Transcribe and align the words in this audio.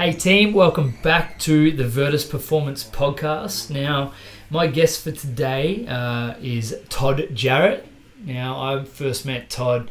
Hey 0.00 0.14
team, 0.14 0.54
welcome 0.54 0.96
back 1.02 1.38
to 1.40 1.72
the 1.72 1.86
Virtus 1.86 2.24
Performance 2.24 2.88
Podcast. 2.88 3.68
Now, 3.68 4.14
my 4.48 4.66
guest 4.66 5.04
for 5.04 5.12
today 5.12 5.86
uh, 5.86 6.36
is 6.40 6.74
Todd 6.88 7.18
Jarratt. 7.34 7.84
Now, 8.24 8.58
I 8.62 8.82
first 8.86 9.26
met 9.26 9.50
Todd 9.50 9.90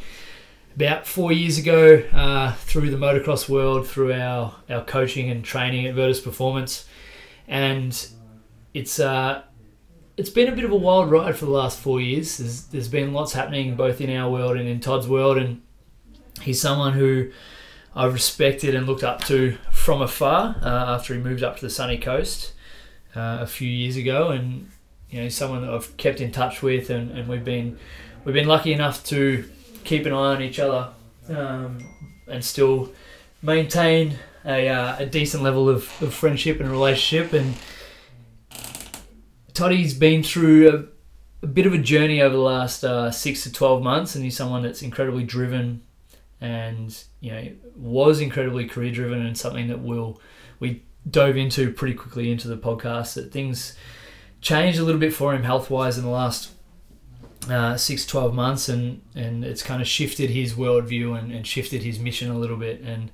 about 0.74 1.06
four 1.06 1.30
years 1.30 1.58
ago 1.58 2.02
uh, 2.12 2.54
through 2.54 2.90
the 2.90 2.96
motocross 2.96 3.48
world, 3.48 3.86
through 3.86 4.12
our, 4.12 4.56
our 4.68 4.82
coaching 4.84 5.30
and 5.30 5.44
training 5.44 5.86
at 5.86 5.94
Virtus 5.94 6.20
Performance, 6.20 6.88
and 7.46 8.08
it's 8.74 8.98
uh, 8.98 9.42
it's 10.16 10.30
been 10.30 10.48
a 10.48 10.56
bit 10.56 10.64
of 10.64 10.72
a 10.72 10.76
wild 10.76 11.08
ride 11.08 11.36
for 11.36 11.44
the 11.44 11.52
last 11.52 11.78
four 11.78 12.00
years. 12.00 12.38
There's, 12.38 12.64
there's 12.64 12.88
been 12.88 13.12
lots 13.12 13.32
happening 13.32 13.76
both 13.76 14.00
in 14.00 14.10
our 14.16 14.28
world 14.28 14.56
and 14.56 14.68
in 14.68 14.80
Todd's 14.80 15.06
world, 15.06 15.38
and 15.38 15.62
he's 16.40 16.60
someone 16.60 16.94
who 16.94 17.30
I've 17.94 18.12
respected 18.12 18.74
and 18.74 18.86
looked 18.86 19.02
up 19.02 19.24
to 19.24 19.56
from 19.90 20.02
afar 20.02 20.54
uh, 20.62 20.94
after 20.94 21.14
he 21.14 21.20
moved 21.20 21.42
up 21.42 21.56
to 21.56 21.62
the 21.62 21.68
sunny 21.68 21.98
coast 21.98 22.52
uh, 23.16 23.38
a 23.40 23.46
few 23.46 23.68
years 23.68 23.96
ago, 23.96 24.28
and 24.28 24.70
you 25.10 25.20
know 25.20 25.28
someone 25.28 25.62
that 25.62 25.70
I've 25.74 25.96
kept 25.96 26.20
in 26.20 26.30
touch 26.30 26.62
with, 26.62 26.90
and, 26.90 27.10
and 27.10 27.28
we've 27.28 27.44
been 27.44 27.76
we've 28.24 28.32
been 28.32 28.46
lucky 28.46 28.72
enough 28.72 29.02
to 29.06 29.50
keep 29.82 30.06
an 30.06 30.12
eye 30.12 30.36
on 30.36 30.42
each 30.42 30.60
other 30.60 30.90
um, 31.28 31.84
and 32.28 32.44
still 32.44 32.92
maintain 33.42 34.16
a, 34.44 34.68
uh, 34.68 34.96
a 35.00 35.06
decent 35.06 35.42
level 35.42 35.68
of, 35.68 35.90
of 36.00 36.14
friendship 36.14 36.60
and 36.60 36.70
relationship. 36.70 37.32
And 37.32 37.56
Toddy's 39.54 39.92
been 39.92 40.22
through 40.22 40.68
a, 41.42 41.44
a 41.44 41.48
bit 41.48 41.66
of 41.66 41.74
a 41.74 41.78
journey 41.78 42.22
over 42.22 42.36
the 42.36 42.40
last 42.40 42.84
uh, 42.84 43.10
six 43.10 43.42
to 43.42 43.52
twelve 43.52 43.82
months, 43.82 44.14
and 44.14 44.22
he's 44.22 44.36
someone 44.36 44.62
that's 44.62 44.82
incredibly 44.82 45.24
driven 45.24 45.82
and 46.40 47.04
you 47.20 47.30
know 47.30 47.48
was 47.76 48.20
incredibly 48.20 48.66
career 48.66 48.90
driven 48.90 49.24
and 49.24 49.36
something 49.36 49.68
that 49.68 49.80
will 49.80 50.20
we 50.58 50.82
dove 51.08 51.36
into 51.36 51.72
pretty 51.72 51.94
quickly 51.94 52.30
into 52.30 52.48
the 52.48 52.56
podcast 52.56 53.14
that 53.14 53.32
things 53.32 53.76
changed 54.40 54.78
a 54.78 54.82
little 54.82 55.00
bit 55.00 55.12
for 55.12 55.34
him 55.34 55.42
health 55.42 55.70
wise 55.70 55.98
in 55.98 56.04
the 56.04 56.10
last 56.10 56.50
uh, 57.48 57.76
six, 57.76 58.04
12 58.06 58.34
months 58.34 58.68
and, 58.68 59.00
and 59.14 59.44
it's 59.44 59.62
kind 59.62 59.80
of 59.80 59.88
shifted 59.88 60.30
his 60.30 60.54
worldview 60.54 61.18
and, 61.18 61.32
and 61.32 61.46
shifted 61.46 61.82
his 61.82 61.98
mission 61.98 62.30
a 62.30 62.38
little 62.38 62.56
bit. 62.56 62.80
And, 62.80 63.10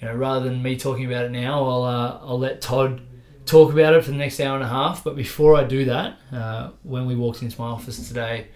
you 0.00 0.08
know, 0.08 0.14
rather 0.14 0.48
than 0.48 0.62
me 0.62 0.76
talking 0.76 1.06
about 1.06 1.26
it 1.26 1.30
now, 1.30 1.64
I'll, 1.64 1.84
uh, 1.84 2.18
I'll 2.22 2.38
let 2.38 2.60
Todd 2.60 3.02
talk 3.46 3.72
about 3.72 3.94
it 3.94 4.04
for 4.04 4.10
the 4.10 4.16
next 4.16 4.40
hour 4.40 4.56
and 4.56 4.64
a 4.64 4.68
half. 4.68 5.04
But 5.04 5.14
before 5.14 5.54
I 5.56 5.64
do 5.64 5.84
that, 5.84 6.18
uh, 6.32 6.70
when 6.82 7.06
we 7.06 7.14
walked 7.14 7.42
into 7.42 7.60
my 7.60 7.68
office 7.68 8.06
today, 8.08 8.48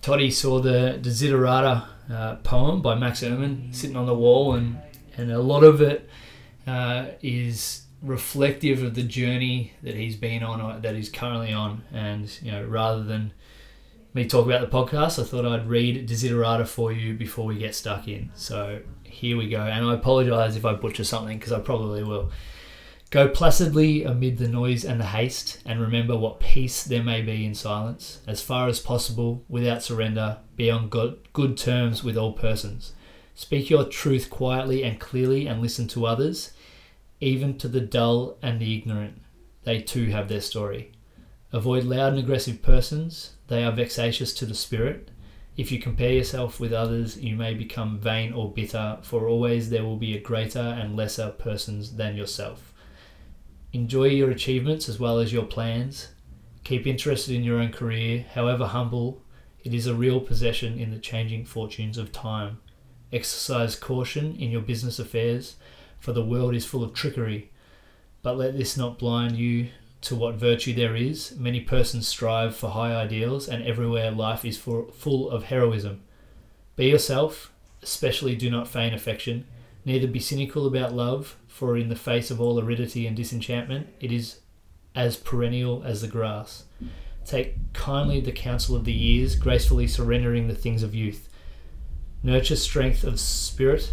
Toddy 0.00 0.30
saw 0.30 0.60
the 0.60 0.98
Desiderata 1.00 1.86
uh, 2.10 2.36
poem 2.36 2.80
by 2.82 2.94
Max 2.94 3.22
Ehrmann 3.22 3.74
sitting 3.74 3.96
on 3.96 4.06
the 4.06 4.14
wall, 4.14 4.54
and, 4.54 4.78
and 5.16 5.30
a 5.30 5.40
lot 5.40 5.64
of 5.64 5.80
it 5.80 6.08
uh, 6.66 7.06
is 7.20 7.82
reflective 8.02 8.82
of 8.82 8.94
the 8.94 9.02
journey 9.02 9.72
that 9.82 9.94
he's 9.94 10.16
been 10.16 10.42
on, 10.42 10.60
or 10.60 10.78
that 10.80 10.94
he's 10.94 11.10
currently 11.10 11.52
on. 11.52 11.82
And, 11.92 12.30
you 12.42 12.52
know, 12.52 12.64
rather 12.64 13.02
than 13.02 13.32
me 14.14 14.26
talk 14.26 14.46
about 14.46 14.60
the 14.60 14.76
podcast, 14.76 15.20
I 15.20 15.24
thought 15.24 15.44
I'd 15.44 15.68
read 15.68 16.08
Desiderata 16.08 16.66
for 16.66 16.92
you 16.92 17.14
before 17.14 17.44
we 17.44 17.58
get 17.58 17.74
stuck 17.74 18.08
in. 18.08 18.30
So 18.34 18.80
here 19.02 19.36
we 19.36 19.48
go. 19.48 19.60
And 19.60 19.84
I 19.84 19.94
apologize 19.94 20.56
if 20.56 20.64
I 20.64 20.74
butcher 20.74 21.04
something 21.04 21.38
because 21.38 21.52
I 21.52 21.60
probably 21.60 22.02
will. 22.02 22.30
Go 23.10 23.26
placidly 23.26 24.04
amid 24.04 24.36
the 24.36 24.48
noise 24.48 24.84
and 24.84 25.00
the 25.00 25.06
haste, 25.06 25.62
and 25.64 25.80
remember 25.80 26.14
what 26.14 26.40
peace 26.40 26.84
there 26.84 27.02
may 27.02 27.22
be 27.22 27.46
in 27.46 27.54
silence, 27.54 28.20
as 28.26 28.42
far 28.42 28.68
as 28.68 28.80
possible, 28.80 29.42
without 29.48 29.82
surrender, 29.82 30.40
be 30.56 30.70
on 30.70 30.90
good, 30.90 31.56
terms 31.56 32.04
with 32.04 32.18
all 32.18 32.34
persons. 32.34 32.92
Speak 33.34 33.70
your 33.70 33.84
truth 33.84 34.28
quietly 34.28 34.84
and 34.84 35.00
clearly, 35.00 35.46
and 35.46 35.62
listen 35.62 35.88
to 35.88 36.04
others, 36.04 36.52
even 37.18 37.56
to 37.56 37.68
the 37.68 37.80
dull 37.80 38.36
and 38.42 38.60
the 38.60 38.76
ignorant. 38.76 39.22
They 39.64 39.80
too 39.80 40.10
have 40.10 40.28
their 40.28 40.42
story. 40.42 40.92
Avoid 41.50 41.84
loud 41.84 42.12
and 42.12 42.18
aggressive 42.18 42.60
persons, 42.60 43.36
they 43.46 43.64
are 43.64 43.72
vexatious 43.72 44.34
to 44.34 44.44
the 44.44 44.54
spirit. 44.54 45.10
If 45.56 45.72
you 45.72 45.80
compare 45.80 46.12
yourself 46.12 46.60
with 46.60 46.74
others, 46.74 47.16
you 47.16 47.36
may 47.36 47.54
become 47.54 47.98
vain 47.98 48.34
or 48.34 48.52
bitter, 48.52 48.98
for 49.00 49.26
always 49.28 49.70
there 49.70 49.84
will 49.84 49.96
be 49.96 50.14
a 50.14 50.20
greater 50.20 50.58
and 50.58 50.94
lesser 50.94 51.30
persons 51.30 51.96
than 51.96 52.14
yourself. 52.14 52.67
Enjoy 53.72 54.04
your 54.04 54.30
achievements 54.30 54.88
as 54.88 54.98
well 54.98 55.18
as 55.18 55.32
your 55.32 55.44
plans. 55.44 56.08
Keep 56.64 56.86
interested 56.86 57.34
in 57.34 57.44
your 57.44 57.60
own 57.60 57.70
career, 57.70 58.24
however 58.34 58.66
humble, 58.66 59.22
it 59.62 59.74
is 59.74 59.86
a 59.86 59.94
real 59.94 60.20
possession 60.20 60.78
in 60.78 60.90
the 60.90 60.98
changing 60.98 61.44
fortunes 61.44 61.98
of 61.98 62.10
time. 62.10 62.58
Exercise 63.12 63.76
caution 63.76 64.34
in 64.36 64.50
your 64.50 64.62
business 64.62 64.98
affairs, 64.98 65.56
for 65.98 66.12
the 66.12 66.24
world 66.24 66.54
is 66.54 66.64
full 66.64 66.82
of 66.82 66.94
trickery. 66.94 67.50
But 68.22 68.38
let 68.38 68.56
this 68.56 68.76
not 68.76 68.98
blind 68.98 69.36
you 69.36 69.68
to 70.02 70.16
what 70.16 70.36
virtue 70.36 70.72
there 70.72 70.96
is. 70.96 71.34
Many 71.36 71.60
persons 71.60 72.08
strive 72.08 72.56
for 72.56 72.70
high 72.70 72.94
ideals, 72.94 73.48
and 73.48 73.62
everywhere 73.64 74.10
life 74.10 74.44
is 74.44 74.56
full 74.56 75.30
of 75.30 75.44
heroism. 75.44 76.02
Be 76.76 76.86
yourself, 76.86 77.52
especially 77.82 78.34
do 78.34 78.48
not 78.48 78.68
feign 78.68 78.94
affection. 78.94 79.46
Neither 79.84 80.06
be 80.06 80.20
cynical 80.20 80.66
about 80.66 80.94
love, 80.94 81.36
for 81.58 81.76
in 81.76 81.88
the 81.88 81.96
face 81.96 82.30
of 82.30 82.40
all 82.40 82.60
aridity 82.60 83.06
and 83.06 83.16
disenchantment, 83.16 83.88
it 84.00 84.12
is 84.12 84.40
as 84.94 85.16
perennial 85.16 85.82
as 85.84 86.00
the 86.00 86.08
grass. 86.08 86.64
Take 87.24 87.72
kindly 87.72 88.20
the 88.20 88.32
counsel 88.32 88.74
of 88.74 88.84
the 88.84 88.92
years, 88.92 89.34
gracefully 89.34 89.86
surrendering 89.86 90.48
the 90.48 90.54
things 90.54 90.82
of 90.82 90.94
youth. 90.94 91.28
Nurture 92.22 92.56
strength 92.56 93.04
of 93.04 93.20
spirit 93.20 93.92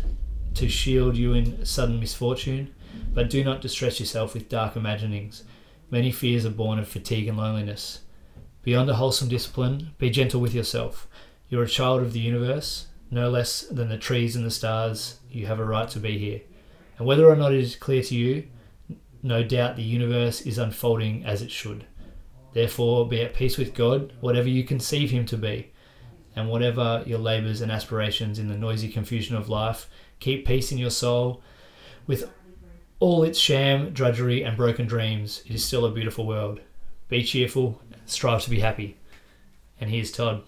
to 0.54 0.70
shield 0.70 1.18
you 1.18 1.34
in 1.34 1.66
sudden 1.66 2.00
misfortune, 2.00 2.74
but 3.14 3.30
do 3.30 3.44
not 3.44 3.62
distress 3.62 4.00
yourself 4.00 4.34
with 4.34 4.48
dark 4.48 4.76
imaginings 4.76 5.44
Many 5.92 6.12
fears 6.12 6.46
are 6.46 6.52
born 6.52 6.80
of 6.80 6.88
fatigue 6.88 7.28
and 7.28 7.38
loneliness. 7.38 8.02
Beyond 8.64 8.90
a 8.90 8.96
wholesome 8.96 9.30
discipline, 9.30 9.92
be 10.00 10.10
gentle 10.10 10.42
with 10.42 10.56
yourself. 10.56 11.08
You're 11.48 11.64
a 11.64 11.70
child 11.70 12.02
of 12.02 12.12
the 12.12 12.20
universe, 12.20 12.88
no 13.12 13.30
less 13.30 13.62
than 13.62 13.90
the 13.90 13.98
trees 13.98 14.36
and 14.36 14.46
the 14.46 14.52
stars. 14.52 15.20
You 15.30 15.46
have 15.46 15.60
a 15.60 15.66
right 15.66 15.88
to 15.90 16.00
be 16.00 16.18
here. 16.18 16.42
And 16.98 17.08
whether 17.08 17.28
or 17.28 17.36
not 17.36 17.54
it 17.54 17.60
is 17.60 17.76
clear 17.76 18.02
to 18.04 18.16
you, 18.16 18.48
no 19.22 19.44
doubt 19.44 19.76
the 19.76 19.84
universe 19.84 20.42
is 20.42 20.58
unfolding 20.58 21.26
as 21.26 21.42
it 21.42 21.52
should. 21.52 21.86
Therefore, 22.54 23.08
be 23.08 23.22
at 23.22 23.34
peace 23.34 23.58
with 23.58 23.74
God, 23.74 24.14
whatever 24.22 24.48
you 24.48 24.64
conceive 24.64 25.12
Him 25.12 25.26
to 25.26 25.38
be, 25.38 25.72
and 26.36 26.50
whatever 26.50 27.04
your 27.06 27.20
labours 27.20 27.62
and 27.62 27.72
aspirations 27.72 28.40
in 28.40 28.48
the 28.48 28.58
noisy 28.58 28.88
confusion 28.88 29.36
of 29.36 29.50
life, 29.50 29.90
keep 30.20 30.46
peace 30.46 30.72
in 30.72 30.78
your 30.78 30.90
soul 30.90 31.42
with 32.08 32.32
all 33.00 33.24
its 33.24 33.40
sham, 33.40 33.92
drudgery, 33.92 34.44
and 34.44 34.56
broken 34.56 34.88
dreams, 34.88 35.42
it 35.46 35.54
is 35.54 35.66
still 35.66 35.86
a 35.86 35.92
beautiful 35.92 36.26
world. 36.26 36.62
Be 37.10 37.24
cheerful, 37.24 37.82
strive 38.06 38.44
to 38.44 38.50
be 38.50 38.60
happy. 38.60 38.98
And 39.80 39.90
here's 39.90 40.12
Todd. 40.12 40.44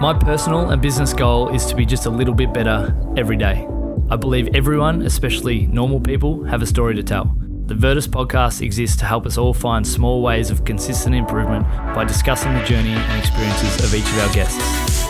My 0.00 0.14
personal 0.14 0.70
and 0.70 0.80
business 0.80 1.12
goal 1.12 1.52
is 1.52 1.66
to 1.66 1.74
be 1.74 1.84
just 1.84 2.06
a 2.06 2.10
little 2.10 2.32
bit 2.32 2.54
better 2.54 2.96
every 3.16 3.36
day. 3.36 3.66
I 4.08 4.14
believe 4.14 4.54
everyone, 4.54 5.02
especially 5.02 5.66
normal 5.66 5.98
people, 5.98 6.44
have 6.44 6.62
a 6.62 6.66
story 6.66 6.94
to 6.94 7.02
tell. 7.02 7.34
The 7.66 7.74
Virtus 7.74 8.06
podcast 8.06 8.62
exists 8.62 8.96
to 8.98 9.06
help 9.06 9.26
us 9.26 9.36
all 9.36 9.52
find 9.52 9.84
small 9.84 10.22
ways 10.22 10.50
of 10.50 10.64
consistent 10.64 11.16
improvement 11.16 11.66
by 11.96 12.04
discussing 12.04 12.54
the 12.54 12.62
journey 12.62 12.92
and 12.92 13.18
experiences 13.18 13.84
of 13.84 13.92
each 13.92 14.04
of 14.04 14.18
our 14.20 14.32
guests. 14.32 15.08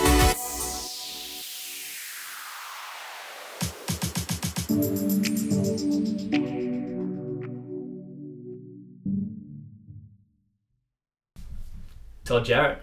Todd 12.25 12.45
Jarratt, 12.45 12.79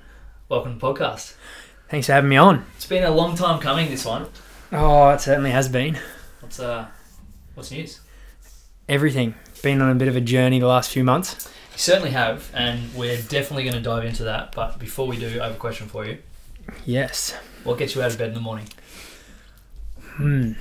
welcome 0.49 0.75
to 0.75 0.79
the 0.79 0.95
podcast. 0.95 1.35
Thanks 1.89 2.07
for 2.07 2.15
having 2.15 2.31
me 2.31 2.37
on. 2.37 2.67
It's 2.77 2.87
been 2.87 3.05
a 3.05 3.11
long 3.11 3.37
time 3.37 3.61
coming. 3.61 3.89
This 3.89 4.05
one. 4.05 4.27
Oh, 4.73 5.11
it 5.11 5.21
certainly 5.21 5.53
has 5.53 5.69
been. 5.69 5.99
What's 6.41 6.59
uh, 6.59 6.87
what's 7.55 7.71
news? 7.71 8.01
Everything 8.89 9.35
been 9.63 9.81
on 9.81 9.91
a 9.91 9.95
bit 9.95 10.09
of 10.09 10.17
a 10.17 10.21
journey 10.21 10.59
the 10.59 10.67
last 10.67 10.91
few 10.91 11.05
months. 11.05 11.49
You 11.73 11.79
certainly 11.79 12.11
have, 12.11 12.51
and 12.55 12.93
we're 12.95 13.21
definitely 13.21 13.65
going 13.65 13.77
to 13.77 13.81
dive 13.81 14.05
into 14.05 14.25
that. 14.25 14.53
But 14.53 14.79
before 14.79 15.07
we 15.07 15.17
do, 15.17 15.41
I 15.41 15.47
have 15.47 15.55
a 15.55 15.59
question 15.59 15.87
for 15.87 16.05
you. 16.05 16.19
Yes. 16.85 17.37
What 17.65 17.79
gets 17.79 17.95
you 17.95 18.03
out 18.03 18.13
of 18.13 18.19
bed 18.19 18.29
in 18.29 18.35
the 18.35 18.41
morning? 18.41 18.69
Hmm. 20.01 20.53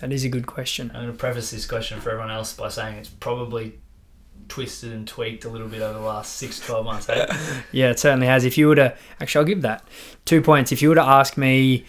That 0.00 0.12
is 0.12 0.24
a 0.24 0.28
good 0.28 0.46
question. 0.46 0.90
I'm 0.94 1.02
going 1.02 1.12
to 1.12 1.18
preface 1.18 1.50
this 1.50 1.66
question 1.66 2.00
for 2.00 2.10
everyone 2.10 2.30
else 2.30 2.52
by 2.54 2.68
saying 2.68 2.96
it's 2.98 3.08
probably 3.08 3.78
twisted 4.48 4.92
and 4.92 5.06
tweaked 5.06 5.44
a 5.44 5.48
little 5.48 5.68
bit 5.68 5.80
over 5.82 5.98
the 5.98 6.04
last 6.04 6.34
six, 6.36 6.60
12 6.60 6.84
months. 6.84 7.08
Eh? 7.08 7.26
yeah, 7.72 7.90
it 7.90 7.98
certainly 7.98 8.26
has. 8.26 8.44
If 8.44 8.56
you 8.58 8.68
were 8.68 8.76
to, 8.76 8.96
actually, 9.20 9.40
I'll 9.40 9.46
give 9.46 9.62
that 9.62 9.86
two 10.24 10.40
points. 10.42 10.72
If 10.72 10.82
you 10.82 10.88
were 10.90 10.94
to 10.94 11.02
ask 11.02 11.36
me 11.36 11.84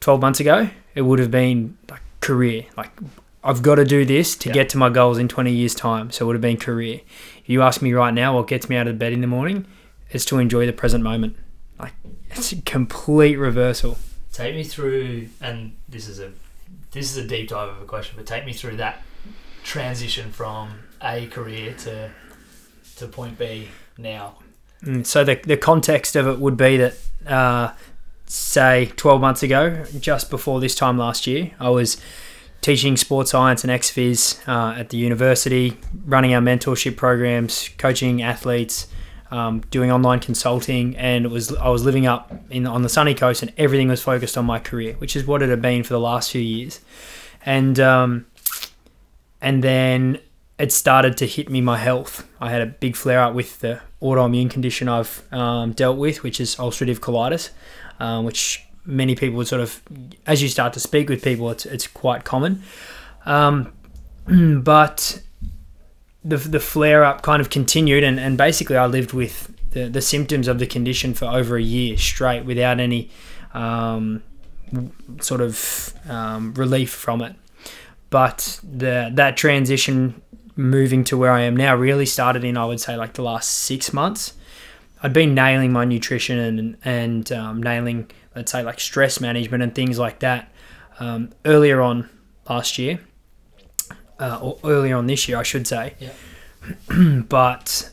12 0.00 0.20
months 0.20 0.40
ago, 0.40 0.68
it 0.94 1.02
would 1.02 1.18
have 1.18 1.30
been 1.30 1.76
like 1.90 2.00
career, 2.20 2.66
like 2.76 2.90
I've 3.44 3.62
got 3.62 3.76
to 3.76 3.84
do 3.84 4.04
this 4.04 4.36
to 4.36 4.48
Yeah. 4.50 4.54
get 4.54 4.68
to 4.70 4.78
my 4.78 4.88
goals 4.88 5.18
in 5.18 5.26
20 5.28 5.50
years' 5.52 5.74
time. 5.74 6.10
So 6.10 6.24
it 6.24 6.26
would 6.28 6.34
have 6.36 6.40
been 6.42 6.56
career. 6.58 7.00
If 7.42 7.48
you 7.48 7.62
ask 7.62 7.82
me 7.82 7.92
right 7.92 8.14
now, 8.14 8.36
what 8.36 8.46
gets 8.46 8.68
me 8.68 8.76
out 8.76 8.86
of 8.86 8.98
bed 8.98 9.12
in 9.12 9.20
the 9.20 9.26
morning 9.26 9.66
is 10.12 10.24
to 10.26 10.38
enjoy 10.38 10.66
the 10.66 10.72
present 10.72 11.02
moment. 11.02 11.36
Like 11.78 11.94
it's 12.30 12.52
a 12.52 12.60
complete 12.62 13.36
reversal. 13.36 13.98
Take 14.32 14.54
me 14.54 14.62
through, 14.64 15.28
and 15.40 15.72
this 15.88 16.08
is 16.08 16.20
a 16.20 16.30
this 16.92 17.10
is 17.10 17.16
a 17.24 17.26
deep 17.26 17.48
dive 17.48 17.70
of 17.70 17.82
a 17.82 17.84
question, 17.84 18.14
but 18.16 18.26
take 18.26 18.46
me 18.46 18.52
through 18.52 18.76
that 18.76 19.02
transition 19.64 20.30
from 20.30 20.70
a 21.02 21.26
career 21.26 21.74
to 21.78 22.10
to 22.96 23.06
point 23.06 23.38
B 23.38 23.68
now. 23.98 24.38
Mm, 24.84 25.04
So 25.06 25.24
the 25.24 25.40
the 25.44 25.56
context 25.56 26.16
of 26.16 26.26
it 26.26 26.38
would 26.38 26.56
be 26.56 26.76
that, 26.76 26.94
uh, 27.26 27.72
say, 28.26 28.86
12 28.96 29.20
months 29.20 29.42
ago, 29.42 29.84
just 30.00 30.30
before 30.30 30.60
this 30.60 30.74
time 30.74 30.98
last 30.98 31.26
year, 31.26 31.52
I 31.60 31.70
was 31.70 31.96
teaching 32.60 32.96
sports 32.96 33.32
science 33.32 33.64
and 33.64 33.72
XFIS 33.72 34.38
uh, 34.46 34.78
at 34.78 34.90
the 34.90 34.96
university, 34.96 35.76
running 36.04 36.32
our 36.34 36.40
mentorship 36.40 36.96
programs, 36.96 37.68
coaching 37.76 38.22
athletes, 38.22 38.86
um, 39.32 39.60
doing 39.70 39.90
online 39.90 40.20
consulting, 40.20 40.96
and 40.96 41.24
it 41.24 41.30
was 41.30 41.54
I 41.56 41.68
was 41.68 41.84
living 41.84 42.06
up 42.06 42.32
in 42.50 42.66
on 42.66 42.82
the 42.82 42.88
sunny 42.88 43.14
coast, 43.14 43.42
and 43.42 43.52
everything 43.56 43.88
was 43.88 44.02
focused 44.02 44.36
on 44.38 44.44
my 44.44 44.58
career, 44.58 44.94
which 44.94 45.16
is 45.16 45.26
what 45.26 45.42
it 45.42 45.48
had 45.48 45.62
been 45.62 45.82
for 45.82 45.94
the 45.94 46.00
last 46.00 46.30
few 46.30 46.40
years, 46.40 46.80
and 47.44 47.80
um, 47.80 48.26
and 49.40 49.64
then 49.64 50.18
it 50.58 50.72
started 50.72 51.16
to 51.18 51.26
hit 51.26 51.48
me 51.48 51.60
my 51.60 51.78
health. 51.78 52.28
I 52.40 52.50
had 52.50 52.60
a 52.60 52.66
big 52.66 52.96
flare 52.96 53.20
up 53.20 53.34
with 53.34 53.60
the 53.60 53.80
autoimmune 54.00 54.50
condition 54.50 54.88
I've 54.88 55.22
um, 55.32 55.72
dealt 55.72 55.98
with, 55.98 56.22
which 56.22 56.40
is 56.40 56.56
ulcerative 56.56 56.98
colitis, 56.98 57.50
um, 57.98 58.24
which 58.24 58.64
many 58.84 59.14
people 59.14 59.44
sort 59.44 59.60
of, 59.60 59.82
as 60.26 60.42
you 60.42 60.48
start 60.48 60.72
to 60.74 60.80
speak 60.80 61.08
with 61.08 61.22
people, 61.22 61.50
it's, 61.50 61.66
it's 61.66 61.86
quite 61.86 62.24
common. 62.24 62.62
Um, 63.24 63.72
but 64.62 65.22
the, 66.24 66.36
the 66.36 66.60
flare 66.60 67.04
up 67.04 67.22
kind 67.22 67.40
of 67.40 67.50
continued, 67.50 68.04
and, 68.04 68.20
and 68.20 68.36
basically 68.36 68.76
I 68.76 68.86
lived 68.86 69.12
with 69.12 69.52
the, 69.70 69.88
the 69.88 70.02
symptoms 70.02 70.48
of 70.48 70.58
the 70.58 70.66
condition 70.66 71.14
for 71.14 71.26
over 71.26 71.56
a 71.56 71.62
year 71.62 71.96
straight 71.96 72.44
without 72.44 72.78
any 72.78 73.10
um, 73.54 74.22
sort 75.20 75.40
of 75.40 75.94
um, 76.08 76.54
relief 76.54 76.90
from 76.90 77.22
it. 77.22 77.36
But 78.10 78.60
the 78.62 79.10
that 79.14 79.38
transition 79.38 80.20
moving 80.56 81.04
to 81.04 81.16
where 81.16 81.32
I 81.32 81.42
am 81.42 81.56
now 81.56 81.74
really 81.74 82.06
started 82.06 82.44
in 82.44 82.56
I 82.56 82.64
would 82.64 82.80
say 82.80 82.96
like 82.96 83.14
the 83.14 83.22
last 83.22 83.50
six 83.50 83.92
months. 83.92 84.34
I'd 85.02 85.12
been 85.12 85.34
nailing 85.34 85.72
my 85.72 85.84
nutrition 85.84 86.38
and 86.38 86.76
and 86.84 87.32
um, 87.32 87.62
nailing 87.62 88.10
let's 88.34 88.52
say 88.52 88.62
like 88.62 88.80
stress 88.80 89.20
management 89.20 89.62
and 89.62 89.74
things 89.74 89.98
like 89.98 90.20
that 90.20 90.52
um, 91.00 91.30
earlier 91.44 91.80
on 91.80 92.08
last 92.48 92.78
year, 92.78 93.00
uh, 94.18 94.38
or 94.40 94.58
earlier 94.64 94.96
on 94.96 95.06
this 95.06 95.28
year 95.28 95.38
I 95.38 95.42
should 95.42 95.66
say. 95.66 95.94
but 97.28 97.90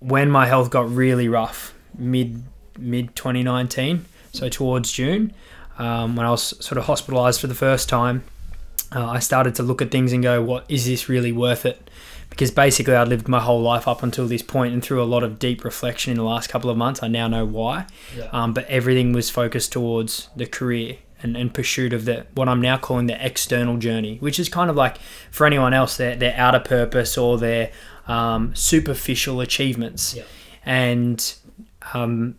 when 0.00 0.30
my 0.30 0.46
health 0.46 0.70
got 0.70 0.90
really 0.90 1.28
rough, 1.28 1.74
mid 1.96 2.42
mid 2.78 3.14
2019, 3.14 4.04
so 4.32 4.48
towards 4.48 4.92
June, 4.92 5.32
um, 5.78 6.16
when 6.16 6.26
I 6.26 6.30
was 6.30 6.42
sort 6.64 6.78
of 6.78 6.84
hospitalised 6.84 7.40
for 7.40 7.46
the 7.46 7.54
first 7.54 7.88
time, 7.88 8.24
uh, 8.94 9.06
I 9.06 9.18
started 9.18 9.54
to 9.56 9.62
look 9.62 9.80
at 9.80 9.90
things 9.90 10.12
and 10.12 10.22
go, 10.22 10.42
"What 10.42 10.64
is 10.68 10.86
this 10.86 11.08
really 11.08 11.32
worth 11.32 11.64
it?" 11.64 11.90
Because 12.28 12.50
basically, 12.50 12.94
I'd 12.94 13.08
lived 13.08 13.28
my 13.28 13.40
whole 13.40 13.60
life 13.60 13.88
up 13.88 14.02
until 14.02 14.26
this 14.26 14.42
point, 14.42 14.72
and 14.72 14.82
through 14.82 15.02
a 15.02 15.04
lot 15.04 15.22
of 15.22 15.38
deep 15.38 15.64
reflection 15.64 16.12
in 16.12 16.16
the 16.16 16.24
last 16.24 16.48
couple 16.48 16.70
of 16.70 16.76
months, 16.76 17.02
I 17.02 17.08
now 17.08 17.28
know 17.28 17.44
why. 17.44 17.86
Yeah. 18.16 18.28
Um, 18.32 18.52
but 18.52 18.66
everything 18.66 19.12
was 19.12 19.30
focused 19.30 19.72
towards 19.72 20.28
the 20.36 20.46
career 20.46 20.98
and, 21.22 21.36
and 21.36 21.52
pursuit 21.52 21.92
of 21.92 22.04
the 22.04 22.26
what 22.34 22.48
I'm 22.48 22.60
now 22.60 22.78
calling 22.78 23.06
the 23.06 23.24
external 23.24 23.76
journey, 23.76 24.18
which 24.18 24.38
is 24.38 24.48
kind 24.48 24.70
of 24.70 24.76
like 24.76 24.98
for 25.30 25.46
anyone 25.46 25.74
else 25.74 25.96
their 25.96 26.16
their 26.16 26.34
outer 26.36 26.60
purpose 26.60 27.18
or 27.18 27.38
their 27.38 27.70
um, 28.08 28.54
superficial 28.54 29.40
achievements. 29.40 30.14
Yeah. 30.14 30.24
And 30.64 31.34
um, 31.94 32.36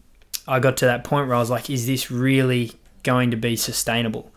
I 0.48 0.60
got 0.60 0.78
to 0.78 0.86
that 0.86 1.04
point 1.04 1.28
where 1.28 1.36
I 1.36 1.40
was 1.40 1.50
like, 1.50 1.70
is 1.70 1.88
this 1.88 2.12
really 2.12 2.74
going 3.04 3.32
to 3.32 3.38
be 3.38 3.56
sustainable? 3.56 4.31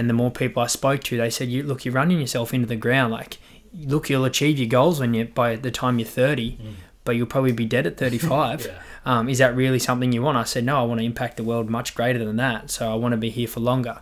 And 0.00 0.08
the 0.08 0.14
more 0.14 0.30
people 0.30 0.62
I 0.62 0.66
spoke 0.66 1.02
to, 1.04 1.16
they 1.18 1.30
said, 1.30 1.48
"You 1.48 1.62
look, 1.62 1.84
you're 1.84 1.94
running 1.94 2.18
yourself 2.20 2.52
into 2.54 2.66
the 2.66 2.76
ground. 2.76 3.12
Like, 3.12 3.38
look, 3.74 4.08
you'll 4.10 4.24
achieve 4.24 4.58
your 4.58 4.68
goals 4.68 4.98
when 5.00 5.14
you 5.14 5.26
by 5.26 5.56
the 5.56 5.70
time 5.70 5.98
you're 5.98 6.08
30, 6.08 6.52
Mm. 6.56 6.72
but 7.04 7.16
you'll 7.16 7.26
probably 7.26 7.52
be 7.52 7.66
dead 7.66 7.86
at 7.86 7.96
35. 8.04 8.66
Yeah. 8.66 8.72
um, 9.04 9.28
is 9.28 9.38
that 9.38 9.54
really 9.54 9.78
something 9.78 10.12
you 10.12 10.22
want? 10.22 10.38
I 10.38 10.44
said, 10.44 10.64
no, 10.64 10.78
I 10.80 10.84
want 10.84 11.00
to 11.00 11.06
impact 11.06 11.36
the 11.36 11.44
world 11.44 11.68
much 11.70 11.94
greater 11.94 12.24
than 12.24 12.36
that. 12.36 12.70
So 12.70 12.90
I 12.90 12.94
want 12.96 13.12
to 13.12 13.16
be 13.18 13.30
here 13.30 13.48
for 13.48 13.60
longer. 13.60 14.00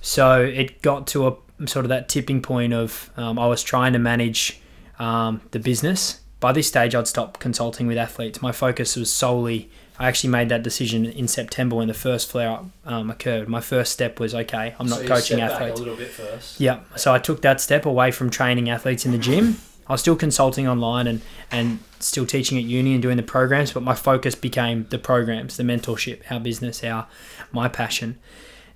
So 0.00 0.42
it 0.42 0.82
got 0.82 1.06
to 1.08 1.28
a 1.28 1.36
sort 1.66 1.84
of 1.84 1.88
that 1.90 2.08
tipping 2.08 2.42
point 2.42 2.72
of 2.72 3.10
um, 3.16 3.38
I 3.38 3.46
was 3.46 3.62
trying 3.62 3.92
to 3.92 3.98
manage 3.98 4.60
um, 4.98 5.40
the 5.52 5.58
business. 5.58 6.20
By 6.40 6.52
this 6.52 6.66
stage, 6.66 6.94
I'd 6.94 7.06
stopped 7.06 7.38
consulting 7.40 7.86
with 7.86 7.96
athletes. 7.98 8.42
My 8.42 8.52
focus 8.52 8.96
was 8.96 9.12
solely. 9.12 9.70
I 10.02 10.08
actually 10.08 10.30
made 10.30 10.48
that 10.48 10.64
decision 10.64 11.06
in 11.06 11.28
September 11.28 11.76
when 11.76 11.86
the 11.86 11.94
first 11.94 12.28
flare 12.28 12.50
up 12.50 12.66
um, 12.84 13.08
occurred. 13.08 13.48
My 13.48 13.60
first 13.60 13.92
step 13.92 14.18
was 14.18 14.34
okay. 14.34 14.74
I'm 14.80 14.88
not 14.88 14.98
So 14.98 15.06
coaching 15.06 15.40
athletes. 15.40 15.78
a 15.78 15.82
little 15.82 15.96
bit 15.96 16.08
first. 16.08 16.58
Yeah. 16.58 16.80
So 16.96 17.14
I 17.14 17.20
took 17.20 17.40
that 17.42 17.60
step 17.60 17.86
away 17.86 18.10
from 18.10 18.28
training 18.28 18.68
athletes 18.68 19.06
in 19.06 19.12
the 19.12 19.18
gym. 19.18 19.58
I 19.86 19.92
was 19.92 20.00
still 20.00 20.16
consulting 20.16 20.66
online 20.66 21.06
and, 21.06 21.20
and 21.52 21.78
still 22.00 22.26
teaching 22.26 22.58
at 22.58 22.64
uni 22.64 22.94
and 22.94 23.00
doing 23.00 23.16
the 23.16 23.22
programs, 23.22 23.70
but 23.72 23.84
my 23.84 23.94
focus 23.94 24.34
became 24.34 24.88
the 24.90 24.98
programs, 24.98 25.56
the 25.56 25.62
mentorship, 25.62 26.22
our 26.32 26.40
business, 26.40 26.82
our 26.82 27.06
my 27.52 27.68
passion. 27.68 28.18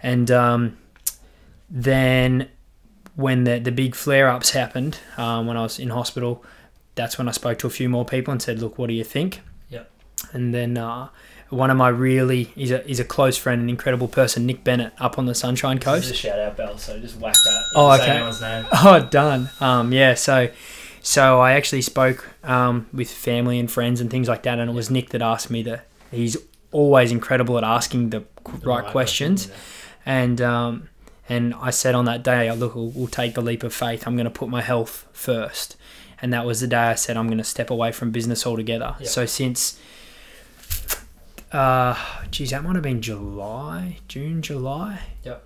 And 0.00 0.30
um, 0.30 0.78
then 1.68 2.48
when 3.16 3.42
the, 3.42 3.58
the 3.58 3.72
big 3.72 3.96
flare 3.96 4.28
ups 4.28 4.50
happened, 4.50 4.98
um, 5.16 5.48
when 5.48 5.56
I 5.56 5.62
was 5.62 5.80
in 5.80 5.90
hospital, 5.90 6.44
that's 6.94 7.18
when 7.18 7.28
I 7.28 7.32
spoke 7.32 7.58
to 7.58 7.66
a 7.66 7.70
few 7.70 7.88
more 7.88 8.04
people 8.04 8.30
and 8.30 8.40
said, 8.40 8.60
Look, 8.60 8.78
what 8.78 8.86
do 8.86 8.94
you 8.94 9.02
think? 9.02 9.40
Yep. 10.26 10.34
And 10.34 10.54
then 10.54 10.78
uh, 10.78 11.08
one 11.50 11.70
of 11.70 11.76
my 11.76 11.88
really, 11.88 12.44
he's 12.44 12.70
a, 12.70 12.78
he's 12.78 13.00
a 13.00 13.04
close 13.04 13.36
friend, 13.36 13.62
an 13.62 13.68
incredible 13.68 14.08
person, 14.08 14.46
Nick 14.46 14.64
Bennett, 14.64 14.92
up 14.98 15.18
on 15.18 15.26
the 15.26 15.34
Sunshine 15.34 15.78
Coast. 15.78 16.08
This 16.08 16.18
is 16.18 16.24
a 16.24 16.28
shout 16.28 16.38
out 16.38 16.56
bell, 16.56 16.78
so 16.78 16.98
just 16.98 17.16
whack 17.18 17.34
that. 17.44 17.64
Oh, 17.74 17.92
okay. 17.92 18.64
Oh, 18.72 19.06
done. 19.08 19.50
Um, 19.60 19.92
yeah. 19.92 20.14
So, 20.14 20.50
so 21.02 21.40
I 21.40 21.52
actually 21.52 21.82
spoke 21.82 22.28
um, 22.42 22.86
with 22.92 23.10
family 23.10 23.58
and 23.58 23.70
friends 23.70 24.00
and 24.00 24.10
things 24.10 24.28
like 24.28 24.42
that, 24.42 24.58
and 24.58 24.70
it 24.70 24.74
was 24.74 24.90
Nick 24.90 25.10
that 25.10 25.22
asked 25.22 25.50
me 25.50 25.62
that. 25.62 25.86
He's 26.10 26.36
always 26.72 27.12
incredible 27.12 27.58
at 27.58 27.64
asking 27.64 28.10
the, 28.10 28.24
The 28.44 28.66
right, 28.66 28.84
questions, 28.84 29.46
question, 29.46 29.62
and 30.04 30.40
um, 30.40 30.88
and 31.28 31.54
I 31.54 31.70
said 31.70 31.94
on 31.94 32.04
that 32.06 32.22
day, 32.22 32.50
look, 32.52 32.74
we'll, 32.74 32.90
we'll 32.90 33.06
take 33.08 33.34
the 33.34 33.40
leap 33.40 33.62
of 33.62 33.74
faith. 33.74 34.06
I'm 34.06 34.16
going 34.16 34.24
to 34.24 34.30
put 34.30 34.48
my 34.48 34.62
health 34.62 35.06
first, 35.12 35.76
and 36.22 36.32
that 36.32 36.46
was 36.46 36.60
the 36.60 36.68
day 36.68 36.76
I 36.76 36.94
said 36.94 37.16
I'm 37.16 37.26
going 37.26 37.38
to 37.38 37.44
step 37.44 37.70
away 37.70 37.92
from 37.92 38.10
business 38.10 38.46
altogether. 38.46 38.96
Yeah. 38.98 39.06
So 39.06 39.26
since. 39.26 39.78
Uh, 41.52 41.96
geez, 42.30 42.50
that 42.50 42.64
might 42.64 42.74
have 42.74 42.82
been 42.82 43.00
July, 43.00 43.98
June, 44.08 44.42
July. 44.42 45.00
Yep. 45.24 45.44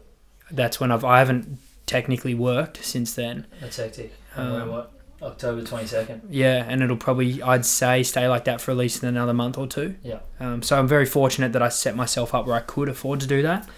That's 0.50 0.80
when 0.80 0.90
I've 0.90 1.04
I 1.04 1.19
haven't 1.19 1.59
technically 1.87 2.35
worked 2.35 2.85
since 2.85 3.14
then. 3.14 3.47
That's 3.61 3.76
hectic. 3.76 4.12
Um, 4.37 4.69
what? 4.69 4.92
October 5.23 5.62
22nd. 5.62 6.23
Yeah, 6.30 6.64
and 6.66 6.83
it'll 6.83 6.97
probably 6.97 7.42
I'd 7.42 7.66
say 7.66 8.02
stay 8.02 8.26
like 8.28 8.45
that 8.45 8.61
for 8.61 8.71
at 8.71 8.76
least 8.76 9.02
another 9.02 9.35
month 9.35 9.59
or 9.59 9.66
two. 9.66 9.97
Yeah. 10.02 10.21
Um, 10.38 10.62
so 10.62 10.78
I'm 10.78 10.88
very 10.88 11.04
fortunate 11.04 11.52
that 11.52 11.62
I 11.62 11.69
set 11.69 11.95
myself 11.95 12.35
up 12.35 12.47
where 12.47 12.57
I 12.57 12.61
could 12.61 12.88
afford 12.88 13.21
to 13.21 13.26
do 13.26 13.42
that. 13.42 13.69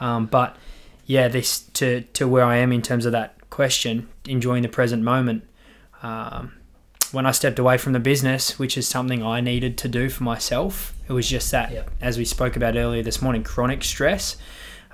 Um, 0.00 0.26
but 0.26 0.56
yeah, 1.04 1.28
this 1.28 1.60
to 1.74 2.02
to 2.02 2.26
where 2.26 2.44
I 2.44 2.56
am 2.56 2.72
in 2.72 2.82
terms 2.82 3.04
of 3.04 3.12
that 3.12 3.36
question, 3.50 4.08
enjoying 4.26 4.62
the 4.62 4.68
present 4.68 5.02
moment. 5.02 5.44
Um, 6.02 6.54
when 7.16 7.24
I 7.24 7.30
stepped 7.30 7.58
away 7.58 7.78
from 7.78 7.94
the 7.94 7.98
business, 7.98 8.58
which 8.58 8.76
is 8.76 8.86
something 8.86 9.22
I 9.22 9.40
needed 9.40 9.78
to 9.78 9.88
do 9.88 10.10
for 10.10 10.22
myself, 10.22 10.92
it 11.08 11.14
was 11.14 11.26
just 11.26 11.50
that, 11.50 11.72
Yeah. 11.72 11.84
as 11.98 12.18
we 12.18 12.26
spoke 12.26 12.56
about 12.56 12.76
earlier 12.76 13.02
this 13.02 13.22
morning, 13.22 13.42
chronic 13.42 13.82
stress. 13.84 14.36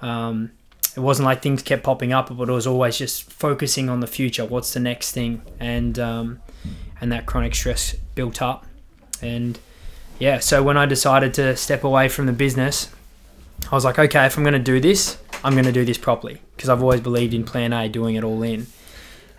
Um, 0.00 0.52
it 0.97 1.00
wasn't 1.00 1.26
like 1.26 1.43
things 1.43 1.62
kept 1.62 1.83
popping 1.83 2.12
up, 2.12 2.29
but 2.37 2.49
it 2.49 2.52
was 2.52 2.64
always 2.64 2.97
just 2.97 3.29
focusing 3.33 3.88
on 3.91 3.99
the 3.99 4.07
future. 4.07 4.45
What's 4.45 4.73
the 4.73 4.79
next 4.79 5.11
thing? 5.11 5.43
And 5.59 5.99
um, 5.99 6.41
and 7.00 7.11
that 7.11 7.26
chronic 7.26 7.57
stress 7.57 7.97
built 8.14 8.41
up. 8.41 8.67
And 9.21 9.59
yeah, 10.21 10.38
so 10.38 10.62
when 10.62 10.76
I 10.76 10.87
decided 10.87 11.35
to 11.35 11.57
step 11.57 11.83
away 11.83 12.09
from 12.09 12.26
the 12.26 12.33
business, 12.33 12.88
I 13.73 13.75
was 13.75 13.85
like, 13.85 13.99
okay, 13.99 14.26
if 14.26 14.37
I'm 14.37 14.45
going 14.45 14.52
to 14.64 14.71
do 14.75 14.79
this, 14.79 15.19
I'm 15.43 15.55
going 15.55 15.64
to 15.64 15.73
do 15.73 15.85
this 15.85 15.99
properly 15.99 16.41
because 16.55 16.69
I've 16.69 16.83
always 16.83 17.00
believed 17.00 17.35
in 17.35 17.43
Plan 17.43 17.73
A, 17.73 17.88
doing 17.88 18.14
it 18.14 18.23
all 18.23 18.45
in. 18.45 18.69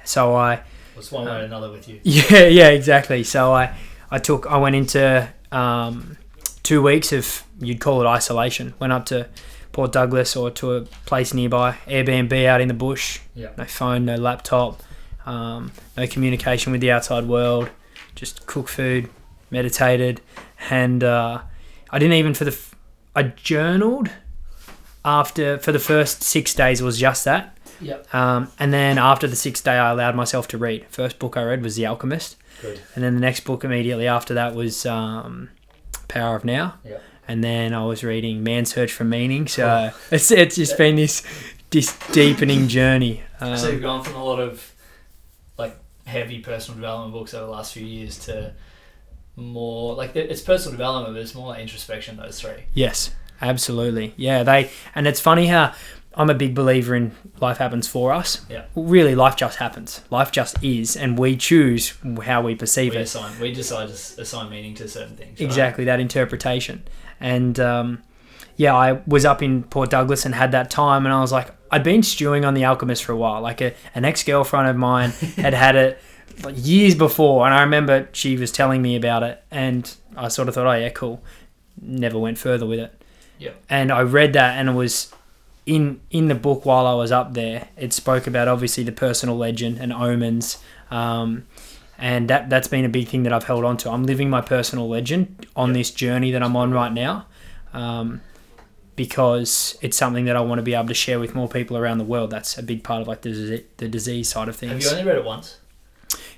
So 0.03 0.35
I 0.35 0.63
It's 0.97 1.11
one 1.11 1.25
way 1.25 1.41
or 1.41 1.43
another 1.43 1.71
with 1.71 1.87
you. 1.87 1.99
yeah, 2.03 2.45
yeah, 2.45 2.67
exactly. 2.69 3.23
So 3.23 3.53
I, 3.53 3.75
I 4.11 4.19
took, 4.19 4.45
I 4.47 4.57
went 4.57 4.75
into 4.75 5.27
um, 5.51 6.17
two 6.63 6.81
weeks 6.81 7.11
of, 7.11 7.43
you'd 7.59 7.79
call 7.79 8.01
it 8.01 8.05
isolation. 8.07 8.73
Went 8.79 8.93
up 8.93 9.05
to 9.07 9.27
Port 9.71 9.91
Douglas 9.91 10.35
or 10.35 10.51
to 10.51 10.73
a 10.73 10.81
place 11.05 11.33
nearby, 11.33 11.77
Airbnb 11.87 12.45
out 12.45 12.61
in 12.61 12.67
the 12.67 12.73
bush. 12.73 13.19
Yeah. 13.35 13.49
No 13.57 13.65
phone, 13.65 14.05
no 14.05 14.15
laptop, 14.15 14.81
um, 15.25 15.71
no 15.97 16.05
communication 16.07 16.71
with 16.71 16.81
the 16.81 16.91
outside 16.91 17.25
world. 17.25 17.69
Just 18.15 18.45
cook 18.45 18.67
food, 18.69 19.09
meditated, 19.49 20.21
and 20.69 21.03
uh, 21.03 21.41
I 21.89 21.99
didn't 21.99 22.13
even 22.13 22.33
for 22.35 22.45
the, 22.45 22.51
f- 22.51 22.75
I 23.15 23.23
journaled 23.23 24.09
after 25.03 25.57
for 25.57 25.71
the 25.71 25.79
first 25.79 26.21
six 26.21 26.53
days. 26.53 26.81
It 26.81 26.83
was 26.83 26.99
just 26.99 27.25
that. 27.25 27.52
Yep. 27.83 28.13
Um, 28.13 28.51
and 28.59 28.73
then 28.73 28.97
after 28.97 29.27
the 29.27 29.35
sixth 29.35 29.63
day, 29.63 29.77
I 29.77 29.91
allowed 29.91 30.15
myself 30.15 30.47
to 30.49 30.57
read. 30.57 30.85
First 30.89 31.19
book 31.19 31.37
I 31.37 31.43
read 31.43 31.63
was 31.63 31.75
The 31.75 31.85
Alchemist. 31.85 32.37
Good. 32.61 32.79
And 32.95 33.03
then 33.03 33.15
the 33.15 33.21
next 33.21 33.41
book 33.41 33.63
immediately 33.63 34.07
after 34.07 34.33
that 34.35 34.55
was 34.55 34.85
um, 34.85 35.49
Power 36.07 36.35
of 36.35 36.45
Now. 36.45 36.75
Yeah. 36.85 36.99
And 37.27 37.43
then 37.43 37.73
I 37.73 37.85
was 37.85 38.03
reading 38.03 38.43
Man's 38.43 38.73
Search 38.73 38.91
for 38.91 39.03
Meaning. 39.03 39.47
So 39.47 39.91
it's, 40.11 40.31
it's 40.31 40.55
just 40.55 40.77
been 40.77 40.95
this 40.95 41.23
this 41.73 41.97
deepening 42.11 42.67
journey. 42.67 43.23
Um, 43.39 43.57
so 43.57 43.69
you've 43.69 43.81
gone 43.81 44.03
from 44.03 44.15
a 44.15 44.23
lot 44.23 44.39
of 44.39 44.73
like 45.57 45.75
heavy 46.05 46.39
personal 46.39 46.75
development 46.75 47.13
books 47.13 47.33
over 47.33 47.47
the 47.47 47.51
last 47.51 47.73
few 47.73 47.85
years 47.85 48.19
to 48.25 48.53
more 49.35 49.95
like 49.95 50.15
it's 50.15 50.41
personal 50.41 50.73
development, 50.73 51.15
but 51.15 51.21
it's 51.21 51.33
more 51.33 51.47
like 51.47 51.61
introspection. 51.61 52.17
Those 52.17 52.39
three. 52.39 52.65
Yes, 52.73 53.11
absolutely. 53.41 54.13
Yeah, 54.17 54.43
they 54.43 54.69
and 54.93 55.07
it's 55.07 55.19
funny 55.19 55.47
how 55.47 55.73
I'm 56.15 56.29
a 56.29 56.33
big 56.35 56.53
believer 56.53 56.95
in 56.95 57.11
life 57.41 57.57
happens 57.57 57.87
for 57.87 58.13
us. 58.13 58.45
Yeah. 58.49 58.65
Really, 58.75 59.15
life 59.15 59.35
just 59.35 59.57
happens. 59.57 60.01
Life 60.09 60.31
just 60.31 60.63
is, 60.63 60.95
and 60.95 61.17
we 61.17 61.35
choose 61.35 61.93
how 62.23 62.41
we 62.41 62.55
perceive 62.55 62.91
We 62.93 62.99
it. 62.99 63.03
assign 63.03 63.39
we 63.39 63.51
decide 63.53 63.87
to 63.89 63.93
assign 64.21 64.49
meaning 64.49 64.75
to 64.75 64.87
certain 64.87 65.15
things. 65.15 65.39
right? 65.39 65.45
Exactly 65.45 65.85
that 65.85 65.99
interpretation. 65.99 66.83
And 67.19 67.59
um, 67.59 68.03
yeah, 68.57 68.75
I 68.75 68.99
was 69.07 69.25
up 69.25 69.41
in 69.41 69.63
Port 69.63 69.89
Douglas 69.89 70.25
and 70.25 70.35
had 70.35 70.51
that 70.51 70.69
time, 70.69 71.05
and 71.05 71.13
I 71.13 71.21
was 71.21 71.31
like, 71.31 71.49
I'd 71.71 71.83
been 71.83 72.03
stewing 72.03 72.45
on 72.45 72.53
The 72.53 72.65
Alchemist 72.65 73.03
for 73.03 73.13
a 73.13 73.17
while. 73.17 73.41
Like 73.41 73.61
a, 73.61 73.73
an 73.95 74.05
ex 74.05 74.23
girlfriend 74.23 74.67
of 74.69 74.75
mine 74.75 75.09
had 75.37 75.53
had 75.55 75.75
it 75.75 75.99
years 76.53 76.95
before, 76.95 77.45
and 77.45 77.53
I 77.55 77.61
remember 77.61 78.09
she 78.11 78.37
was 78.37 78.51
telling 78.51 78.81
me 78.81 78.95
about 78.95 79.23
it, 79.23 79.43
and 79.49 79.91
I 80.15 80.27
sort 80.27 80.47
of 80.47 80.53
thought, 80.55 80.67
oh 80.67 80.73
yeah, 80.73 80.89
cool. 80.89 81.23
Never 81.81 82.19
went 82.19 82.37
further 82.37 82.65
with 82.67 82.79
it. 82.79 83.01
Yep. 83.39 83.55
And 83.69 83.91
I 83.91 84.01
read 84.01 84.33
that, 84.33 84.57
and 84.59 84.69
it 84.69 84.73
was 84.73 85.11
in 85.65 86.01
in 86.11 86.27
the 86.27 86.35
book 86.35 86.65
while 86.65 86.85
I 86.87 86.93
was 86.93 87.11
up 87.11 87.33
there. 87.33 87.67
It 87.77 87.93
spoke 87.93 88.27
about 88.27 88.47
obviously 88.47 88.83
the 88.83 88.91
personal 88.91 89.37
legend 89.37 89.77
and 89.79 89.93
omens. 89.93 90.57
Um, 90.91 91.45
and 91.97 92.29
that 92.29 92.49
that's 92.49 92.67
been 92.67 92.85
a 92.85 92.89
big 92.89 93.07
thing 93.07 93.23
that 93.23 93.31
I've 93.33 93.45
held 93.45 93.63
on 93.63 93.77
to. 93.77 93.89
I'm 93.91 94.03
living 94.05 94.29
my 94.29 94.41
personal 94.41 94.89
legend 94.89 95.45
on 95.55 95.69
Yep. 95.69 95.77
this 95.77 95.91
journey 95.91 96.31
that 96.31 96.43
I'm 96.43 96.55
on 96.55 96.71
right 96.71 96.91
now, 96.91 97.27
um, 97.73 98.21
because 98.95 99.77
it's 99.81 99.97
something 99.97 100.25
that 100.25 100.35
I 100.35 100.41
want 100.41 100.59
to 100.59 100.63
be 100.63 100.73
able 100.73 100.87
to 100.87 100.93
share 100.93 101.19
with 101.19 101.33
more 101.35 101.47
people 101.47 101.77
around 101.77 101.97
the 101.97 102.03
world. 102.03 102.29
That's 102.29 102.57
a 102.57 102.63
big 102.63 102.83
part 102.83 103.01
of 103.01 103.07
like 103.07 103.21
the 103.21 103.29
disease, 103.29 103.61
the 103.77 103.87
disease 103.87 104.29
side 104.29 104.49
of 104.49 104.55
things. 104.55 104.71
Have 104.71 104.81
you 104.81 104.89
only 104.89 105.03
read 105.03 105.17
it 105.17 105.25
once? 105.25 105.59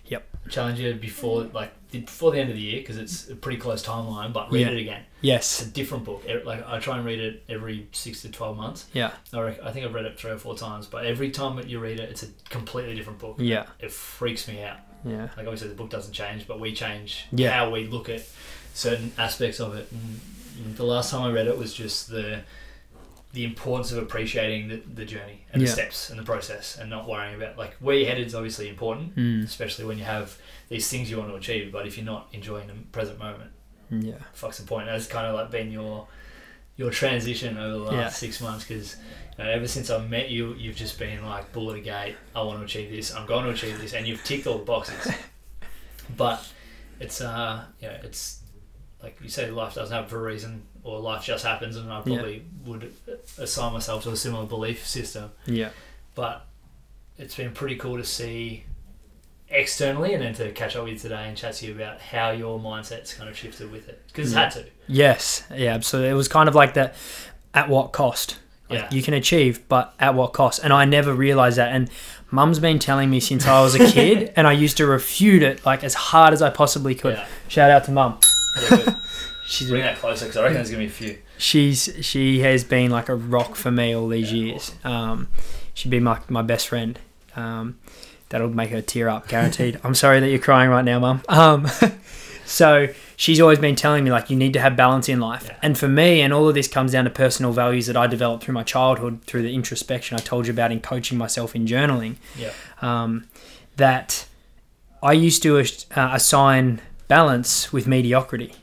Yep. 0.06 0.24
Challenge 0.50 0.80
you 0.80 0.94
before 0.94 1.44
like 1.54 1.72
before 2.02 2.32
the 2.32 2.40
end 2.40 2.50
of 2.50 2.56
the 2.56 2.62
year 2.62 2.80
because 2.82 2.98
it's 2.98 3.30
a 3.30 3.36
pretty 3.36 3.58
close 3.60 3.86
timeline. 3.86 4.34
But 4.34 4.52
read 4.52 4.62
Yeah. 4.68 4.74
it 4.74 4.80
again. 4.80 5.04
Yes, 5.22 5.62
It's 5.62 5.70
a 5.70 5.74
different 5.74 6.04
book. 6.06 6.24
Like 6.46 6.68
I 6.68 6.80
try 6.80 6.98
and 6.98 7.06
read 7.06 7.20
it 7.20 7.44
every 7.50 7.88
six 7.92 8.22
to 8.24 8.30
twelve 8.30 8.58
months. 8.58 8.86
Yeah. 8.94 9.12
I, 9.34 9.40
I 9.64 9.72
think 9.72 9.86
I've 9.86 9.94
read 9.94 10.06
it 10.06 10.20
three 10.20 10.32
or 10.32 10.38
four 10.38 10.56
times, 10.58 10.86
but 10.88 11.06
every 11.06 11.32
time 11.32 11.56
that 11.56 11.68
you 11.68 11.80
read 11.80 12.00
it, 12.00 12.10
it's 12.10 12.24
a 12.24 12.28
completely 12.50 12.96
different 12.96 13.20
book. 13.20 13.36
Yeah. 13.40 13.66
It 13.80 13.92
freaks 13.92 14.48
me 14.48 14.62
out. 14.64 14.78
Yeah. 15.04 15.24
Like 15.38 15.46
obviously 15.48 15.70
the 15.70 15.76
book 15.76 15.90
doesn't 15.90 16.14
change, 16.14 16.48
but 16.48 16.60
we 16.60 16.74
change 16.74 17.26
Yeah. 17.32 17.52
how 17.52 17.70
we 17.72 17.88
look 17.88 18.10
at 18.10 18.24
certain 18.74 19.12
aspects 19.18 19.60
of 19.60 19.76
it. 19.76 19.92
And 19.92 20.76
the 20.78 20.84
last 20.86 21.12
time 21.12 21.24
I 21.24 21.32
read 21.32 21.48
it 21.48 21.58
was 21.58 21.74
just 21.74 22.10
the 22.10 22.42
the 23.36 23.44
importance 23.46 23.92
of 23.92 23.98
appreciating 24.00 24.70
the, 24.70 24.78
the 24.96 25.06
journey 25.06 25.46
and 25.52 25.62
Yeah. 25.62 25.68
the 25.68 25.74
steps 25.74 26.10
and 26.10 26.18
the 26.20 26.24
process, 26.24 26.78
and 26.80 26.90
not 26.90 27.08
worrying 27.08 27.36
about 27.36 27.58
like 27.58 27.74
where 27.80 27.96
you're 27.96 28.08
headed 28.10 28.26
is 28.28 28.34
obviously 28.36 28.68
important, 28.70 29.16
Mm. 29.16 29.44
especially 29.44 29.86
when 29.86 29.98
you 29.98 30.06
have 30.06 30.38
these 30.70 30.88
things 30.90 31.10
you 31.12 31.18
want 31.18 31.30
to 31.30 31.36
achieve. 31.36 31.72
But 31.72 31.86
if 31.86 31.98
you're 31.98 32.06
not 32.06 32.28
enjoying 32.32 32.68
the 32.68 32.74
present 32.92 33.20
moment, 33.20 33.52
Yeah. 33.92 34.16
fuck's 34.34 34.58
the 34.58 34.66
point. 34.66 34.88
That's 34.88 35.08
kind 35.08 35.28
of 35.28 35.36
like 35.36 35.52
been 35.52 35.72
your 35.72 36.08
your 36.78 36.92
transition 36.92 37.58
over 37.58 37.86
the 37.86 37.92
last 37.92 37.94
Yeah. 37.96 38.10
six 38.10 38.42
months 38.42 38.66
because 38.66 38.98
you 39.38 39.44
know, 39.44 39.50
ever 39.50 39.68
since 39.68 39.90
I 39.90 39.98
met 40.06 40.30
you, 40.30 40.54
you've 40.56 40.76
just 40.76 40.98
been 41.00 41.24
like 41.26 41.54
bullet 41.54 41.84
gate. 41.84 42.16
I 42.36 42.42
want 42.42 42.60
to 42.60 42.66
achieve 42.66 42.90
this. 42.92 43.14
I'm 43.16 43.26
going 43.26 43.46
to 43.46 43.52
achieve 43.52 43.80
this, 43.80 43.94
and 43.94 44.06
you've 44.08 44.24
ticked 44.24 44.46
all 44.48 44.58
the 44.58 44.66
boxes. 44.66 45.14
but 46.18 46.46
it's 47.00 47.22
uh, 47.22 47.64
you 47.82 47.88
know, 47.88 47.98
it's 48.04 48.40
like 49.04 49.18
you 49.22 49.30
say, 49.30 49.50
life 49.52 49.76
doesn't 49.76 49.94
happen 49.94 50.10
for 50.10 50.20
a 50.20 50.24
reason, 50.32 50.64
or 50.86 51.00
life 51.00 51.24
just 51.26 51.44
happens, 51.44 51.76
and 51.76 51.92
I 51.92 51.98
Yeah. 51.98 52.02
probably 52.04 52.46
would 52.66 52.94
assign 53.38 53.74
myself 53.74 54.04
to 54.04 54.12
a 54.12 54.16
similar 54.16 54.46
belief 54.46 54.86
system. 54.88 55.32
Yeah. 55.46 55.70
But 56.14 56.46
it's 57.18 57.36
been 57.36 57.52
pretty 57.52 57.76
cool 57.76 57.98
to 57.98 58.04
see 58.06 58.64
externally, 59.50 60.14
and 60.14 60.24
then 60.24 60.34
to 60.36 60.52
catch 60.52 60.76
up 60.76 60.84
with 60.84 60.94
you 60.94 61.00
today 61.00 61.28
and 61.28 61.36
chat 61.38 61.56
to 61.56 61.66
you 61.68 61.74
about 61.76 62.00
how 62.02 62.32
your 62.32 62.60
mindset's 62.60 63.14
kind 63.14 63.30
of 63.30 63.38
shifted 63.38 63.72
with 63.72 63.88
it 63.90 64.04
because 64.08 64.28
it's 64.32 64.36
had 64.38 64.52
to. 64.52 64.66
Yes. 64.88 65.44
Yeah. 65.54 65.74
Absolutely. 65.74 66.10
It 66.12 66.14
was 66.16 66.28
kind 66.28 66.48
of 66.48 66.56
like 66.56 66.74
that. 66.76 66.96
At 67.54 67.70
what 67.70 67.92
cost? 67.94 68.38
Like, 68.70 68.80
Yeah. 68.80 68.88
You 68.92 69.02
can 69.02 69.14
achieve, 69.14 69.68
but 69.70 69.94
at 70.00 70.14
what 70.16 70.34
cost? 70.34 70.60
And 70.64 70.74
I 70.74 70.86
never 70.86 71.14
realized 71.14 71.58
that. 71.58 71.72
And 71.72 71.90
mum's 72.32 72.60
been 72.60 72.80
telling 72.80 73.10
me 73.10 73.20
since 73.20 73.46
I 73.48 73.62
was 73.62 73.76
a 73.76 73.92
kid, 73.92 74.34
and 74.36 74.46
I 74.48 74.52
used 74.52 74.78
to 74.78 74.86
refute 74.86 75.42
it 75.42 75.66
like 75.66 75.84
as 75.84 75.94
hard 75.94 76.34
as 76.34 76.42
I 76.42 76.50
possibly 76.50 76.96
could. 76.96 77.16
Yeah. 77.16 77.28
Shout 77.48 77.72
out 77.72 77.86
to 77.86 77.92
mum. 77.92 78.20
Yeah. 78.70 78.96
She's 79.48 79.70
Bring 79.70 79.84
that 79.84 79.98
closer 79.98 80.26
because 80.26 80.38
I 80.38 80.42
reckon 80.42 80.56
there's 80.56 80.70
gonna 80.72 80.84
be 80.84 80.88
a 80.88 80.90
few. 80.90 81.18
she's 81.38 81.98
she 82.02 82.40
has 82.40 82.64
been 82.64 82.90
like 82.92 83.10
a 83.10 83.16
rock 83.16 83.56
for 83.56 83.70
me 83.72 83.96
all 83.96 84.08
these 84.08 84.34
years. 84.34 84.74
Um, 84.84 85.28
she'd 85.74 85.90
be 85.92 86.00
my 86.00 86.20
my 86.30 86.42
best 86.42 86.68
friend. 86.68 86.98
Um, 87.36 87.78
that'll 88.30 88.50
make 88.50 88.72
her 88.72 88.82
tear 88.82 89.08
up, 89.10 89.28
guaranteed. 89.28 89.80
I'm 89.84 89.94
sorry 89.96 90.20
that 90.20 90.30
you're 90.30 90.40
crying 90.40 90.70
right 90.72 90.84
now, 90.86 91.00
mum. 91.00 91.22
Um, 91.30 91.68
so 92.46 92.88
she's 93.16 93.40
always 93.40 93.60
been 93.60 93.76
telling 93.76 94.04
me 94.04 94.12
like 94.12 94.30
you 94.32 94.36
need 94.36 94.54
to 94.54 94.60
have 94.62 94.76
balance 94.76 95.10
in 95.10 95.20
life, 95.20 95.46
Yeah. 95.48 95.58
and 95.62 95.78
for 95.78 95.88
me, 95.88 96.22
and 96.22 96.34
all 96.34 96.48
of 96.50 96.56
this 96.56 96.68
comes 96.68 96.92
down 96.94 97.04
to 97.06 97.10
personal 97.12 97.52
values 97.52 97.86
that 97.88 97.96
I 97.98 98.08
developed 98.08 98.44
through 98.46 98.54
my 98.56 98.64
childhood, 98.64 99.22
through 99.26 99.44
the 99.44 99.54
introspection 99.54 100.18
I 100.18 100.22
told 100.22 100.48
you 100.48 100.54
about 100.54 100.72
in 100.72 100.80
coaching 100.82 101.18
myself 101.18 101.56
in 101.56 101.66
journaling. 101.68 102.16
Yeah. 102.38 102.52
Um, 102.82 103.28
that 103.78 104.26
I 105.04 105.12
used 105.14 105.44
to 105.44 105.60
uh, 105.60 105.64
assign 106.14 106.82
balance 107.08 107.72
with 107.72 107.86
mediocrity 107.86 108.54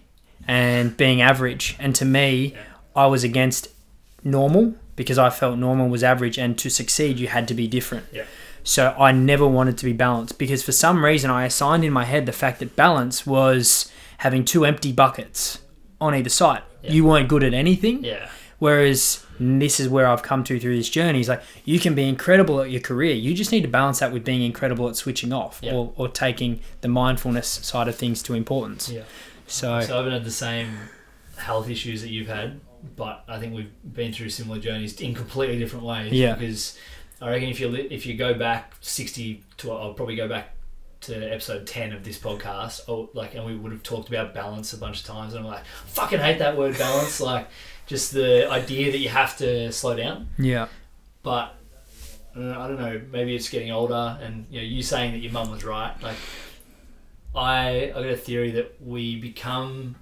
and 0.49 0.97
being 0.97 1.21
average, 1.23 1.77
and 1.79 1.95
to 1.97 2.05
me. 2.05 2.55
I 2.95 3.07
was 3.07 3.25
against 3.25 3.69
normal 4.23 4.75
because 4.97 5.19
I 5.19 5.31
felt 5.31 5.59
normal 5.59 5.89
was 5.89 6.03
average, 6.05 6.37
and 6.37 6.59
to 6.59 6.69
succeed, 6.69 7.19
you 7.19 7.29
had 7.29 7.49
to 7.49 7.55
be 7.55 7.67
different. 7.67 8.05
Yeah. 8.13 8.25
So 8.65 8.95
I 8.99 9.13
never 9.13 9.47
wanted 9.49 9.79
to 9.79 9.85
be 9.87 9.95
balanced 9.95 10.39
because 10.39 10.63
for 10.63 10.73
some 10.73 11.03
reason 11.05 11.31
I 11.31 11.47
assigned 11.47 11.85
in 11.85 11.93
my 11.93 12.05
head 12.05 12.27
the 12.27 12.33
fact 12.33 12.61
that 12.61 12.77
balance 12.77 13.27
was 13.27 13.91
having 14.19 14.45
two 14.45 14.65
empty 14.67 14.93
buckets 14.93 15.59
on 16.01 16.15
either 16.15 16.29
side. 16.29 16.63
Yeah. 16.83 16.93
You 16.93 17.07
weren't 17.07 17.29
good 17.29 17.43
at 17.43 17.55
anything. 17.55 18.05
Yeah. 18.05 18.29
Whereas 18.59 19.25
this 19.41 19.81
is 19.81 19.89
where 19.89 20.07
I've 20.07 20.23
come 20.23 20.45
to 20.45 20.61
through 20.61 20.77
this 20.77 20.89
journey. 20.91 21.21
Is 21.21 21.29
like 21.29 21.43
you 21.65 21.81
can 21.81 21.95
be 21.95 22.07
incredible 22.09 22.61
at 22.61 22.71
your 22.71 22.81
career. 22.83 23.15
You 23.15 23.35
just 23.35 23.51
need 23.51 23.63
to 23.63 23.69
balance 23.69 23.99
that 24.01 24.13
with 24.13 24.23
being 24.23 24.43
incredible 24.43 24.89
at 24.89 24.97
switching 24.97 25.33
off 25.33 25.59
Yeah. 25.63 25.73
or, 25.73 25.93
or 25.97 26.09
taking 26.09 26.61
the 26.83 26.89
mindfulness 26.89 27.49
side 27.49 27.89
of 27.89 27.97
things 27.97 28.23
to 28.25 28.35
importance. 28.35 28.91
Yeah. 28.91 29.03
So, 29.53 29.81
So 29.81 29.95
I 29.95 29.97
haven't 29.99 30.13
had 30.13 30.25
the 30.25 30.31
same 30.31 30.71
health 31.37 31.69
issues 31.69 32.03
that 32.03 32.11
you've 32.11 32.29
had, 32.29 32.61
but 32.97 33.25
I 33.29 33.39
think 33.39 33.55
we've 33.55 33.71
been 33.95 34.13
through 34.13 34.31
similar 34.31 34.59
journeys 34.59 35.01
in 35.01 35.15
completely 35.15 35.59
different 35.59 35.85
ways. 35.85 36.13
Yeah. 36.13 36.35
Because 36.35 36.79
I 37.21 37.31
reckon 37.31 37.49
if 37.49 37.61
you 37.61 37.69
li- 37.69 37.89
if 37.91 38.07
you 38.07 38.15
go 38.15 38.35
back 38.35 38.75
sixty 38.81 39.45
to 39.59 39.73
I'll 39.73 39.95
probably 39.95 40.17
go 40.17 40.27
back 40.29 40.55
to 41.03 41.15
episode 41.33 41.67
ten 41.67 41.93
of 41.93 42.05
this 42.05 42.19
podcast, 42.19 42.89
or 42.89 43.09
like, 43.13 43.35
and 43.35 43.45
we 43.45 43.57
would 43.57 43.73
have 43.73 43.83
talked 43.83 44.09
about 44.09 44.35
balance 44.35 44.73
a 44.73 44.79
bunch 44.79 45.01
of 45.01 45.07
times, 45.07 45.35
and 45.35 45.45
I'm 45.45 45.51
like, 45.51 45.65
fucking 45.87 46.19
hate 46.21 46.39
that 46.39 46.57
word 46.57 46.79
balance, 46.79 47.21
like 47.33 47.49
just 47.87 48.13
the 48.13 48.51
idea 48.51 48.91
that 48.93 48.99
you 48.99 49.09
have 49.09 49.37
to 49.39 49.71
slow 49.73 49.95
down. 49.97 50.29
yeah, 50.39 50.69
but 51.23 51.55
I 52.35 52.39
don't 52.39 52.49
know, 52.49 52.61
I 52.61 52.69
don't 52.69 52.81
know, 52.81 53.01
maybe 53.13 53.35
it's 53.35 53.49
getting 53.51 53.71
older 53.71 54.19
and 54.23 54.47
you 54.51 54.61
know 54.61 54.67
you 54.67 54.83
saying 54.83 55.13
that 55.13 55.19
your 55.19 55.33
mum 55.33 55.51
was 55.51 55.65
right 55.65 55.93
like 56.03 56.17
I 57.35 57.91
I 57.91 58.03
got 58.03 58.07
a 58.07 58.17
theory 58.17 58.51
that 58.53 58.81
we 58.83 59.17
become 59.21 59.95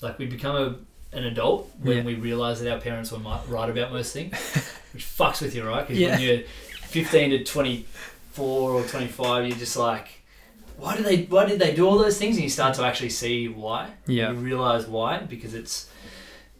like 0.00 0.18
we 0.18 0.26
become 0.26 0.56
a, 0.56 1.16
an 1.16 1.24
adult 1.24 1.70
when 1.80 1.98
Yeah. 1.98 2.02
we 2.04 2.14
realize 2.14 2.60
that 2.62 2.72
our 2.72 2.80
parents 2.80 3.12
were 3.12 3.18
right 3.48 3.68
about 3.70 3.92
most 3.92 4.12
things 4.12 4.32
which 4.92 5.04
fucks 5.04 5.42
with 5.42 5.54
you 5.54 5.64
right 5.66 5.86
because 5.86 5.98
Yeah. 5.98 6.10
when 6.12 6.20
you're 6.20 6.38
15 6.82 7.30
to 7.30 7.44
24 7.44 8.70
or 8.70 8.82
25 8.84 9.46
you're 9.48 9.56
just 9.58 9.76
like 9.76 10.08
why 10.78 10.96
did 10.96 11.04
they 11.04 11.22
why 11.24 11.44
did 11.44 11.58
they 11.60 11.74
do 11.74 11.86
all 11.86 11.98
those 11.98 12.18
things 12.18 12.36
and 12.36 12.42
you 12.44 12.50
start 12.50 12.74
to 12.74 12.84
actually 12.84 13.10
see 13.10 13.48
why 13.48 13.90
Yeah. 14.06 14.30
you 14.32 14.38
realize 14.38 14.86
why 14.86 15.18
because 15.18 15.54
it's 15.54 15.90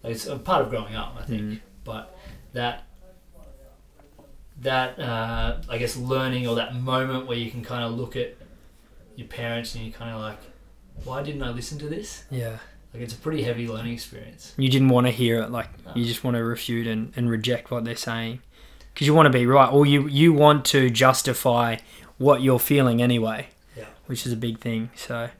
it's 0.05 0.27
a 0.27 0.37
part 0.39 0.63
of 0.63 0.71
growing 0.71 0.95
up 0.95 1.17
I 1.19 1.23
think 1.25 1.43
Mm. 1.43 1.61
but 1.85 2.17
that 2.53 2.85
that 4.61 4.99
uh, 4.99 5.61
I 5.69 5.79
guess 5.79 5.97
learning 5.97 6.47
or 6.47 6.55
that 6.57 6.75
moment 6.77 7.27
where 7.27 7.37
you 7.39 7.51
can 7.51 7.65
kind 7.65 7.83
of 7.85 7.93
look 7.99 8.15
at 8.17 8.35
your 9.17 9.29
parents 9.29 9.75
and 9.75 9.85
you're 9.85 9.93
kind 9.93 10.11
of 10.15 10.21
like, 10.21 10.39
why 11.05 11.23
didn't 11.23 11.43
I 11.43 11.51
listen 11.51 11.79
to 11.79 11.89
this? 11.89 12.25
yeah. 12.31 12.59
Like 12.95 13.03
it's 13.05 13.15
a 13.15 13.17
pretty 13.17 13.43
heavy 13.43 13.67
learning 13.69 13.95
experience. 13.95 14.53
You 14.59 14.69
didn't 14.69 14.91
want 14.91 15.07
to 15.07 15.11
hear 15.11 15.41
it. 15.41 15.51
Like 15.51 15.69
No. 15.87 15.93
you 15.95 16.05
just 16.05 16.23
want 16.25 16.37
to 16.37 16.45
refute 16.45 16.87
and, 16.87 17.11
and 17.17 17.31
reject 17.31 17.71
what 17.71 17.85
they're 17.87 17.97
saying 17.97 18.41
because 18.93 19.07
you 19.07 19.15
want 19.15 19.25
to 19.27 19.31
be 19.33 19.47
right, 19.47 19.73
or 19.73 19.87
you 19.87 20.07
you 20.09 20.35
want 20.35 20.67
to 20.67 20.91
justify 20.91 21.77
what 22.19 22.43
you're 22.43 22.59
feeling 22.59 23.01
anyway. 23.01 23.47
Yeah. 23.79 23.87
which 24.09 24.27
is 24.27 24.33
a 24.35 24.37
big 24.37 24.59
thing. 24.59 24.91
So, 24.95 25.31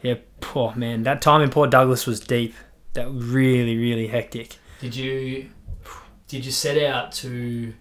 yeah, 0.00 0.14
poor 0.40 0.76
man, 0.76 1.02
that 1.02 1.20
time 1.20 1.40
in 1.42 1.50
Port 1.50 1.70
Douglas 1.70 2.06
was 2.06 2.20
deep. 2.20 2.54
That 2.92 3.12
was 3.12 3.24
really 3.24 3.76
really 3.76 4.06
hectic. 4.06 4.58
Did 4.80 4.94
you 4.94 5.50
did 6.28 6.44
you 6.46 6.52
set 6.52 6.80
out 6.80 7.10
to 7.14 7.74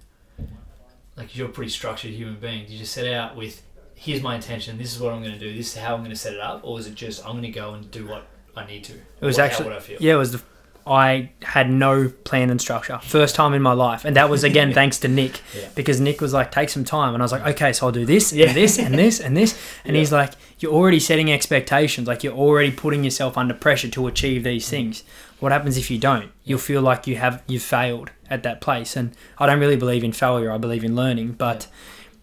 like 1.15 1.36
you're 1.36 1.48
a 1.48 1.51
pretty 1.51 1.69
structured 1.71 2.10
human 2.12 2.38
being. 2.38 2.62
Did 2.65 2.71
you 2.71 2.86
set 2.86 3.05
out 3.13 3.36
with, 3.36 3.62
here's 4.05 4.22
my 4.22 4.34
intention, 4.36 4.77
this 4.77 4.93
is 4.96 5.00
what 5.00 5.13
I'm 5.13 5.22
going 5.22 5.34
to 5.34 5.39
do, 5.39 5.53
this 5.55 5.75
is 5.75 5.81
how 5.81 5.93
I'm 5.93 6.00
going 6.01 6.10
to 6.10 6.15
set 6.15 6.34
it 6.34 6.39
up, 6.39 6.62
or 6.63 6.74
was 6.74 6.88
it 6.88 6.96
just 6.96 7.24
I'm 7.25 7.34
going 7.34 7.43
to 7.43 7.50
go 7.51 7.74
and 7.75 7.89
do 7.91 8.08
what 8.08 8.25
I 8.55 8.65
need 8.65 8.84
to? 8.86 8.93
It 8.93 9.25
was 9.25 9.38
What- 9.38 9.46
actually 9.46 9.65
would 9.70 9.77
I 9.77 9.79
feel? 9.79 9.98
yeah, 10.01 10.13
it 10.13 10.17
was 10.17 10.31
the 10.34 10.41
I 10.88 11.29
had 11.43 11.70
no 11.70 12.12
plan 12.24 12.50
and 12.50 12.60
structure. 12.60 12.98
First 13.03 13.36
time 13.36 13.53
in 13.53 13.62
my 13.62 13.72
life. 13.74 14.03
And 14.03 14.15
that 14.15 14.31
was 14.31 14.43
again 14.43 14.74
thanks 14.79 14.98
to 15.01 15.08
Nick. 15.08 15.39
Yeah. 15.55 15.67
Because 15.75 16.01
Nick 16.01 16.20
was 16.22 16.34
like, 16.34 16.51
take 16.51 16.70
some 16.70 16.84
time. 16.84 17.13
And 17.13 17.22
I 17.22 17.25
was 17.25 17.31
like, 17.31 17.46
okay, 17.53 17.72
so 17.72 17.86
I'll 17.86 17.91
do 17.91 18.03
this 18.03 18.34
Yeah. 18.34 18.48
and 18.48 18.55
this 18.58 18.79
and 18.79 18.96
this 18.98 19.20
and 19.20 19.38
this. 19.38 19.53
And 19.86 19.96
Yeah. 19.96 20.00
he's 20.00 20.12
like, 20.12 20.31
You're 20.58 20.74
already 20.74 21.00
setting 21.00 21.31
expectations. 21.31 22.08
Like 22.08 22.24
you're 22.24 22.34
already 22.34 22.72
putting 22.72 23.03
yourself 23.03 23.38
under 23.38 23.53
pressure 23.53 23.89
to 23.89 24.08
achieve 24.08 24.43
these 24.43 24.65
Mm. 24.65 24.70
things. 24.70 25.03
What 25.39 25.51
happens 25.51 25.77
if 25.77 25.91
you 25.91 26.00
don't? 26.00 26.31
You'll 26.46 26.58
feel 26.58 26.81
like 26.81 27.05
you 27.05 27.15
have 27.17 27.43
you've 27.48 27.62
failed 27.62 28.10
at 28.27 28.41
that 28.41 28.60
place. 28.60 28.96
And 28.96 29.12
I 29.38 29.46
don't 29.46 29.60
really 29.60 29.75
believe 29.77 30.03
in 30.03 30.13
failure. 30.13 30.51
I 30.51 30.58
believe 30.58 30.84
in 30.84 30.96
learning, 30.96 31.34
but 31.34 31.67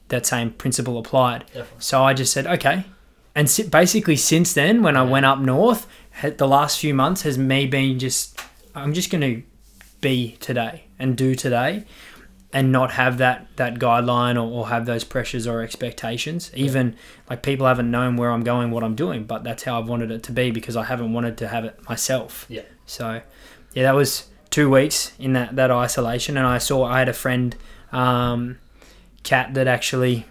that 0.09 0.27
same 0.27 0.51
principle 0.51 0.99
applied. 0.99 1.47
Definitely. 1.47 1.77
So 1.79 2.03
I 2.03 2.15
just 2.15 2.33
said, 2.33 2.47
okay. 2.47 2.85
And 3.35 3.49
si- 3.49 3.69
basically, 3.69 4.17
since 4.17 4.53
then, 4.53 4.83
when 4.83 4.97
I 4.97 5.03
went 5.03 5.27
up 5.27 5.39
north, 5.39 5.87
the 6.23 6.49
last 6.49 6.81
few 6.81 6.95
months 6.95 7.23
has 7.23 7.39
me 7.39 7.67
been 7.67 7.99
just, 7.99 8.41
I'm 8.75 8.93
just 8.93 9.11
going 9.11 9.21
to 9.21 9.43
be 10.01 10.37
today 10.41 10.85
and 10.99 11.17
do 11.17 11.35
today 11.35 11.85
and 12.53 12.73
not 12.73 12.93
have 12.93 13.19
that, 13.19 13.47
that 13.57 13.75
guideline 13.75 14.37
or, 14.37 14.51
or 14.51 14.69
have 14.69 14.87
those 14.87 15.05
pressures 15.05 15.47
or 15.47 15.61
expectations. 15.63 16.51
Even 16.55 16.97
like 17.29 17.43
people 17.43 17.67
haven't 17.67 17.91
known 17.91 18.17
where 18.17 18.31
I'm 18.31 18.43
going, 18.43 18.71
what 18.71 18.83
I'm 18.83 18.95
doing, 18.95 19.25
but 19.25 19.45
that's 19.45 19.63
how 19.65 19.79
I've 19.79 19.89
wanted 19.89 20.11
it 20.11 20.23
to 20.25 20.33
be 20.33 20.51
because 20.51 20.75
I 20.75 20.85
haven't 20.85 21.13
wanted 21.13 21.37
to 21.39 21.49
have 21.49 21.65
it 21.65 21.79
myself. 21.89 22.47
Yeah. 22.49 22.63
So, 22.87 23.21
yeah, 23.75 23.83
that 23.83 23.95
was 23.95 24.29
two 24.51 24.71
weeks 24.71 25.13
in 25.19 25.35
that, 25.35 25.57
that 25.57 25.71
isolation. 25.71 26.37
And 26.39 26.47
I 26.47 26.59
saw, 26.59 26.85
I 26.85 27.01
had 27.01 27.09
a 27.09 27.13
friend, 27.13 27.55
um, 27.93 28.59
Kat, 29.23 29.55
that 29.55 29.67
actually. 29.67 30.27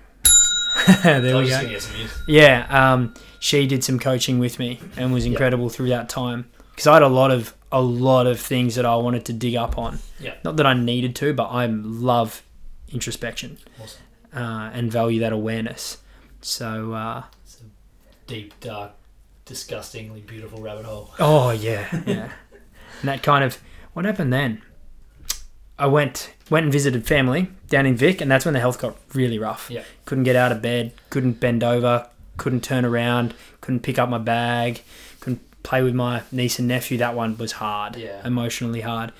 there 1.03 1.21
we 1.21 1.29
go. 1.29 1.43
just 1.45 1.51
going 1.53 1.65
to 1.65 1.69
get 1.71 1.81
some 1.81 1.97
news. 1.97 2.11
Yeah, 2.27 2.65
um, 2.93 3.13
she 3.39 3.67
did 3.67 3.83
some 3.83 3.99
coaching 3.99 4.39
with 4.39 4.59
me 4.59 4.79
and 4.95 5.13
was 5.13 5.25
incredible 5.25 5.69
through 5.69 5.89
that 5.89 6.09
time 6.09 6.49
because 6.71 6.87
I 6.87 6.93
had 6.93 7.03
a 7.03 7.07
lot 7.07 7.31
of 7.31 7.53
a 7.71 7.81
lot 7.81 8.27
of 8.27 8.39
things 8.39 8.75
that 8.75 8.85
I 8.85 8.95
wanted 8.95 9.25
to 9.25 9.33
dig 9.33 9.55
up 9.55 9.77
on. 9.77 9.99
Yeah. 10.19 10.35
Not 10.43 10.55
that 10.57 10.65
I 10.65 10.73
needed 10.73 11.15
to, 11.17 11.33
but 11.33 11.45
I 11.47 11.65
love 11.65 12.41
introspection 12.89 13.57
Awesome. 13.81 14.01
uh, 14.33 14.69
and 14.73 14.89
value 14.91 15.19
that 15.19 15.33
awareness. 15.33 15.97
So, 16.41 16.93
uh, 16.93 17.23
It's 17.43 17.57
a 17.59 17.63
deep, 18.27 18.57
dark, 18.61 18.93
disgustingly 19.45 20.21
beautiful 20.21 20.61
rabbit 20.61 20.85
hole. 20.85 21.11
oh 21.19 21.51
yeah, 21.51 21.87
yeah. 22.05 22.29
and 23.01 23.09
that 23.09 23.21
kind 23.23 23.43
of 23.43 23.57
what 23.93 24.05
happened 24.05 24.31
then? 24.31 24.61
I 25.79 25.87
went 25.87 26.31
went 26.49 26.63
and 26.63 26.73
visited 26.73 27.05
family 27.05 27.49
down 27.69 27.85
in 27.85 27.95
Vic, 27.95 28.21
and 28.21 28.31
that's 28.31 28.45
when 28.45 28.53
the 28.53 28.59
health 28.59 28.79
got 28.79 28.95
really 29.13 29.37
rough. 29.39 29.69
Yeah. 29.69 29.83
couldn't 30.05 30.23
get 30.23 30.35
out 30.35 30.51
of 30.51 30.61
bed, 30.61 30.93
couldn't 31.09 31.39
bend 31.39 31.63
over, 31.63 32.07
couldn't 32.37 32.63
turn 32.63 32.85
around, 32.85 33.33
couldn't 33.61 33.81
pick 33.81 33.99
up 33.99 34.07
my 34.09 34.17
bag, 34.17 34.81
couldn't 35.19 35.41
play 35.63 35.83
with 35.83 35.93
my 35.93 36.21
niece 36.31 36.59
and 36.59 36.67
nephew. 36.67 36.97
That 36.97 37.13
one 37.15 37.37
was 37.37 37.53
hard, 37.53 37.95
Yeah. 37.97 38.25
emotionally 38.25 38.81
hard. 38.81 39.11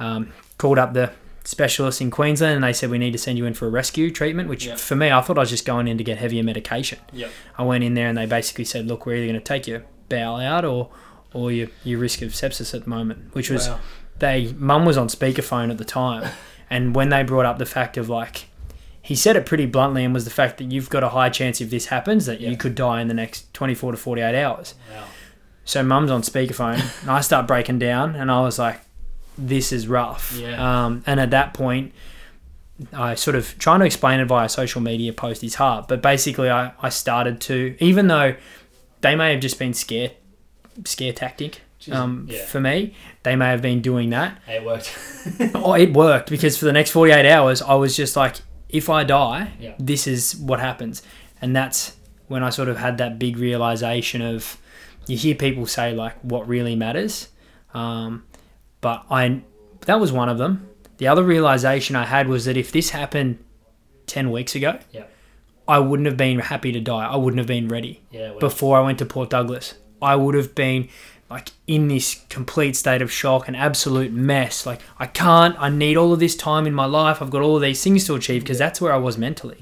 Um, 0.00 0.32
called 0.58 0.78
up 0.78 0.92
the 0.92 1.12
specialist 1.44 2.00
in 2.00 2.10
Queensland, 2.10 2.54
and 2.56 2.64
they 2.64 2.72
said 2.72 2.90
we 2.90 2.98
need 2.98 3.12
to 3.12 3.18
send 3.18 3.38
you 3.38 3.44
in 3.46 3.54
for 3.54 3.66
a 3.66 3.70
rescue 3.70 4.10
treatment. 4.10 4.48
Which 4.48 4.66
Yeah. 4.66 4.74
for 4.76 4.96
me, 4.96 5.10
I 5.12 5.20
thought 5.20 5.36
I 5.38 5.42
was 5.42 5.50
just 5.50 5.64
going 5.64 5.86
in 5.86 5.96
to 5.98 6.04
get 6.04 6.18
heavier 6.18 6.42
medication. 6.42 6.98
Yep. 7.12 7.30
I 7.58 7.62
went 7.62 7.84
in 7.84 7.94
there, 7.94 8.08
and 8.08 8.18
they 8.18 8.26
basically 8.26 8.64
said, 8.64 8.86
"Look, 8.88 9.06
we're 9.06 9.16
either 9.16 9.26
going 9.26 9.38
to 9.38 9.44
take 9.44 9.66
your 9.68 9.84
bowel 10.08 10.36
out, 10.40 10.64
or 10.64 10.90
or 11.32 11.50
your 11.52 11.68
your 11.84 11.98
risk 12.00 12.22
of 12.22 12.30
sepsis 12.32 12.74
at 12.74 12.84
the 12.84 12.90
moment," 12.90 13.32
which 13.34 13.50
was 13.50 13.68
Wow. 13.68 13.78
They 14.24 14.38
mum 14.58 14.84
was 14.84 14.96
on 14.96 15.08
speakerphone 15.08 15.70
at 15.70 15.78
the 15.78 15.84
time 15.84 16.24
and 16.70 16.94
when 16.96 17.08
they 17.10 17.22
brought 17.22 17.46
up 17.50 17.58
the 17.58 17.66
fact 17.76 17.96
of 17.96 18.08
like 18.08 18.36
he 19.02 19.14
said 19.14 19.36
it 19.36 19.44
pretty 19.44 19.66
bluntly 19.66 20.02
and 20.04 20.14
was 20.14 20.24
the 20.24 20.30
fact 20.40 20.56
that 20.58 20.72
you've 20.72 20.88
got 20.88 21.02
a 21.04 21.10
high 21.10 21.28
chance 21.38 21.60
if 21.60 21.68
this 21.70 21.86
happens 21.86 22.24
that 22.26 22.40
Yeah. 22.40 22.50
you 22.50 22.56
could 22.56 22.74
die 22.74 23.00
in 23.02 23.08
the 23.08 23.14
next 23.22 23.52
24 23.54 23.92
to 23.92 23.98
48 23.98 24.34
hours 24.44 24.74
Wow. 24.92 25.04
so 25.64 25.82
mum's 25.82 26.10
on 26.10 26.22
speakerphone 26.22 26.80
and 27.02 27.10
i 27.10 27.20
start 27.20 27.46
breaking 27.46 27.78
down 27.78 28.16
and 28.16 28.30
i 28.30 28.40
was 28.40 28.58
like 28.58 28.80
this 29.36 29.72
is 29.72 29.86
rough 29.88 30.24
Yeah. 30.40 30.56
um, 30.86 31.02
and 31.06 31.20
at 31.20 31.30
that 31.30 31.52
point 31.54 31.92
i 32.92 33.14
sort 33.14 33.36
of 33.36 33.56
trying 33.58 33.80
to 33.80 33.86
explain 33.86 34.20
it 34.20 34.24
via 34.26 34.48
social 34.48 34.80
media 34.80 35.12
post 35.12 35.44
is 35.44 35.54
hard 35.56 35.86
but 35.86 36.00
basically 36.02 36.50
i, 36.50 36.72
I 36.82 36.88
started 36.88 37.40
to 37.42 37.76
even 37.80 38.08
though 38.08 38.34
they 39.02 39.14
may 39.16 39.32
have 39.32 39.40
just 39.40 39.58
been 39.58 39.74
scare 39.74 40.10
scare 40.84 41.12
tactic 41.12 41.60
Just- 41.84 41.96
um, 41.96 42.26
yeah. 42.30 42.44
for 42.46 42.60
me 42.60 42.94
they 43.24 43.36
may 43.36 43.46
have 43.50 43.60
been 43.62 43.80
doing 43.82 44.10
that 44.10 44.38
Hey, 44.46 44.56
it 44.56 44.64
worked. 44.64 44.96
Oh, 45.54 45.74
it 45.74 45.92
worked 45.92 46.30
because 46.30 46.56
for 46.58 46.64
the 46.66 46.72
next 46.72 46.90
48 46.90 47.26
hours, 47.30 47.62
I 47.62 47.74
was 47.74 47.96
just 47.96 48.14
like, 48.16 48.36
if 48.68 48.88
I 48.90 49.04
die, 49.04 49.52
Yeah. 49.60 49.74
this 49.78 50.06
is 50.06 50.36
what 50.36 50.60
happens. 50.60 51.02
And 51.40 51.54
that's 51.56 51.96
when 52.28 52.42
I 52.42 52.50
sort 52.50 52.68
of 52.68 52.76
had 52.78 52.98
that 52.98 53.18
big 53.18 53.36
realization 53.38 54.20
of 54.22 54.58
you 55.06 55.16
hear 55.16 55.34
people 55.34 55.66
say, 55.66 55.92
like, 55.94 56.14
what 56.22 56.46
really 56.48 56.74
matters. 56.76 57.28
Um, 57.72 58.24
but 58.80 59.04
I, 59.10 59.42
that 59.86 59.98
was 60.00 60.12
one 60.12 60.28
of 60.28 60.38
them. 60.38 60.68
The 60.98 61.08
other 61.08 61.22
realization 61.22 61.96
I 61.96 62.04
had 62.06 62.28
was 62.28 62.44
that 62.44 62.56
if 62.56 62.70
this 62.72 62.90
happened 62.90 63.38
10 64.06 64.30
weeks 64.30 64.54
ago, 64.54 64.78
Yeah. 64.92 65.04
I 65.66 65.78
wouldn't 65.78 66.06
have 66.06 66.16
been 66.18 66.38
happy 66.40 66.72
to 66.72 66.80
die. 66.80 67.06
I 67.06 67.16
wouldn't 67.16 67.38
have 67.38 67.46
been 67.46 67.68
ready 67.68 68.02
yeah. 68.10 68.32
Before 68.38 68.76
I 68.78 68.82
went 68.82 68.98
to 68.98 69.06
Port 69.06 69.30
Douglas. 69.30 69.74
I 70.02 70.16
would 70.16 70.34
have 70.34 70.54
been 70.54 70.88
like 71.30 71.50
in 71.66 71.88
this 71.88 72.24
complete 72.28 72.76
state 72.76 73.02
of 73.02 73.10
shock 73.10 73.48
and 73.48 73.56
absolute 73.56 74.12
mess. 74.12 74.66
Like 74.66 74.80
I 74.98 75.06
can't. 75.06 75.56
I 75.58 75.68
need 75.70 75.96
all 75.96 76.12
of 76.12 76.20
this 76.20 76.36
time 76.36 76.66
in 76.66 76.74
my 76.74 76.84
life. 76.84 77.20
I've 77.22 77.30
got 77.30 77.42
all 77.42 77.56
of 77.56 77.62
these 77.62 77.82
things 77.82 78.04
to 78.06 78.14
achieve 78.14 78.42
because 78.42 78.58
that's 78.58 78.80
where 78.80 78.92
I 78.92 78.98
was 78.98 79.16
mentally. 79.18 79.58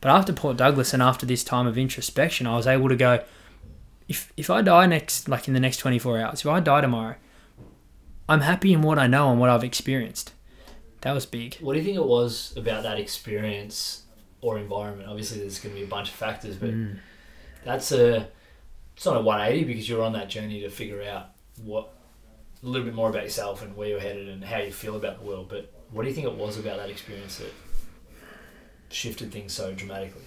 But 0.00 0.10
after 0.10 0.32
Port 0.32 0.56
Douglas 0.56 0.92
and 0.94 1.02
after 1.02 1.26
this 1.26 1.44
time 1.44 1.66
of 1.66 1.76
introspection, 1.76 2.46
I 2.46 2.56
was 2.56 2.66
able 2.66 2.88
to 2.88 2.96
go. 2.96 3.22
If 4.08 4.32
if 4.36 4.50
I 4.50 4.62
die 4.62 4.86
next, 4.86 5.28
like 5.28 5.46
in 5.48 5.54
the 5.54 5.60
next 5.60 5.78
twenty 5.78 5.98
four 5.98 6.18
hours, 6.18 6.40
if 6.40 6.46
I 6.46 6.60
die 6.60 6.80
tomorrow, 6.80 7.16
I'm 8.28 8.40
happy 8.42 8.72
in 8.72 8.82
what 8.82 8.98
I 8.98 9.06
know 9.06 9.30
and 9.30 9.40
what 9.40 9.50
I've 9.50 9.64
experienced. 9.64 10.32
That 11.02 11.12
was 11.12 11.26
big. 11.26 11.56
What 11.60 11.72
do 11.74 11.78
you 11.78 11.84
think 11.84 11.96
it 11.96 12.04
was 12.06 12.52
about 12.56 12.82
that 12.82 12.98
experience 12.98 14.02
or 14.42 14.58
environment? 14.58 15.08
Obviously, 15.08 15.38
there's 15.40 15.58
going 15.58 15.74
to 15.74 15.80
be 15.80 15.86
a 15.86 15.88
bunch 15.88 16.08
of 16.10 16.14
factors, 16.14 16.56
but 16.56 16.70
Mm. 16.70 16.98
that's 17.64 17.90
a 17.92 18.28
it's 19.00 19.06
not 19.06 19.16
a 19.16 19.20
180 19.22 19.64
because 19.64 19.88
you're 19.88 20.02
on 20.02 20.12
that 20.12 20.28
journey 20.28 20.60
to 20.60 20.68
figure 20.68 21.02
out 21.02 21.28
what 21.64 21.90
a 22.62 22.66
little 22.66 22.84
bit 22.84 22.94
more 22.94 23.08
about 23.08 23.22
yourself 23.22 23.62
and 23.62 23.74
where 23.74 23.88
you're 23.88 23.98
headed 23.98 24.28
and 24.28 24.44
how 24.44 24.58
you 24.58 24.70
feel 24.70 24.94
about 24.94 25.18
the 25.18 25.24
world. 25.24 25.48
But 25.48 25.72
what 25.90 26.02
do 26.02 26.08
you 26.10 26.14
think 26.14 26.26
it 26.26 26.34
was 26.34 26.58
about 26.58 26.76
that 26.76 26.90
experience 26.90 27.38
that 27.38 27.50
shifted 28.90 29.32
things 29.32 29.54
so 29.54 29.72
dramatically? 29.72 30.26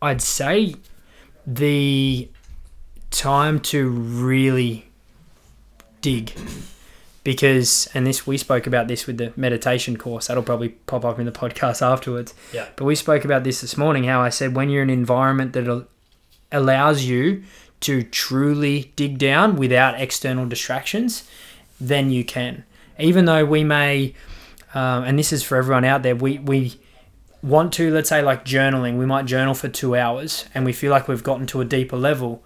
I'd 0.00 0.22
say 0.22 0.76
the 1.46 2.30
time 3.10 3.60
to 3.60 3.90
really 3.90 4.86
dig 6.00 6.32
because 7.24 7.88
and 7.94 8.06
this 8.06 8.26
we 8.26 8.38
spoke 8.38 8.66
about 8.66 8.88
this 8.88 9.06
with 9.06 9.18
the 9.18 9.32
meditation 9.36 9.96
course 9.96 10.28
that'll 10.28 10.42
probably 10.42 10.70
pop 10.70 11.04
up 11.04 11.18
in 11.18 11.26
the 11.26 11.32
podcast 11.32 11.82
afterwards. 11.82 12.34
Yeah. 12.52 12.68
but 12.76 12.84
we 12.84 12.94
spoke 12.94 13.24
about 13.24 13.44
this 13.44 13.60
this 13.60 13.76
morning 13.76 14.04
how 14.04 14.20
i 14.22 14.28
said 14.28 14.54
when 14.54 14.70
you're 14.70 14.82
in 14.82 14.90
an 14.90 14.98
environment 14.98 15.52
that 15.52 15.86
allows 16.52 17.04
you 17.04 17.42
to 17.80 18.02
truly 18.02 18.92
dig 18.96 19.18
down 19.18 19.56
without 19.56 20.00
external 20.00 20.46
distractions 20.46 21.28
then 21.80 22.10
you 22.10 22.24
can. 22.24 22.64
Even 22.98 23.26
though 23.26 23.44
we 23.44 23.62
may 23.62 24.14
um, 24.74 25.04
and 25.04 25.18
this 25.18 25.32
is 25.32 25.42
for 25.42 25.56
everyone 25.56 25.84
out 25.84 26.02
there 26.02 26.16
we 26.16 26.38
we 26.38 26.78
want 27.42 27.72
to 27.72 27.92
let's 27.92 28.08
say 28.08 28.20
like 28.20 28.44
journaling 28.44 28.98
we 28.98 29.06
might 29.06 29.24
journal 29.24 29.54
for 29.54 29.68
two 29.68 29.94
hours 29.94 30.46
and 30.54 30.64
we 30.64 30.72
feel 30.72 30.90
like 30.90 31.06
we've 31.06 31.22
gotten 31.22 31.46
to 31.46 31.60
a 31.60 31.64
deeper 31.64 31.96
level 31.96 32.42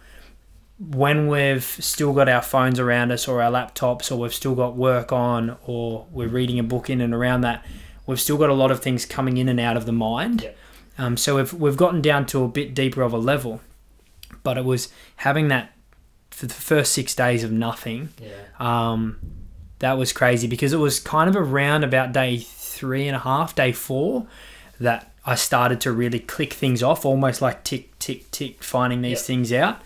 when 0.91 1.29
we've 1.29 1.63
still 1.65 2.13
got 2.13 2.29
our 2.29 2.43
phones 2.43 2.81
around 2.81 3.13
us 3.13 3.29
or 3.29 3.41
our 3.41 3.51
laptops 3.53 4.11
or 4.11 4.17
we've 4.17 4.35
still 4.35 4.55
got 4.55 4.75
work 4.77 5.13
on 5.13 5.57
or 5.65 6.07
we're 6.11 6.29
reading 6.29 6.59
a 6.59 6.63
book 6.63 6.91
in 6.91 7.01
and 7.01 7.15
around 7.15 7.43
that 7.43 7.65
we've 8.07 8.21
still 8.21 8.37
got 8.37 8.51
a 8.51 8.55
lot 8.55 8.71
of 8.73 8.81
things 8.81 9.07
coming 9.07 9.37
in 9.37 9.49
and 9.49 9.61
out 9.61 9.77
of 9.77 9.87
the 9.87 9.93
mind 9.93 10.43
Yeah. 10.43 10.51
um, 10.99 11.17
so 11.17 11.37
we've, 11.37 11.53
we've 11.55 11.77
gotten 11.77 12.03
down 12.03 12.27
to 12.27 12.43
a 12.43 12.49
bit 12.49 12.75
deeper 12.75 13.03
of 13.03 13.13
a 13.13 13.19
level 13.19 13.61
but 14.43 14.59
it 14.59 14.65
was 14.65 14.89
having 15.17 15.49
that 15.49 15.73
for 16.31 16.47
the 16.47 16.55
first 16.55 16.93
six 16.93 17.15
days 17.15 17.45
of 17.45 17.53
nothing 17.53 18.09
Yeah. 18.21 18.33
um, 18.59 19.19
that 19.79 19.97
was 19.99 20.13
crazy 20.13 20.49
because 20.49 20.73
it 20.73 20.79
was 20.79 20.99
kind 20.99 21.29
of 21.31 21.37
around 21.37 21.85
about 21.85 22.13
day 22.13 22.39
three 22.39 23.07
and 23.07 23.15
a 23.15 23.19
half, 23.21 23.55
day 23.55 23.71
four, 23.73 24.27
that 24.81 25.13
I 25.27 25.35
started 25.35 25.81
to 25.83 25.93
really 25.93 26.19
click 26.21 26.53
things 26.53 26.83
off, 26.85 27.05
almost 27.05 27.43
like 27.43 27.63
tick, 27.65 27.97
tick, 27.99 28.31
tick, 28.31 28.63
finding 28.65 29.03
these 29.03 29.19
Yep. 29.19 29.27
things 29.27 29.53
out. 29.53 29.81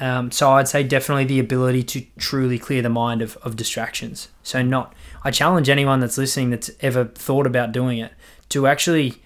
Um, 0.00 0.30
so 0.30 0.52
I'd 0.52 0.66
say 0.66 0.82
definitely 0.82 1.24
the 1.24 1.38
ability 1.38 1.82
to 1.82 2.06
truly 2.18 2.58
clear 2.58 2.80
the 2.80 2.88
mind 2.88 3.20
of, 3.20 3.36
of 3.42 3.54
distractions. 3.54 4.28
So 4.42 4.62
not, 4.62 4.94
I 5.22 5.30
challenge 5.30 5.68
anyone 5.68 6.00
that's 6.00 6.16
listening 6.16 6.50
that's 6.50 6.70
ever 6.80 7.04
thought 7.04 7.46
about 7.46 7.72
doing 7.72 7.98
it 7.98 8.12
to 8.48 8.66
actually 8.66 9.22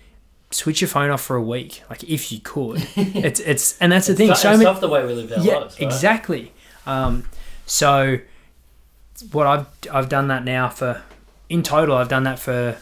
switch 0.51 0.81
your 0.81 0.89
phone 0.89 1.11
off 1.11 1.23
for 1.23 1.37
a 1.37 1.43
week, 1.43 1.83
like 1.89 2.03
if 2.05 2.33
you 2.33 2.41
could. 2.41 2.87
it's 2.97 3.39
it's 3.41 3.79
and 3.79 3.93
that's 3.93 4.09
the 4.09 4.15
thing. 4.15 4.29
So 4.29 4.33
it's 4.33 4.45
many, 4.45 4.65
tough 4.65 4.81
the 4.81 4.89
way 4.89 5.07
we 5.07 5.15
live 5.15 5.31
our 5.33 5.39
yeah, 5.39 5.59
lives. 5.59 5.79
Right? 5.79 5.87
exactly. 5.87 6.53
Um, 6.87 7.25
so 7.67 8.19
what 9.31 9.47
I've 9.47 9.67
I've 9.93 10.09
done 10.09 10.27
that 10.29 10.45
now 10.45 10.69
for 10.69 11.03
in 11.49 11.63
total, 11.63 11.97
I've 11.97 12.09
done 12.09 12.25
that 12.25 12.41
for 12.41 12.77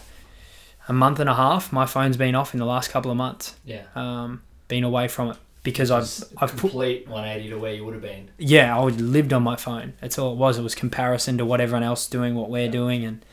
a 0.89 0.93
month 0.95 1.21
and 1.21 1.29
a 1.29 1.35
half. 1.35 1.73
My 1.73 1.85
phone's 1.85 2.17
been 2.17 2.35
off 2.35 2.55
in 2.55 2.59
the 2.59 2.67
last 2.67 2.91
couple 2.91 3.11
of 3.11 3.19
months. 3.19 3.55
Yeah. 3.67 3.83
Um, 3.95 4.43
been 4.69 4.83
away 4.83 5.09
from 5.09 5.33
it 5.33 5.37
because 5.63 5.91
I've 5.91 6.03
It's 6.03 6.25
I've 6.39 6.51
put 6.53 6.61
complete 6.73 7.07
180 7.09 7.51
to 7.51 7.59
where 7.59 7.73
you 7.73 7.85
would 7.85 7.95
have 7.95 8.03
been. 8.03 8.31
yeah, 8.39 8.77
I 8.79 8.83
lived 8.83 9.33
on 9.33 9.43
my 9.43 9.57
phone. 9.57 9.95
That's 10.01 10.19
all 10.19 10.33
it 10.33 10.37
was. 10.37 10.59
It 10.59 10.63
was 10.63 10.75
comparison 10.75 11.39
to 11.39 11.45
what 11.45 11.61
everyone 11.61 11.83
else 11.85 12.03
is 12.05 12.09
doing, 12.09 12.35
what 12.35 12.51
we're 12.51 12.65
Yeah. 12.67 12.71
doing, 12.71 13.05
and 13.05 13.25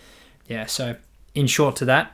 yeah. 0.48 0.66
So, 0.66 0.96
in 1.36 1.48
short, 1.48 1.76
to 1.78 1.86
that, 1.86 2.12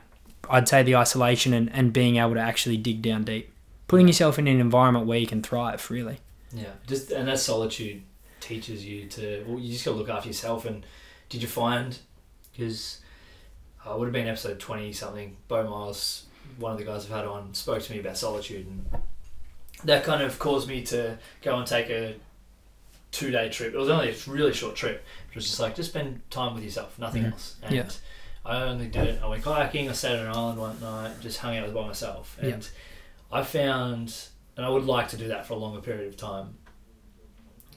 I'd 0.48 0.68
say 0.68 0.82
the 0.82 0.96
isolation 0.96 1.52
and, 1.52 1.70
and 1.72 1.92
being 1.92 2.16
able 2.16 2.34
to 2.34 2.40
actually 2.40 2.76
dig 2.76 3.02
down 3.02 3.24
deep, 3.24 3.52
putting 3.88 4.06
yourself 4.06 4.38
in 4.38 4.46
an 4.46 4.60
environment 4.60 5.06
where 5.06 5.18
you 5.18 5.26
can 5.26 5.42
thrive. 5.42 5.90
Really. 5.90 6.18
Yeah, 6.52 6.70
just 6.86 7.10
and 7.10 7.28
that 7.28 7.38
solitude 7.40 8.02
teaches 8.40 8.84
you 8.86 9.06
to. 9.08 9.44
Well, 9.46 9.58
you 9.58 9.72
just 9.72 9.84
got 9.84 9.92
to 9.92 9.96
look 9.98 10.08
after 10.08 10.28
yourself. 10.28 10.64
And 10.64 10.86
did 11.28 11.42
you 11.42 11.48
find 11.48 11.98
because 12.52 13.00
uh, 13.84 13.92
I 13.92 13.96
would 13.96 14.06
have 14.06 14.12
been 14.14 14.28
episode 14.28 14.58
twenty 14.60 14.92
something? 14.92 15.36
Bo 15.48 15.68
Miles, 15.68 16.26
one 16.58 16.72
of 16.72 16.78
the 16.78 16.84
guys 16.84 17.04
I've 17.04 17.10
had 17.10 17.24
on, 17.26 17.52
spoke 17.52 17.82
to 17.82 17.92
me 17.92 17.98
about 17.98 18.16
solitude, 18.16 18.66
and 18.66 18.86
that 19.84 20.04
kind 20.04 20.22
of 20.22 20.38
caused 20.38 20.68
me 20.68 20.82
to 20.84 21.18
go 21.42 21.56
and 21.58 21.66
take 21.66 21.90
a 21.90 22.14
two 23.12 23.30
day 23.30 23.48
trip. 23.48 23.74
It 23.74 23.78
was 23.78 23.88
only 23.88 24.10
a 24.10 24.14
really 24.26 24.52
short 24.52 24.76
trip. 24.76 25.04
It 25.30 25.34
was 25.34 25.46
just 25.46 25.60
like 25.60 25.74
just 25.74 25.90
spend 25.90 26.20
time 26.30 26.54
with 26.54 26.64
yourself, 26.64 26.98
nothing 26.98 27.24
else. 27.26 27.56
And 27.62 27.74
Yeah. 27.74 27.88
I 28.44 28.62
only 28.62 28.86
did 28.86 29.08
it. 29.08 29.20
I 29.22 29.26
went 29.26 29.42
kayaking. 29.42 29.88
I 29.88 29.92
sat 29.92 30.12
on 30.18 30.26
an 30.26 30.32
island 30.32 30.58
one 30.60 30.80
night, 30.80 31.20
just 31.20 31.38
hung 31.38 31.56
out 31.56 31.72
by 31.74 31.86
myself, 31.86 32.36
and 32.40 32.62
Yeah. 32.62 33.38
I 33.38 33.42
found, 33.42 34.14
and 34.56 34.64
I 34.64 34.68
would 34.68 34.84
like 34.84 35.08
to 35.08 35.16
do 35.16 35.28
that 35.28 35.46
for 35.46 35.54
a 35.54 35.56
longer 35.56 35.80
period 35.80 36.06
of 36.08 36.16
time. 36.16 36.54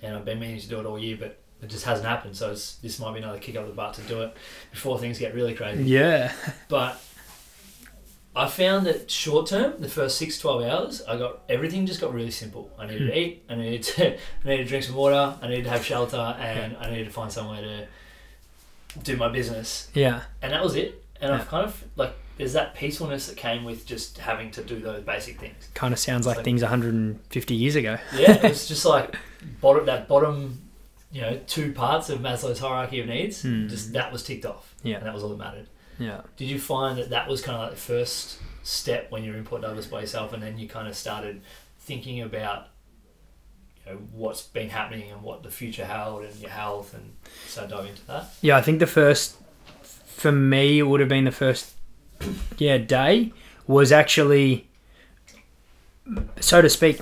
And 0.03 0.15
I've 0.15 0.25
been 0.25 0.39
meaning 0.39 0.59
to 0.59 0.67
do 0.69 0.79
it 0.79 0.85
all 0.85 0.99
year, 0.99 1.17
but 1.19 1.39
it 1.61 1.67
just 1.67 1.85
hasn't 1.85 2.07
happened. 2.07 2.37
So 2.37 2.51
it's, 2.51 2.75
this 2.75 2.99
might 2.99 3.13
be 3.13 3.19
another 3.19 3.39
kick 3.39 3.55
up 3.55 3.65
the 3.67 3.73
butt 3.73 3.95
to 3.95 4.01
do 4.03 4.21
it 4.21 4.35
before 4.71 4.99
things 4.99 5.17
get 5.19 5.33
really 5.33 5.53
crazy. 5.55 5.83
Yeah. 5.83 6.31
But 6.69 7.01
I 8.35 8.47
found 8.47 8.85
that 8.85 9.09
short 9.09 9.47
term, 9.47 9.73
the 9.81 9.89
first 9.89 10.17
six, 10.17 10.37
12 10.39 10.63
hours, 10.63 11.01
I 11.07 11.17
got 11.17 11.41
everything 11.49 11.85
just 11.85 11.99
got 11.99 12.13
really 12.13 12.31
simple. 12.31 12.71
I 12.77 12.85
needed 12.85 13.01
Hmm. 13.01 13.07
to 13.07 13.19
eat, 13.19 13.43
I 13.49 13.55
needed 13.55 13.83
to, 13.83 14.13
I 14.45 14.47
needed 14.47 14.63
to 14.63 14.69
drink 14.69 14.83
some 14.85 14.95
water, 14.95 15.35
I 15.41 15.47
needed 15.47 15.63
to 15.65 15.71
have 15.71 15.83
shelter, 15.85 16.17
and 16.39 16.77
I 16.77 16.89
needed 16.91 17.05
to 17.05 17.11
find 17.11 17.31
somewhere 17.31 17.61
to 17.61 17.87
do 19.03 19.17
my 19.17 19.29
business. 19.29 19.89
Yeah. 19.93 20.21
And 20.41 20.51
that 20.53 20.63
was 20.63 20.75
it. 20.75 21.03
And 21.21 21.31
Yeah. 21.31 21.39
I've 21.39 21.47
kind 21.47 21.65
of 21.65 21.83
like, 21.95 22.13
there's 22.37 22.53
that 22.53 22.75
peacefulness 22.75 23.27
that 23.27 23.35
came 23.35 23.65
with 23.65 23.85
just 23.85 24.19
having 24.19 24.51
to 24.51 24.63
do 24.63 24.79
those 24.79 25.03
basic 25.03 25.39
things. 25.39 25.67
Kind 25.73 25.93
of 25.93 25.99
sounds 25.99 26.25
like 26.25 26.37
Like- 26.37 26.45
things 26.45 26.61
150 26.61 27.55
years 27.55 27.75
ago. 27.75 27.97
Yeah, 28.15 28.45
it's 28.45 28.67
just 28.73 28.85
like 28.85 29.15
bottom 29.59 29.85
that 29.87 30.07
bottom, 30.07 30.61
you 31.11 31.21
know, 31.21 31.39
two 31.47 31.73
parts 31.73 32.09
of 32.09 32.19
Maslow's 32.19 32.59
hierarchy 32.59 32.99
of 33.01 33.07
needs. 33.07 33.41
Hmm. 33.41 33.67
Just 33.67 33.91
that 33.93 34.11
was 34.11 34.23
ticked 34.23 34.45
off, 34.45 34.73
Yeah. 34.83 34.97
and 34.97 35.05
that 35.07 35.13
was 35.13 35.23
all 35.23 35.29
that 35.29 35.37
mattered. 35.37 35.67
Yeah. 35.99 36.21
Did 36.37 36.47
you 36.47 36.59
find 36.59 36.97
that 36.97 37.09
that 37.09 37.27
was 37.27 37.41
kind 37.41 37.57
of 37.57 37.63
like 37.63 37.71
the 37.71 37.77
first 37.77 38.39
step 38.63 39.11
when 39.11 39.23
you 39.23 39.31
were 39.31 39.37
in 39.37 39.43
Port 39.43 39.61
Douglas 39.61 39.85
by 39.85 40.01
yourself, 40.01 40.33
and 40.33 40.41
then 40.41 40.57
you 40.57 40.67
kind 40.67 40.87
of 40.87 40.95
started 40.95 41.41
thinking 41.79 42.21
about, 42.21 42.67
you 43.85 43.91
know, 43.91 43.99
what's 44.13 44.41
been 44.41 44.69
happening 44.69 45.11
and 45.11 45.21
what 45.21 45.43
the 45.43 45.51
future 45.51 45.85
held 45.85 46.23
and 46.23 46.35
your 46.37 46.51
health, 46.51 46.93
and 46.93 47.13
so 47.47 47.67
dive 47.67 47.85
into 47.85 48.05
that. 48.07 48.33
Yeah, 48.41 48.57
I 48.57 48.61
think 48.61 48.79
the 48.79 48.87
first, 48.87 49.37
for 49.81 50.31
me, 50.31 50.79
it 50.79 50.83
would 50.83 51.01
have 51.01 51.09
been 51.09 51.25
the 51.25 51.31
first, 51.31 51.73
yeah, 52.57 52.77
day 52.77 53.33
was 53.67 53.91
actually, 53.91 54.69
so 56.39 56.61
to 56.61 56.69
speak, 56.69 56.99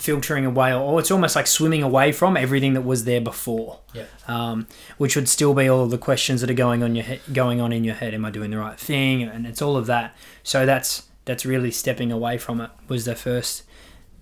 filtering 0.00 0.46
away, 0.46 0.72
or 0.72 0.98
it's 0.98 1.10
almost 1.10 1.36
like 1.36 1.46
swimming 1.46 1.82
away 1.82 2.10
from 2.10 2.36
everything 2.36 2.74
that 2.74 2.80
was 2.80 3.04
there 3.04 3.20
before. 3.20 3.80
Yeah. 3.92 4.06
Um, 4.26 4.66
which 4.96 5.14
would 5.14 5.28
still 5.28 5.54
be 5.54 5.68
all 5.68 5.84
of 5.84 5.90
the 5.90 5.98
questions 5.98 6.40
that 6.40 6.50
are 6.50 6.54
going 6.54 6.82
on 6.82 6.94
your 6.94 7.04
he- 7.04 7.20
going 7.32 7.60
on 7.60 7.72
in 7.72 7.84
your 7.84 7.94
head. 7.94 8.14
Am 8.14 8.24
I 8.24 8.30
doing 8.30 8.50
the 8.50 8.58
right 8.58 8.78
thing? 8.78 9.22
And 9.22 9.46
it's 9.46 9.60
all 9.60 9.76
of 9.76 9.86
that. 9.86 10.16
So 10.42 10.64
that's 10.64 11.06
that's 11.26 11.44
really 11.44 11.70
stepping 11.70 12.10
away 12.10 12.38
from 12.38 12.60
it. 12.60 12.70
Was 12.88 13.04
the 13.04 13.14
first 13.14 13.64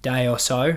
day 0.03 0.29
or 0.29 0.39
so, 0.39 0.77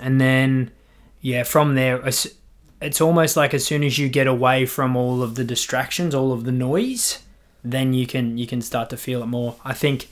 and 0.00 0.20
then 0.20 0.72
yeah, 1.20 1.44
from 1.44 1.76
there. 1.76 2.04
it's 2.04 3.00
almost 3.00 3.36
like 3.36 3.54
as 3.54 3.64
soon 3.64 3.84
as 3.84 3.96
you 3.96 4.08
get 4.08 4.26
away 4.26 4.66
from 4.66 4.96
all 4.96 5.22
of 5.22 5.36
the 5.36 5.44
distractions, 5.44 6.16
all 6.16 6.32
of 6.32 6.42
the 6.42 6.50
noise, 6.52 7.20
then 7.62 7.94
you 7.94 8.08
can 8.08 8.36
you 8.38 8.46
can 8.46 8.60
start 8.60 8.90
to 8.90 8.96
feel 8.96 9.22
it 9.22 9.26
more. 9.26 9.54
I 9.64 9.72
think 9.72 10.08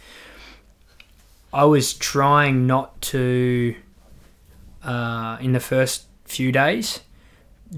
I 1.53 1.65
was 1.65 1.95
trying 1.95 2.69
not 2.69 3.01
to 3.03 3.75
uh, 4.85 5.39
in 5.41 5.53
the 5.53 5.61
first 5.61 6.07
few 6.25 6.53
days, 6.53 7.01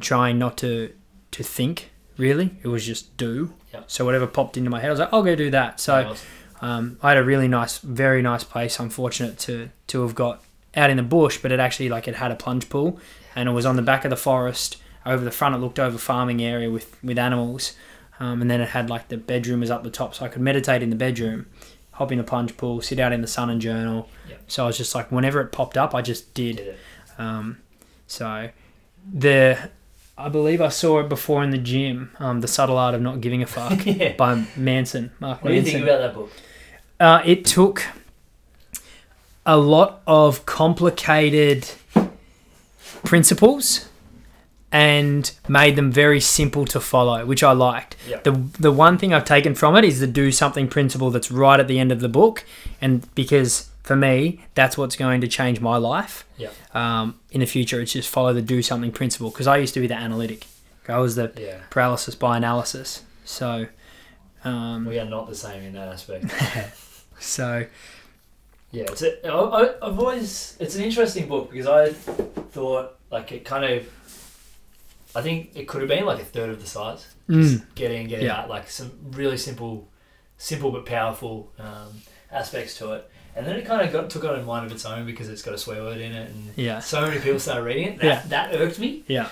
trying 0.00 0.38
not 0.38 0.56
to 0.58 0.92
to 1.32 1.42
think 1.42 1.90
really. 2.16 2.56
It 2.62 2.68
was 2.68 2.86
just 2.86 3.16
do. 3.16 3.54
Yep. 3.72 3.84
So 3.90 4.04
whatever 4.04 4.26
popped 4.26 4.56
into 4.56 4.70
my 4.70 4.80
head, 4.80 4.88
I 4.88 4.90
was 4.90 5.00
like, 5.00 5.12
I'll 5.12 5.22
go 5.22 5.34
do 5.34 5.50
that. 5.50 5.80
So 5.80 6.14
um, 6.60 6.98
I 7.02 7.10
had 7.10 7.18
a 7.18 7.24
really 7.24 7.48
nice, 7.48 7.78
very 7.78 8.22
nice 8.22 8.44
place. 8.44 8.78
I'm 8.78 8.90
fortunate 8.90 9.38
to 9.40 9.70
to 9.88 10.02
have 10.02 10.14
got 10.14 10.42
out 10.74 10.90
in 10.90 10.96
the 10.96 11.02
bush, 11.02 11.38
but 11.38 11.52
it 11.52 11.60
actually 11.60 11.88
like 11.88 12.08
it 12.08 12.16
had 12.16 12.30
a 12.30 12.36
plunge 12.36 12.68
pool, 12.68 13.00
and 13.34 13.48
it 13.48 13.52
was 13.52 13.66
on 13.66 13.76
the 13.76 13.82
back 13.82 14.04
of 14.04 14.10
the 14.10 14.16
forest. 14.16 14.78
Over 15.04 15.24
the 15.24 15.32
front, 15.32 15.56
it 15.56 15.58
looked 15.58 15.80
over 15.80 15.98
farming 15.98 16.42
area 16.42 16.70
with 16.70 16.96
with 17.02 17.18
animals, 17.18 17.74
um, 18.20 18.40
and 18.40 18.50
then 18.50 18.60
it 18.60 18.68
had 18.68 18.88
like 18.88 19.08
the 19.08 19.16
bedroom 19.16 19.60
was 19.60 19.70
up 19.70 19.82
the 19.82 19.90
top, 19.90 20.14
so 20.14 20.24
I 20.24 20.28
could 20.28 20.42
meditate 20.42 20.82
in 20.82 20.90
the 20.90 20.96
bedroom, 20.96 21.46
hop 21.92 22.12
in 22.12 22.18
the 22.18 22.24
plunge 22.24 22.56
pool, 22.56 22.80
sit 22.80 23.00
out 23.00 23.12
in 23.12 23.20
the 23.20 23.26
sun 23.26 23.50
and 23.50 23.60
journal. 23.60 24.08
Yep. 24.28 24.42
So 24.46 24.64
I 24.64 24.66
was 24.68 24.78
just 24.78 24.94
like, 24.94 25.10
whenever 25.10 25.40
it 25.40 25.50
popped 25.50 25.76
up, 25.76 25.94
I 25.94 26.02
just 26.02 26.32
did. 26.34 26.56
did. 26.56 26.76
Um, 27.18 27.58
so 28.06 28.50
the 29.12 29.70
I 30.16 30.28
believe 30.28 30.60
I 30.60 30.68
saw 30.68 31.00
it 31.00 31.08
before 31.08 31.42
in 31.42 31.50
the 31.50 31.58
gym. 31.58 32.12
Um, 32.18 32.40
the 32.40 32.48
subtle 32.48 32.78
art 32.78 32.94
of 32.94 33.00
not 33.00 33.20
giving 33.20 33.42
a 33.42 33.46
fuck 33.58 33.84
yeah. 33.86 34.14
by 34.16 34.44
Manson, 34.56 35.10
Mark 35.20 35.42
What 35.42 35.50
do 35.50 35.56
you 35.56 35.62
think 35.62 35.82
about 35.82 35.98
that 35.98 36.14
book? 36.14 36.30
Uh, 37.00 37.22
it 37.24 37.44
took 37.44 37.84
a 39.44 39.56
lot 39.56 40.02
of 40.06 40.46
complicated 40.46 41.68
principles 43.04 43.88
and 44.70 45.32
made 45.48 45.76
them 45.76 45.92
very 45.92 46.20
simple 46.20 46.64
to 46.64 46.80
follow, 46.80 47.26
which 47.26 47.42
I 47.42 47.52
liked. 47.52 47.96
Yeah. 48.08 48.20
The 48.22 48.32
the 48.58 48.72
one 48.72 48.98
thing 48.98 49.12
I've 49.12 49.24
taken 49.24 49.54
from 49.54 49.76
it 49.76 49.84
is 49.84 50.00
the 50.00 50.06
do 50.06 50.32
something 50.32 50.68
principle 50.68 51.10
that's 51.10 51.30
right 51.30 51.60
at 51.60 51.68
the 51.68 51.78
end 51.78 51.92
of 51.92 52.00
the 52.00 52.08
book, 52.08 52.44
and 52.80 53.12
because 53.14 53.68
for 53.82 53.96
me 53.96 54.40
that's 54.54 54.78
what's 54.78 54.96
going 54.96 55.20
to 55.20 55.28
change 55.28 55.60
my 55.60 55.76
life. 55.76 56.24
Yeah. 56.36 56.50
Um, 56.74 57.18
in 57.30 57.40
the 57.40 57.46
future, 57.46 57.80
it's 57.80 57.92
just 57.92 58.08
follow 58.08 58.32
the 58.32 58.42
do 58.42 58.62
something 58.62 58.92
principle 58.92 59.30
because 59.30 59.46
I 59.46 59.56
used 59.58 59.74
to 59.74 59.80
be 59.80 59.86
the 59.86 59.94
analytic. 59.96 60.46
I 60.88 60.98
was 60.98 61.14
the 61.16 61.32
Yeah. 61.36 61.58
paralysis 61.70 62.14
by 62.14 62.36
analysis. 62.36 63.02
So, 63.24 63.66
um, 64.44 64.84
We 64.86 64.98
are 64.98 65.04
not 65.04 65.28
the 65.28 65.34
same 65.34 65.62
in 65.62 65.72
that 65.74 65.88
aspect. 65.88 66.24
so 67.20 67.66
Yeah, 68.72 68.84
it's 68.84 69.02
a, 69.02 69.26
I, 69.28 69.74
I've 69.86 69.98
always 69.98 70.56
it's 70.60 70.74
an 70.76 70.82
interesting 70.84 71.28
book 71.28 71.50
because 71.50 71.66
I 71.66 71.92
thought 71.92 72.96
like 73.10 73.30
it 73.32 73.44
kind 73.44 73.64
of 73.64 73.86
I 75.14 75.20
think 75.22 75.50
it 75.54 75.68
could 75.68 75.82
have 75.82 75.88
been 75.88 76.06
like 76.06 76.20
a 76.20 76.24
third 76.24 76.48
of 76.50 76.60
the 76.60 76.66
size. 76.66 77.06
mm, 77.28 77.42
Just 77.42 77.74
get 77.74 77.90
in, 77.90 78.08
get 78.08 78.22
Yeah. 78.22 78.40
out, 78.40 78.48
like 78.48 78.70
some 78.70 78.92
really 79.10 79.36
simple, 79.36 79.86
simple 80.38 80.70
but 80.70 80.86
powerful 80.86 81.52
um, 81.58 82.00
aspects 82.30 82.78
to 82.78 82.92
it. 82.92 83.10
And 83.34 83.46
then 83.46 83.56
it 83.56 83.64
kind 83.64 83.80
of 83.86 83.92
got 83.92 84.10
took 84.10 84.24
on 84.24 84.38
a 84.38 84.42
mind 84.42 84.66
of 84.66 84.72
its 84.72 84.84
own 84.84 85.06
because 85.06 85.28
it's 85.28 85.42
got 85.42 85.54
a 85.54 85.58
swear 85.58 85.82
word 85.82 85.98
in 86.00 86.12
it, 86.12 86.30
and 86.30 86.52
yeah, 86.56 86.80
so 86.80 87.00
many 87.00 87.18
people 87.20 87.38
started 87.40 87.62
reading 87.64 87.88
it. 87.88 87.98
That, 88.00 88.04
Yeah. 88.04 88.22
that 88.28 88.54
irked 88.54 88.78
me, 88.78 89.04
yeah, 89.08 89.28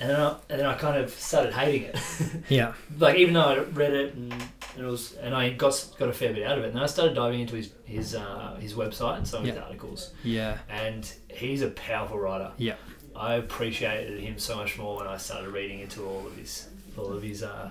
and 0.00 0.10
then 0.10 0.20
I, 0.20 0.36
and 0.50 0.60
then 0.60 0.66
I 0.66 0.74
kind 0.74 0.96
of 1.02 1.10
started 1.10 1.52
hating 1.52 1.82
it. 1.84 1.96
yeah, 2.48 2.72
like 2.98 3.16
even 3.16 3.34
though 3.34 3.44
I 3.44 3.58
read 3.58 3.92
it 3.94 4.14
and, 4.14 4.32
and 4.32 4.84
it 4.84 4.84
was 4.84 5.12
and 5.14 5.34
I 5.34 5.50
got 5.50 5.88
got 5.98 6.08
a 6.08 6.12
fair 6.12 6.32
bit 6.32 6.44
out 6.44 6.58
of 6.58 6.64
it, 6.64 6.68
and 6.68 6.76
then 6.76 6.82
I 6.82 6.86
started 6.86 7.14
diving 7.14 7.40
into 7.40 7.54
his 7.56 7.70
his 7.84 8.14
uh, 8.16 8.56
his 8.60 8.74
website 8.74 9.18
and 9.18 9.28
some 9.28 9.42
of 9.42 9.46
his 9.48 9.56
articles, 9.56 10.10
yeah, 10.24 10.58
and 10.68 11.10
he's 11.28 11.62
a 11.62 11.68
powerful 11.70 12.18
writer. 12.18 12.50
Yeah. 12.58 12.74
I 13.14 13.34
appreciated 13.36 14.20
him 14.20 14.38
so 14.38 14.56
much 14.56 14.76
more 14.76 14.98
when 14.98 15.06
I 15.06 15.16
started 15.16 15.48
reading 15.50 15.80
into 15.80 16.04
all 16.04 16.26
of 16.26 16.36
his 16.36 16.68
all 16.98 17.12
of 17.12 17.22
his 17.22 17.42
uh, 17.42 17.70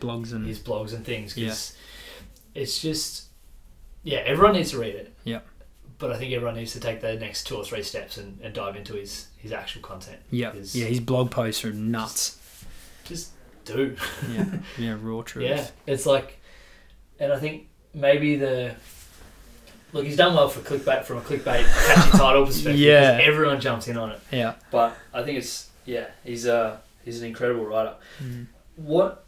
blogs 0.00 0.32
and 0.32 0.46
his 0.46 0.58
blogs 0.60 0.92
and 0.94 1.04
things 1.04 1.34
because 1.34 1.76
it's 2.54 2.80
just 2.80 3.24
yeah 4.04 4.18
everyone 4.18 4.54
needs 4.54 4.70
to 4.70 4.78
read 4.78 4.94
it. 4.94 5.12
Yeah. 5.24 5.40
But 5.98 6.12
I 6.12 6.18
think 6.18 6.32
everyone 6.32 6.56
needs 6.56 6.72
to 6.72 6.80
take 6.80 7.00
the 7.00 7.14
next 7.14 7.44
two 7.44 7.56
or 7.56 7.64
three 7.64 7.82
steps 7.82 8.16
and, 8.18 8.38
and 8.42 8.52
dive 8.52 8.76
into 8.76 8.94
his, 8.94 9.28
his 9.36 9.52
actual 9.52 9.80
content. 9.80 10.18
yeah, 10.30 10.52
yeah. 10.72 10.86
His 10.86 11.00
blog 11.00 11.30
posts 11.30 11.64
are 11.64 11.72
nuts. 11.72 12.38
Just 13.04 13.30
do. 13.64 13.96
Yeah, 14.32 14.44
yeah, 14.78 14.96
raw 15.00 15.22
truth. 15.22 15.46
Yeah, 15.48 15.66
it's 15.86 16.04
like, 16.04 16.40
and 17.18 17.32
I 17.32 17.38
think 17.38 17.68
maybe 17.94 18.36
the 18.36 18.74
look 19.92 20.04
he's 20.04 20.16
done 20.16 20.34
well 20.34 20.48
for 20.48 20.60
clickbait 20.60 21.04
from 21.04 21.18
a 21.18 21.20
clickbait 21.20 21.64
catchy 21.86 22.10
title 22.18 22.44
perspective. 22.46 22.80
Yeah. 22.80 23.18
everyone 23.22 23.60
jumps 23.60 23.86
in 23.88 23.96
on 23.96 24.10
it. 24.10 24.20
yeah. 24.32 24.54
But 24.72 24.96
I 25.14 25.22
think 25.22 25.38
it's 25.38 25.70
yeah, 25.86 26.08
he's 26.24 26.46
uh 26.46 26.78
he's 27.04 27.20
an 27.22 27.28
incredible 27.28 27.64
writer. 27.64 27.94
Mm. 28.22 28.48
What 28.76 29.24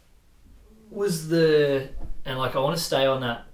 was 0.91 1.29
the 1.29 1.89
and 2.25 2.37
like 2.37 2.55
I 2.55 2.59
want 2.59 2.75
to 2.77 2.83
stay 2.83 3.05
on 3.05 3.21
that 3.21 3.45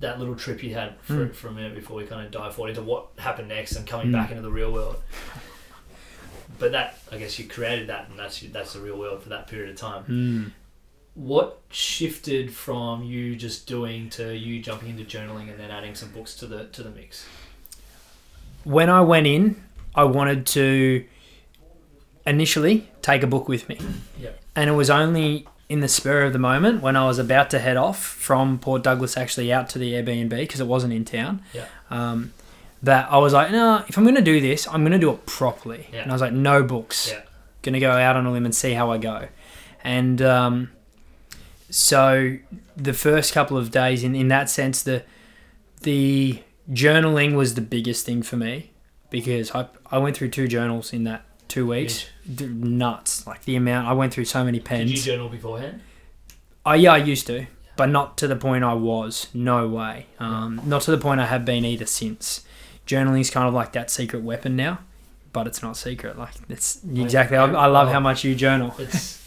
that 0.00 0.18
little 0.18 0.34
trip 0.34 0.62
you 0.62 0.74
had 0.74 0.94
for, 1.02 1.26
Mm. 1.26 1.34
for 1.34 1.48
a 1.48 1.52
minute 1.52 1.74
before 1.74 1.96
we 1.96 2.04
kind 2.06 2.24
of 2.24 2.30
dive 2.32 2.54
forward 2.54 2.70
into 2.70 2.82
what 2.82 3.08
happened 3.18 3.48
next 3.48 3.76
and 3.76 3.86
coming 3.86 4.08
Mm. 4.08 4.12
back 4.12 4.30
into 4.30 4.42
the 4.42 4.50
real 4.50 4.72
world. 4.72 4.96
But 6.58 6.72
that 6.72 6.98
I 7.12 7.16
guess 7.18 7.38
you 7.38 7.46
created 7.46 7.88
that 7.88 8.08
and 8.10 8.18
that's 8.18 8.40
that's 8.40 8.72
the 8.74 8.80
real 8.80 8.98
world 8.98 9.22
for 9.22 9.28
that 9.30 9.46
period 9.48 9.70
of 9.70 9.76
time 9.76 10.04
Mm. 10.08 10.52
what 11.14 11.60
shifted 11.70 12.52
from 12.54 13.02
you 13.04 13.34
just 13.36 13.66
doing 13.66 14.10
to 14.10 14.34
you 14.36 14.60
jumping 14.62 14.90
into 14.90 15.04
journaling 15.04 15.50
and 15.50 15.58
then 15.58 15.70
adding 15.70 15.94
some 15.94 16.10
books 16.10 16.34
to 16.36 16.46
the 16.46 16.64
to 16.66 16.82
the 16.82 16.90
mix? 16.90 17.26
When 18.64 18.90
I 18.90 19.00
went 19.00 19.26
in, 19.26 19.62
I 19.94 20.04
wanted 20.04 20.46
to 20.48 21.04
initially 22.26 22.88
take 23.02 23.22
a 23.22 23.26
book 23.26 23.48
with 23.48 23.68
me. 23.68 23.78
Yeah. 24.18 24.30
And 24.54 24.68
it 24.68 24.74
was 24.74 24.90
only 24.90 25.46
in 25.70 25.78
the 25.78 25.88
spur 25.88 26.24
of 26.24 26.32
the 26.32 26.38
moment 26.38 26.82
when 26.82 26.96
I 26.96 27.06
was 27.06 27.20
about 27.20 27.48
to 27.50 27.60
head 27.60 27.76
off 27.76 28.02
from 28.02 28.58
Port 28.58 28.82
Douglas 28.82 29.16
actually 29.16 29.52
out 29.52 29.68
to 29.68 29.78
the 29.78 29.92
Airbnb 29.92 30.30
because 30.30 30.58
it 30.58 30.66
wasn't 30.66 30.92
in 30.92 31.04
town. 31.04 31.42
Yeah. 31.54 31.66
Um, 31.90 32.32
that 32.82 33.10
I 33.12 33.18
was 33.18 33.32
like, 33.32 33.52
no, 33.52 33.84
if 33.86 33.96
I'm 33.96 34.02
going 34.02 34.16
to 34.16 34.20
do 34.22 34.40
this, 34.40 34.66
I'm 34.66 34.82
going 34.82 34.92
to 34.92 34.98
do 34.98 35.10
it 35.12 35.26
properly. 35.26 35.86
Yeah. 35.92 36.00
And 36.00 36.10
I 36.10 36.14
was 36.14 36.20
like, 36.20 36.32
no 36.32 36.64
books. 36.64 37.10
Yeah. 37.12 37.22
Going 37.62 37.74
to 37.74 37.78
go 37.78 37.92
out 37.92 38.16
on 38.16 38.26
a 38.26 38.32
limb 38.32 38.44
and 38.44 38.54
see 38.54 38.72
how 38.72 38.90
I 38.90 38.98
go. 38.98 39.28
And 39.84 40.20
um, 40.20 40.72
so 41.70 42.38
the 42.76 42.92
first 42.92 43.32
couple 43.32 43.56
of 43.56 43.70
days, 43.70 44.02
in, 44.02 44.16
in 44.16 44.26
that 44.28 44.50
sense, 44.50 44.82
the 44.82 45.04
the 45.82 46.42
journaling 46.70 47.36
was 47.36 47.54
the 47.54 47.60
biggest 47.60 48.04
thing 48.04 48.22
for 48.22 48.36
me 48.36 48.72
because 49.08 49.52
I, 49.52 49.68
I 49.90 49.98
went 49.98 50.16
through 50.16 50.30
two 50.30 50.48
journals 50.48 50.92
in 50.92 51.04
that 51.04 51.24
two 51.50 51.66
weeks. 51.66 52.06
D- 52.34 52.46
Nuts. 52.46 53.26
Like 53.26 53.44
the 53.44 53.56
amount, 53.56 53.86
I 53.88 53.92
went 53.92 54.14
through 54.14 54.24
so 54.24 54.42
many 54.44 54.60
pens. 54.60 54.90
Did 54.90 54.98
you 54.98 55.04
journal 55.04 55.28
beforehand? 55.28 55.82
Oh 56.64 56.72
yeah, 56.72 56.92
I 56.92 56.98
used 56.98 57.26
to, 57.26 57.46
but 57.76 57.90
not 57.90 58.16
to 58.18 58.26
the 58.28 58.36
point 58.36 58.64
I 58.64 58.74
was. 58.74 59.26
No 59.34 59.68
way. 59.68 60.06
Um, 60.18 60.60
not 60.64 60.82
to 60.82 60.90
the 60.90 60.98
point 60.98 61.20
I 61.20 61.26
have 61.26 61.44
been 61.44 61.64
either 61.64 61.86
since. 61.86 62.44
Journaling 62.86 63.20
is 63.20 63.30
kind 63.30 63.46
of 63.46 63.54
like 63.54 63.72
that 63.72 63.90
secret 63.90 64.22
weapon 64.22 64.56
now, 64.56 64.80
but 65.32 65.46
it's 65.46 65.62
not 65.62 65.76
secret. 65.76 66.18
Like 66.18 66.34
it's 66.48 66.80
exactly. 66.84 67.36
I, 67.36 67.44
I 67.44 67.66
love 67.66 67.88
how 67.90 68.00
much 68.00 68.24
you 68.24 68.34
journal. 68.34 68.74
It's 68.78 69.18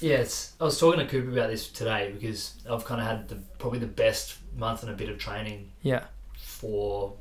yeah. 0.00 0.16
It's. 0.16 0.52
I 0.60 0.64
was 0.64 0.78
talking 0.78 1.00
to 1.00 1.06
Cooper 1.06 1.30
about 1.30 1.50
this 1.50 1.68
today 1.68 2.12
because 2.12 2.54
I've 2.70 2.84
kind 2.84 3.00
of 3.00 3.06
had 3.06 3.28
the 3.28 3.36
probably 3.58 3.78
the 3.78 3.86
best 3.86 4.36
month 4.56 4.82
and 4.82 4.90
a 4.90 4.94
bit 4.94 5.08
of 5.08 5.18
training 5.18 5.70
Yeah, 5.82 6.04
for 6.36 7.14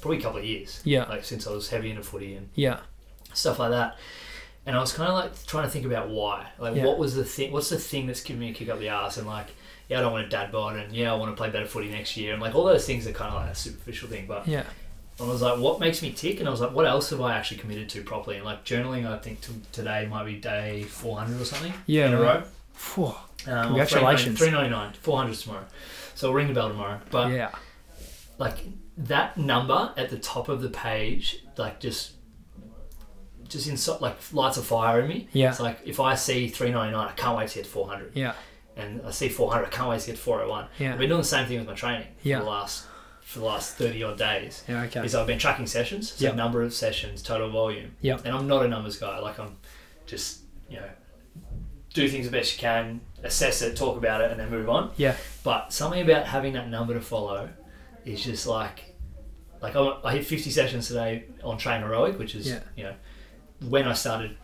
probably 0.00 0.18
a 0.18 0.22
couple 0.22 0.38
of 0.38 0.44
years. 0.44 0.80
Yeah. 0.84 1.04
Like 1.04 1.24
since 1.24 1.46
I 1.46 1.50
was 1.52 1.68
heavy 1.68 1.90
into 1.90 2.02
footy 2.02 2.34
and 2.34 2.48
yeah, 2.54 2.80
stuff 3.36 3.58
like 3.58 3.70
that. 3.70 3.96
And 4.64 4.76
I 4.76 4.80
was 4.80 4.92
kind 4.92 5.08
of 5.08 5.14
like 5.14 5.46
trying 5.46 5.64
to 5.64 5.70
think 5.70 5.86
about 5.86 6.08
why. 6.08 6.48
Like, 6.58 6.74
Yeah. 6.74 6.84
what 6.86 6.98
was 6.98 7.14
the 7.14 7.24
thing? 7.24 7.52
What's 7.52 7.68
the 7.68 7.78
thing 7.78 8.06
that's 8.08 8.20
giving 8.22 8.40
me 8.40 8.50
a 8.50 8.52
kick 8.52 8.68
up 8.68 8.80
the 8.80 8.88
ass? 8.88 9.16
And 9.16 9.26
like, 9.26 9.48
yeah, 9.88 9.98
I 9.98 10.00
don't 10.00 10.12
want 10.12 10.26
a 10.26 10.28
dad 10.28 10.50
bod, 10.50 10.76
and 10.76 10.92
yeah, 10.92 11.12
I 11.12 11.16
want 11.16 11.30
to 11.30 11.36
play 11.36 11.50
better 11.50 11.66
footy 11.66 11.88
next 11.88 12.16
year, 12.16 12.32
and 12.32 12.42
like 12.42 12.56
all 12.56 12.64
those 12.64 12.84
things 12.84 13.06
are 13.06 13.12
kind 13.12 13.32
of 13.32 13.40
like 13.40 13.52
a 13.52 13.54
superficial 13.54 14.08
thing. 14.08 14.26
But 14.26 14.48
yeah, 14.48 14.64
I 15.20 15.22
was 15.22 15.40
like, 15.42 15.60
what 15.60 15.78
makes 15.78 16.02
me 16.02 16.10
tick? 16.10 16.40
And 16.40 16.48
I 16.48 16.50
was 16.50 16.60
like, 16.60 16.72
what 16.72 16.86
else 16.86 17.10
have 17.10 17.20
I 17.20 17.36
actually 17.36 17.58
committed 17.58 17.88
to 17.90 18.02
properly? 18.02 18.36
And 18.36 18.44
like 18.44 18.64
journaling, 18.64 19.06
I 19.06 19.16
think 19.18 19.40
to, 19.42 19.52
today 19.70 20.08
might 20.10 20.24
be 20.24 20.34
day 20.34 20.82
four 20.82 21.16
hundred 21.16 21.40
or 21.40 21.44
something 21.44 21.72
yeah. 21.86 22.08
in 22.08 22.14
a 22.14 22.20
row. 22.20 22.42
Phew. 22.74 23.14
Um, 23.46 23.68
Congratulations. 23.68 24.36
Three 24.36 24.50
ninety 24.50 24.70
nine, 24.70 24.92
four 24.94 25.18
hundred 25.18 25.36
tomorrow. 25.36 25.64
So 26.16 26.28
I'll 26.28 26.34
ring 26.34 26.48
the 26.48 26.54
bell 26.54 26.68
tomorrow. 26.68 27.00
But 27.10 27.30
yeah, 27.30 27.52
like 28.38 28.58
that 28.96 29.38
number 29.38 29.92
at 29.96 30.10
the 30.10 30.18
top 30.18 30.48
of 30.48 30.62
the 30.62 30.70
page, 30.70 31.44
like 31.56 31.78
just 31.78 32.12
just 33.48 33.68
in 33.68 33.76
so, 33.76 33.98
like 34.00 34.16
lights 34.32 34.56
a 34.56 34.62
fire 34.62 35.00
in 35.00 35.08
me. 35.08 35.28
Yeah. 35.32 35.50
It's 35.50 35.60
like 35.60 35.80
if 35.84 36.00
I 36.00 36.14
see 36.14 36.48
three 36.48 36.70
ninety 36.70 36.92
nine, 36.96 37.08
I 37.08 37.12
can't 37.12 37.36
wait 37.36 37.48
to 37.50 37.64
four 37.64 37.86
hundred, 37.88 38.12
yeah, 38.14 38.34
and 38.76 39.00
I 39.06 39.10
see 39.10 39.28
four 39.28 39.50
hundred, 39.52 39.66
I 39.66 39.70
can't 39.70 39.88
wait 39.88 40.00
to 40.02 40.16
hundred 40.16 40.44
oh 40.44 40.48
one. 40.50 40.66
Yeah. 40.78 40.92
I've 40.92 40.98
been 40.98 41.08
doing 41.08 41.20
the 41.22 41.26
same 41.26 41.46
thing 41.46 41.58
with 41.58 41.66
my 41.68 41.74
training 41.74 42.06
Yeah. 42.22 42.38
for 42.38 42.44
the 42.44 42.50
last 42.50 42.86
for 43.22 43.38
the 43.40 43.44
last 43.44 43.76
thirty 43.76 44.02
odd 44.02 44.18
days. 44.18 44.62
yeah. 44.68 44.82
Okay. 44.84 45.04
Is 45.04 45.14
I've 45.14 45.26
been 45.26 45.38
tracking 45.38 45.66
sessions, 45.66 46.12
so 46.12 46.24
Yeah. 46.24 46.32
number 46.34 46.62
of 46.62 46.72
sessions, 46.72 47.22
total 47.22 47.50
volume. 47.50 47.96
Yeah. 48.00 48.18
And 48.24 48.34
I'm 48.34 48.46
not 48.46 48.64
a 48.64 48.68
numbers 48.68 48.98
guy. 48.98 49.18
Like 49.18 49.38
I'm 49.38 49.56
just 50.06 50.40
you 50.70 50.76
know 50.76 50.88
do 51.94 52.08
things 52.08 52.26
the 52.26 52.32
best 52.32 52.54
you 52.54 52.60
can, 52.60 53.00
assess 53.22 53.62
it, 53.62 53.74
talk 53.76 53.96
about 53.96 54.20
it, 54.20 54.30
and 54.30 54.38
then 54.38 54.50
move 54.50 54.68
on. 54.68 54.90
Yeah. 54.98 55.16
But 55.42 55.72
something 55.72 56.02
about 56.02 56.26
having 56.26 56.52
that 56.52 56.68
number 56.68 56.92
to 56.92 57.00
follow 57.00 57.48
is 58.04 58.22
just 58.22 58.46
like, 58.46 58.94
like 59.62 59.74
I, 59.74 59.96
I 60.04 60.12
hit 60.16 60.26
50 60.26 60.50
sessions 60.50 60.88
today 60.88 61.24
on 61.42 61.56
TrainHeroic, 61.58 62.18
which 62.18 62.34
is, 62.34 62.48
Yeah. 62.48 62.58
you 62.76 62.84
know, 62.84 62.94
when 63.60 63.86
I 63.88 63.92
started 63.94 64.36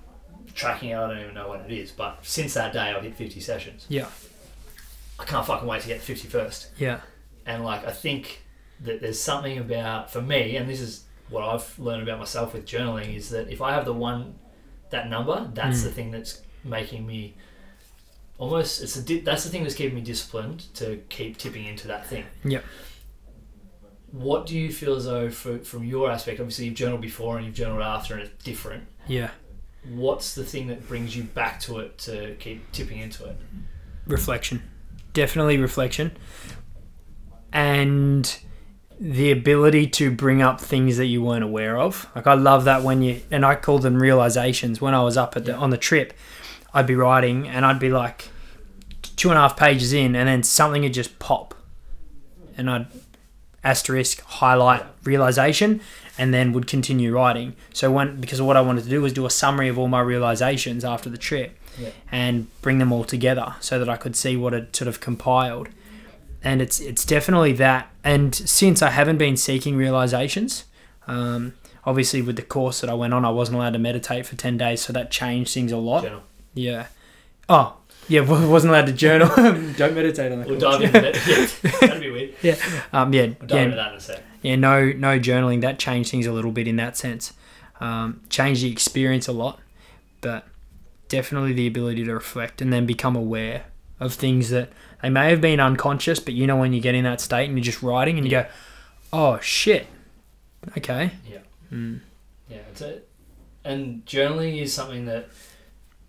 tracking 0.55 0.91
it, 0.91 0.97
I 0.97 1.07
don't 1.09 1.21
even 1.21 1.35
know 1.35 1.51
when 1.51 1.61
it 1.61 1.71
is, 1.73 1.91
but 1.93 2.19
since 2.23 2.55
that 2.55 2.73
day 2.73 2.93
I've 2.93 3.03
hit 3.03 3.17
50 3.17 3.41
sessions. 3.41 3.87
Yeah. 3.89 4.07
I 5.19 5.25
can't 5.25 5.47
fucking 5.47 5.67
wait 5.69 5.83
to 5.83 5.89
get 5.89 6.01
the 6.03 6.13
51st. 6.15 6.67
Yeah. 6.79 7.01
And 7.47 7.65
like, 7.65 7.87
I 7.87 7.91
think 7.93 8.43
that 8.81 9.01
there's 9.01 9.21
something 9.21 9.59
about, 9.59 10.11
for 10.11 10.21
me, 10.23 10.57
and 10.57 10.69
this 10.69 10.81
is 10.81 11.05
what 11.29 11.45
I've 11.45 11.79
learned 11.79 12.03
about 12.03 12.19
myself 12.19 12.53
with 12.55 12.67
journaling, 12.67 13.15
is 13.15 13.31
that 13.31 13.49
if 13.51 13.63
I 13.63 13.73
have 13.73 13.85
the 13.85 13.93
one, 13.93 14.35
that 14.91 15.09
number, 15.09 15.51
that's 15.55 15.81
Mm. 15.81 15.85
the 15.85 15.91
thing 15.91 16.11
that's 16.11 16.43
making 16.65 17.07
me 17.07 17.35
almost, 18.39 18.83
it's 18.83 18.97
a, 18.97 19.03
di- 19.03 19.21
that's 19.21 19.45
the 19.45 19.51
thing 19.51 19.63
that's 19.63 19.75
keeping 19.75 19.95
me 19.95 20.01
disciplined 20.03 20.61
to 20.75 21.01
keep 21.09 21.39
tipping 21.39 21.65
into 21.67 21.87
that 21.89 22.07
thing. 22.07 22.25
Yeah 22.45 22.61
What 24.11 24.47
do 24.47 24.59
you 24.59 24.71
feel 24.73 24.95
as 24.97 25.05
though, 25.07 25.31
for, 25.31 25.59
from 25.61 25.85
your 25.85 26.11
aspect, 26.11 26.41
obviously 26.41 26.67
you've 26.67 26.75
journaled 26.75 27.01
before 27.01 27.37
and 27.39 27.47
you've 27.47 27.55
journaled 27.55 27.83
after, 27.83 28.15
and 28.15 28.25
it's 28.25 28.45
different. 28.45 28.85
Yeah. 29.07 29.31
What's 29.89 30.35
the 30.35 30.45
thing 30.45 30.69
that 30.69 30.87
brings 30.87 31.17
you 31.17 31.25
back 31.25 31.59
to 31.61 31.79
it 31.79 31.99
to 31.99 32.37
keep 32.39 32.71
tipping 32.73 32.99
into 32.99 33.25
it? 33.25 33.37
reflection. 34.07 34.63
Definitely 35.13 35.59
reflection. 35.59 36.17
And 37.53 38.37
the 38.99 39.33
ability 39.33 39.89
to 39.89 40.11
bring 40.11 40.43
up 40.43 40.61
things 40.61 40.97
that 40.97 41.07
you 41.07 41.23
weren't 41.23 41.45
aware 41.45 41.79
of. 41.79 42.09
Like 42.15 42.27
i 42.27 42.35
love 42.35 42.65
that 42.65 42.83
when 42.83 43.03
you 43.03 43.21
and 43.31 43.45
i 43.45 43.57
call 43.57 43.79
them 43.79 43.97
realizations. 43.97 44.81
When 44.81 44.95
i 44.95 45.03
was 45.03 45.17
up 45.17 45.37
at 45.37 45.45
the, 45.45 45.55
on 45.55 45.71
the 45.71 45.77
trip 45.77 46.15
i'd 46.75 46.87
be 46.87 46.95
writing 46.95 47.49
and 47.49 47.67
i'd 47.67 47.79
be 47.81 47.91
like 47.91 48.29
two 49.17 49.29
and 49.29 49.37
a 49.37 49.41
half 49.43 49.57
pages 49.57 49.93
in 49.93 50.15
and 50.15 50.29
then 50.29 50.43
something 50.43 50.83
would 50.83 50.95
just 50.95 51.19
pop. 51.19 51.55
And 52.57 52.71
i'd 52.71 52.87
asterisk 53.65 54.21
highlight 54.23 54.85
realization 55.05 55.81
and 56.23 56.33
then 56.35 56.47
would 56.55 56.67
continue 56.77 57.11
writing 57.19 57.49
so 57.73 57.85
when 57.97 58.09
because 58.21 58.41
what 58.49 58.57
i 58.57 58.61
wanted 58.69 58.83
to 58.85 58.91
do 58.91 59.01
was 59.03 59.13
do 59.13 59.25
a 59.27 59.31
summary 59.43 59.69
of 59.73 59.77
all 59.81 59.89
my 59.99 60.01
realizations 60.13 60.85
after 60.85 61.09
the 61.11 61.19
trip 61.29 61.51
Yeah. 61.83 61.89
and 62.11 62.35
bring 62.65 62.79
them 62.83 62.91
all 62.95 63.05
together 63.17 63.49
so 63.61 63.79
that 63.81 63.89
I 63.89 63.97
could 64.03 64.15
see 64.23 64.35
what 64.43 64.53
it 64.59 64.77
sort 64.77 64.89
of 64.93 64.97
compiled. 65.09 65.69
And 66.49 66.61
it's 66.65 66.79
it's 66.91 67.05
definitely 67.07 67.55
that. 67.67 67.83
And 68.05 68.35
since 68.35 68.79
I 68.89 68.91
haven't 68.99 69.19
been 69.25 69.37
seeking 69.49 69.75
realizations, 69.85 70.65
um, 71.07 71.55
obviously 71.91 72.21
with 72.27 72.37
the 72.37 72.43
course 72.57 72.81
that 72.83 72.91
I 72.91 72.95
went 73.03 73.15
on, 73.15 73.25
I 73.25 73.31
wasn't 73.41 73.57
allowed 73.57 73.73
to 73.73 73.79
meditate 73.79 74.27
for 74.27 74.37
ten 74.37 74.59
days, 74.59 74.81
so 74.85 74.93
that 74.93 75.11
changed 75.11 75.51
things 75.55 75.73
a 75.73 75.77
lot. 75.79 76.03
Journal. 76.05 76.23
Yeah. 76.55 76.87
Oh, 77.49 77.69
yeah. 78.09 78.21
Wasn't 78.55 78.71
allowed 78.71 78.87
to 78.93 78.93
journal. 78.93 79.29
Don't 79.83 79.95
meditate 79.95 80.31
on 80.33 80.39
the 80.43 80.47
We'll 80.49 80.61
course. 80.61 80.79
dive 80.79 80.83
into 80.83 81.01
that. 81.01 81.15
Yeah, 81.65 81.89
that'd 81.89 82.01
be 82.03 82.11
weird. 82.11 82.59
Um, 82.93 83.13
yeah, 83.15 83.27
We'll 83.39 83.49
dive 83.49 83.65
into 83.67 83.77
yeah, 83.77 83.83
that 83.83 83.93
in 83.93 83.99
a 83.99 84.01
sec. 84.01 84.21
Yeah. 84.43 84.57
No, 84.57 84.93
no 84.93 85.19
journaling. 85.19 85.61
That 85.61 85.79
changed 85.79 86.11
things 86.11 86.27
a 86.27 86.33
little 86.33 86.53
bit 86.53 86.69
in 86.69 86.77
that 86.77 86.97
sense. 86.97 87.33
Um, 87.81 88.21
changed 88.29 88.63
the 88.63 88.71
experience 88.71 89.27
a 89.27 89.33
lot, 89.33 89.59
but 90.21 90.47
definitely 91.09 91.53
the 91.53 91.67
ability 91.67 92.05
to 92.05 92.15
reflect 92.15 92.63
and 92.63 92.73
then 92.73 92.87
become 92.87 93.17
aware 93.17 93.65
of 93.99 94.15
things 94.15 94.51
that 94.51 94.71
they 95.03 95.11
may 95.11 95.31
have 95.31 95.41
been 95.41 95.61
unconscious, 95.61 96.21
but 96.21 96.35
you 96.35 96.47
know 96.47 96.57
when 96.57 96.73
you 96.73 96.81
get 96.81 96.95
in 96.95 97.05
that 97.05 97.21
state 97.21 97.49
and 97.49 97.57
you're 97.57 97.65
just 97.65 97.83
writing 97.83 98.19
and 98.19 98.25
you 98.27 98.31
go, 98.31 98.47
"Oh 99.13 99.39
shit, 99.41 99.87
okay." 100.77 101.13
Yeah. 101.29 101.39
Mm. 101.73 102.01
Yeah, 102.49 102.59
it's 102.71 102.81
a, 102.81 103.01
and 103.65 104.05
journaling 104.07 104.61
is 104.61 104.73
something 104.73 105.07
that 105.07 105.29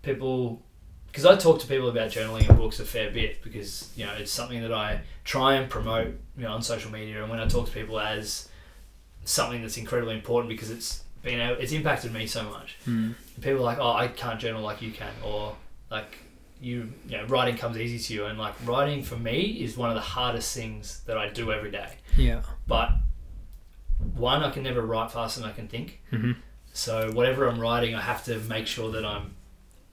people, 0.02 0.62
because 1.06 1.24
I 1.26 1.36
talk 1.36 1.60
to 1.60 1.66
people 1.66 1.88
about 1.88 2.10
journaling 2.10 2.48
and 2.48 2.58
books 2.58 2.80
a 2.80 2.84
fair 2.84 3.10
bit 3.10 3.42
because 3.42 3.90
you 3.96 4.06
know 4.06 4.12
it's 4.14 4.30
something 4.30 4.60
that 4.62 4.72
I 4.72 5.00
try 5.24 5.54
and 5.54 5.70
promote 5.70 6.08
you 6.36 6.42
know 6.42 6.52
on 6.52 6.62
social 6.62 6.90
media 6.90 7.22
and 7.22 7.30
when 7.30 7.40
I 7.40 7.46
talk 7.48 7.66
to 7.66 7.72
people 7.72 7.98
as 7.98 8.48
something 9.24 9.62
that's 9.62 9.76
incredibly 9.78 10.14
important 10.14 10.50
because 10.50 10.70
it's 10.70 11.02
been 11.22 11.40
able, 11.40 11.60
it's 11.60 11.72
impacted 11.72 12.12
me 12.12 12.26
so 12.26 12.42
much. 12.44 12.76
Mm. 12.86 13.14
People 13.40 13.60
are 13.60 13.64
like, 13.64 13.78
oh, 13.78 13.92
I 13.92 14.08
can't 14.08 14.38
journal 14.38 14.62
like 14.62 14.82
you 14.82 14.92
can, 14.92 15.12
or 15.24 15.56
like 15.90 16.18
you, 16.60 16.92
you 17.08 17.16
know, 17.16 17.24
writing 17.24 17.56
comes 17.56 17.78
easy 17.78 17.98
to 17.98 18.14
you, 18.14 18.26
and 18.26 18.38
like 18.38 18.54
writing 18.64 19.02
for 19.02 19.16
me 19.16 19.40
is 19.64 19.76
one 19.76 19.88
of 19.88 19.94
the 19.94 20.02
hardest 20.02 20.54
things 20.54 21.00
that 21.06 21.16
I 21.18 21.28
do 21.28 21.50
every 21.50 21.70
day. 21.70 21.94
Yeah. 22.16 22.42
But 22.66 22.90
one, 24.14 24.42
I 24.42 24.50
can 24.50 24.62
never 24.62 24.82
write 24.82 25.10
faster 25.10 25.40
than 25.40 25.48
I 25.48 25.52
can 25.52 25.68
think. 25.68 26.02
hmm 26.10 26.32
So 26.72 27.10
whatever 27.12 27.48
I'm 27.48 27.58
writing, 27.58 27.94
I 27.94 28.00
have 28.02 28.24
to 28.26 28.38
make 28.40 28.66
sure 28.66 28.92
that 28.92 29.04
I'm, 29.04 29.34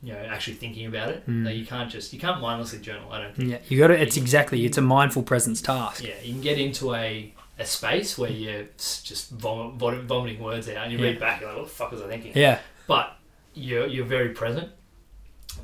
you 0.04 0.14
know, 0.14 0.20
actually 0.20 0.56
thinking 0.56 0.86
about 0.88 1.10
it. 1.10 1.28
Mm. 1.28 1.46
Like 1.46 1.56
you 1.56 1.66
can't 1.66 1.90
just 1.92 2.12
you 2.14 2.20
can't 2.20 2.42
mindlessly 2.42 2.80
journal. 2.80 3.12
I 3.12 3.22
don't 3.22 3.36
think. 3.36 3.50
Yeah. 3.50 3.58
You 3.68 3.78
got 3.80 3.88
to. 3.88 4.02
It's 4.02 4.18
exactly. 4.18 4.66
It's 4.66 4.78
a 4.78 4.82
mindful 4.82 5.24
presence 5.24 5.62
task. 5.62 6.04
Yeah, 6.04 6.16
you 6.24 6.34
can 6.34 6.42
get 6.42 6.58
into 6.60 6.94
a, 6.96 7.34
a 7.60 7.66
space 7.66 8.18
where 8.18 8.32
you're 8.32 8.64
just 8.78 9.30
vom- 9.32 9.78
vom- 9.78 10.08
vomiting 10.08 10.42
words 10.42 10.68
out, 10.70 10.78
and 10.78 10.92
you 10.92 10.98
Yeah. 11.00 11.06
read 11.06 11.20
back, 11.20 11.42
you're 11.42 11.50
like, 11.50 11.58
what 11.60 11.68
the 11.68 11.74
fuck 11.74 11.92
was 11.92 12.02
I 12.02 12.08
thinking? 12.08 12.32
Yeah. 12.36 12.60
But 12.88 13.16
you're 13.54 13.86
you're 13.88 14.06
very 14.06 14.30
present. 14.30 14.70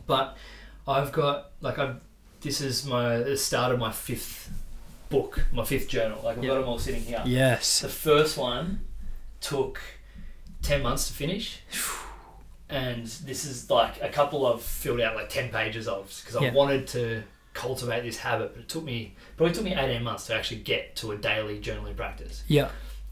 But 0.05 0.37
I've 0.87 1.11
got 1.11 1.51
like 1.61 1.79
I've 1.79 1.95
this 2.41 2.61
is 2.61 2.85
my 2.85 3.17
the 3.17 3.37
start 3.37 3.71
of 3.73 3.79
my 3.79 3.91
fifth 3.91 4.51
book, 5.09 5.45
my 5.51 5.63
fifth 5.65 5.87
journal. 5.87 6.21
Like 6.23 6.37
I've 6.37 6.43
Yeah. 6.43 6.49
got 6.51 6.59
them 6.59 6.69
all 6.69 6.79
sitting 6.79 7.01
here. 7.03 7.23
Yes. 7.25 7.79
The 7.81 7.89
first 7.89 8.37
one 8.37 8.81
took 9.41 9.79
ten 10.61 10.83
months 10.83 11.07
to 11.07 11.13
finish. 11.13 11.61
And 12.69 13.05
this 13.05 13.45
is 13.45 13.69
like 13.69 14.01
a 14.01 14.09
couple 14.09 14.45
I've 14.45 14.61
filled 14.61 14.99
out 15.01 15.15
like 15.15 15.29
ten 15.29 15.49
pages 15.49 15.87
of 15.87 16.07
because 16.21 16.35
I 16.35 16.45
Yeah. 16.45 16.53
wanted 16.53 16.87
to 16.89 17.23
cultivate 17.53 18.03
this 18.03 18.17
habit, 18.17 18.53
but 18.53 18.61
it 18.63 18.69
took 18.69 18.83
me 18.83 19.15
probably 19.35 19.55
took 19.55 19.63
me 19.63 19.73
eighteen 19.73 20.03
months 20.03 20.27
to 20.27 20.35
actually 20.35 20.61
get 20.61 20.95
to 20.97 21.11
a 21.11 21.17
daily 21.17 21.59
journaling 21.59 21.95
practice. 21.95 22.43
Yeah. 22.47 22.69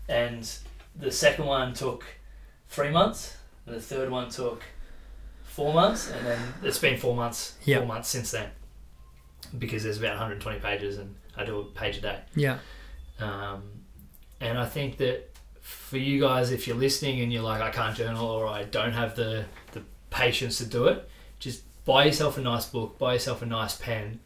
And 0.07 0.49
the 0.95 1.11
second 1.11 1.45
one 1.45 1.73
took 1.73 2.03
three 2.69 2.89
months, 2.91 3.35
and 3.65 3.75
the 3.75 3.81
third 3.81 4.09
one 4.11 4.29
took 4.29 4.61
four 5.45 5.73
months, 5.73 6.11
and 6.11 6.25
then 6.27 6.53
it's 6.63 6.77
been 6.79 6.97
four 6.97 7.15
months, 7.15 7.55
Yeah. 7.63 7.77
four 7.79 7.87
months 7.87 8.09
since 8.09 8.31
then, 8.31 8.51
because 9.57 9.83
there's 9.83 9.97
about 9.97 10.11
120 10.11 10.59
pages, 10.59 10.97
and 10.97 11.15
I 11.37 11.45
do 11.45 11.59
a 11.59 11.63
page 11.65 11.97
a 11.97 12.01
day. 12.01 12.19
Yeah. 12.35 12.59
Um, 13.19 13.63
and 14.41 14.57
I 14.59 14.65
think 14.65 14.97
that 14.97 15.31
for 15.89 15.97
you 15.97 16.19
guys, 16.19 16.51
if 16.51 16.67
you're 16.67 16.75
listening 16.77 17.21
and 17.21 17.31
you're 17.31 17.43
like, 17.43 17.61
I 17.61 17.69
can't 17.69 17.95
journal 17.95 18.25
or 18.27 18.47
I 18.47 18.63
don't 18.63 18.93
have 18.93 19.15
the, 19.15 19.45
the 19.73 19.81
patience 20.09 20.57
to 20.57 20.65
do 20.65 20.85
it, 20.85 21.07
just 21.39 21.61
buy 21.85 22.05
yourself 22.05 22.37
a 22.37 22.41
nice 22.41 22.65
book, 22.65 22.97
buy 22.97 23.13
yourself 23.13 23.41
a 23.41 23.45
nice 23.45 23.75
pen, 23.77 24.19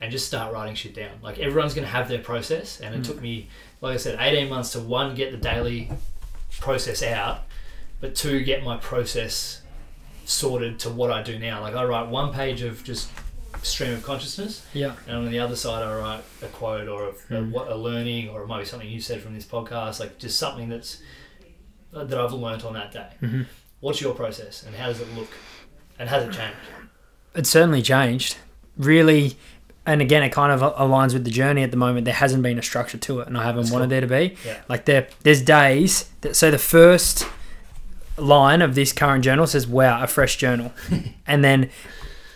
and 0.00 0.12
just 0.12 0.26
start 0.26 0.52
writing 0.52 0.74
shit 0.74 0.94
down. 0.94 1.10
Like 1.22 1.38
everyone's 1.38 1.74
going 1.74 1.86
to 1.86 1.90
have 1.92 2.08
their 2.08 2.18
process. 2.20 2.80
And 2.80 2.94
it 2.94 3.00
Mm. 3.00 3.04
took 3.06 3.20
me, 3.22 3.48
like 3.80 3.94
I 3.94 3.96
said, 3.96 4.18
18 4.20 4.48
months 4.48 4.72
to 4.72 4.80
one, 4.80 5.14
get 5.14 5.30
the 5.32 5.38
daily 5.38 5.90
process 6.60 7.02
out, 7.02 7.44
but 8.00 8.14
two, 8.14 8.42
get 8.44 8.62
my 8.62 8.76
process 8.76 9.62
sorted 10.24 10.78
to 10.80 10.90
what 10.90 11.10
I 11.10 11.22
do 11.22 11.38
now. 11.38 11.60
Like 11.62 11.74
I 11.74 11.84
write 11.84 12.08
one 12.08 12.32
page 12.34 12.62
of 12.62 12.84
just 12.84 13.10
stream 13.62 13.92
of 13.92 14.02
consciousness 14.02 14.64
Yeah. 14.72 14.94
and 15.06 15.16
on 15.16 15.30
the 15.30 15.38
other 15.40 15.56
side, 15.56 15.82
I 15.82 15.94
write 15.98 16.24
a 16.42 16.46
quote 16.46 16.88
or 16.88 17.04
a, 17.04 17.08
a, 17.08 17.12
Mm. 17.42 17.50
what 17.50 17.68
a 17.68 17.74
learning, 17.74 18.28
or 18.28 18.42
it 18.42 18.46
might 18.46 18.60
be 18.60 18.64
something 18.64 18.88
you 18.88 19.00
said 19.00 19.20
from 19.20 19.34
this 19.34 19.44
podcast, 19.44 20.00
like 20.00 20.18
just 20.18 20.38
something 20.38 20.68
that's 20.68 21.02
that 21.92 22.18
I've 22.18 22.32
learnt 22.32 22.64
on 22.64 22.74
that 22.74 22.92
day. 22.92 23.08
hmm 23.20 23.42
What's 23.80 24.00
your 24.00 24.14
process, 24.14 24.64
and 24.64 24.74
how 24.74 24.86
does 24.88 25.00
it 25.00 25.06
look, 25.16 25.28
and 25.98 26.08
has 26.08 26.24
it 26.24 26.32
changed? 26.32 26.56
It's 27.34 27.48
certainly 27.48 27.80
changed. 27.80 28.36
Really, 28.76 29.36
and 29.86 30.00
again, 30.02 30.22
it 30.24 30.30
kind 30.30 30.50
of 30.52 30.60
aligns 30.74 31.12
with 31.12 31.24
the 31.24 31.30
journey 31.30 31.62
at 31.62 31.70
the 31.70 31.76
moment. 31.76 32.04
There 32.04 32.14
hasn't 32.14 32.42
been 32.42 32.58
a 32.58 32.62
structure 32.62 32.98
to 32.98 33.20
it, 33.20 33.28
and 33.28 33.38
I 33.38 33.44
haven't 33.44 33.62
That's 33.62 33.72
wanted 33.72 33.84
cool. 33.84 33.90
there 33.90 34.00
to 34.00 34.06
be. 34.06 34.36
Yeah. 34.44 34.60
Like 34.68 34.84
there, 34.86 35.06
there's 35.22 35.42
days. 35.42 36.10
That, 36.22 36.34
so 36.36 36.50
the 36.50 36.58
first 36.58 37.24
line 38.16 38.62
of 38.62 38.74
this 38.74 38.92
current 38.92 39.22
journal 39.24 39.46
says, 39.46 39.66
"Wow, 39.66 40.02
a 40.02 40.06
fresh 40.08 40.36
journal," 40.36 40.72
and 41.26 41.44
then 41.44 41.70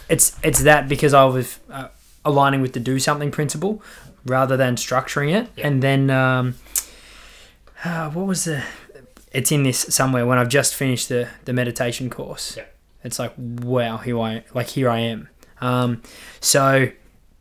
it's 0.08 0.36
it's 0.42 0.62
that 0.62 0.88
because 0.88 1.14
I 1.14 1.24
was 1.24 1.58
uh, 1.70 1.88
aligning 2.24 2.60
with 2.60 2.72
the 2.72 2.80
do 2.80 2.98
something 2.98 3.30
principle 3.30 3.82
rather 4.26 4.56
than 4.56 4.76
structuring 4.76 5.34
it, 5.34 5.48
Yeah. 5.56 5.66
and 5.68 5.82
then 5.82 6.10
um, 6.10 6.54
uh, 7.84 8.10
what 8.10 8.26
was 8.26 8.44
the? 8.44 8.62
It's 9.32 9.50
in 9.50 9.62
this 9.62 9.78
somewhere 9.78 10.26
when 10.26 10.38
I've 10.38 10.48
just 10.48 10.74
finished 10.74 11.08
the 11.08 11.28
the 11.44 11.52
meditation 11.52 12.10
course. 12.10 12.56
Yeah. 12.56 12.64
It's 13.04 13.18
like 13.18 13.32
wow, 13.36 13.96
here 13.98 14.18
I 14.20 14.44
like 14.54 14.68
here 14.70 14.88
I 14.88 14.98
am. 15.00 15.28
Um, 15.60 16.02
so 16.40 16.88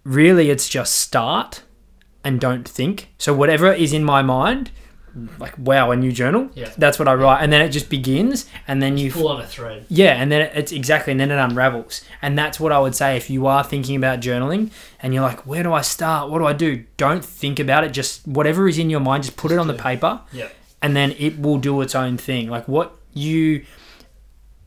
really, 0.04 0.50
it's 0.50 0.68
just 0.70 0.96
start 0.96 1.64
and 2.24 2.40
don't 2.40 2.68
think. 2.68 3.10
So 3.18 3.34
whatever 3.34 3.72
is 3.74 3.94
in 3.94 4.04
my 4.04 4.22
mind, 4.22 4.72
like 5.40 5.58
wow, 5.58 5.92
a 5.92 5.96
new 5.96 6.12
journal. 6.12 6.50
Yeah. 6.54 6.72
That's 6.78 6.98
what 6.98 7.08
I 7.08 7.14
write, 7.14 7.44
and 7.44 7.52
then 7.52 7.62
it 7.62 7.70
just 7.70 7.90
begins, 7.90 8.46
and 8.68 8.82
then 8.82 8.98
you 8.98 9.12
Pull 9.12 9.28
on 9.28 9.42
a 9.42 9.48
thread. 9.48 9.86
yeah, 9.90 10.14
and 10.22 10.32
then 10.32 10.50
it's 10.54 10.72
exactly, 10.72 11.12
and 11.12 11.20
then 11.20 11.32
it 11.32 11.36
unravels. 11.38 12.02
And 12.22 12.38
that's 12.38 12.60
what 12.60 12.72
I 12.72 12.80
would 12.80 12.96
say 12.96 13.18
if 13.18 13.30
you 13.30 13.46
are 13.48 13.64
thinking 13.64 13.96
about 13.96 14.20
journaling 14.22 14.72
and 15.02 15.14
you're 15.14 15.24
like, 15.24 15.46
where 15.46 15.64
do 15.64 15.74
I 15.74 15.82
start? 15.82 16.30
What 16.30 16.40
do 16.40 16.46
I 16.46 16.54
do? 16.54 16.86
Don't 16.98 17.26
think 17.26 17.60
about 17.60 17.84
it. 17.84 17.92
Just 17.92 18.26
whatever 18.28 18.68
is 18.68 18.78
in 18.78 18.90
your 18.90 19.00
mind, 19.02 19.24
just 19.24 19.36
put 19.38 19.52
it 19.52 19.58
on 19.58 19.68
the 19.68 19.74
paper 19.74 20.22
Yeah, 20.32 20.50
and 20.82 20.96
then 20.96 21.12
it 21.18 21.40
will 21.40 21.58
do 21.58 21.82
its 21.82 21.96
own 21.96 22.18
thing. 22.18 22.50
Like 22.50 22.68
what 22.68 22.96
you 23.14 23.66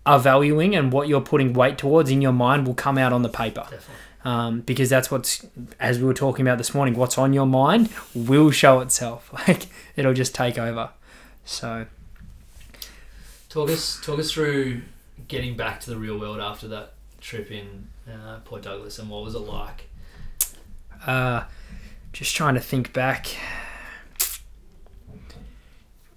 are 0.06 0.18
valuing 0.18 0.74
and 0.76 0.92
what 0.92 1.08
you're 1.08 1.20
putting 1.22 1.54
weight 1.54 1.78
towards 1.78 2.10
in 2.10 2.20
your 2.20 2.32
mind 2.32 2.66
will 2.66 2.74
come 2.74 2.98
out 2.98 3.12
on 3.12 3.22
the 3.22 3.28
paper. 3.30 3.62
definitely. 3.62 3.94
Um, 4.24 4.60
because 4.62 4.88
that's 4.88 5.10
what's, 5.10 5.44
as 5.78 5.98
we 5.98 6.04
were 6.06 6.14
talking 6.14 6.46
about 6.46 6.56
this 6.56 6.72
morning, 6.74 6.94
what's 6.94 7.18
on 7.18 7.34
your 7.34 7.46
mind 7.46 7.90
will 8.14 8.50
show 8.50 8.80
itself. 8.80 9.30
Like 9.46 9.66
it'll 9.96 10.14
just 10.14 10.34
take 10.34 10.58
over. 10.58 10.90
So, 11.44 11.86
Talk 13.50 13.68
us 13.70 14.00
talk 14.02 14.18
us 14.18 14.32
through 14.32 14.80
getting 15.28 15.56
back 15.56 15.78
to 15.80 15.90
the 15.90 15.96
real 15.98 16.18
world 16.18 16.40
after 16.40 16.66
that 16.68 16.94
trip 17.20 17.50
in 17.50 17.88
uh, 18.10 18.38
Port 18.44 18.62
Douglas, 18.62 18.98
and 18.98 19.08
what 19.10 19.22
was 19.22 19.34
it 19.34 19.40
like? 19.40 19.88
uh, 21.06 21.44
just 22.12 22.34
trying 22.34 22.54
to 22.54 22.60
think 22.60 22.92
back. 22.94 23.26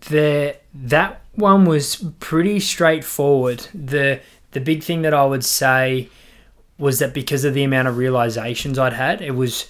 The 0.10 0.56
that 0.74 1.22
one 1.36 1.66
was 1.66 1.98
pretty 2.20 2.60
straightforward. 2.62 3.68
The 3.74 4.22
the 4.52 4.62
big 4.62 4.82
thing 4.84 5.02
that 5.02 5.14
I 5.14 5.26
would 5.26 5.44
say 5.44 6.10
was 6.78 7.00
that 7.00 7.14
because 7.14 7.44
of 7.44 7.54
the 7.54 7.64
amount 7.64 7.88
of 7.88 7.98
realizations 7.98 8.78
I'd 8.78 8.94
had, 8.94 9.22
it 9.22 9.32
was 9.36 9.68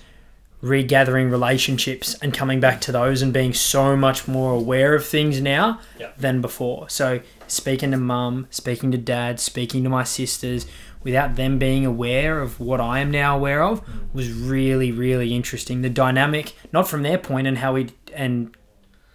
regathering 0.61 1.29
relationships 1.29 2.15
and 2.21 2.33
coming 2.33 2.59
back 2.59 2.81
to 2.81 2.91
those 2.91 3.21
and 3.21 3.31
being 3.31 3.53
so 3.53 3.95
much 3.95 4.27
more 4.27 4.53
aware 4.53 4.95
of 4.95 5.05
things 5.05 5.39
now 5.39 5.79
Yeah. 5.99 6.07
than 6.17 6.41
before. 6.41 6.89
So 6.89 7.19
speaking 7.47 7.91
to 7.91 7.97
mum, 7.97 8.47
speaking 8.49 8.91
to 8.91 8.97
dad, 8.97 9.39
speaking 9.39 9.83
to 9.83 9.89
my 9.89 10.03
sisters, 10.03 10.65
without 11.03 11.35
them 11.35 11.59
being 11.59 11.85
aware 11.85 12.41
of 12.41 12.59
what 12.59 12.81
I 12.81 12.99
am 12.99 13.11
now 13.11 13.37
aware 13.37 13.61
of, 13.63 13.81
was 14.13 14.31
really, 14.33 14.91
really 14.91 15.33
interesting. 15.35 15.83
The 15.83 15.89
dynamic, 15.91 16.53
not 16.73 16.87
from 16.87 17.03
their 17.03 17.19
point 17.19 17.45
and 17.47 17.59
how 17.59 17.73
we 17.73 17.89
and 18.13 18.53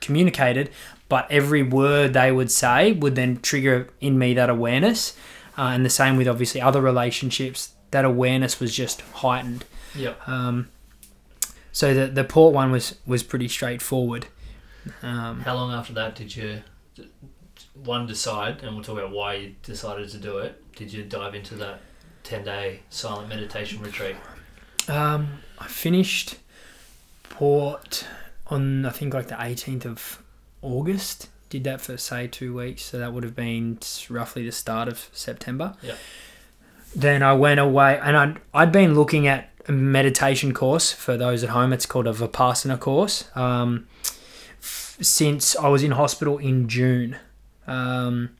communicated, 0.00 0.70
but 1.08 1.26
every 1.30 1.62
word 1.62 2.12
they 2.14 2.30
would 2.32 2.50
say 2.50 2.92
would 2.92 3.16
then 3.16 3.40
trigger 3.40 3.88
in 4.00 4.16
me 4.18 4.32
that 4.34 4.48
awareness. 4.48 5.14
Uh, 5.58 5.62
and 5.74 5.84
the 5.84 5.90
same 5.90 6.16
with 6.16 6.28
obviously 6.28 6.60
other 6.60 6.80
relationships. 6.80 7.71
That 7.92 8.04
awareness 8.04 8.58
was 8.60 8.74
just 8.74 9.00
heightened. 9.00 9.64
Yeah, 9.94 10.14
Um, 10.26 10.68
so 11.70 11.94
the 11.94 12.06
the 12.08 12.24
port 12.24 12.52
one 12.54 12.70
was 12.72 12.96
was 13.06 13.22
pretty 13.22 13.48
straightforward. 13.48 14.26
Um, 15.02 15.40
how 15.40 15.54
long 15.54 15.72
after 15.72 15.92
that 15.92 16.14
did 16.16 16.34
you 16.34 16.62
one 17.84 18.06
decide, 18.06 18.62
and 18.62 18.74
we'll 18.74 18.84
talk 18.84 18.98
about 18.98 19.12
why 19.12 19.34
you 19.34 19.54
decided 19.62 20.08
to 20.10 20.18
do 20.18 20.38
it? 20.38 20.60
Did 20.74 20.92
you 20.92 21.04
dive 21.04 21.34
into 21.34 21.54
that 21.56 21.80
ten 22.24 22.44
day 22.44 22.80
silent 22.90 23.28
meditation 23.28 23.80
retreat? 23.82 24.16
um, 24.88 25.40
I 25.58 25.68
finished 25.68 26.36
port 27.28 28.06
on 28.48 28.84
I 28.84 28.90
think 28.90 29.14
like 29.14 29.28
the 29.28 29.34
18th 29.36 29.84
of 29.86 30.22
August. 30.60 31.28
Did 31.50 31.64
that 31.64 31.80
for 31.82 31.96
say 31.98 32.26
two 32.28 32.54
weeks, 32.54 32.82
so 32.82 32.98
that 32.98 33.12
would 33.12 33.24
have 33.24 33.36
been 33.36 33.78
roughly 34.08 34.44
the 34.46 34.52
start 34.52 34.88
of 34.88 35.08
September. 35.12 35.74
Yeah. 35.82 35.94
Then 36.94 37.22
I 37.22 37.32
went 37.32 37.60
away, 37.60 37.98
and 38.02 38.16
I'd 38.16 38.40
I'd 38.52 38.72
been 38.72 38.94
looking 38.94 39.26
at 39.26 39.50
a 39.68 39.72
meditation 39.72 40.52
course 40.52 40.92
for 40.92 41.16
those 41.16 41.42
at 41.42 41.50
home. 41.50 41.72
It's 41.72 41.86
called 41.86 42.06
a 42.06 42.12
Vipassana 42.12 42.78
course. 42.78 43.24
Um, 43.34 43.86
f- 44.58 44.98
since 45.00 45.56
I 45.56 45.68
was 45.68 45.82
in 45.82 45.92
hospital 45.92 46.38
in 46.38 46.68
June, 46.68 47.16
um, 47.66 48.30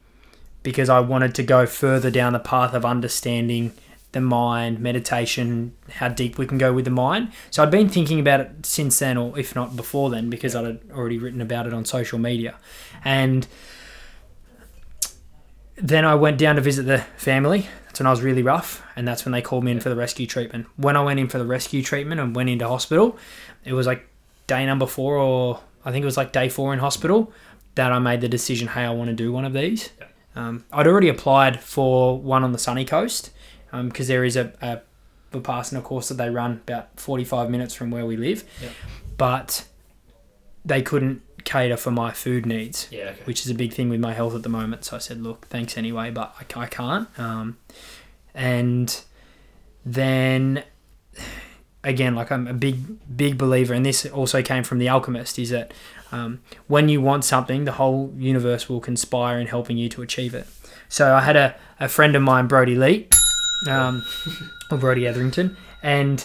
because 0.62 0.88
I 0.88 1.00
wanted 1.00 1.34
to 1.36 1.42
go 1.42 1.66
further 1.66 2.10
down 2.10 2.32
the 2.32 2.40
path 2.40 2.74
of 2.74 2.84
understanding 2.84 3.72
the 4.12 4.20
mind, 4.20 4.78
meditation, 4.78 5.74
how 5.90 6.08
deep 6.08 6.36
we 6.36 6.46
can 6.46 6.58
go 6.58 6.72
with 6.72 6.84
the 6.84 6.90
mind. 6.90 7.32
So 7.50 7.62
I'd 7.62 7.70
been 7.70 7.88
thinking 7.88 8.20
about 8.20 8.40
it 8.40 8.66
since 8.66 8.98
then, 8.98 9.16
or 9.16 9.38
if 9.38 9.54
not 9.56 9.74
before 9.74 10.10
then, 10.10 10.28
because 10.28 10.54
I'd 10.54 10.90
already 10.90 11.18
written 11.18 11.40
about 11.40 11.66
it 11.66 11.72
on 11.72 11.86
social 11.86 12.18
media. 12.18 12.56
And 13.04 13.46
then 15.82 16.04
I 16.04 16.14
went 16.14 16.38
down 16.38 16.56
to 16.56 16.62
visit 16.62 16.84
the 16.84 16.98
family. 17.16 17.66
That's 17.86 18.00
when 18.00 18.06
I 18.06 18.10
was 18.10 18.22
really 18.22 18.42
rough, 18.42 18.82
and 18.96 19.06
that's 19.06 19.24
when 19.24 19.32
they 19.32 19.42
called 19.42 19.64
me 19.64 19.72
in 19.72 19.80
for 19.80 19.88
the 19.90 19.96
rescue 19.96 20.26
treatment. 20.26 20.66
When 20.76 20.96
I 20.96 21.02
went 21.02 21.20
in 21.20 21.28
for 21.28 21.38
the 21.38 21.44
rescue 21.44 21.82
treatment 21.82 22.20
and 22.20 22.34
went 22.34 22.48
into 22.48 22.66
hospital, 22.66 23.18
it 23.64 23.72
was 23.74 23.86
like 23.86 24.08
day 24.46 24.64
number 24.64 24.86
four, 24.86 25.16
or 25.16 25.60
I 25.84 25.90
think 25.92 26.02
it 26.02 26.06
was 26.06 26.16
like 26.16 26.32
day 26.32 26.48
four 26.48 26.72
in 26.72 26.78
hospital, 26.78 27.32
that 27.74 27.92
I 27.92 27.98
made 27.98 28.20
the 28.22 28.28
decision, 28.28 28.68
hey, 28.68 28.84
I 28.84 28.90
want 28.90 29.08
to 29.08 29.14
do 29.16 29.32
one 29.32 29.44
of 29.44 29.52
these. 29.52 29.90
Um, 30.36 30.64
I'd 30.72 30.86
already 30.86 31.08
applied 31.08 31.60
for 31.60 32.18
one 32.18 32.44
on 32.44 32.52
the 32.52 32.58
sunny 32.58 32.84
coast 32.86 33.30
because 33.72 34.08
there 34.08 34.24
is 34.24 34.36
a, 34.36 34.52
a 34.62 34.80
Vipassana 35.36 35.82
course 35.82 36.08
that 36.08 36.14
they 36.14 36.30
run 36.30 36.52
about 36.66 36.98
45 37.00 37.50
minutes 37.50 37.74
from 37.74 37.90
where 37.90 38.06
we 38.06 38.16
live, 38.16 38.44
Yeah. 38.62 38.68
but 39.18 39.66
they 40.64 40.80
couldn't 40.82 41.22
cater 41.44 41.76
for 41.76 41.90
my 41.90 42.10
food 42.12 42.46
needs 42.46 42.88
Yeah, 42.90 43.10
okay. 43.10 43.20
which 43.24 43.44
is 43.44 43.50
a 43.50 43.54
big 43.54 43.72
thing 43.72 43.88
with 43.88 44.00
my 44.00 44.12
health 44.12 44.34
at 44.34 44.42
the 44.42 44.48
moment. 44.48 44.84
So 44.84 44.96
I 44.96 44.98
said, 44.98 45.20
look, 45.22 45.46
thanks 45.46 45.76
anyway, 45.76 46.10
but 46.10 46.34
I, 46.56 46.60
I 46.60 46.66
can't. 46.66 47.08
Um, 47.18 47.58
and 48.34 49.02
then 49.84 50.64
again, 51.84 52.14
like 52.14 52.30
I'm 52.30 52.46
a 52.46 52.54
big, 52.54 53.16
big 53.16 53.36
believer, 53.38 53.74
and 53.74 53.84
this 53.84 54.06
also 54.06 54.42
came 54.42 54.62
from 54.64 54.78
The 54.78 54.88
Alchemist, 54.88 55.38
is 55.38 55.50
that 55.50 55.72
um, 56.12 56.40
when 56.68 56.88
you 56.88 57.00
want 57.00 57.24
something, 57.24 57.64
the 57.64 57.72
whole 57.72 58.12
universe 58.16 58.68
will 58.68 58.80
conspire 58.80 59.38
in 59.38 59.46
helping 59.48 59.76
you 59.76 59.88
to 59.90 60.02
achieve 60.02 60.34
it. 60.34 60.46
So 60.88 61.14
I 61.14 61.20
had 61.22 61.36
a, 61.36 61.54
a 61.80 61.88
friend 61.88 62.14
of 62.14 62.22
mine, 62.22 62.46
Brody 62.46 62.74
Lee, 62.76 63.08
um, 63.68 64.04
or 64.70 64.78
Brody 64.78 65.06
Etherington, 65.06 65.56
and 65.82 66.24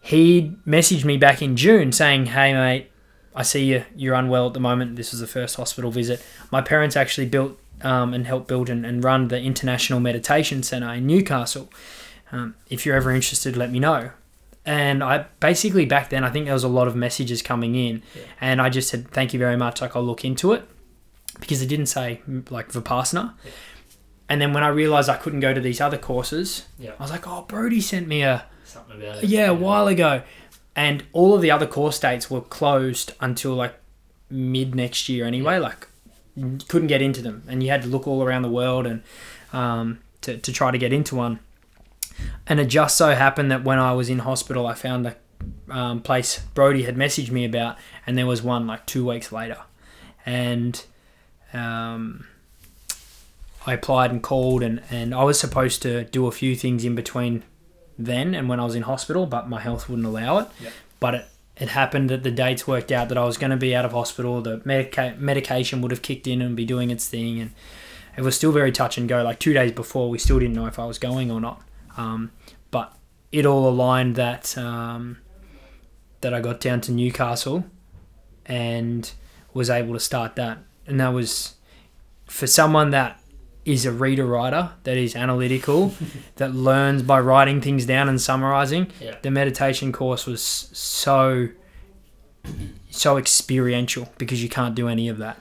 he 0.00 0.56
messaged 0.66 1.04
me 1.04 1.16
back 1.16 1.40
in 1.40 1.56
June 1.56 1.92
saying, 1.92 2.26
hey, 2.26 2.52
mate, 2.52 2.90
I 3.34 3.42
see 3.42 3.64
you, 3.64 3.84
you're 3.96 4.14
unwell 4.14 4.46
at 4.48 4.54
the 4.54 4.60
moment. 4.60 4.96
This 4.96 5.10
was 5.12 5.20
the 5.20 5.26
first 5.26 5.56
hospital 5.56 5.90
visit. 5.90 6.22
My 6.50 6.60
parents 6.60 6.96
actually 6.96 7.26
built 7.26 7.58
um, 7.82 8.12
and 8.14 8.26
helped 8.26 8.46
build 8.48 8.68
and, 8.68 8.84
and 8.84 9.02
run 9.02 9.28
the 9.28 9.40
International 9.40 10.00
Meditation 10.00 10.62
Center 10.62 10.92
in 10.92 11.06
Newcastle. 11.06 11.70
Um, 12.30 12.54
if 12.68 12.84
you're 12.86 12.96
ever 12.96 13.10
interested, 13.10 13.56
let 13.56 13.70
me 13.70 13.78
know. 13.78 14.10
And 14.64 15.02
I 15.02 15.26
basically 15.40 15.86
back 15.86 16.10
then, 16.10 16.24
I 16.24 16.30
think 16.30 16.44
there 16.44 16.54
was 16.54 16.62
a 16.62 16.68
lot 16.68 16.86
of 16.88 16.94
messages 16.94 17.42
coming 17.42 17.74
in, 17.74 18.02
Yeah. 18.14 18.22
and 18.40 18.60
I 18.62 18.68
just 18.68 18.88
said, 18.88 19.08
"Thank 19.10 19.32
you 19.32 19.38
very 19.40 19.56
much." 19.56 19.80
Like 19.80 19.96
I'll 19.96 20.04
look 20.04 20.24
into 20.24 20.52
it 20.52 20.62
because 21.40 21.60
it 21.62 21.66
didn't 21.66 21.86
say 21.86 22.20
mm, 22.28 22.48
like 22.50 22.70
Vipassana. 22.70 23.34
Yeah. 23.44 23.50
And 24.28 24.40
then 24.40 24.52
when 24.52 24.62
I 24.62 24.68
realized 24.68 25.08
I 25.08 25.16
couldn't 25.16 25.40
go 25.40 25.52
to 25.52 25.60
these 25.60 25.80
other 25.80 25.98
courses, 25.98 26.66
Yeah. 26.78 26.92
I 26.98 27.02
was 27.02 27.10
like, 27.10 27.26
"Oh, 27.26 27.44
Brody 27.48 27.80
sent 27.80 28.06
me 28.06 28.22
a 28.22 28.44
Something 28.64 29.02
about 29.02 29.24
it. 29.24 29.28
yeah 29.28 29.46
a 29.50 29.54
while 29.54 29.88
ago," 29.88 30.22
and 30.74 31.04
all 31.12 31.34
of 31.34 31.42
the 31.42 31.50
other 31.50 31.66
course 31.66 31.98
dates 31.98 32.30
were 32.30 32.40
closed 32.40 33.12
until 33.20 33.54
like 33.54 33.74
mid 34.30 34.74
next 34.74 35.08
year 35.08 35.26
anyway. 35.26 35.58
Like 35.58 35.88
couldn't 36.68 36.88
get 36.88 37.02
into 37.02 37.22
them, 37.22 37.42
and 37.48 37.62
you 37.62 37.70
had 37.70 37.82
to 37.82 37.88
look 37.88 38.06
all 38.06 38.22
around 38.22 38.42
the 38.42 38.50
world 38.50 38.86
and 38.86 39.02
um, 39.52 40.00
to 40.22 40.36
to 40.38 40.52
try 40.52 40.70
to 40.70 40.78
get 40.78 40.92
into 40.92 41.16
one. 41.16 41.40
And 42.46 42.60
it 42.60 42.66
just 42.66 42.96
so 42.96 43.14
happened 43.14 43.50
that 43.50 43.64
when 43.64 43.78
I 43.78 43.92
was 43.92 44.08
in 44.08 44.20
hospital, 44.20 44.66
I 44.66 44.74
found 44.74 45.06
the 45.06 45.16
um, 45.68 46.00
place 46.00 46.40
Brody 46.54 46.84
had 46.84 46.96
messaged 46.96 47.30
me 47.30 47.44
about, 47.44 47.76
and 48.06 48.16
there 48.16 48.26
was 48.26 48.42
one 48.42 48.66
like 48.66 48.86
two 48.86 49.06
weeks 49.06 49.32
later, 49.32 49.58
and 50.24 50.82
um, 51.52 52.26
I 53.66 53.74
applied 53.74 54.10
and 54.10 54.22
called, 54.22 54.62
and 54.62 54.82
and 54.90 55.14
I 55.14 55.24
was 55.24 55.38
supposed 55.38 55.82
to 55.82 56.04
do 56.04 56.26
a 56.26 56.32
few 56.32 56.56
things 56.56 56.84
in 56.84 56.94
between 56.94 57.42
then 57.98 58.34
and 58.34 58.48
when 58.48 58.60
I 58.60 58.64
was 58.64 58.74
in 58.74 58.82
hospital, 58.82 59.26
but 59.26 59.48
my 59.48 59.60
health 59.60 59.88
wouldn't 59.88 60.06
allow 60.06 60.38
it. 60.38 60.48
Yep. 60.60 60.72
But 61.00 61.14
it 61.14 61.26
it 61.56 61.68
happened 61.68 62.10
that 62.10 62.22
the 62.22 62.30
dates 62.30 62.66
worked 62.66 62.90
out 62.90 63.08
that 63.08 63.18
I 63.18 63.24
was 63.24 63.36
going 63.36 63.50
to 63.50 63.56
be 63.56 63.74
out 63.74 63.84
of 63.84 63.92
hospital. 63.92 64.40
The 64.40 64.62
medica- 64.64 65.14
medication 65.18 65.82
would 65.82 65.90
have 65.90 66.02
kicked 66.02 66.26
in 66.26 66.40
and 66.40 66.56
be 66.56 66.64
doing 66.64 66.90
its 66.90 67.06
thing, 67.08 67.40
and 67.40 67.52
it 68.16 68.22
was 68.22 68.36
still 68.36 68.52
very 68.52 68.72
touch 68.72 68.96
and 68.98 69.08
go. 69.08 69.22
Like 69.22 69.38
two 69.38 69.52
days 69.52 69.72
before, 69.72 70.08
we 70.08 70.18
still 70.18 70.38
didn't 70.38 70.54
know 70.54 70.66
if 70.66 70.78
I 70.78 70.86
was 70.86 70.98
going 70.98 71.30
or 71.30 71.40
not. 71.40 71.62
Um, 71.96 72.32
but 72.70 72.96
it 73.30 73.44
all 73.44 73.68
aligned 73.68 74.16
that 74.16 74.56
um, 74.56 75.18
that 76.22 76.32
I 76.32 76.40
got 76.40 76.58
down 76.58 76.80
to 76.82 76.92
Newcastle 76.92 77.64
and 78.46 79.10
was 79.52 79.68
able 79.68 79.92
to 79.92 80.00
start 80.00 80.36
that, 80.36 80.58
and 80.86 80.98
that 81.00 81.10
was 81.10 81.54
for 82.26 82.46
someone 82.46 82.90
that 82.90 83.20
is 83.64 83.86
a 83.86 83.92
reader 83.92 84.26
writer 84.26 84.70
that 84.84 84.96
is 84.96 85.14
analytical 85.16 85.94
that 86.36 86.54
learns 86.54 87.02
by 87.02 87.18
writing 87.20 87.60
things 87.60 87.86
down 87.86 88.08
and 88.08 88.20
summarizing 88.20 88.88
Yeah. 89.00 89.16
the 89.22 89.30
meditation 89.30 89.92
course 89.92 90.26
was 90.26 90.42
so 90.42 91.48
so 92.90 93.16
experiential 93.18 94.08
because 94.18 94.42
you 94.42 94.48
can't 94.48 94.74
do 94.74 94.88
any 94.88 95.08
of 95.08 95.18
that 95.18 95.38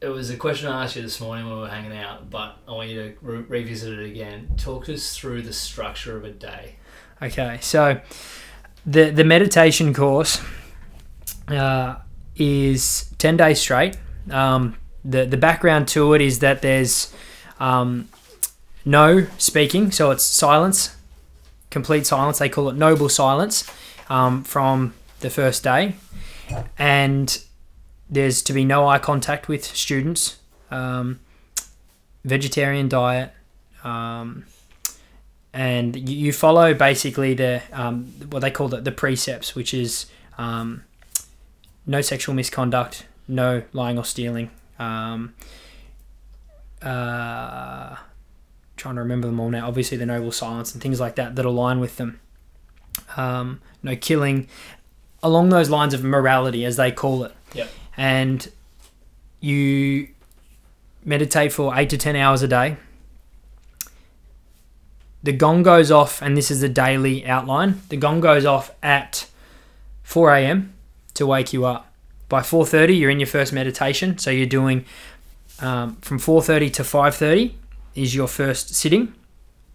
It 0.00 0.08
was 0.08 0.28
a 0.30 0.36
question 0.36 0.68
I 0.68 0.84
asked 0.84 0.96
you 0.96 1.02
this 1.02 1.20
morning 1.20 1.46
when 1.46 1.54
we 1.56 1.60
were 1.62 1.68
hanging 1.68 1.96
out, 1.96 2.30
but 2.30 2.56
I 2.68 2.72
want 2.72 2.88
you 2.90 3.02
to 3.02 3.14
re- 3.22 3.44
revisit 3.48 3.98
it 3.98 4.04
again. 4.06 4.48
Talk 4.56 4.88
us 4.88 5.16
through 5.16 5.42
the 5.42 5.52
structure 5.52 6.16
of 6.16 6.24
a 6.24 6.30
day. 6.30 6.76
Okay, 7.20 7.58
so 7.60 8.00
the 8.86 9.10
the 9.10 9.24
meditation 9.24 9.92
course 9.92 10.40
uh, 11.48 11.96
is 12.36 13.12
ten 13.18 13.36
days 13.36 13.58
straight. 13.60 13.96
Um, 14.30 14.76
the 15.04 15.24
the 15.24 15.36
background 15.36 15.88
to 15.88 16.14
it 16.14 16.20
is 16.20 16.38
that 16.40 16.62
there's 16.62 17.14
um, 17.60 18.08
no 18.84 19.26
speaking, 19.38 19.90
so 19.90 20.10
it's 20.10 20.24
silence, 20.24 20.96
complete 21.70 22.06
silence. 22.06 22.38
They 22.38 22.48
call 22.48 22.68
it 22.68 22.76
noble 22.76 23.08
silence 23.08 23.70
um, 24.08 24.44
from 24.44 24.94
the 25.20 25.30
first 25.30 25.62
day, 25.62 25.96
and 26.78 27.42
there's 28.10 28.42
to 28.42 28.52
be 28.52 28.64
no 28.64 28.88
eye 28.88 28.98
contact 28.98 29.48
with 29.48 29.64
students. 29.64 30.38
Um, 30.70 31.20
vegetarian 32.28 32.88
diet. 32.88 33.32
Um, 33.82 34.44
and 35.52 35.96
you, 36.08 36.16
you 36.16 36.32
follow 36.32 36.74
basically 36.74 37.34
the 37.34 37.62
um, 37.72 38.04
what 38.30 38.40
they 38.40 38.50
call 38.50 38.68
the, 38.68 38.80
the 38.80 38.92
precepts, 38.92 39.54
which 39.54 39.72
is 39.74 40.06
um, 40.36 40.84
no 41.86 42.00
sexual 42.00 42.34
misconduct, 42.34 43.06
no 43.26 43.62
lying 43.72 43.98
or 43.98 44.04
stealing. 44.04 44.50
Um, 44.78 45.34
uh, 46.82 47.96
trying 48.76 48.94
to 48.94 49.00
remember 49.00 49.26
them 49.26 49.40
all 49.40 49.50
now. 49.50 49.66
Obviously, 49.66 49.96
the 49.96 50.06
noble 50.06 50.32
silence 50.32 50.72
and 50.72 50.82
things 50.82 51.00
like 51.00 51.16
that 51.16 51.36
that 51.36 51.44
align 51.44 51.80
with 51.80 51.96
them. 51.96 52.20
Um, 53.16 53.60
no 53.82 53.96
killing, 53.96 54.48
along 55.22 55.48
those 55.48 55.70
lines 55.70 55.94
of 55.94 56.04
morality, 56.04 56.64
as 56.64 56.76
they 56.76 56.92
call 56.92 57.24
it. 57.24 57.34
Yep. 57.54 57.68
And 57.96 58.50
you 59.40 60.08
meditate 61.04 61.52
for 61.52 61.76
eight 61.76 61.90
to 61.90 61.98
ten 61.98 62.16
hours 62.16 62.42
a 62.42 62.48
day 62.48 62.76
the 65.22 65.32
gong 65.32 65.62
goes 65.62 65.90
off, 65.90 66.22
and 66.22 66.36
this 66.36 66.50
is 66.50 66.60
the 66.60 66.68
daily 66.68 67.26
outline. 67.26 67.82
The 67.88 67.96
gong 67.96 68.20
goes 68.20 68.44
off 68.44 68.70
at 68.82 69.28
4 70.02 70.34
a.m. 70.34 70.74
to 71.14 71.26
wake 71.26 71.52
you 71.52 71.64
up. 71.64 71.87
By 72.28 72.40
4:30, 72.40 72.98
you're 72.98 73.10
in 73.10 73.20
your 73.20 73.26
first 73.26 73.52
meditation. 73.52 74.18
So 74.18 74.30
you're 74.30 74.46
doing 74.46 74.84
um, 75.60 75.96
from 75.96 76.18
4:30 76.18 76.72
to 76.74 76.82
5:30 76.82 77.54
is 77.94 78.14
your 78.14 78.28
first 78.28 78.74
sitting, 78.74 79.14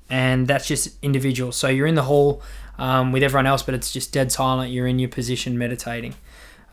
and 0.10 0.48
that's 0.48 0.68
just 0.68 0.98
individual. 1.02 1.52
So 1.52 1.68
you're 1.68 1.88
in 1.88 1.96
the 1.96 2.04
hall 2.04 2.42
um, 2.78 3.12
with 3.12 3.24
everyone 3.24 3.48
else, 3.48 3.64
but 3.64 3.76
it's 3.76 3.92
just 3.92 4.14
dead 4.14 4.32
silent. 4.32 4.72
You're 4.72 4.88
in 4.88 5.00
your 5.00 5.10
position 5.10 5.58
meditating. 5.58 6.16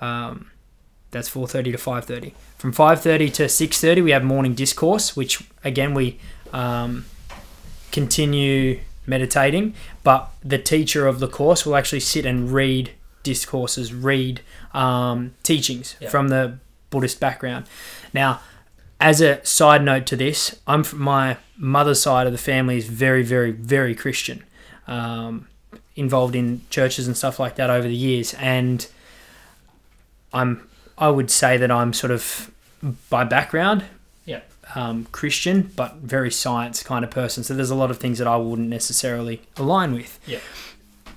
Um, 0.00 0.50
that's 1.10 1.28
4:30 1.28 1.72
to 1.72 1.78
5:30. 1.78 2.32
From 2.58 2.72
5:30 2.72 3.32
to 3.34 3.48
6:30, 3.48 4.02
we 4.02 4.10
have 4.10 4.22
morning 4.22 4.54
discourse, 4.54 5.16
which 5.16 5.44
again 5.64 5.94
we 5.94 6.18
um, 6.52 7.06
continue 7.90 8.80
meditating, 9.06 9.74
but 10.04 10.30
the 10.44 10.58
teacher 10.58 11.06
of 11.06 11.20
the 11.20 11.28
course 11.28 11.66
will 11.66 11.76
actually 11.76 12.00
sit 12.00 12.24
and 12.24 12.52
read 12.52 12.92
discourses, 13.22 13.92
read 13.92 14.40
um, 14.72 15.34
teachings 15.42 15.96
from 16.10 16.28
the 16.28 16.58
Buddhist 16.90 17.20
background. 17.20 17.66
Now, 18.12 18.40
as 19.00 19.20
a 19.20 19.44
side 19.44 19.82
note 19.82 20.06
to 20.06 20.16
this, 20.16 20.60
I'm 20.66 20.84
from 20.84 21.00
my 21.00 21.36
mother's 21.56 22.02
side 22.02 22.26
of 22.26 22.32
the 22.32 22.38
family 22.38 22.76
is 22.76 22.86
very, 22.86 23.22
very, 23.22 23.50
very 23.50 23.94
Christian, 23.94 24.44
um, 24.86 25.48
involved 25.96 26.34
in 26.36 26.62
churches 26.70 27.06
and 27.06 27.16
stuff 27.16 27.38
like 27.38 27.56
that 27.56 27.70
over 27.70 27.86
the 27.88 27.94
years, 27.94 28.34
and 28.34 28.86
I'm 30.32 30.66
I 30.98 31.08
would 31.08 31.30
say 31.30 31.56
that 31.56 31.70
I'm 31.70 31.92
sort 31.92 32.10
of 32.10 32.50
by 33.08 33.24
background 33.24 33.84
Yeah. 34.26 34.40
um, 34.74 35.06
Christian, 35.12 35.72
but 35.74 35.96
very 35.96 36.30
science 36.30 36.82
kind 36.82 37.04
of 37.04 37.10
person. 37.10 37.42
So 37.42 37.54
there's 37.54 37.70
a 37.70 37.74
lot 37.74 37.90
of 37.90 37.98
things 37.98 38.18
that 38.18 38.26
I 38.26 38.36
wouldn't 38.36 38.68
necessarily 38.68 39.40
align 39.56 39.94
with. 39.94 40.18
Yeah. 40.26 40.40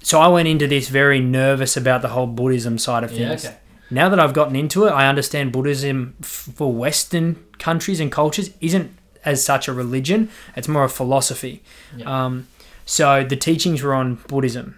So 0.04 0.20
I 0.20 0.28
went 0.28 0.48
into 0.48 0.68
this 0.68 0.90
very 0.90 1.20
nervous 1.20 1.76
about 1.76 2.02
the 2.04 2.10
whole 2.10 2.28
Buddhism 2.28 2.78
side 2.78 3.04
of 3.04 3.12
Yeah, 3.12 3.30
things. 3.30 3.46
okay. 3.46 3.56
Now 3.90 4.10
that 4.10 4.20
I've 4.20 4.34
gotten 4.34 4.56
into 4.56 4.86
it, 4.86 4.92
I 4.92 5.08
understand 5.08 5.52
Buddhism 5.52 6.16
f- 6.22 6.50
for 6.56 6.72
Western 6.74 7.38
countries 7.58 8.00
and 8.00 8.12
cultures 8.12 8.50
isn't 8.60 8.92
as 9.24 9.44
such 9.44 9.68
a 9.68 9.74
religion. 9.74 10.30
It's 10.56 10.68
more 10.68 10.84
a 10.84 10.90
philosophy. 10.90 11.64
Yeah. 11.96 12.26
Um, 12.26 12.48
so 12.86 13.24
the 13.24 13.36
teachings 13.38 13.82
were 13.82 13.94
on 13.94 14.16
Buddhism, 14.28 14.78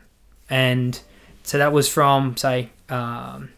and 0.49 0.99
so 1.43 1.57
that 1.57 1.71
was 1.73 1.87
from 1.89 2.37
say 2.37 2.69
um, 2.89 3.49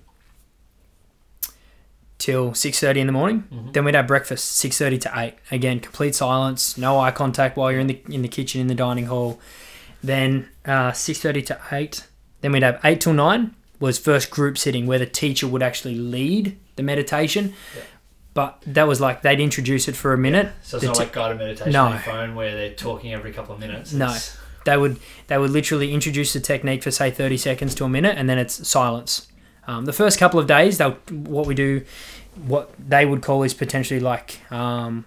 till 2.18 2.54
six 2.54 2.80
thirty 2.80 3.00
in 3.00 3.08
the 3.08 3.14
morning. 3.14 3.44
Mhm. 3.54 3.74
Then 3.74 3.84
we'd 3.86 3.96
have 3.96 4.08
breakfast 4.08 4.56
six 4.56 4.78
thirty 4.78 4.98
to 5.00 5.12
eight. 5.16 5.34
Again, 5.52 5.80
complete 5.80 6.16
silence, 6.16 6.78
no 6.78 7.00
eye 7.00 7.12
contact 7.12 7.58
while 7.58 7.72
you're 7.72 7.82
in 7.82 7.88
the 7.88 8.00
in 8.10 8.22
the 8.22 8.28
kitchen 8.28 8.62
in 8.62 8.68
the 8.68 8.76
dining 8.76 9.08
hall. 9.08 9.40
Then 10.04 10.48
uh, 10.68 10.92
six 10.92 11.20
thirty 11.20 11.42
to 11.44 11.60
eight. 11.72 12.06
Then 12.42 12.52
we'd 12.52 12.64
have 12.64 12.80
eight 12.84 13.02
till 13.02 13.14
nine 13.14 13.56
was 13.80 13.98
first 14.00 14.30
group 14.30 14.58
sitting 14.58 14.86
where 14.88 15.00
the 15.00 15.06
teacher 15.06 15.48
would 15.48 15.64
actually 15.64 15.96
lead 15.96 16.58
the 16.76 16.84
meditation. 16.84 17.54
Yeah. 17.76 17.84
But 18.34 18.62
that 18.68 18.88
was 18.88 19.02
like 19.02 19.24
they'd 19.24 19.40
introduce 19.40 19.88
it 19.88 19.96
for 19.96 20.14
a 20.14 20.18
minute. 20.18 20.52
So 20.62 20.78
it's 20.78 20.82
The 20.82 20.88
not 20.88 21.00
like 21.00 21.14
guided 21.14 21.38
meditation 21.40 21.74
No. 21.74 21.86
on 21.86 21.92
your 21.94 22.00
phone 22.02 22.36
where 22.36 22.54
they're 22.56 22.74
talking 22.76 23.14
every 23.14 23.32
couple 23.34 23.56
of 23.56 23.60
minutes. 23.60 23.94
No. 23.94 24.16
They 24.66 24.78
would 24.78 25.00
they 25.28 25.38
would 25.38 25.52
literally 25.52 25.94
introduce 25.94 26.34
the 26.34 26.40
technique 26.40 26.84
for 26.84 26.92
say 26.92 27.10
thirty 27.10 27.38
seconds 27.38 27.74
to 27.76 27.86
a 27.86 27.90
minute, 27.90 28.18
and 28.18 28.30
then 28.30 28.38
it's 28.38 28.68
silence. 28.68 29.28
Um, 29.66 29.86
the 29.86 29.94
first 29.94 30.20
couple 30.20 30.40
of 30.40 30.48
days, 30.48 30.78
they'll 30.78 30.98
what 31.10 31.48
we 31.48 31.56
do, 31.56 31.84
what 32.46 32.72
they 32.78 33.06
would 33.06 33.22
call 33.22 33.44
is 33.44 33.54
potentially 33.54 34.00
like 34.00 34.40
um, 34.52 35.06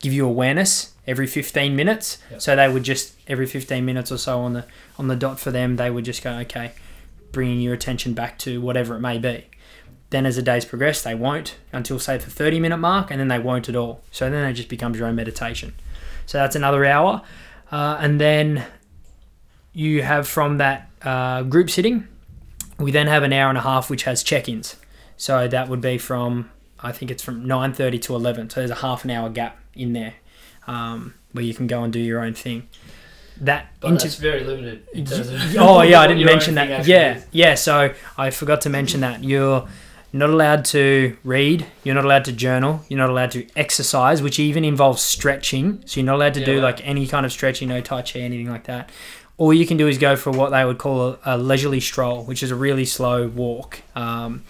give 0.00 0.12
you 0.12 0.26
awareness 0.26 0.94
every 1.06 1.26
fifteen 1.26 1.74
minutes. 1.76 2.18
Yep. 2.30 2.40
So 2.40 2.56
they 2.56 2.68
would 2.68 2.82
just 2.84 3.14
every 3.30 3.46
fifteen 3.46 3.86
minutes 3.86 4.12
or 4.12 4.18
so 4.18 4.40
on 4.40 4.52
the 4.52 4.66
on 4.98 5.08
the 5.08 5.16
dot 5.16 5.40
for 5.40 5.50
them, 5.50 5.76
they 5.76 5.90
would 5.90 6.04
just 6.04 6.22
go 6.22 6.32
okay, 6.40 6.72
bringing 7.32 7.60
your 7.60 7.72
attention 7.72 8.12
back 8.12 8.38
to 8.40 8.60
whatever 8.60 8.96
it 8.96 9.00
may 9.00 9.18
be. 9.18 9.46
Then 10.10 10.26
as 10.26 10.36
the 10.36 10.42
days 10.42 10.64
progress, 10.64 11.02
they 11.02 11.14
won't 11.14 11.56
until 11.72 11.98
say 11.98 12.18
the 12.18 12.30
thirty 12.30 12.60
minute 12.60 12.78
mark, 12.78 13.10
and 13.10 13.20
then 13.20 13.28
they 13.28 13.38
won't 13.38 13.68
at 13.68 13.76
all. 13.76 14.02
So 14.10 14.28
then 14.28 14.44
it 14.44 14.54
just 14.54 14.68
becomes 14.68 14.98
your 14.98 15.06
own 15.06 15.14
meditation. 15.14 15.72
So 16.26 16.38
that's 16.38 16.56
another 16.56 16.84
hour, 16.84 17.22
uh, 17.72 17.96
and 18.00 18.20
then 18.20 18.64
you 19.72 20.02
have 20.02 20.26
from 20.26 20.58
that 20.58 20.90
uh, 21.02 21.42
group 21.44 21.70
sitting, 21.70 22.08
we 22.78 22.90
then 22.90 23.06
have 23.06 23.22
an 23.22 23.32
hour 23.32 23.48
and 23.48 23.58
a 23.58 23.62
half 23.62 23.88
which 23.88 24.02
has 24.02 24.24
check-ins. 24.24 24.76
So 25.16 25.46
that 25.46 25.68
would 25.68 25.80
be 25.80 25.96
from 25.96 26.50
I 26.80 26.92
think 26.92 27.10
it's 27.10 27.22
from 27.22 27.46
nine 27.46 27.72
thirty 27.72 27.98
to 28.00 28.14
eleven. 28.14 28.50
So 28.50 28.60
there's 28.60 28.70
a 28.70 28.82
half 28.86 29.04
an 29.04 29.10
hour 29.10 29.28
gap 29.30 29.58
in 29.74 29.92
there, 29.92 30.14
um, 30.66 31.14
where 31.32 31.44
you 31.44 31.54
can 31.54 31.68
go 31.68 31.84
and 31.84 31.92
do 31.92 32.00
your 32.00 32.20
own 32.20 32.34
thing. 32.34 32.68
That 33.40 33.72
But 33.80 33.88
inter- 33.92 34.02
that's 34.04 34.16
very 34.16 34.44
limited. 34.44 34.82
In 34.92 35.06
oh 35.58 35.82
yeah, 35.82 36.00
I 36.00 36.06
didn't 36.08 36.24
mention 36.24 36.54
that. 36.56 36.86
Yeah, 36.86 37.16
is. 37.16 37.26
yeah. 37.32 37.54
So 37.54 37.94
I 38.18 38.30
forgot 38.30 38.60
to 38.62 38.70
mention 38.70 39.00
that 39.00 39.24
you're 39.24 39.66
not 40.12 40.28
allowed 40.30 40.64
to 40.66 41.16
read. 41.24 41.66
You're 41.84 41.94
not 41.94 42.04
allowed 42.04 42.24
to 42.26 42.32
journal. 42.32 42.84
You're 42.88 42.98
not 42.98 43.08
allowed 43.10 43.30
to 43.32 43.46
exercise, 43.56 44.20
which 44.22 44.38
even 44.38 44.64
involves 44.64 45.00
stretching. 45.02 45.82
So 45.86 46.00
you're 46.00 46.06
not 46.06 46.16
allowed 46.16 46.34
to 46.34 46.40
Yeah, 46.40 46.46
do 46.46 46.60
like 46.60 46.86
any 46.86 47.06
kind 47.06 47.24
of 47.24 47.32
stretching, 47.32 47.68
no 47.68 47.80
tai 47.80 48.02
chi, 48.02 48.18
anything 48.18 48.50
like 48.50 48.64
that. 48.64 48.90
All 49.38 49.54
you 49.54 49.66
can 49.66 49.78
do 49.78 49.88
is 49.88 49.96
go 49.96 50.16
for 50.16 50.30
what 50.30 50.50
they 50.50 50.64
would 50.64 50.76
call 50.76 51.00
a, 51.12 51.18
a 51.24 51.38
leisurely 51.38 51.80
stroll, 51.80 52.24
which 52.24 52.42
is 52.42 52.50
a 52.50 52.54
really 52.56 52.84
slow 52.84 53.26
walk. 53.28 53.80
Um, 53.96 54.44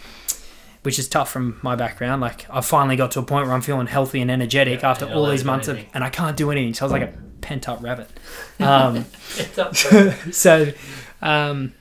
which 0.83 0.99
is 0.99 1.07
tough 1.09 1.31
from 1.31 1.59
my 1.63 1.77
background. 1.77 2.23
Like 2.23 2.47
I 2.51 2.63
finally 2.63 2.97
got 2.97 3.11
to 3.13 3.19
a 3.21 3.23
point 3.23 3.45
where 3.47 3.55
I'm 3.55 3.61
feeling 3.61 3.87
healthy 3.87 4.21
and 4.23 4.31
energetic 4.31 4.81
Yeah, 4.81 4.91
after 4.91 5.05
all 5.05 5.27
these 5.31 5.45
months 5.45 5.69
of, 5.69 5.79
and 5.93 6.03
I 6.03 6.09
can't 6.09 6.37
do 6.39 6.51
anything. 6.51 6.73
So 6.73 6.85
I 6.85 6.87
was 6.87 6.93
like 6.93 7.03
a 7.03 7.13
pent 7.51 7.69
up 7.69 7.83
rabbit. 7.83 8.09
Um, 8.61 9.07
up 9.59 9.75
so 10.31 10.73
um, 11.21 11.75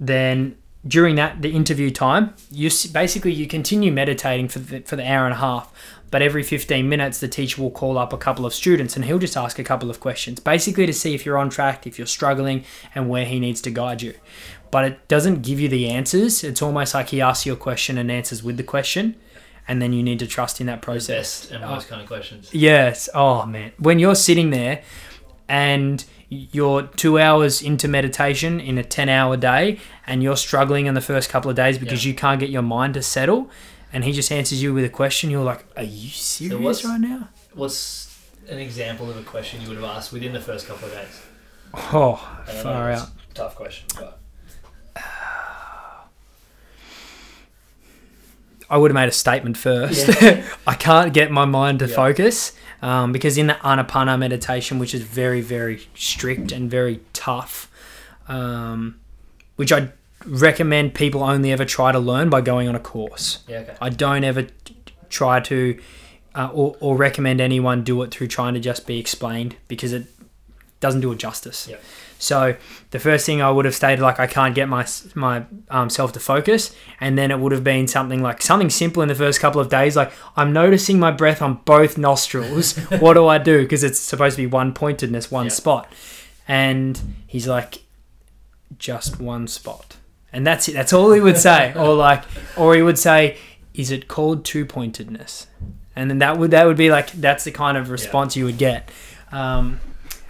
then 0.00 0.56
during 0.84 1.14
that 1.14 1.42
the 1.42 1.50
interview 1.50 1.90
time 1.90 2.34
you 2.50 2.70
basically 2.90 3.30
you 3.30 3.46
continue 3.46 3.92
meditating 3.92 4.48
for 4.48 4.58
the, 4.58 4.80
for 4.80 4.96
the 4.96 5.06
hour 5.06 5.26
and 5.26 5.34
a 5.34 5.36
half 5.36 5.70
but 6.10 6.22
every 6.22 6.42
15 6.42 6.88
minutes 6.88 7.20
the 7.20 7.28
teacher 7.28 7.60
will 7.60 7.70
call 7.70 7.98
up 7.98 8.14
a 8.14 8.16
couple 8.16 8.46
of 8.46 8.54
students 8.54 8.96
and 8.96 9.04
he'll 9.04 9.18
just 9.18 9.36
ask 9.36 9.58
a 9.58 9.62
couple 9.62 9.90
of 9.90 10.00
questions 10.00 10.40
basically 10.40 10.86
to 10.86 10.92
see 10.92 11.14
if 11.14 11.26
you're 11.26 11.36
on 11.36 11.50
track 11.50 11.86
if 11.86 11.98
you're 11.98 12.06
struggling 12.06 12.64
and 12.94 13.10
where 13.10 13.26
he 13.26 13.38
needs 13.38 13.60
to 13.60 13.70
guide 13.70 14.00
you. 14.02 14.14
But 14.70 14.84
it 14.86 15.08
doesn't 15.08 15.42
give 15.42 15.60
you 15.60 15.68
the 15.68 15.88
answers. 15.88 16.44
It's 16.44 16.62
almost 16.62 16.94
like 16.94 17.08
he 17.08 17.20
asks 17.20 17.44
you 17.44 17.52
a 17.52 17.56
question 17.56 17.98
and 17.98 18.10
answers 18.10 18.42
with 18.42 18.56
the 18.56 18.62
question 18.62 19.16
and 19.70 19.80
then 19.80 19.92
you 19.92 20.02
need 20.02 20.18
to 20.18 20.26
trust 20.26 20.60
in 20.60 20.66
that 20.66 20.80
the 20.80 20.84
process 20.84 21.16
best 21.46 21.52
and 21.52 21.60
most 21.64 21.86
kind 21.88 22.00
of 22.02 22.08
questions. 22.08 22.50
Yes. 22.52 23.08
Oh 23.14 23.46
man, 23.46 23.70
when 23.78 23.98
you're 23.98 24.14
sitting 24.16 24.50
there 24.50 24.82
and 25.48 26.04
you're 26.28 26.82
two 27.02 27.18
hours 27.18 27.60
into 27.62 27.88
meditation 27.88 28.60
in 28.60 28.78
a 28.78 28.84
ten-hour 28.84 29.36
day, 29.36 29.78
and 30.06 30.22
you're 30.22 30.36
struggling 30.36 30.86
in 30.86 30.94
the 30.94 31.00
first 31.00 31.28
couple 31.30 31.50
of 31.50 31.56
days 31.56 31.76
because 31.78 32.04
Yeah. 32.04 32.10
you 32.10 32.14
can't 32.16 32.38
get 32.38 32.50
your 32.50 32.62
mind 32.62 32.94
to 32.94 33.02
settle, 33.02 33.50
and 33.92 34.04
he 34.04 34.12
just 34.12 34.30
answers 34.30 34.62
you 34.62 34.72
with 34.72 34.84
a 34.84 34.88
question, 34.88 35.28
you're 35.30 35.42
like, 35.52 35.64
"Are 35.76 35.82
you 35.82 36.08
serious 36.10 36.60
what's- 36.62 36.84
right 36.84 37.00
now?" 37.00 37.28
What's 37.54 38.16
an 38.48 38.58
example 38.58 39.10
of 39.10 39.16
a 39.16 39.22
question 39.22 39.60
you 39.60 39.66
would 39.68 39.76
have 39.76 39.90
asked 39.96 40.12
within 40.12 40.32
the 40.32 40.40
first 40.40 40.68
couple 40.68 40.86
of 40.88 40.94
days? 40.94 41.20
Oh, 41.74 42.14
far 42.62 42.92
out. 42.92 43.08
Tough 43.34 43.56
question, 43.56 43.86
but 43.96 44.19
I 48.70 48.76
would 48.78 48.90
have 48.92 48.94
made 48.94 49.08
a 49.08 49.12
statement 49.12 49.56
first. 49.56 50.08
I 50.66 50.74
can't 50.74 51.12
get 51.12 51.30
my 51.30 51.44
mind 51.44 51.80
to 51.80 51.86
Yeah. 51.88 51.94
focus 51.96 52.52
um, 52.82 53.10
because 53.12 53.36
in 53.36 53.48
the 53.48 53.54
anapana 53.54 54.16
meditation, 54.18 54.78
which 54.78 54.94
is 54.94 55.02
very, 55.02 55.40
very 55.40 55.88
strict 55.94 56.52
and 56.52 56.70
very 56.70 57.00
tough, 57.12 57.68
um, 58.28 59.00
which 59.56 59.72
I 59.72 59.88
recommend 60.24 60.94
people 60.94 61.22
only 61.24 61.50
ever 61.50 61.64
try 61.64 61.92
to 61.92 61.98
learn 61.98 62.30
by 62.30 62.40
going 62.42 62.68
on 62.68 62.74
a 62.74 62.80
course. 62.80 63.38
yeah, 63.48 63.58
okay. 63.58 63.76
I 63.80 63.88
don't 63.90 64.22
ever 64.24 64.46
try 65.08 65.40
to 65.40 65.78
uh, 66.36 66.48
or, 66.52 66.76
or 66.80 66.96
recommend 66.96 67.40
anyone 67.40 67.82
do 67.82 68.00
it 68.02 68.12
through 68.12 68.28
trying 68.28 68.54
to 68.54 68.60
just 68.60 68.86
be 68.86 68.98
explained 69.00 69.56
because 69.66 69.92
it 69.92 70.06
doesn't 70.78 71.00
do 71.00 71.10
it 71.10 71.18
justice. 71.18 71.66
Yeah. 71.68 71.76
So 72.22 72.54
the 72.90 72.98
first 72.98 73.24
thing 73.24 73.40
I 73.40 73.50
would 73.50 73.64
have 73.64 73.74
stated 73.74 74.02
like 74.02 74.20
I 74.20 74.26
can't 74.26 74.54
get 74.54 74.68
my 74.68 74.86
my 75.14 75.44
um, 75.70 75.88
self 75.88 76.12
to 76.12 76.20
focus, 76.20 76.74
and 77.00 77.16
then 77.16 77.30
it 77.30 77.40
would 77.40 77.50
have 77.50 77.64
been 77.64 77.88
something 77.88 78.22
like 78.22 78.42
something 78.42 78.68
simple 78.70 79.02
in 79.02 79.08
the 79.08 79.14
first 79.14 79.40
couple 79.40 79.60
of 79.60 79.70
days, 79.70 79.96
like 79.96 80.12
I'm 80.36 80.52
noticing 80.52 80.98
my 81.00 81.10
breath 81.10 81.40
on 81.40 81.54
both 81.64 81.96
nostrils. 81.96 82.76
what 83.00 83.14
do 83.14 83.26
I 83.26 83.38
do? 83.38 83.62
Because 83.62 83.82
it's 83.82 83.98
supposed 83.98 84.36
to 84.36 84.42
be 84.42 84.46
one 84.46 84.74
pointedness, 84.74 85.30
one 85.30 85.46
Yeah. 85.46 85.50
spot, 85.52 85.92
and 86.46 87.00
he's 87.26 87.48
like, 87.48 87.84
just 88.78 89.18
one 89.18 89.48
spot, 89.48 89.96
and 90.30 90.46
that's 90.46 90.68
it. 90.68 90.74
That's 90.74 90.92
all 90.92 91.12
he 91.12 91.20
would 91.20 91.38
say, 91.38 91.72
or 91.76 91.94
like, 91.94 92.22
or 92.56 92.74
he 92.74 92.82
would 92.82 92.98
say, 92.98 93.38
is 93.72 93.90
it 93.90 94.08
called 94.08 94.44
two 94.44 94.66
pointedness? 94.66 95.46
And 95.96 96.10
then 96.10 96.18
that 96.18 96.36
would 96.38 96.50
that 96.50 96.66
would 96.66 96.76
be 96.76 96.90
like 96.90 97.12
that's 97.12 97.44
the 97.44 97.50
kind 97.50 97.78
of 97.78 97.88
response 97.88 98.36
you 98.36 98.44
would 98.44 98.58
get. 98.58 98.90
Um, 99.32 99.80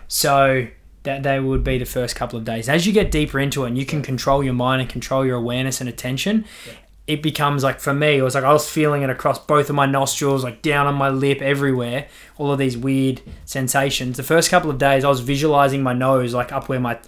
so 0.09 0.67
that 1.03 1.23
they 1.23 1.41
would 1.41 1.65
be 1.65 1.79
the 1.79 1.85
first 1.87 2.15
couple 2.17 2.39
of 2.39 2.45
days. 2.45 2.69
As 2.69 2.87
you 2.87 2.93
get 2.93 3.11
deeper 3.11 3.39
into 3.39 3.65
it, 3.65 3.69
and 3.69 3.79
you 3.79 3.87
can 3.87 4.03
control 4.03 4.43
your 4.45 4.55
mind 4.55 4.83
and 4.83 4.91
control 4.91 5.25
your 5.25 5.37
awareness 5.37 5.81
and 5.81 5.89
attention. 5.89 6.45
Yeah. 6.67 6.75
It 7.07 7.23
becomes 7.25 7.65
like 7.65 7.81
for 7.81 7.93
me, 7.93 8.19
it 8.19 8.23
was 8.23 8.37
like 8.37 8.45
I 8.45 8.53
was 8.53 8.71
feeling 8.71 9.03
it 9.03 9.11
across 9.11 9.37
both 9.39 9.69
of 9.69 9.75
my 9.75 9.87
nostrils, 9.87 10.45
like 10.45 10.63
down 10.63 10.87
on 10.87 10.95
my 10.95 11.09
lip, 11.09 11.43
everywhere. 11.43 12.07
All 12.39 12.53
of 12.53 12.59
these 12.61 12.77
weird 12.77 13.21
sensations. 13.45 14.17
The 14.17 14.23
first 14.23 14.49
couple 14.49 14.71
of 14.71 14.79
days, 14.79 15.05
I 15.05 15.09
was 15.09 15.19
visualizing 15.19 15.83
my 15.83 15.93
nose, 15.93 16.35
like 16.35 16.53
up 16.53 16.69
where 16.69 16.79
my, 16.79 17.01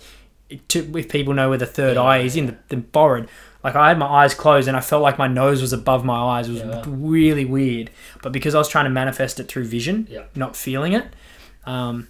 if 0.51 1.09
people 1.09 1.35
know 1.35 1.51
where 1.51 1.59
the 1.59 1.67
third 1.67 1.95
Yeah, 1.95 2.03
eye 2.03 2.19
is 2.19 2.35
in 2.35 2.47
the, 2.47 2.57
the 2.69 2.83
forehead. 2.93 3.29
Like 3.63 3.77
I 3.77 3.89
had 3.91 3.99
my 3.99 4.07
eyes 4.07 4.35
closed 4.35 4.67
and 4.67 4.77
I 4.77 4.81
felt 4.81 5.03
like 5.03 5.19
my 5.19 5.29
nose 5.29 5.61
was 5.61 5.73
above 5.73 6.05
my 6.05 6.17
eyes. 6.19 6.49
It 6.49 6.67
was 6.67 6.87
really 6.89 7.45
weird. 7.45 7.91
But 8.23 8.33
because 8.33 8.57
I 8.57 8.59
was 8.59 8.69
trying 8.69 8.87
to 8.87 8.91
manifest 8.91 9.39
it 9.39 9.47
through 9.47 9.67
vision, 9.67 10.09
not 10.35 10.57
feeling 10.57 10.95
it, 10.95 11.07
um, 11.65 12.09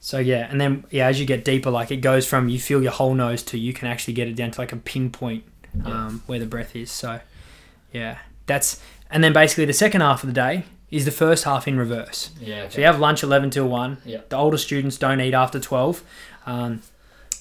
so 0.00 0.18
yeah, 0.18 0.48
and 0.50 0.58
then 0.58 0.84
yeah, 0.90 1.06
as 1.06 1.20
you 1.20 1.26
get 1.26 1.44
deeper, 1.44 1.70
like 1.70 1.90
it 1.90 1.98
goes 1.98 2.26
from 2.26 2.48
you 2.48 2.58
feel 2.58 2.82
your 2.82 2.90
whole 2.90 3.12
nose 3.12 3.42
to 3.44 3.58
you 3.58 3.74
can 3.74 3.86
actually 3.86 4.14
get 4.14 4.28
it 4.28 4.34
down 4.34 4.50
to 4.50 4.60
like 4.60 4.72
a 4.72 4.76
pinpoint 4.76 5.44
um, 5.84 6.22
where 6.26 6.38
the 6.38 6.46
breath 6.46 6.74
is. 6.74 6.90
So 6.90 7.20
yeah, 7.92 8.18
that's 8.46 8.82
and 9.10 9.22
then 9.22 9.34
basically 9.34 9.66
the 9.66 9.74
second 9.74 10.00
half 10.00 10.24
of 10.24 10.28
the 10.28 10.34
day 10.34 10.64
is 10.90 11.04
the 11.04 11.10
first 11.10 11.44
half 11.44 11.68
in 11.68 11.78
reverse. 11.78 12.30
Yeah, 12.40 12.62
okay. 12.62 12.70
So 12.70 12.80
you 12.80 12.86
have 12.86 12.98
lunch 12.98 13.22
eleven 13.22 13.50
till 13.50 13.68
one. 13.68 13.98
Yeah. 14.06 14.22
The 14.26 14.36
older 14.36 14.56
students 14.56 14.96
don't 14.96 15.20
eat 15.20 15.34
after 15.34 15.60
twelve, 15.60 16.02
um, 16.46 16.80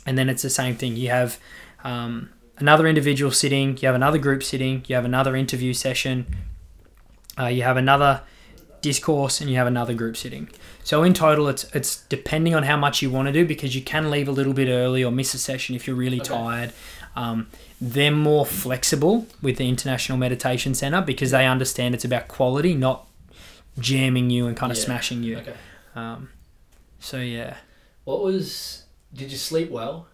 and 0.05 0.18
then 0.18 0.28
it's 0.28 0.41
the 0.41 0.49
same 0.49 0.76
thing. 0.76 0.97
You 0.97 1.10
have 1.12 1.39
um, 1.86 2.30
another 2.57 2.88
individual 2.88 3.32
sitting. 3.32 3.78
You 3.78 3.88
have 3.88 3.95
another 3.95 4.18
group 4.18 4.43
sitting. 4.43 4.84
You 4.88 4.95
have 4.95 5.05
another 5.05 5.34
interview 5.34 5.74
session. 5.74 6.28
Uh, 7.39 7.47
you 7.47 7.64
have 7.64 7.78
another 7.78 8.22
discourse, 8.82 9.42
and 9.42 9.50
you 9.50 9.56
have 9.58 9.68
another 9.68 9.94
group 9.94 10.16
sitting. 10.18 10.50
So 10.84 11.04
in 11.04 11.14
total, 11.14 11.48
it's 11.48 11.64
it's 11.76 12.04
depending 12.10 12.56
on 12.56 12.64
how 12.64 12.78
much 12.78 13.02
you 13.02 13.10
want 13.10 13.28
to 13.28 13.32
do 13.32 13.46
because 13.46 13.76
you 13.76 13.82
can 13.82 14.10
leave 14.10 14.28
a 14.28 14.32
little 14.32 14.54
bit 14.54 14.68
early 14.70 15.04
or 15.04 15.12
miss 15.12 15.34
a 15.34 15.38
session 15.40 15.76
if 15.76 15.86
you're 15.88 15.96
really 15.96 16.20
Okay. 16.22 16.30
tired. 16.34 16.74
Um, 17.16 17.48
they're 17.82 18.12
more 18.12 18.46
flexible 18.46 19.28
with 19.42 19.58
the 19.58 19.68
International 19.68 20.18
Meditation 20.18 20.74
Center 20.74 21.02
because 21.02 21.32
they 21.32 21.46
understand 21.46 21.96
it's 21.96 22.06
about 22.06 22.28
quality, 22.28 22.74
not 22.76 23.08
jamming 23.80 24.30
you 24.30 24.48
and 24.48 24.56
kind 24.56 24.72
of 24.72 24.78
Yeah. 24.78 24.86
smashing 24.86 25.24
you. 25.24 25.38
Okay. 25.40 25.54
Um, 25.96 26.30
so 27.00 27.18
yeah. 27.20 27.58
What 28.04 28.22
was? 28.24 28.84
Did 29.14 29.32
you 29.32 29.38
sleep 29.38 29.70
well? 29.72 30.08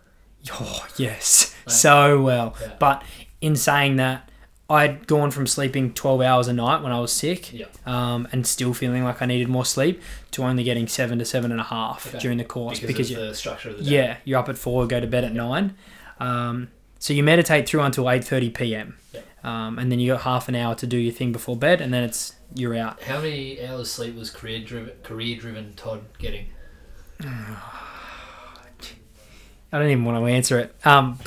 Oh 0.51 0.85
yes, 0.97 1.55
so 1.67 2.21
well. 2.21 2.55
Yeah. 2.61 2.73
But 2.79 3.03
in 3.41 3.55
saying 3.55 3.95
that, 3.97 4.29
I'd 4.67 5.05
gone 5.05 5.29
from 5.29 5.45
sleeping 5.45 5.93
twelve 5.93 6.21
hours 6.21 6.47
a 6.47 6.53
night 6.53 6.81
when 6.81 6.91
I 6.91 6.99
was 6.99 7.11
sick, 7.13 7.53
Yeah. 7.53 7.65
um, 7.85 8.27
and 8.31 8.47
still 8.47 8.73
feeling 8.73 9.03
like 9.03 9.21
I 9.21 9.25
needed 9.27 9.47
more 9.47 9.63
sleep, 9.65 10.01
to 10.31 10.43
only 10.43 10.63
getting 10.63 10.87
seven 10.87 11.19
to 11.19 11.25
seven 11.25 11.51
and 11.51 11.61
a 11.61 11.65
half 11.65 12.07
Okay. 12.07 12.17
during 12.19 12.37
the 12.39 12.43
course 12.45 12.79
Because, 12.79 13.09
because, 13.09 13.29
the 13.29 13.35
structure 13.35 13.69
of 13.69 13.77
the 13.77 13.83
day. 13.83 13.91
yeah, 13.91 14.17
you're 14.25 14.39
up 14.39 14.49
at 14.49 14.57
four, 14.57 14.87
go 14.87 14.99
to 14.99 15.05
bed 15.07 15.23
at 15.23 15.33
nine. 15.33 15.75
Um, 16.19 16.69
so 16.97 17.13
you 17.13 17.21
meditate 17.21 17.69
through 17.69 17.81
until 17.81 18.09
eight 18.09 18.23
thirty 18.23 18.49
p.m. 18.49 18.97
Yeah. 19.13 19.21
Um, 19.43 19.77
and 19.77 19.91
then 19.91 19.99
you 19.99 20.13
got 20.13 20.21
half 20.21 20.49
an 20.49 20.55
hour 20.55 20.73
to 20.73 20.87
do 20.87 20.97
your 20.97 21.13
thing 21.13 21.31
before 21.31 21.55
bed, 21.55 21.79
and 21.79 21.93
then 21.93 22.03
it's 22.03 22.33
you're 22.55 22.75
out. 22.75 23.03
How 23.03 23.21
many 23.21 23.63
hours 23.63 23.91
sleep 23.91 24.15
was 24.15 24.31
career 24.31 24.61
driven? 24.61 24.93
Career 25.03 25.37
driven 25.37 25.73
Todd 25.75 26.01
getting? 26.17 26.47
I 29.71 29.79
don't 29.79 29.89
even 29.89 30.05
want 30.05 30.17
to 30.17 30.25
answer 30.31 30.57
it. 30.59 30.73
Um, 30.85 31.19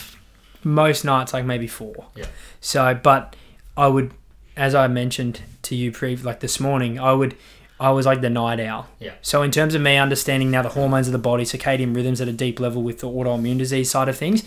most 0.64 1.04
nights, 1.04 1.32
like 1.34 1.44
maybe 1.44 1.66
four. 1.66 2.06
Yeah. 2.16 2.24
So, 2.60 2.98
but 3.00 3.34
I 3.76 3.88
would, 3.88 4.12
as 4.56 4.74
I 4.74 4.88
mentioned 4.88 5.40
to 5.62 5.74
you, 5.76 5.92
pre 5.92 6.16
like 6.16 6.40
this 6.40 6.58
morning, 6.60 6.98
I 6.98 7.12
would, 7.12 7.36
I 7.80 7.90
was 7.90 8.06
like 8.06 8.20
the 8.20 8.30
night 8.30 8.60
owl. 8.60 8.88
Yeah. 8.98 9.12
So 9.22 9.42
in 9.42 9.50
terms 9.50 9.74
of 9.74 9.82
me 9.82 9.96
understanding 9.96 10.50
now 10.50 10.62
the 10.62 10.70
hormones 10.70 11.06
of 11.08 11.12
the 11.12 11.18
body, 11.18 11.44
circadian 11.44 11.94
rhythms 11.94 12.20
at 12.20 12.28
a 12.28 12.32
deep 12.32 12.58
level 12.60 12.82
with 12.82 13.00
the 13.00 13.08
autoimmune 13.08 13.58
disease 13.58 13.90
side 13.90 14.08
of 14.08 14.16
things, 14.16 14.42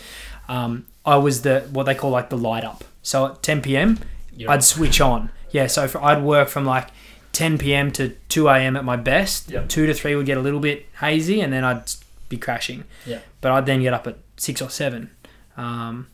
um, 0.49 0.86
I 1.05 1.16
was 1.18 1.41
the 1.43 1.62
what 1.72 1.84
they 1.84 1.95
call 1.95 2.12
like 2.12 2.30
the 2.30 2.38
light 2.38 2.64
up. 2.64 2.84
So 3.01 3.28
at 3.28 3.41
10 3.43 3.62
p.m. 3.62 3.99
You're 4.36 4.49
I'd 4.51 4.57
up. 4.57 4.64
switch 4.64 5.01
on. 5.01 5.30
Yeah. 5.51 5.68
So 5.68 5.88
for, 5.88 6.03
I'd 6.03 6.22
work 6.24 6.49
from 6.49 6.66
like 6.66 6.89
10 7.34 7.57
p.m. 7.57 7.91
to 7.93 8.09
2 8.30 8.49
a.m. 8.49 8.76
at 8.76 8.84
my 8.84 8.97
best. 8.97 9.49
Yep. 9.49 9.70
Two 9.70 9.86
to 9.86 9.93
three 9.93 10.16
would 10.16 10.26
get 10.26 10.38
a 10.38 10.41
little 10.41 10.59
bit 10.59 10.86
hazy, 10.99 11.39
and 11.41 11.51
then 11.53 11.64
I'd 11.64 11.84
be 12.30 12.38
crashing. 12.38 12.84
Yeah. 13.05 13.20
But 13.39 13.51
I'd 13.53 13.66
then 13.66 13.82
get 13.82 13.93
up 13.93 14.05
at 14.07 14.18
six 14.38 14.62
or 14.62 14.70
seven. 14.70 15.09
Um, 15.57 16.07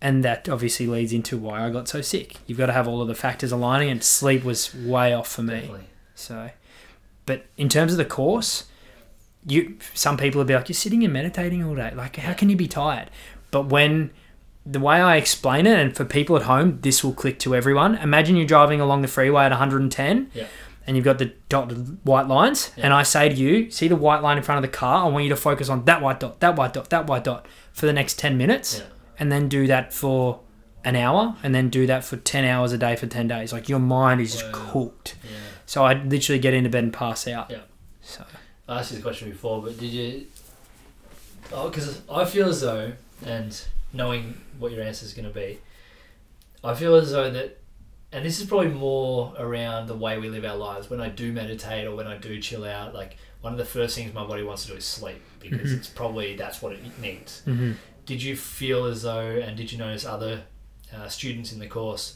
and 0.00 0.24
that 0.24 0.48
obviously 0.48 0.86
leads 0.86 1.12
into 1.12 1.36
why 1.36 1.64
I 1.66 1.70
got 1.70 1.88
so 1.88 2.00
sick. 2.00 2.36
You've 2.46 2.58
got 2.58 2.66
to 2.66 2.72
have 2.72 2.86
all 2.88 3.00
of 3.02 3.08
the 3.08 3.14
factors 3.14 3.52
aligning, 3.52 3.90
and 3.90 4.02
sleep 4.02 4.44
was 4.44 4.74
way 4.74 5.12
off 5.12 5.28
for 5.28 5.42
me. 5.42 5.54
Definitely. 5.60 5.84
So, 6.14 6.50
but 7.26 7.46
in 7.56 7.68
terms 7.68 7.92
of 7.92 7.98
the 7.98 8.04
course, 8.04 8.64
you 9.46 9.76
some 9.94 10.16
people 10.16 10.38
would 10.38 10.46
be 10.46 10.54
like, 10.54 10.68
"You're 10.68 10.74
sitting 10.74 11.04
and 11.04 11.12
meditating 11.12 11.62
all 11.64 11.74
day. 11.74 11.92
Like, 11.94 12.16
how 12.16 12.32
can 12.32 12.48
you 12.48 12.56
be 12.56 12.68
tired?" 12.68 13.10
But 13.50 13.66
when 13.66 14.10
the 14.66 14.80
way 14.80 14.96
I 15.00 15.16
explain 15.16 15.66
it, 15.66 15.78
and 15.78 15.96
for 15.96 16.04
people 16.04 16.36
at 16.36 16.42
home, 16.42 16.78
this 16.82 17.02
will 17.02 17.14
click 17.14 17.38
to 17.40 17.54
everyone. 17.54 17.94
Imagine 17.96 18.36
you're 18.36 18.46
driving 18.46 18.80
along 18.80 19.00
the 19.02 19.08
freeway 19.08 19.44
at 19.44 19.52
110, 19.52 20.30
Yeah. 20.34 20.44
and 20.86 20.94
you've 20.94 21.04
got 21.06 21.16
the 21.18 21.32
dotted 21.48 21.98
white 22.04 22.28
lines, 22.28 22.70
Yeah. 22.76 22.84
and 22.84 22.92
I 22.94 23.02
say 23.02 23.30
to 23.30 23.34
you, 23.34 23.70
see 23.70 23.88
the 23.88 23.96
white 23.96 24.22
line 24.22 24.36
in 24.36 24.42
front 24.42 24.62
of 24.62 24.70
the 24.70 24.76
car. 24.76 25.06
I 25.06 25.08
want 25.08 25.24
you 25.24 25.30
to 25.30 25.36
focus 25.36 25.70
on 25.70 25.86
that 25.86 26.02
white 26.02 26.20
dot, 26.20 26.40
that 26.40 26.56
white 26.56 26.74
dot, 26.74 26.90
that 26.90 27.06
white 27.06 27.24
dot 27.24 27.46
for 27.72 27.86
the 27.86 27.94
next 27.94 28.18
ten 28.18 28.36
minutes, 28.36 28.78
Yeah. 28.80 28.84
And 29.18 29.30
then 29.32 29.48
do 29.48 29.66
that 29.66 29.92
for 29.92 30.40
an 30.84 30.96
hour, 30.96 31.36
and 31.42 31.54
then 31.54 31.68
do 31.70 31.86
that 31.86 32.04
for 32.04 32.16
ten 32.16 32.44
hours 32.44 32.72
a 32.72 32.78
day 32.78 32.96
for 32.96 33.06
ten 33.06 33.28
days. 33.28 33.52
Like 33.52 33.68
your 33.68 33.80
mind 33.80 34.20
is 34.20 34.32
just 34.32 34.52
cooked. 34.52 35.16
Yeah. 35.24 35.30
So 35.66 35.84
I 35.84 35.94
literally 36.02 36.38
get 36.38 36.54
into 36.54 36.70
bed 36.70 36.84
and 36.84 36.92
pass 36.92 37.26
out. 37.28 37.50
Yeah. 37.50 37.58
So 38.02 38.24
I 38.68 38.78
asked 38.78 38.90
you 38.92 38.96
the 38.98 39.02
question 39.02 39.28
before, 39.30 39.62
but 39.62 39.78
did 39.78 39.90
you? 39.90 40.26
Oh, 41.52 41.68
because 41.68 42.02
I 42.10 42.24
feel 42.24 42.48
as 42.48 42.60
though, 42.60 42.92
and 43.24 43.60
knowing 43.92 44.38
what 44.58 44.72
your 44.72 44.82
answer 44.82 45.04
is 45.06 45.14
going 45.14 45.26
to 45.28 45.34
be, 45.34 45.58
I 46.62 46.74
feel 46.74 46.94
as 46.94 47.10
though 47.12 47.30
that, 47.30 47.58
and 48.12 48.24
this 48.24 48.40
is 48.40 48.46
probably 48.46 48.68
more 48.68 49.34
around 49.38 49.86
the 49.86 49.94
way 49.94 50.18
we 50.18 50.28
live 50.28 50.44
our 50.44 50.56
lives. 50.56 50.90
When 50.90 51.00
I 51.00 51.08
do 51.08 51.32
meditate 51.32 51.86
or 51.86 51.94
when 51.94 52.06
I 52.06 52.16
do 52.18 52.40
chill 52.40 52.64
out, 52.64 52.94
like 52.94 53.16
one 53.40 53.52
of 53.52 53.58
the 53.58 53.64
first 53.64 53.94
things 53.96 54.12
my 54.12 54.26
body 54.26 54.42
wants 54.42 54.62
to 54.66 54.72
do 54.72 54.76
is 54.76 54.84
sleep 54.84 55.20
because 55.40 55.70
Mhm. 55.72 55.76
it's 55.78 55.88
probably 55.88 56.36
that's 56.36 56.60
what 56.60 56.72
it 56.72 56.80
needs. 57.00 57.42
mhm. 57.46 57.76
Did 58.08 58.22
you 58.22 58.36
feel 58.36 58.86
as 58.86 59.02
though, 59.02 59.20
and 59.20 59.54
did 59.54 59.70
you 59.70 59.76
notice 59.76 60.06
other 60.06 60.44
uh, 60.96 61.08
students 61.08 61.52
in 61.52 61.58
the 61.58 61.66
course 61.66 62.14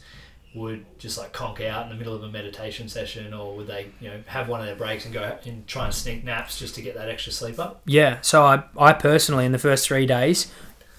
would 0.55 0.85
just 0.97 1.19
like 1.19 1.33
conk 1.33 1.61
out 1.61 1.83
in 1.83 1.89
the 1.89 1.95
middle 1.95 2.15
of 2.15 2.23
a 2.23 2.29
meditation 2.29 2.89
session, 2.89 3.31
or 3.31 3.55
would 3.55 3.67
they, 3.67 3.91
you 4.01 4.09
know, 4.09 4.19
have 4.25 4.49
one 4.49 4.59
of 4.59 4.65
their 4.65 4.75
breaks 4.75 5.05
and 5.05 5.13
go 5.13 5.37
and 5.45 5.67
try 5.67 5.85
and 5.85 5.93
sneak 5.93 6.23
naps 6.23 6.57
just 6.57 6.73
to 6.75 6.81
get 6.81 6.95
that 6.95 7.09
extra 7.09 7.31
sleep 7.31 7.59
up? 7.59 7.83
Yeah, 7.85 8.17
so 8.21 8.43
I, 8.43 8.63
I 8.75 8.93
personally, 8.93 9.45
in 9.45 9.51
the 9.51 9.59
first 9.59 9.87
three 9.87 10.07
days, 10.07 10.51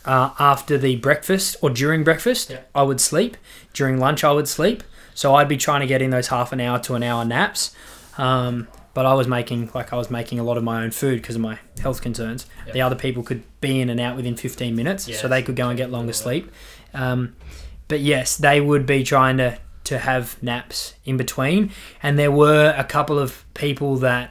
uh, 0.04 0.30
after 0.38 0.78
the 0.78 0.94
breakfast 0.96 1.56
or 1.60 1.70
during 1.70 2.04
breakfast, 2.04 2.50
Yeah. 2.50 2.60
I 2.72 2.82
would 2.84 3.00
sleep. 3.00 3.36
During 3.72 3.98
lunch, 3.98 4.22
I 4.22 4.30
would 4.30 4.46
sleep. 4.46 4.84
So 5.12 5.34
I'd 5.34 5.48
be 5.48 5.56
trying 5.56 5.80
to 5.80 5.88
get 5.88 6.02
in 6.02 6.10
those 6.10 6.28
half 6.28 6.52
an 6.52 6.60
hour 6.60 6.78
to 6.80 6.94
an 6.94 7.02
hour 7.02 7.24
naps. 7.24 7.74
Um, 8.16 8.68
but 8.94 9.04
I 9.06 9.14
was 9.14 9.26
making, 9.28 9.70
like, 9.74 9.92
I 9.92 9.96
was 9.96 10.10
making 10.10 10.38
a 10.38 10.44
lot 10.44 10.56
of 10.56 10.64
my 10.64 10.82
own 10.84 10.90
food 10.92 11.20
because 11.20 11.34
of 11.36 11.42
my 11.42 11.58
health 11.80 12.00
concerns. 12.00 12.46
Yeah. 12.66 12.72
The 12.72 12.80
other 12.82 12.96
people 12.96 13.22
could 13.22 13.42
be 13.60 13.80
in 13.80 13.90
and 13.90 14.00
out 14.00 14.16
within 14.16 14.36
15 14.36 14.74
minutes, 14.74 15.08
Yeah, 15.08 15.16
so 15.16 15.28
they 15.28 15.42
could 15.42 15.56
go 15.56 15.68
and 15.68 15.76
get 15.76 15.90
longer 15.90 16.12
sleep. 16.12 16.50
Um, 16.94 17.34
but 17.88 18.00
yes, 18.00 18.36
they 18.36 18.60
would 18.60 18.86
be 18.86 19.02
trying 19.04 19.36
to, 19.38 19.58
to 19.84 19.98
have 19.98 20.40
naps 20.42 20.94
in 21.04 21.16
between. 21.16 21.70
And 22.02 22.18
there 22.18 22.30
were 22.32 22.72
a 22.76 22.84
couple 22.84 23.18
of 23.18 23.44
people 23.54 23.96
that 23.96 24.30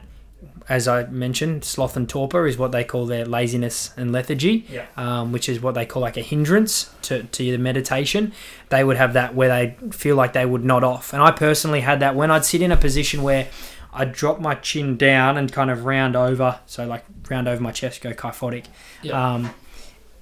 as 0.70 0.88
I 0.88 1.04
mentioned, 1.08 1.66
sloth 1.66 1.98
and 1.98 2.08
torpor 2.08 2.48
is 2.48 2.58
what 2.58 2.72
they 2.72 2.86
call 2.86 3.06
their 3.06 3.26
laziness 3.26 3.92
and 3.98 4.14
lethargy, 4.14 4.66
Yeah. 4.70 4.86
um, 4.96 5.34
which 5.34 5.50
is 5.50 5.60
what 5.62 5.76
they 5.76 5.86
call 5.86 6.02
like 6.02 6.16
a 6.16 6.22
hindrance 6.22 6.90
to, 7.04 7.24
to 7.24 7.44
the 7.52 7.58
meditation. 7.58 8.32
They 8.70 8.82
would 8.82 8.96
have 8.96 9.12
that 9.12 9.36
where 9.36 9.50
they 9.50 9.76
feel 9.92 10.16
like 10.16 10.32
they 10.32 10.46
would 10.46 10.64
nod 10.64 10.86
off. 10.86 11.12
And 11.12 11.22
I 11.22 11.32
personally 11.32 11.82
had 11.82 12.00
that 12.00 12.16
when 12.16 12.32
I'd 12.32 12.46
sit 12.46 12.62
in 12.62 12.72
a 12.72 12.78
position 12.78 13.24
where 13.24 13.50
I'd 13.94 14.12
drop 14.12 14.40
my 14.40 14.56
chin 14.56 14.98
down 14.98 15.38
and 15.38 15.52
kind 15.52 15.70
of 15.70 15.86
round 15.86 16.16
over, 16.16 16.60
so 16.66 16.86
like 16.86 17.06
round 17.30 17.48
over 17.48 17.62
my 17.62 17.72
chest, 17.72 18.02
go 18.02 18.14
kyphotic. 18.14 18.66
Um, 19.12 19.54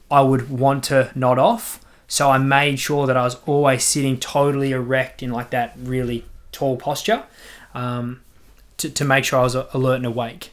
I 0.10 0.22
would 0.22 0.50
want 0.50 0.84
to 0.86 1.12
nod 1.16 1.40
off. 1.40 1.80
So 2.08 2.30
I 2.30 2.38
made 2.38 2.78
sure 2.78 3.08
that 3.08 3.16
I 3.16 3.24
was 3.24 3.38
always 3.46 3.86
sitting 3.86 4.20
totally 4.20 4.72
erect 4.72 5.24
in 5.24 5.32
like 5.32 5.52
that 5.52 5.74
really 5.78 6.26
tall 6.52 6.76
posture. 6.76 7.24
Um, 7.74 8.22
to, 8.82 8.90
to 8.90 9.06
make 9.06 9.24
sure 9.24 9.40
I 9.40 9.44
was 9.44 9.56
alert 9.56 9.98
and 9.98 10.06
awake. 10.06 10.52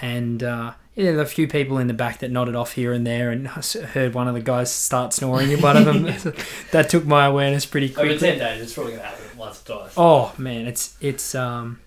And 0.00 0.42
uh, 0.42 0.72
yeah, 0.94 1.06
there 1.06 1.16
were 1.16 1.22
a 1.22 1.26
few 1.26 1.48
people 1.48 1.78
in 1.78 1.88
the 1.88 1.94
back 1.94 2.20
that 2.20 2.30
nodded 2.30 2.54
off 2.54 2.72
here 2.72 2.92
and 2.92 3.06
there, 3.06 3.30
and 3.30 3.48
I 3.56 3.60
heard 3.86 4.14
one 4.14 4.28
of 4.28 4.34
the 4.34 4.40
guys 4.40 4.72
start 4.72 5.12
snoring 5.12 5.50
in 5.50 5.60
one 5.60 5.76
of 5.76 5.84
them. 5.84 6.04
that 6.72 6.88
took 6.88 7.04
my 7.04 7.26
awareness 7.26 7.66
pretty 7.66 7.88
quickly. 7.88 8.14
Over 8.14 8.20
ten 8.20 8.38
days, 8.38 8.62
it's 8.62 8.74
probably 8.74 8.92
gonna 8.92 9.04
happen 9.04 9.24
once 9.36 9.62
or 9.62 9.76
twice. 9.78 9.94
Oh 9.96 10.32
man, 10.38 10.66
it's 10.66 10.96
it's 11.00 11.34
um, 11.34 11.80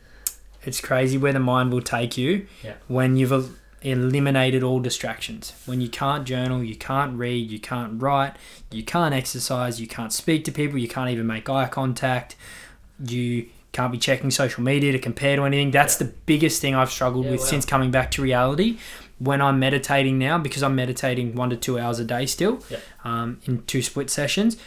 it's 0.68 0.82
crazy 0.82 1.18
where 1.18 1.34
the 1.34 1.40
mind 1.40 1.72
will 1.72 1.82
take 1.82 2.18
you 2.18 2.46
Yeah. 2.64 2.74
when 2.88 3.16
you've 3.18 3.32
el- 3.32 3.50
eliminated 3.82 4.64
all 4.64 4.80
distractions. 4.80 5.54
When 5.66 5.80
you 5.82 5.90
can't 5.90 6.26
journal, 6.26 6.64
you 6.64 6.76
can't 6.76 7.18
read, 7.18 7.50
you 7.50 7.60
can't 7.60 8.02
write, 8.02 8.34
you 8.72 8.84
can't 8.84 9.14
exercise, 9.16 9.80
you 9.80 9.88
can't 9.88 10.12
speak 10.12 10.44
to 10.46 10.52
people, 10.52 10.78
you 10.78 10.88
can't 10.88 11.10
even 11.10 11.26
make 11.28 11.50
eye 11.50 11.68
contact, 11.68 12.36
you 13.06 13.48
can't 13.72 13.92
be 13.92 13.98
checking 13.98 14.32
social 14.32 14.64
media 14.64 14.92
to 14.92 15.00
compare 15.00 15.36
to 15.36 15.44
anything. 15.44 15.72
That's 15.72 16.00
Yeah. 16.00 16.08
the 16.08 16.14
biggest 16.26 16.62
thing 16.62 16.76
I've 16.76 16.92
struggled 16.92 17.26
Yeah, 17.26 17.32
with 17.32 17.42
wow. 17.42 17.46
since 17.48 17.66
coming 17.66 17.92
back 17.92 18.12
to 18.12 18.22
reality. 18.22 18.78
When 19.20 19.42
I'm 19.42 19.58
meditating 19.60 20.18
now, 20.20 20.38
because 20.38 20.62
I'm 20.64 20.76
meditating 20.76 21.34
one 21.36 21.50
to 21.50 21.56
two 21.56 21.80
hours 21.80 22.00
a 22.00 22.04
day 22.04 22.26
still, 22.28 22.60
um, 23.04 23.40
in 23.46 23.64
two 23.66 23.82
split 23.82 24.10
sessions, 24.10 24.58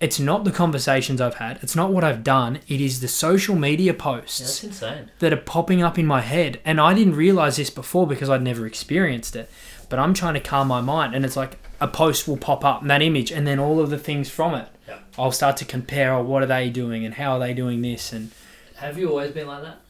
it's 0.00 0.18
not 0.18 0.44
the 0.44 0.50
conversations 0.50 1.20
I've 1.20 1.34
had. 1.34 1.58
It's 1.62 1.76
not 1.76 1.92
what 1.92 2.04
I've 2.04 2.24
done. 2.24 2.60
It 2.68 2.80
is 2.80 3.00
the 3.00 3.08
social 3.08 3.54
media 3.54 3.92
posts 3.94 4.40
Yeah, 4.40 4.46
that's 4.46 4.64
insane. 4.64 5.10
that 5.18 5.32
are 5.32 5.36
popping 5.36 5.82
up 5.82 5.98
in 5.98 6.06
my 6.06 6.22
head. 6.22 6.58
And 6.64 6.80
I 6.80 6.94
didn't 6.94 7.16
realize 7.16 7.56
this 7.56 7.68
before 7.70 8.06
because 8.06 8.30
I'd 8.30 8.42
never 8.42 8.66
experienced 8.66 9.36
it. 9.36 9.50
But 9.90 9.98
I'm 9.98 10.14
trying 10.14 10.34
to 10.34 10.40
calm 10.40 10.68
my 10.68 10.80
mind, 10.80 11.14
and 11.14 11.24
it's 11.24 11.36
like 11.36 11.58
a 11.80 11.88
post 11.88 12.26
will 12.28 12.36
pop 12.36 12.64
up, 12.64 12.80
and 12.80 12.90
that 12.90 13.02
image, 13.02 13.30
and 13.32 13.46
then 13.46 13.58
all 13.58 13.80
of 13.80 13.90
the 13.90 13.98
things 13.98 14.30
from 14.30 14.54
it. 14.54 14.68
Yeah. 14.88 14.98
I'll 15.18 15.32
start 15.32 15.56
to 15.58 15.64
compare, 15.64 16.14
oh, 16.14 16.22
what 16.22 16.42
are 16.42 16.46
they 16.46 16.70
doing, 16.70 17.04
and 17.04 17.14
how 17.14 17.32
are 17.32 17.38
they 17.40 17.52
doing 17.54 17.82
this, 17.82 18.12
and 18.12 18.30
Have 18.76 18.96
you 18.98 19.08
always 19.10 19.32
been 19.32 19.46
like 19.48 19.62
that? 19.62 19.80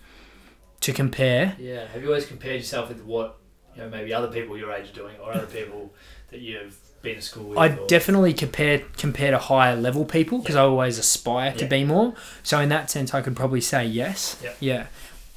to 0.81 0.93
compare. 0.95 1.55
Yeah. 1.59 1.87
Have 1.89 2.01
you 2.03 2.09
always 2.09 2.25
compared 2.25 2.57
yourself 2.57 2.89
with 2.89 3.05
what 3.05 3.37
you 3.77 3.83
know 3.83 3.91
maybe 3.91 4.15
other 4.15 4.29
people 4.29 4.57
your 4.57 4.73
age 4.73 4.89
are 4.91 4.95
doing, 4.95 5.15
or 5.23 5.33
other 5.35 5.47
people 5.47 5.93
that 6.31 6.41
you've 6.41 6.79
been 7.03 7.17
to 7.17 7.23
school 7.23 7.45
with? 7.51 7.59
I 7.59 7.69
or- 7.69 7.87
definitely 7.87 8.33
compare 8.35 8.83
compare 8.97 9.31
to 9.31 9.39
higher 9.39 9.77
level 9.77 10.05
people 10.05 10.39
because 10.39 10.57
I 10.57 10.63
always 10.63 10.99
aspire 10.99 11.53
to 11.53 11.63
Yeah. 11.65 11.69
be 11.69 11.85
more. 11.85 12.15
So 12.43 12.59
in 12.61 12.69
that 12.71 12.91
sense, 12.91 13.15
I 13.15 13.21
could 13.23 13.37
probably 13.37 13.61
say 13.61 13.85
yes. 13.87 14.37
Yeah. 14.43 14.53
Yeah, 14.61 14.87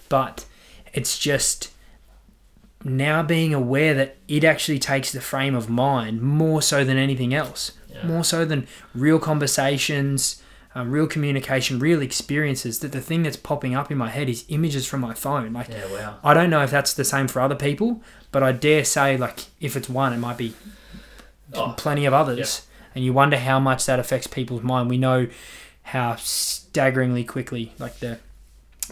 but 0.09 0.45
it's 0.93 1.17
just 1.17 1.69
now 2.83 3.23
being 3.23 3.53
aware 3.53 3.93
that 3.93 4.17
it 4.27 4.43
actually 4.43 4.79
takes 4.79 5.11
the 5.11 5.21
frame 5.21 5.55
of 5.55 5.69
mind 5.69 6.21
more 6.21 6.61
so 6.61 6.83
than 6.83 6.97
anything 6.97 7.33
else, 7.33 7.71
Yeah. 7.89 8.05
more 8.05 8.23
so 8.25 8.43
than 8.45 8.67
real 8.93 9.19
conversations. 9.19 10.37
Um, 10.75 10.89
real 10.89 11.05
communication, 11.05 11.77
real 11.77 12.01
experiences. 12.01 12.79
That 12.79 12.93
the 12.93 12.99
thing 12.99 13.21
that's 13.21 13.37
popping 13.37 13.75
up 13.75 13.91
in 13.91 13.97
my 13.99 14.09
head 14.09 14.27
is 14.27 14.43
images 14.47 14.87
from 14.87 15.01
my 15.01 15.13
phone. 15.13 15.53
Like 15.53 15.69
Yeah. 15.69 15.85
Wow. 15.93 16.15
I 16.23 16.33
don't 16.33 16.49
know 16.49 16.63
if 16.63 16.71
that's 16.71 16.95
the 16.95 17.03
same 17.05 17.27
for 17.27 17.41
other 17.41 17.53
people, 17.53 18.01
but 18.31 18.41
I 18.41 18.53
dare 18.53 18.83
say, 18.83 19.15
like, 19.15 19.41
if 19.61 19.75
it's 19.77 19.87
one, 19.87 20.13
it 20.13 20.17
might 20.17 20.35
be 20.35 20.55
Oh, 21.55 21.73
plenty 21.77 22.05
of 22.05 22.13
others. 22.13 22.65
And 22.95 23.03
you 23.03 23.13
wonder 23.13 23.37
how 23.37 23.59
much 23.59 23.85
that 23.87 23.99
affects 23.99 24.27
people's 24.27 24.61
mind. 24.63 24.89
We 24.89 24.97
know 24.97 25.27
how 25.83 26.15
staggeringly 26.15 27.23
quickly, 27.23 27.73
like, 27.79 27.99
the 27.99 28.19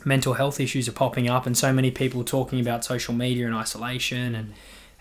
mental 0.05 0.33
health 0.33 0.59
issues 0.59 0.87
are 0.87 0.91
popping 0.93 1.29
up, 1.29 1.45
and 1.45 1.57
so 1.57 1.71
many 1.71 1.91
people 1.91 2.23
talking 2.23 2.59
about 2.59 2.83
social 2.83 3.13
media 3.13 3.45
and 3.45 3.55
isolation. 3.55 4.35
And 4.35 4.53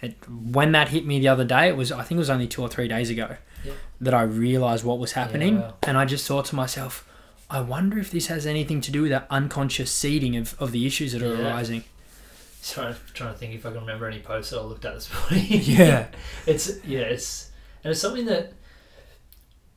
it, 0.02 0.16
when 0.28 0.72
that 0.72 0.88
hit 0.88 1.06
me 1.06 1.18
the 1.18 1.28
other 1.28 1.44
day, 1.44 1.68
it 1.68 1.76
was, 1.76 1.90
I 1.92 2.02
think 2.02 2.12
it 2.12 2.18
was 2.18 2.30
only 2.30 2.46
two 2.46 2.62
or 2.62 2.68
three 2.68 2.88
days 2.88 3.08
ago, 3.10 3.36
Yeah. 3.64 3.72
that 4.00 4.14
I 4.14 4.22
realized 4.22 4.84
what 4.84 4.98
was 4.98 5.12
happening. 5.12 5.60
wow. 5.60 5.74
And 5.82 5.96
I 5.96 6.04
just 6.04 6.26
thought 6.26 6.44
to 6.46 6.54
myself, 6.56 7.06
I 7.48 7.60
wonder 7.60 7.98
if 7.98 8.10
this 8.10 8.28
has 8.28 8.46
anything 8.46 8.80
to 8.82 8.90
do 8.92 9.02
with 9.02 9.10
that 9.10 9.26
unconscious 9.30 9.90
seeding 9.90 10.36
of, 10.36 10.54
of 10.60 10.72
the 10.72 10.86
issues 10.86 11.12
that 11.12 11.22
are 11.22 11.34
Yeah. 11.36 11.48
arising. 11.50 11.84
trying 12.62 12.94
trying 13.14 13.32
to 13.32 13.38
think 13.38 13.54
if 13.54 13.64
I 13.64 13.70
can 13.70 13.80
remember 13.80 14.06
any 14.06 14.20
posts 14.20 14.50
that 14.50 14.58
I 14.60 14.62
looked 14.62 14.84
at 14.84 14.94
this 14.94 15.08
morning. 15.12 15.46
Yeah. 15.50 16.06
it's 16.46 16.70
yeah, 16.84 17.00
it's 17.00 17.49
and 17.82 17.90
it's 17.90 18.00
something 18.00 18.26
that 18.26 18.52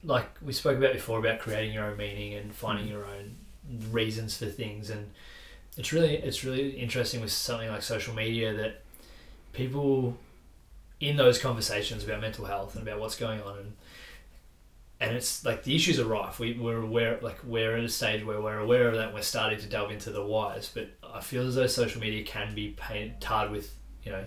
like 0.03 0.29
we 0.41 0.51
spoke 0.51 0.77
about 0.77 0.93
before 0.93 1.19
about 1.19 1.39
creating 1.39 1.73
your 1.73 1.85
own 1.85 1.97
meaning 1.97 2.33
and 2.33 2.53
finding 2.53 2.85
mm. 2.85 2.91
your 2.91 3.05
own 3.05 3.35
reasons 3.91 4.37
for 4.37 4.45
things 4.45 4.89
and 4.89 5.09
it's 5.77 5.93
really 5.93 6.15
it's 6.15 6.43
really 6.43 6.71
interesting 6.71 7.21
with 7.21 7.31
something 7.31 7.69
like 7.69 7.81
social 7.81 8.13
media 8.13 8.53
that 8.53 8.81
people 9.53 10.17
in 10.99 11.15
those 11.15 11.39
conversations 11.39 12.03
about 12.03 12.21
mental 12.21 12.45
health 12.45 12.75
and 12.75 12.87
about 12.87 12.99
what's 12.99 13.15
going 13.15 13.41
on 13.41 13.57
and 13.57 13.73
and 15.03 15.17
it's 15.17 15.43
like 15.43 15.63
the 15.63 15.75
issues 15.75 15.99
are 15.99 16.05
rife. 16.05 16.39
We, 16.39 16.53
we're 16.53 16.81
aware, 16.81 17.19
like 17.21 17.37
we're 17.43 17.75
at 17.75 17.83
a 17.83 17.89
stage 17.89 18.23
where 18.23 18.39
we're 18.39 18.59
aware 18.59 18.87
of 18.87 18.95
that. 18.95 19.07
And 19.07 19.13
we're 19.13 19.21
starting 19.21 19.59
to 19.59 19.67
delve 19.67 19.91
into 19.91 20.11
the 20.11 20.25
whys, 20.25 20.71
but 20.73 20.87
I 21.03 21.19
feel 21.19 21.45
as 21.45 21.55
though 21.55 21.67
social 21.67 21.99
media 21.99 22.23
can 22.23 22.55
be 22.55 22.69
painted 22.69 23.19
tarred 23.19 23.51
with, 23.51 23.75
you 24.03 24.13
know, 24.13 24.23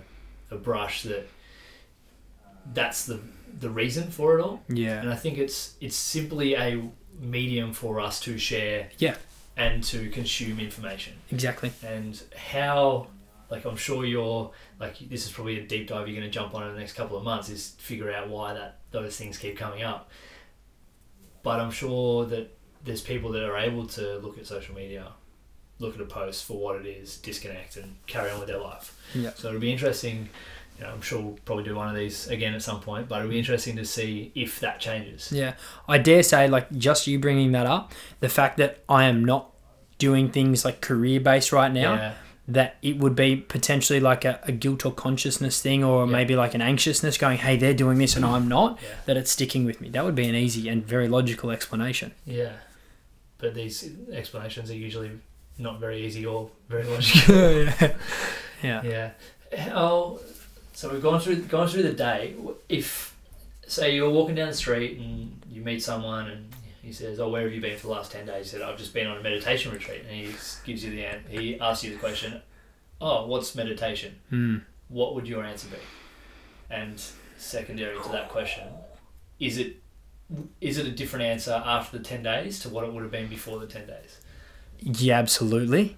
a 0.50 0.56
brush 0.56 1.04
that 1.04 1.28
that's 2.74 3.04
the 3.06 3.20
the 3.58 3.70
reason 3.70 4.10
for 4.10 4.38
it 4.38 4.42
all. 4.42 4.62
Yeah. 4.68 5.00
And 5.00 5.10
I 5.10 5.16
think 5.16 5.38
it's 5.38 5.74
it's 5.80 5.96
simply 5.96 6.54
a 6.54 6.82
medium 7.18 7.72
for 7.72 8.00
us 8.00 8.20
to 8.20 8.36
share, 8.38 8.90
Yeah. 8.98 9.16
and 9.56 9.82
to 9.84 10.10
consume 10.10 10.60
information. 10.60 11.14
Exactly. 11.32 11.72
And 11.82 12.20
how, 12.36 13.06
like 13.50 13.64
I'm 13.64 13.76
sure 13.76 14.04
you're 14.04 14.50
like 14.78 14.98
this 15.08 15.24
is 15.26 15.32
probably 15.32 15.58
a 15.58 15.66
deep 15.66 15.88
dive 15.88 16.06
you're 16.08 16.16
going 16.18 16.30
to 16.30 16.34
jump 16.34 16.54
on 16.54 16.66
in 16.68 16.74
the 16.74 16.78
next 16.80 16.92
couple 16.92 17.16
of 17.16 17.24
months 17.24 17.48
is 17.48 17.70
figure 17.78 18.12
out 18.12 18.28
why 18.28 18.52
that 18.52 18.80
those 18.90 19.16
things 19.16 19.38
keep 19.38 19.56
coming 19.56 19.82
up. 19.82 20.10
But 21.42 21.60
I'm 21.60 21.70
sure 21.70 22.26
that 22.26 22.56
there's 22.84 23.00
people 23.00 23.30
that 23.32 23.44
are 23.44 23.56
able 23.56 23.86
to 23.86 24.18
look 24.18 24.36
at 24.38 24.46
social 24.46 24.74
media, 24.74 25.12
look 25.78 25.94
at 25.94 26.00
a 26.00 26.04
post 26.04 26.44
for 26.44 26.58
what 26.60 26.76
it 26.76 26.86
is, 26.86 27.16
disconnect, 27.18 27.76
and 27.76 27.96
carry 28.06 28.30
on 28.30 28.38
with 28.38 28.48
their 28.48 28.60
life. 28.60 28.98
Yeah. 29.14 29.30
So 29.34 29.48
it'll 29.48 29.60
be 29.60 29.72
interesting. 29.72 30.28
You 30.78 30.84
know, 30.84 30.90
I'm 30.92 31.00
sure 31.00 31.20
we'll 31.22 31.38
probably 31.44 31.64
do 31.64 31.74
one 31.74 31.88
of 31.88 31.94
these 31.96 32.28
again 32.28 32.52
at 32.54 32.62
some 32.62 32.80
point, 32.80 33.08
but 33.08 33.18
it'll 33.20 33.30
be 33.30 33.38
interesting 33.38 33.76
to 33.76 33.84
see 33.84 34.30
if 34.34 34.60
that 34.60 34.78
changes. 34.80 35.32
Yeah, 35.32 35.54
I 35.88 35.98
dare 35.98 36.22
say, 36.22 36.48
like 36.48 36.70
just 36.72 37.06
you 37.06 37.18
bringing 37.18 37.52
that 37.52 37.66
up, 37.66 37.92
the 38.20 38.28
fact 38.28 38.58
that 38.58 38.84
I 38.88 39.04
am 39.04 39.24
not 39.24 39.52
doing 39.98 40.30
things 40.30 40.64
like 40.64 40.80
career 40.82 41.18
based 41.20 41.52
right 41.52 41.72
now, 41.72 41.94
Yeah. 41.94 42.14
that 42.48 42.76
it 42.82 42.98
would 42.98 43.16
be 43.16 43.36
potentially 43.36 44.00
like 44.00 44.26
a, 44.26 44.38
a 44.42 44.52
guilt 44.52 44.84
or 44.84 44.92
consciousness 44.92 45.62
thing, 45.62 45.82
or 45.82 46.04
Yeah. 46.04 46.12
maybe 46.12 46.36
like 46.36 46.52
an 46.54 46.60
anxiousness 46.60 47.16
going, 47.16 47.38
hey, 47.38 47.56
they're 47.56 47.72
doing 47.74 47.96
this 47.96 48.14
and 48.14 48.24
mm. 48.24 48.28
I'm 48.32 48.46
not, 48.46 48.78
Yeah. 48.82 48.88
that 49.06 49.16
it's 49.16 49.30
sticking 49.30 49.64
with 49.64 49.80
me. 49.80 49.88
That 49.88 50.04
would 50.04 50.14
be 50.14 50.28
an 50.28 50.34
easy 50.34 50.68
and 50.68 50.86
very 50.86 51.08
logical 51.08 51.50
explanation. 51.50 52.12
Yeah. 52.26 52.52
But 53.38 53.54
these 53.54 53.88
explanations 54.12 54.70
are 54.70 54.76
usually 54.76 55.12
not 55.58 55.80
very 55.80 56.04
easy 56.04 56.26
or 56.26 56.50
very 56.68 56.84
logical. 56.92 57.34
yeah. 57.64 57.94
yeah. 58.62 58.82
yeah. 58.84 59.10
Oh, 59.74 60.20
so 60.76 60.92
we've 60.92 61.02
gone 61.02 61.18
through 61.18 61.36
gone 61.44 61.66
through 61.66 61.84
the 61.84 61.92
day. 61.94 62.34
If 62.68 63.16
say 63.66 63.94
you're 63.94 64.10
walking 64.10 64.34
down 64.34 64.48
the 64.48 64.54
street 64.54 64.98
and 64.98 65.40
you 65.50 65.62
meet 65.62 65.82
someone 65.82 66.28
and 66.28 66.54
he 66.82 66.92
says, 66.92 67.18
"Oh, 67.18 67.30
where 67.30 67.44
have 67.44 67.52
you 67.54 67.62
been 67.62 67.78
for 67.78 67.86
the 67.86 67.94
last 67.94 68.12
ten 68.12 68.26
days?" 68.26 68.52
You 68.52 68.58
said, 68.58 68.68
"I've 68.68 68.76
just 68.76 68.92
been 68.92 69.06
on 69.06 69.16
a 69.16 69.22
meditation 69.22 69.72
retreat," 69.72 70.02
and 70.02 70.10
he 70.10 70.34
gives 70.64 70.84
you 70.84 70.90
the 70.90 71.02
an- 71.06 71.24
he 71.30 71.58
asks 71.58 71.82
you 71.82 71.94
the 71.94 71.98
question, 71.98 72.42
"Oh, 73.00 73.26
what's 73.26 73.54
meditation?" 73.54 74.16
Mm. 74.30 74.64
What 74.88 75.14
would 75.14 75.26
your 75.26 75.42
answer 75.44 75.66
be? 75.68 75.78
And 76.68 77.02
secondary 77.38 77.96
to 77.98 78.08
that 78.10 78.28
question, 78.28 78.68
is 79.40 79.56
it 79.56 79.76
is 80.60 80.76
it 80.76 80.86
a 80.86 80.90
different 80.90 81.24
answer 81.24 81.62
after 81.64 81.96
the 81.96 82.04
ten 82.04 82.22
days 82.22 82.60
to 82.60 82.68
what 82.68 82.84
it 82.84 82.92
would 82.92 83.02
have 83.02 83.10
been 83.10 83.28
before 83.28 83.58
the 83.58 83.66
ten 83.66 83.86
days? 83.86 84.20
Yeah, 84.80 85.18
absolutely. 85.18 85.96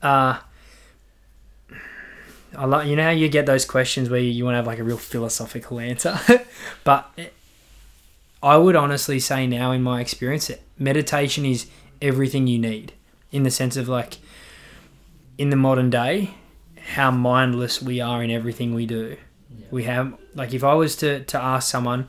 Uh, 0.00 0.38
I 2.56 2.66
like 2.66 2.88
you 2.88 2.96
know 2.96 3.04
how 3.04 3.10
you 3.10 3.28
get 3.28 3.46
those 3.46 3.64
questions 3.64 4.10
where 4.10 4.20
you, 4.20 4.44
want 4.44 4.54
to 4.54 4.56
have 4.56 4.66
like 4.66 4.78
a 4.78 4.84
real 4.84 4.96
philosophical 4.96 5.80
answer, 5.80 6.18
but 6.84 7.10
I 8.42 8.56
would 8.56 8.76
honestly 8.76 9.20
say 9.20 9.46
now, 9.46 9.72
in 9.72 9.82
my 9.82 10.00
experience, 10.00 10.48
that 10.48 10.60
meditation 10.78 11.44
is 11.44 11.66
everything 12.00 12.46
you 12.46 12.58
need 12.58 12.92
in 13.30 13.44
the 13.44 13.50
sense 13.50 13.76
of 13.76 13.88
like 13.88 14.18
in 15.38 15.50
the 15.50 15.56
modern 15.56 15.90
day, 15.90 16.34
how 16.94 17.10
mindless 17.10 17.80
we 17.80 18.00
are 18.00 18.22
in 18.22 18.30
everything 18.30 18.74
we 18.74 18.86
do. 18.86 19.16
Yeah. 19.50 19.66
We 19.70 19.84
have 19.84 20.14
like 20.34 20.52
if 20.52 20.64
I 20.64 20.74
was 20.74 20.96
to 20.96 21.24
to 21.24 21.40
ask 21.40 21.70
someone, 21.70 22.08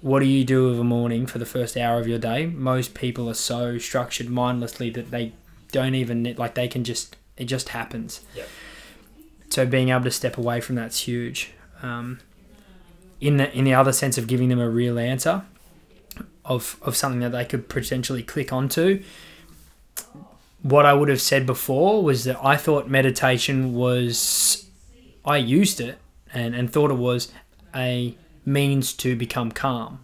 what 0.00 0.20
do 0.20 0.26
you 0.26 0.44
do 0.44 0.68
of 0.68 0.78
a 0.78 0.84
morning 0.84 1.26
for 1.26 1.38
the 1.38 1.46
first 1.46 1.76
hour 1.76 1.98
of 1.98 2.06
your 2.06 2.18
day? 2.18 2.46
Most 2.46 2.94
people 2.94 3.30
are 3.30 3.34
so 3.34 3.78
structured 3.78 4.28
mindlessly 4.28 4.90
that 4.90 5.10
they 5.10 5.32
don't 5.72 5.94
even 5.94 6.34
like 6.36 6.54
they 6.54 6.68
can 6.68 6.84
just 6.84 7.16
it 7.36 7.46
just 7.46 7.70
happens. 7.70 8.20
Yep. 8.36 8.48
So 9.54 9.64
being 9.64 9.90
able 9.90 10.02
to 10.02 10.10
step 10.10 10.36
away 10.36 10.60
from 10.60 10.74
that's 10.74 10.98
huge. 10.98 11.52
Um, 11.80 12.18
in 13.20 13.36
the 13.36 13.56
in 13.56 13.62
the 13.62 13.72
other 13.72 13.92
sense 13.92 14.18
of 14.18 14.26
giving 14.26 14.48
them 14.48 14.58
a 14.58 14.68
real 14.68 14.98
answer 14.98 15.44
of 16.44 16.76
of 16.82 16.96
something 16.96 17.20
that 17.20 17.30
they 17.30 17.44
could 17.44 17.68
potentially 17.68 18.24
click 18.24 18.52
onto. 18.52 19.00
What 20.62 20.84
I 20.84 20.92
would 20.92 21.08
have 21.08 21.20
said 21.20 21.46
before 21.46 22.02
was 22.02 22.24
that 22.24 22.36
I 22.42 22.56
thought 22.56 22.90
meditation 22.90 23.74
was 23.74 24.68
I 25.24 25.36
used 25.36 25.80
it 25.80 25.98
and, 26.32 26.56
and 26.56 26.72
thought 26.72 26.90
it 26.90 26.94
was 26.94 27.30
a 27.72 28.16
means 28.44 28.92
to 28.94 29.14
become 29.14 29.52
calm 29.52 30.00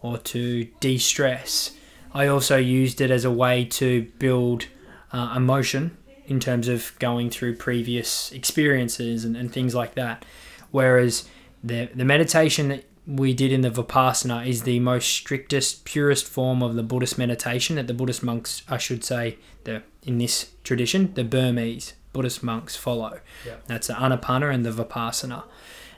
or 0.00 0.16
to 0.32 0.64
de 0.80 0.96
stress. 0.96 1.72
I 2.14 2.26
also 2.26 2.56
used 2.56 3.02
it 3.02 3.10
as 3.10 3.26
a 3.26 3.30
way 3.30 3.66
to 3.66 4.10
build 4.18 4.64
uh, 5.12 5.34
emotion 5.36 5.98
in 6.28 6.38
terms 6.38 6.68
of 6.68 6.92
going 6.98 7.30
through 7.30 7.56
previous 7.56 8.30
experiences 8.32 9.24
and, 9.24 9.36
and 9.36 9.52
things 9.52 9.74
like 9.74 9.94
that. 9.94 10.24
Whereas 10.70 11.26
the, 11.64 11.88
the 11.94 12.04
meditation 12.04 12.68
that 12.68 12.84
we 13.06 13.32
did 13.32 13.50
in 13.50 13.62
the 13.62 13.70
Vipassana 13.70 14.46
is 14.46 14.64
the 14.64 14.78
most 14.80 15.08
strictest, 15.08 15.86
purest 15.86 16.26
form 16.26 16.62
of 16.62 16.74
the 16.74 16.82
Buddhist 16.82 17.16
meditation 17.16 17.76
that 17.76 17.86
the 17.86 17.94
Buddhist 17.94 18.22
monks, 18.22 18.62
I 18.68 18.76
should 18.76 19.02
say, 19.02 19.38
the 19.64 19.82
in 20.02 20.18
this 20.18 20.52
tradition, 20.62 21.12
the 21.14 21.24
Burmese 21.24 21.94
Buddhist 22.12 22.42
monks 22.42 22.76
follow. 22.76 23.20
Yeah. 23.46 23.56
That's 23.66 23.86
the 23.86 23.94
Anapana 23.94 24.52
and 24.52 24.64
the 24.64 24.70
Vipassana. 24.70 25.44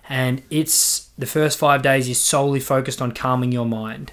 And 0.08 0.42
it's 0.50 1.10
the 1.18 1.26
first 1.26 1.58
five 1.58 1.82
days 1.82 2.08
is 2.08 2.20
solely 2.20 2.60
focused 2.60 3.02
on 3.02 3.12
calming 3.12 3.52
your 3.52 3.66
mind. 3.66 4.12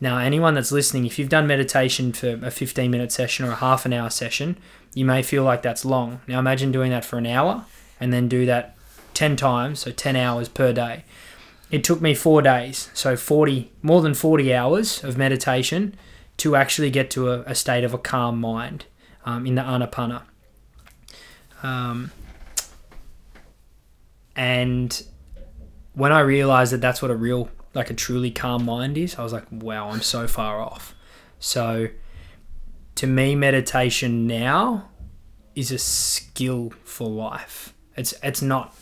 Now, 0.00 0.18
anyone 0.18 0.54
that's 0.54 0.72
listening, 0.72 1.06
if 1.06 1.18
you've 1.18 1.28
done 1.28 1.46
meditation 1.46 2.12
for 2.12 2.40
a 2.42 2.50
15 2.50 2.90
minute 2.90 3.12
session 3.12 3.44
or 3.44 3.52
a 3.52 3.56
half 3.56 3.86
an 3.86 3.92
hour 3.92 4.10
session, 4.10 4.56
you 4.94 5.04
may 5.04 5.22
feel 5.22 5.44
like 5.44 5.62
that's 5.62 5.84
long. 5.84 6.20
Now, 6.26 6.38
imagine 6.38 6.72
doing 6.72 6.90
that 6.90 7.04
for 7.04 7.18
an 7.18 7.26
hour 7.26 7.64
and 7.98 8.12
then 8.12 8.28
do 8.28 8.46
that 8.46 8.76
10 9.14 9.36
times, 9.36 9.80
so 9.80 9.90
10 9.90 10.16
hours 10.16 10.48
per 10.48 10.72
day. 10.72 11.04
It 11.70 11.82
took 11.84 12.00
me 12.00 12.14
four 12.14 12.42
days, 12.42 12.90
so 12.92 13.16
40, 13.16 13.72
more 13.80 14.02
than 14.02 14.12
40 14.12 14.52
hours 14.54 15.02
of 15.02 15.16
meditation 15.16 15.94
to 16.38 16.56
actually 16.56 16.90
get 16.90 17.10
to 17.12 17.30
a, 17.30 17.40
a 17.42 17.54
state 17.54 17.84
of 17.84 17.94
a 17.94 17.98
calm 17.98 18.40
mind 18.40 18.84
um, 19.24 19.46
in 19.46 19.54
the 19.54 19.62
Anapana. 19.62 20.22
Um, 21.62 22.10
and 24.36 25.02
when 25.94 26.12
I 26.12 26.20
realized 26.20 26.72
that 26.72 26.80
that's 26.80 27.00
what 27.00 27.10
a 27.10 27.16
real, 27.16 27.48
like 27.74 27.90
a 27.90 27.94
truly 27.94 28.30
calm 28.30 28.64
mind 28.64 28.98
is, 28.98 29.14
I 29.16 29.22
was 29.22 29.32
like, 29.32 29.44
wow, 29.50 29.90
I'm 29.90 30.02
so 30.02 30.26
far 30.26 30.60
off. 30.60 30.94
So 31.38 31.88
to 32.96 33.06
me, 33.06 33.34
meditation 33.34 34.26
now 34.26 34.88
is 35.54 35.70
a 35.70 35.78
skill 35.78 36.72
for 36.84 37.08
life. 37.08 37.74
It's 37.96 38.14
it's 38.22 38.42
not 38.42 38.74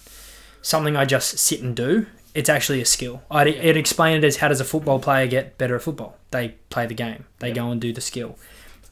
something 0.62 0.96
I 0.96 1.04
just 1.04 1.38
sit 1.38 1.60
and 1.62 1.74
do. 1.74 2.06
It's 2.34 2.48
actually 2.48 2.80
a 2.80 2.84
skill. 2.86 3.22
I'd, 3.30 3.48
I'd 3.48 3.76
explain 3.76 4.16
it 4.18 4.24
as 4.24 4.36
how 4.36 4.48
does 4.48 4.60
a 4.60 4.64
football 4.64 5.00
player 5.00 5.26
get 5.26 5.58
better 5.58 5.74
at 5.74 5.82
football? 5.82 6.16
They 6.30 6.54
play 6.68 6.86
the 6.86 6.94
game. 6.94 7.24
They 7.40 7.48
Yeah. 7.48 7.54
go 7.54 7.70
and 7.72 7.80
do 7.80 7.92
the 7.92 8.00
skill. 8.00 8.36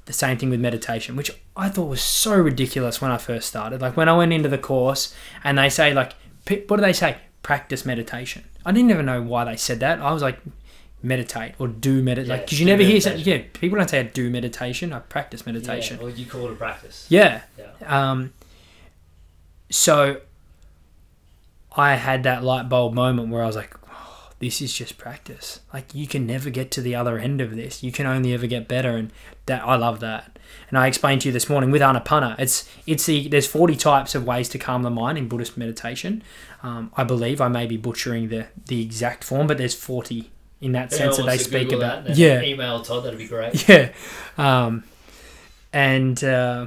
The 0.07 0.13
same 0.13 0.39
thing 0.39 0.51
with 0.51 0.59
meditation, 0.61 1.15
which 1.15 1.31
I 1.57 1.69
thought 1.69 1.85
was 1.89 2.03
so 2.03 2.35
ridiculous 2.35 3.01
when 3.01 3.11
I 3.13 3.19
first 3.19 3.47
started. 3.49 3.81
Like 3.81 3.97
when 3.97 4.09
I 4.09 4.17
went 4.17 4.33
into 4.33 4.49
the 4.49 4.59
course 4.59 5.15
and 5.45 5.57
they 5.59 5.69
say 5.69 5.93
like, 5.95 6.15
what 6.67 6.79
do 6.79 6.81
they 6.81 6.93
say? 6.93 7.19
Practice 7.43 7.85
meditation. 7.87 8.45
I 8.67 8.73
didn't 8.73 8.91
even 8.91 9.07
know 9.07 9.23
why 9.23 9.45
they 9.45 9.57
said 9.57 9.79
that. 9.81 10.01
I 10.01 10.13
was 10.13 10.23
like, 10.23 10.39
meditate 11.03 11.55
or 11.59 11.69
do 11.69 12.03
meditate. 12.03 12.29
Yeah, 12.29 12.35
like, 12.35 12.47
because 12.47 12.61
you 12.61 12.67
never 12.67 12.83
hear, 12.83 13.01
some- 13.01 13.19
yeah, 13.19 13.43
people 13.53 13.79
don't 13.79 13.89
say 13.89 14.01
I 14.01 14.05
do 14.05 14.31
meditation. 14.31 14.93
I 14.93 14.99
practice 15.01 15.47
meditation. 15.47 15.99
Yeah, 16.01 16.07
or 16.07 16.11
you 16.11 16.27
call 16.27 16.47
it 16.47 16.53
a 16.53 16.57
practice. 16.57 17.07
Yeah. 17.09 17.43
Yeah. 17.59 17.71
Um, 18.11 18.33
so 19.71 20.21
I 21.77 21.95
had 21.95 22.23
that 22.25 22.43
light 22.43 22.69
bulb 22.69 22.95
moment 22.95 23.29
where 23.29 23.43
I 23.43 23.47
was 23.47 23.57
like, 23.57 23.75
oh, 23.91 24.31
this 24.41 24.61
is 24.61 24.73
just 24.73 24.99
practice. 24.99 25.61
Like 25.73 25.95
you 25.95 26.07
can 26.07 26.27
never 26.27 26.51
get 26.51 26.71
to 26.73 26.81
the 26.83 26.95
other 26.95 27.19
end 27.19 27.41
of 27.41 27.55
this. 27.55 27.83
You 27.83 27.93
can 27.93 28.07
only 28.07 28.33
ever 28.35 28.47
get 28.47 28.67
better, 28.69 28.97
and 28.97 29.13
that 29.47 29.63
I 29.65 29.77
love 29.77 30.01
that. 30.01 30.39
And 30.71 30.79
I 30.79 30.87
explained 30.87 31.21
to 31.23 31.29
you 31.29 31.33
this 31.33 31.49
morning 31.49 31.71
with 31.71 31.83
Anapana. 31.83 32.35
It's 32.39 32.69
it's 32.87 33.07
the 33.07 33.29
there's 33.29 33.47
40 33.47 33.77
types 33.77 34.15
of 34.15 34.25
ways 34.27 34.49
to 34.51 34.59
calm 34.59 34.83
the 34.83 34.91
mind 34.91 35.19
in 35.19 35.29
Buddhist 35.29 35.57
meditation. 35.57 36.23
Um, 36.63 36.91
I 36.97 37.05
believe 37.05 37.41
I 37.41 37.49
may 37.49 37.67
be 37.67 37.77
butchering 37.77 38.29
the 38.29 38.47
the 38.67 38.83
exact 38.83 39.23
form, 39.25 39.47
but 39.47 39.59
there's 39.59 39.75
40 39.75 40.31
in 40.61 40.73
that 40.73 40.93
sense 40.93 41.17
that 41.17 41.27
they 41.27 41.39
speak 41.39 41.71
Google 41.71 41.83
about. 41.83 42.05
that, 42.05 42.17
yeah, 42.17 42.43
Email 42.43 42.83
Todd. 42.83 43.05
That'd 43.05 43.19
be 43.19 43.29
great. 43.29 43.69
yeah. 43.69 43.93
Um, 44.37 44.85
and 45.73 46.23
uh, 46.25 46.67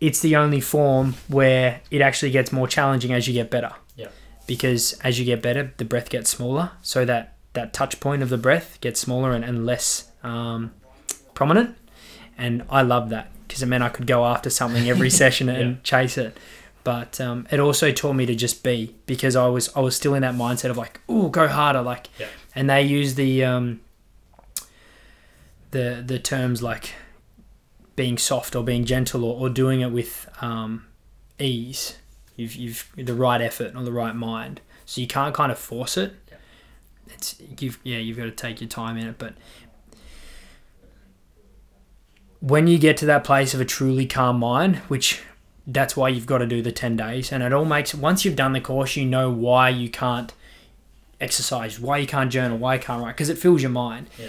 it's 0.00 0.20
the 0.20 0.36
only 0.36 0.60
form 0.60 1.14
where 1.28 1.80
it 1.90 2.00
actually 2.00 2.30
gets 2.30 2.52
more 2.52 2.66
challenging 2.66 3.12
as 3.12 3.28
you 3.28 3.34
get 3.34 3.50
better. 3.50 3.72
Yeah. 3.96 4.08
Because 4.46 4.94
as 5.04 5.18
you 5.18 5.24
get 5.24 5.42
better, 5.42 5.72
the 5.76 5.84
breath 5.84 6.08
gets 6.08 6.30
smaller. 6.30 6.72
So 6.82 7.04
that, 7.04 7.36
that 7.52 7.72
touch 7.72 8.00
point 8.00 8.22
of 8.22 8.30
the 8.30 8.38
breath 8.38 8.80
gets 8.80 9.00
smaller 9.00 9.32
and, 9.32 9.44
and 9.44 9.66
less 9.66 10.10
um, 10.22 10.72
prominent. 11.34 11.76
And 12.38 12.64
I 12.70 12.82
love 12.82 13.10
that 13.10 13.30
because 13.46 13.62
it 13.62 13.66
meant 13.66 13.84
I 13.84 13.90
could 13.90 14.06
go 14.06 14.24
after 14.24 14.48
something 14.48 14.88
every 14.88 15.10
session 15.22 15.48
and 15.48 15.84
chase 15.84 16.16
it. 16.16 16.36
But 16.82 17.20
um, 17.20 17.46
it 17.50 17.60
also 17.60 17.92
taught 17.92 18.14
me 18.14 18.24
to 18.24 18.34
just 18.34 18.62
be 18.64 18.96
because 19.04 19.36
I 19.36 19.46
was 19.48 19.68
I 19.76 19.80
was 19.80 19.94
still 19.94 20.14
in 20.14 20.22
that 20.22 20.34
mindset 20.34 20.70
of 20.70 20.78
like, 20.78 21.00
oh, 21.10 21.28
go 21.28 21.46
harder, 21.46 21.82
like. 21.82 22.08
Yeah. 22.18 22.28
And 22.54 22.68
they 22.68 22.82
use 22.82 23.14
the 23.14 23.44
um, 23.44 23.80
the 25.70 26.02
the 26.04 26.18
terms 26.18 26.62
like 26.62 26.94
being 27.96 28.18
soft 28.18 28.56
or 28.56 28.64
being 28.64 28.84
gentle 28.84 29.24
or, 29.24 29.40
or 29.40 29.48
doing 29.48 29.80
it 29.80 29.90
with 29.90 30.28
um, 30.40 30.86
ease. 31.38 31.98
You've 32.36 32.56
you've 32.56 32.90
the 32.96 33.14
right 33.14 33.40
effort 33.40 33.74
or 33.76 33.82
the 33.82 33.92
right 33.92 34.14
mind. 34.14 34.60
So 34.86 35.00
you 35.00 35.06
can't 35.06 35.34
kind 35.34 35.52
of 35.52 35.58
force 35.58 35.96
it. 35.96 36.14
Yeah. 36.28 36.36
It's 37.14 37.40
you've 37.58 37.78
yeah 37.84 37.98
you've 37.98 38.16
got 38.16 38.24
to 38.24 38.30
take 38.30 38.60
your 38.60 38.68
time 38.68 38.96
in 38.96 39.06
it, 39.06 39.16
but 39.18 39.34
when 42.40 42.66
you 42.66 42.78
get 42.78 42.96
to 42.96 43.06
that 43.06 43.22
place 43.22 43.52
of 43.52 43.60
a 43.60 43.64
truly 43.66 44.06
calm 44.06 44.38
mind, 44.38 44.76
which 44.88 45.20
that's 45.66 45.96
why 45.96 46.08
you've 46.08 46.26
got 46.26 46.38
to 46.38 46.46
do 46.46 46.62
the 46.62 46.72
10 46.72 46.96
days 46.96 47.30
and 47.30 47.42
it 47.42 47.52
all 47.52 47.64
makes 47.64 47.94
once 47.94 48.24
you've 48.24 48.34
done 48.34 48.52
the 48.52 48.60
course 48.60 48.96
you 48.96 49.04
know 49.04 49.30
why 49.30 49.68
you 49.68 49.88
can't 49.88 50.32
exercise 51.20 51.78
why 51.78 51.98
you 51.98 52.06
can't 52.06 52.30
journal 52.32 52.56
why 52.58 52.74
you 52.74 52.80
can't 52.80 53.02
write 53.02 53.14
because 53.16 53.28
it 53.28 53.38
fills 53.38 53.60
your 53.62 53.70
mind 53.70 54.08
Yeah. 54.18 54.28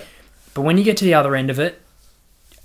but 0.54 0.62
when 0.62 0.78
you 0.78 0.84
get 0.84 0.98
to 0.98 1.06
the 1.06 1.14
other 1.14 1.36
end 1.36 1.50
of 1.50 1.60
it 1.60 1.82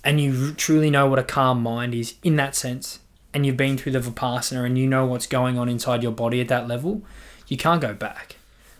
and 0.04 0.20
you 0.20 0.52
truly 0.54 0.90
know 0.90 1.06
what 1.08 1.18
a 1.18 1.22
calm 1.24 1.62
mind 1.62 1.94
is 1.94 2.14
in 2.22 2.36
that 2.36 2.54
sense 2.54 2.98
and 3.32 3.44
you've 3.46 3.56
been 3.56 3.76
through 3.78 3.92
the 3.92 4.00
vipassana 4.00 4.64
and 4.64 4.76
you 4.78 4.86
know 4.86 5.06
what's 5.06 5.26
going 5.26 5.58
on 5.58 5.68
inside 5.68 6.02
your 6.02 6.12
body 6.12 6.40
at 6.40 6.48
that 6.48 6.66
level 6.66 7.02
you 7.48 7.56
can't 7.56 7.80
go 7.80 7.94
back 7.94 8.36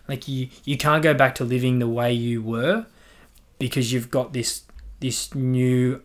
like 0.09 0.27
you 0.29 0.49
you 0.65 0.77
can't 0.77 1.03
go 1.03 1.15
back 1.15 1.35
to 1.35 1.45
living 1.45 1.79
the 1.79 1.89
way 1.89 2.13
you 2.13 2.43
were 2.43 2.87
because 3.59 3.93
you've 3.93 4.11
got 4.11 4.33
this 4.33 4.63
this 5.01 5.35
new 5.35 6.01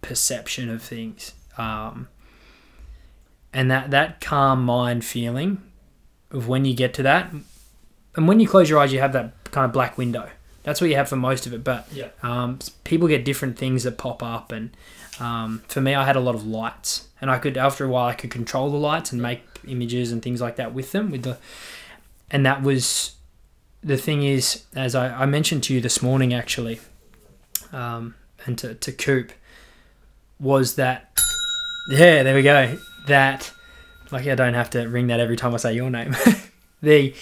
perception 0.00 0.68
of 0.70 0.82
things. 0.82 1.34
Um, 1.58 2.08
and 3.52 3.70
that, 3.70 3.90
that 3.90 4.20
calm 4.20 4.64
mind 4.64 5.04
feeling 5.04 5.60
of 6.30 6.48
when 6.48 6.64
you 6.64 6.74
get 6.74 6.94
to 6.94 7.02
that, 7.02 7.30
and 8.16 8.28
when 8.28 8.40
you 8.40 8.48
close 8.48 8.68
your 8.70 8.78
eyes, 8.78 8.92
you 8.92 9.00
have 9.00 9.12
that 9.14 9.32
kind 9.50 9.64
of 9.64 9.72
black 9.72 9.96
window. 9.98 10.28
That's 10.64 10.80
what 10.80 10.90
you 10.90 10.96
have 10.96 11.08
for 11.08 11.16
most 11.16 11.46
of 11.46 11.52
it. 11.54 11.64
But 11.64 11.88
Yeah. 11.92 12.08
um, 12.22 12.58
people 12.84 13.08
get 13.08 13.24
different 13.24 13.58
things 13.58 13.82
that 13.84 13.98
pop 13.98 14.22
up, 14.22 14.52
and 14.52 14.70
um, 15.20 15.62
for 15.68 15.80
me, 15.80 15.94
I 15.94 16.04
had 16.04 16.16
a 16.16 16.20
lot 16.20 16.34
of 16.34 16.46
lights, 16.46 17.08
and 17.20 17.30
I 17.30 17.38
could 17.38 17.56
after 17.56 17.84
a 17.84 17.88
while 17.88 18.06
I 18.08 18.14
could 18.14 18.30
control 18.30 18.70
the 18.70 18.76
lights 18.76 19.12
and 19.12 19.20
make 19.20 19.42
images 19.66 20.12
and 20.12 20.22
things 20.22 20.40
like 20.40 20.56
that 20.56 20.72
with 20.74 20.92
them. 20.92 21.10
With 21.10 21.22
the, 21.24 21.38
and 22.30 22.44
that 22.46 22.62
was 22.62 23.16
the 23.82 23.96
thing 23.96 24.22
is, 24.22 24.64
as 24.76 24.94
I, 24.94 25.22
I 25.22 25.26
mentioned 25.26 25.64
to 25.64 25.74
you 25.74 25.80
this 25.80 26.00
morning, 26.02 26.32
actually, 26.32 26.80
um, 27.72 28.14
and 28.46 28.56
to 28.58 28.74
to 28.74 28.92
Coop, 28.92 29.32
was 30.38 30.76
that 30.76 31.10
yeah, 31.90 32.22
there 32.22 32.34
we 32.34 32.42
go. 32.42 32.78
That 33.08 33.50
like 34.10 34.26
I 34.26 34.34
don't 34.34 34.54
have 34.54 34.70
to 34.70 34.86
ring 34.86 35.08
that 35.08 35.20
every 35.20 35.36
time 35.36 35.54
I 35.54 35.56
say 35.56 35.74
your 35.74 35.90
name. 35.90 36.14
the 36.82 37.14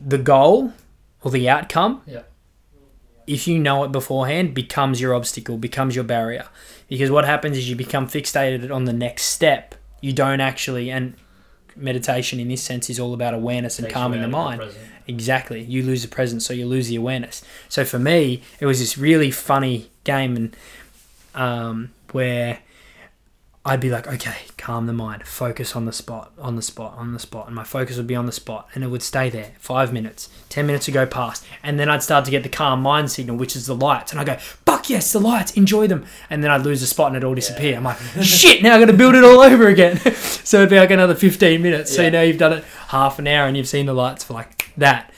the 0.00 0.18
goal 0.18 0.72
or 1.22 1.30
the 1.30 1.48
outcome 1.48 2.02
Yeah. 2.06 2.22
if 3.26 3.46
you 3.48 3.58
know 3.58 3.84
it 3.84 3.92
beforehand 3.92 4.54
becomes 4.54 5.00
your 5.00 5.14
obstacle 5.14 5.56
becomes 5.58 5.94
your 5.94 6.04
barrier 6.04 6.46
because 6.88 7.10
what 7.10 7.24
happens 7.24 7.56
is 7.56 7.68
you 7.68 7.76
become 7.76 8.06
fixated 8.06 8.72
on 8.74 8.84
the 8.84 8.92
next 8.92 9.24
step 9.24 9.74
you 10.00 10.12
don't 10.12 10.40
actually 10.40 10.90
and 10.90 11.14
meditation 11.74 12.40
in 12.40 12.48
this 12.48 12.62
sense 12.62 12.88
is 12.88 12.98
all 12.98 13.12
about 13.12 13.34
awareness 13.34 13.78
and 13.78 13.88
calming 13.90 14.22
the 14.22 14.28
mind 14.28 14.60
present. 14.60 14.82
Exactly. 15.08 15.62
You 15.62 15.82
lose 15.82 16.02
the 16.02 16.08
presence, 16.08 16.44
so 16.44 16.52
you 16.54 16.66
lose 16.66 16.88
the 16.88 16.96
awareness. 16.96 17.42
So 17.68 17.84
for 17.84 17.98
me, 17.98 18.42
it 18.58 18.66
was 18.66 18.80
this 18.80 18.98
really 18.98 19.30
funny 19.30 19.88
game, 20.02 20.34
and 20.36 20.56
um, 21.34 21.90
where 22.10 22.58
I'd 23.66 23.80
be 23.80 23.90
like, 23.90 24.06
okay, 24.06 24.36
calm 24.56 24.86
the 24.86 24.92
mind, 24.92 25.26
focus 25.26 25.74
on 25.74 25.86
the 25.86 25.92
spot, 25.92 26.30
on 26.38 26.54
the 26.54 26.62
spot, 26.62 26.94
on 26.96 27.12
the 27.12 27.18
spot, 27.18 27.46
and 27.48 27.54
my 27.56 27.64
focus 27.64 27.96
would 27.96 28.06
be 28.06 28.14
on 28.14 28.24
the 28.26 28.30
spot, 28.32 28.68
and 28.74 28.84
it 28.84 28.86
would 28.86 29.02
stay 29.02 29.28
there. 29.28 29.50
Five 29.58 29.92
minutes, 29.92 30.28
ten 30.48 30.66
minutes 30.68 30.86
would 30.86 30.94
go 30.94 31.04
past, 31.04 31.44
and 31.64 31.78
then 31.78 31.88
I'd 31.88 32.02
start 32.02 32.24
to 32.26 32.30
get 32.30 32.44
the 32.44 32.48
calm 32.48 32.80
mind 32.80 33.10
signal, 33.10 33.36
which 33.36 33.56
is 33.56 33.66
the 33.66 33.74
lights, 33.74 34.12
and 34.12 34.20
I 34.20 34.24
go, 34.24 34.36
fuck 34.36 34.88
yes, 34.88 35.12
the 35.12 35.18
lights, 35.18 35.52
enjoy 35.56 35.88
them, 35.88 36.06
and 36.30 36.44
then 36.44 36.52
I'd 36.52 36.62
lose 36.62 36.80
the 36.80 36.86
spot 36.86 37.08
and 37.08 37.16
it'd 37.16 37.26
all 37.26 37.34
disappear. 37.34 37.76
I'm 37.76 37.82
like, 37.82 37.98
shit, 38.22 38.62
now 38.62 38.76
I 38.76 38.78
got 38.78 38.86
to 38.86 38.92
build 38.92 39.16
it 39.16 39.24
all 39.24 39.40
over 39.40 39.66
again. 39.66 39.98
so 40.14 40.58
it'd 40.58 40.70
be 40.70 40.76
like 40.78 40.92
another 40.92 41.16
fifteen 41.16 41.60
minutes. 41.60 41.92
So 41.92 42.02
Yeah. 42.02 42.06
you 42.06 42.12
know 42.12 42.22
you've 42.22 42.38
done 42.38 42.52
it 42.52 42.64
half 42.88 43.18
an 43.18 43.26
hour 43.26 43.48
and 43.48 43.56
you've 43.56 43.66
seen 43.68 43.86
the 43.86 43.94
lights 43.94 44.22
for 44.22 44.34
like 44.34 44.70
that. 44.76 45.12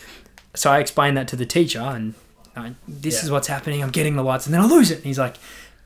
So 0.55 0.71
I 0.73 0.79
explained 0.79 1.19
that 1.19 1.29
to 1.29 1.37
the 1.37 1.45
teacher, 1.47 1.81
and 1.81 2.15
this 2.89 3.17
Yeah. 3.19 3.25
is 3.25 3.31
what's 3.31 3.49
happening. 3.49 3.83
I'm 3.83 3.91
getting 3.91 4.17
the 4.17 4.23
lights, 4.25 4.47
and 4.47 4.55
then 4.55 4.63
I 4.63 4.65
lose 4.65 4.91
it. 4.91 4.97
And 4.97 5.05
he's 5.05 5.19
like, 5.19 5.37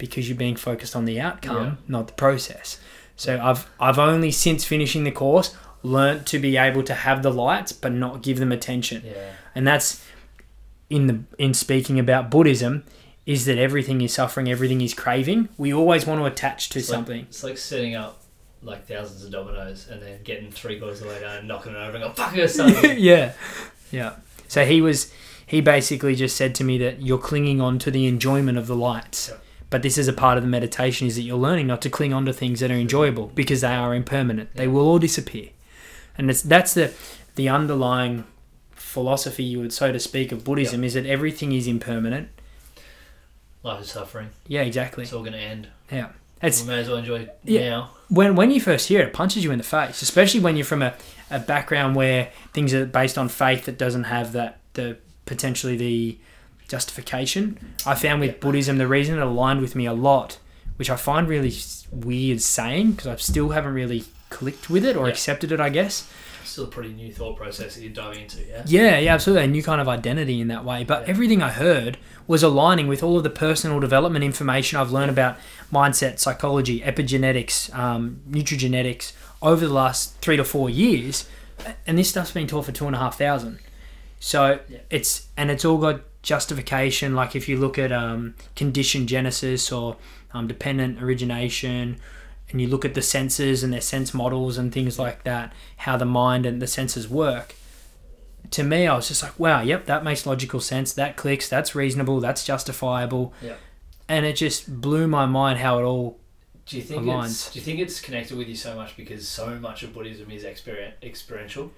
because 0.03 0.29
you're 0.29 0.37
being 0.47 0.57
focused 0.57 0.95
on 0.97 1.05
the 1.05 1.21
outcome, 1.21 1.65
Yeah. 1.65 1.75
not 1.87 2.07
the 2.09 2.13
process. 2.15 2.79
So 3.17 3.39
I've 3.41 3.67
I've 3.79 3.99
only 4.01 4.33
since 4.33 4.65
finishing 4.65 5.05
the 5.05 5.13
course 5.13 5.55
learnt 5.85 6.27
to 6.27 6.39
be 6.39 6.57
able 6.57 6.83
to 6.83 6.95
have 6.95 7.23
the 7.23 7.31
lights, 7.31 7.73
but 7.73 7.93
not 7.93 8.23
give 8.23 8.39
them 8.41 8.51
attention. 8.53 9.03
Yeah. 9.07 9.31
And 9.55 9.65
that's 9.67 10.05
in 10.91 11.07
the 11.07 11.21
in 11.39 11.55
speaking 11.55 11.99
about 12.01 12.31
Buddhism, 12.31 12.85
is 13.27 13.45
that 13.47 13.59
everything 13.59 14.01
is 14.01 14.13
suffering, 14.13 14.51
everything 14.51 14.81
is 14.81 14.93
craving. 14.95 15.49
We 15.57 15.73
always 15.73 16.05
want 16.07 16.21
to 16.21 16.25
attach 16.27 16.69
to 16.71 16.79
It's 16.81 16.89
like- 16.91 16.97
something. 16.97 17.21
it's 17.31 17.45
like 17.45 17.59
setting 17.59 17.95
up 17.95 18.19
like 18.65 18.87
thousands 18.87 19.25
of 19.25 19.31
dominoes 19.33 19.87
and 19.91 20.01
then 20.03 20.19
getting 20.25 20.51
three 20.51 20.79
quarters 20.79 21.01
of 21.01 21.09
the 21.09 21.15
way 21.15 21.21
down 21.21 21.37
and 21.39 21.49
knocking 21.49 21.73
it 21.73 21.77
over 21.79 21.93
and 21.97 22.03
going, 22.05 22.15
fuck, 22.15 22.33
I 22.33 22.37
gotta 22.37 22.49
start 22.49 22.71
again." 22.79 22.97
yeah, 23.01 23.33
yeah. 23.91 24.13
So 24.49 24.65
he 24.65 24.81
was 24.81 25.13
he 25.47 25.61
basically 25.61 26.15
just 26.15 26.35
said 26.37 26.55
to 26.57 26.65
me 26.65 26.79
that 26.79 27.03
you're 27.03 27.19
clinging 27.19 27.61
on 27.61 27.79
to 27.81 27.91
the 27.91 28.07
enjoyment 28.07 28.57
of 28.59 28.67
the 28.67 28.77
lights. 28.77 29.29
Yeah. 29.31 29.37
But 29.73 29.83
this 29.83 29.97
is 29.97 30.07
a 30.07 30.13
part 30.13 30.37
of 30.37 30.45
the 30.45 30.49
meditation 30.51 31.07
is 31.09 31.17
that 31.17 31.23
you're 31.23 31.39
learning 31.39 31.67
not 31.67 31.81
to 31.83 31.89
cling 31.91 32.13
on 32.13 32.27
to 32.27 32.33
things 32.33 32.61
that 32.61 32.71
are 32.71 32.75
enjoyable 32.75 33.29
because 33.35 33.63
they 33.63 33.75
are 33.75 33.95
impermanent. 33.95 34.55
They 34.55 34.69
will 34.69 34.87
all 34.87 34.99
disappear. 34.99 35.49
And 36.17 36.29
it's 36.31 36.43
that's 36.43 36.75
the 36.75 36.93
the 37.37 37.49
underlying 37.49 38.25
philosophy 38.75 39.43
you 39.43 39.59
would 39.61 39.73
so 39.73 39.91
to 39.91 39.99
speak 39.99 40.31
of 40.31 40.45
Buddhism 40.45 40.85
is 40.85 40.93
that 40.93 41.07
everything 41.07 41.53
is 41.53 41.67
impermanent. 41.67 42.29
Life 43.63 43.81
is 43.83 43.91
suffering. 43.91 44.29
Yeah, 44.47 44.61
exactly. 44.63 45.05
It's 45.05 45.13
all 45.15 45.23
gonna 45.23 45.39
end. 45.39 45.69
Yeah. 45.91 46.09
It's 46.43 46.61
we 46.63 46.69
may 46.69 46.81
as 46.81 46.89
well 46.89 46.99
enjoy 46.99 47.21
it 47.21 47.39
Yeah. 47.45 47.71
now. 47.71 47.91
when 48.09 48.37
when 48.37 48.51
you 48.51 48.61
first 48.61 48.89
hear 48.89 49.01
it, 49.01 49.09
it 49.09 49.13
punches 49.15 49.43
you 49.43 49.53
in 49.53 49.59
the 49.59 49.65
face, 49.65 50.03
especially 50.03 50.41
when 50.41 50.57
you're 50.57 50.67
from 50.67 50.83
a, 50.83 50.93
a 51.31 51.39
background 51.39 51.97
where 51.97 52.31
things 52.53 52.75
are 52.75 52.85
based 52.85 53.17
on 53.17 53.29
faith 53.31 53.65
that 53.65 53.79
doesn't 53.79 54.05
have 54.05 54.33
that 54.33 54.59
the 54.75 54.99
potentially 55.25 55.77
the 55.79 56.19
justification. 56.73 57.59
I 57.87 57.95
found 57.95 58.21
with 58.21 58.41
Buddhism 58.41 58.79
the 58.79 58.89
reason 58.89 59.19
it 59.19 59.23
aligned 59.23 59.61
with 59.61 59.75
me 59.77 59.85
a 59.87 59.93
lot, 59.93 60.39
which 60.77 60.89
I 60.91 60.97
find 60.97 61.29
really 61.29 61.53
weird 61.91 62.41
saying 62.41 62.93
because 62.93 63.07
I 63.09 63.17
still 63.17 63.51
haven't 63.51 63.75
really 63.75 64.05
clicked 64.31 64.71
with 64.71 64.85
it 64.85 64.97
or 64.97 65.07
Yeah. 65.07 65.13
accepted 65.13 65.53
it, 65.53 65.61
I 65.61 65.69
guess. 65.69 66.09
Still 66.45 66.65
a 66.65 66.69
pretty 66.69 66.93
new 66.95 67.13
thought 67.13 67.37
process 67.37 67.75
that 67.75 67.83
you're 67.83 67.93
diving 67.93 68.23
into, 68.23 68.39
yeah? 68.49 68.63
Yeah, 68.67 68.99
yeah, 68.99 69.15
absolutely. 69.15 69.45
A 69.45 69.49
new 69.49 69.63
kind 69.63 69.81
of 69.83 69.89
identity 69.89 70.41
in 70.41 70.49
that 70.49 70.65
way. 70.65 70.83
But 70.83 71.03
Yeah. 71.03 71.11
everything 71.11 71.43
I 71.43 71.51
heard 71.51 71.99
was 72.27 72.43
aligning 72.43 72.89
with 72.89 73.03
all 73.03 73.17
of 73.19 73.23
the 73.23 73.31
personal 73.31 73.79
development 73.79 74.25
information 74.25 74.79
I've 74.79 74.91
learned 74.91 75.11
about 75.11 75.37
mindset, 75.73 76.19
psychology, 76.19 76.81
epigenetics, 76.81 77.73
um, 77.79 78.21
nutrigenetics 78.31 79.13
over 79.43 79.67
the 79.67 79.75
last 79.75 80.17
three 80.23 80.37
to 80.39 80.45
four 80.45 80.69
years. 80.71 81.27
And 81.87 81.99
this 81.99 82.09
stuff's 82.09 82.33
been 82.33 82.47
taught 82.47 82.65
for 82.65 82.73
two 82.73 82.87
and 82.87 82.97
a 82.97 82.99
half 82.99 83.19
thousand. 83.19 83.59
So 84.19 84.59
Yeah. 84.69 84.79
it's 84.91 85.27
and 85.37 85.51
it's 85.51 85.65
all 85.65 85.79
got 85.79 86.01
justification. 86.23 87.15
Like 87.15 87.37
if 87.37 87.49
you 87.49 87.59
look 87.59 87.79
at 87.79 87.93
um, 87.93 88.35
conditioned 88.57 89.09
genesis 89.09 89.71
or 89.71 89.97
um, 90.33 90.47
dependent 90.47 91.03
origination, 91.03 91.99
and 92.51 92.61
you 92.61 92.69
look 92.69 92.85
at 92.85 92.95
the 92.95 93.03
senses 93.03 93.63
and 93.63 93.73
their 93.73 93.81
sense 93.81 94.13
models 94.13 94.59
and 94.59 94.73
things 94.73 94.99
like 94.99 95.25
that, 95.25 95.53
how 95.79 95.97
the 95.97 96.05
mind 96.05 96.45
and 96.45 96.61
the 96.61 96.67
senses 96.67 97.09
work 97.09 97.55
to 98.51 98.63
me, 98.63 98.87
I 98.87 98.95
was 98.95 99.09
just 99.09 99.23
like, 99.23 99.39
wow, 99.39 99.63
yep, 99.63 99.87
that 99.87 100.05
makes 100.05 100.27
logical 100.27 100.61
sense. 100.61 100.93
That 100.93 101.17
clicks. 101.17 101.49
That's 101.49 101.75
reasonable. 101.75 102.21
That's 102.21 102.45
justifiable. 102.45 103.33
Yeah. 103.41 103.55
And 104.09 104.27
it 104.27 104.37
just 104.37 104.81
blew 104.81 105.07
my 105.07 105.27
mind 105.27 105.59
how 105.59 105.79
it 105.79 105.83
all. 105.83 106.19
Do 106.67 106.77
you 106.77 106.83
think 106.83 107.03
Aligns. 107.03 107.25
it's 107.25 107.53
do 107.53 107.59
you 107.59 107.65
think 107.65 107.81
it's 107.81 108.01
connected 108.01 108.37
with 108.37 108.49
you 108.49 108.55
so 108.55 108.77
much 108.77 108.97
because 108.97 109.27
so 109.27 109.59
much 109.59 109.83
of 109.83 109.93
Buddhism 109.93 110.31
is 110.31 110.45
exper- 110.45 110.93
experiential? 111.03 111.73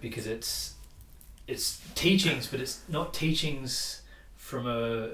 Because 0.00 0.26
it's 0.26 0.74
it's 1.48 1.80
teachings, 1.96 2.46
but 2.46 2.60
it's 2.60 2.82
not 2.88 3.12
teachings 3.12 4.02
from 4.36 4.66
a 4.68 5.10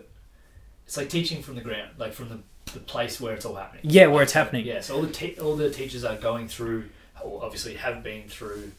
it's 0.87 0.97
like 0.99 1.09
teaching 1.09 1.43
from 1.43 1.55
the 1.55 1.63
ground, 1.63 1.93
like 1.97 2.13
from 2.13 2.29
the, 2.29 2.39
the 2.73 2.81
place 2.81 3.19
where 3.21 3.33
it's 3.35 3.47
all 3.47 3.55
happening. 3.55 3.83
Yeah, 3.85 4.09
where 4.09 4.23
it's 4.23 4.33
happening. 4.35 4.67
Yeah, 4.67 4.81
so 4.83 4.97
all 4.97 5.03
the 5.03 5.13
te- 5.13 5.39
all 5.39 5.57
the 5.57 5.71
teachers 5.71 6.05
are 6.05 6.17
going 6.17 6.49
through, 6.49 6.91
or 7.23 7.43
obviously 7.43 7.75
have 7.77 8.03
been 8.03 8.29
through 8.29 8.73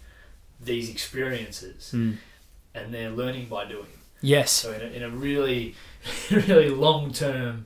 these 0.62 0.90
experiences, 0.90 1.92
Mm. 1.94 2.18
and 2.76 2.94
they're 2.94 3.10
learning 3.10 3.48
by 3.48 3.66
doing. 3.66 3.88
Yes. 4.22 4.52
So 4.52 4.72
in 4.72 4.82
a, 4.82 4.86
in 4.86 5.04
a 5.04 5.10
really, 5.10 5.76
really 6.32 6.70
long 6.70 7.12
term, 7.12 7.66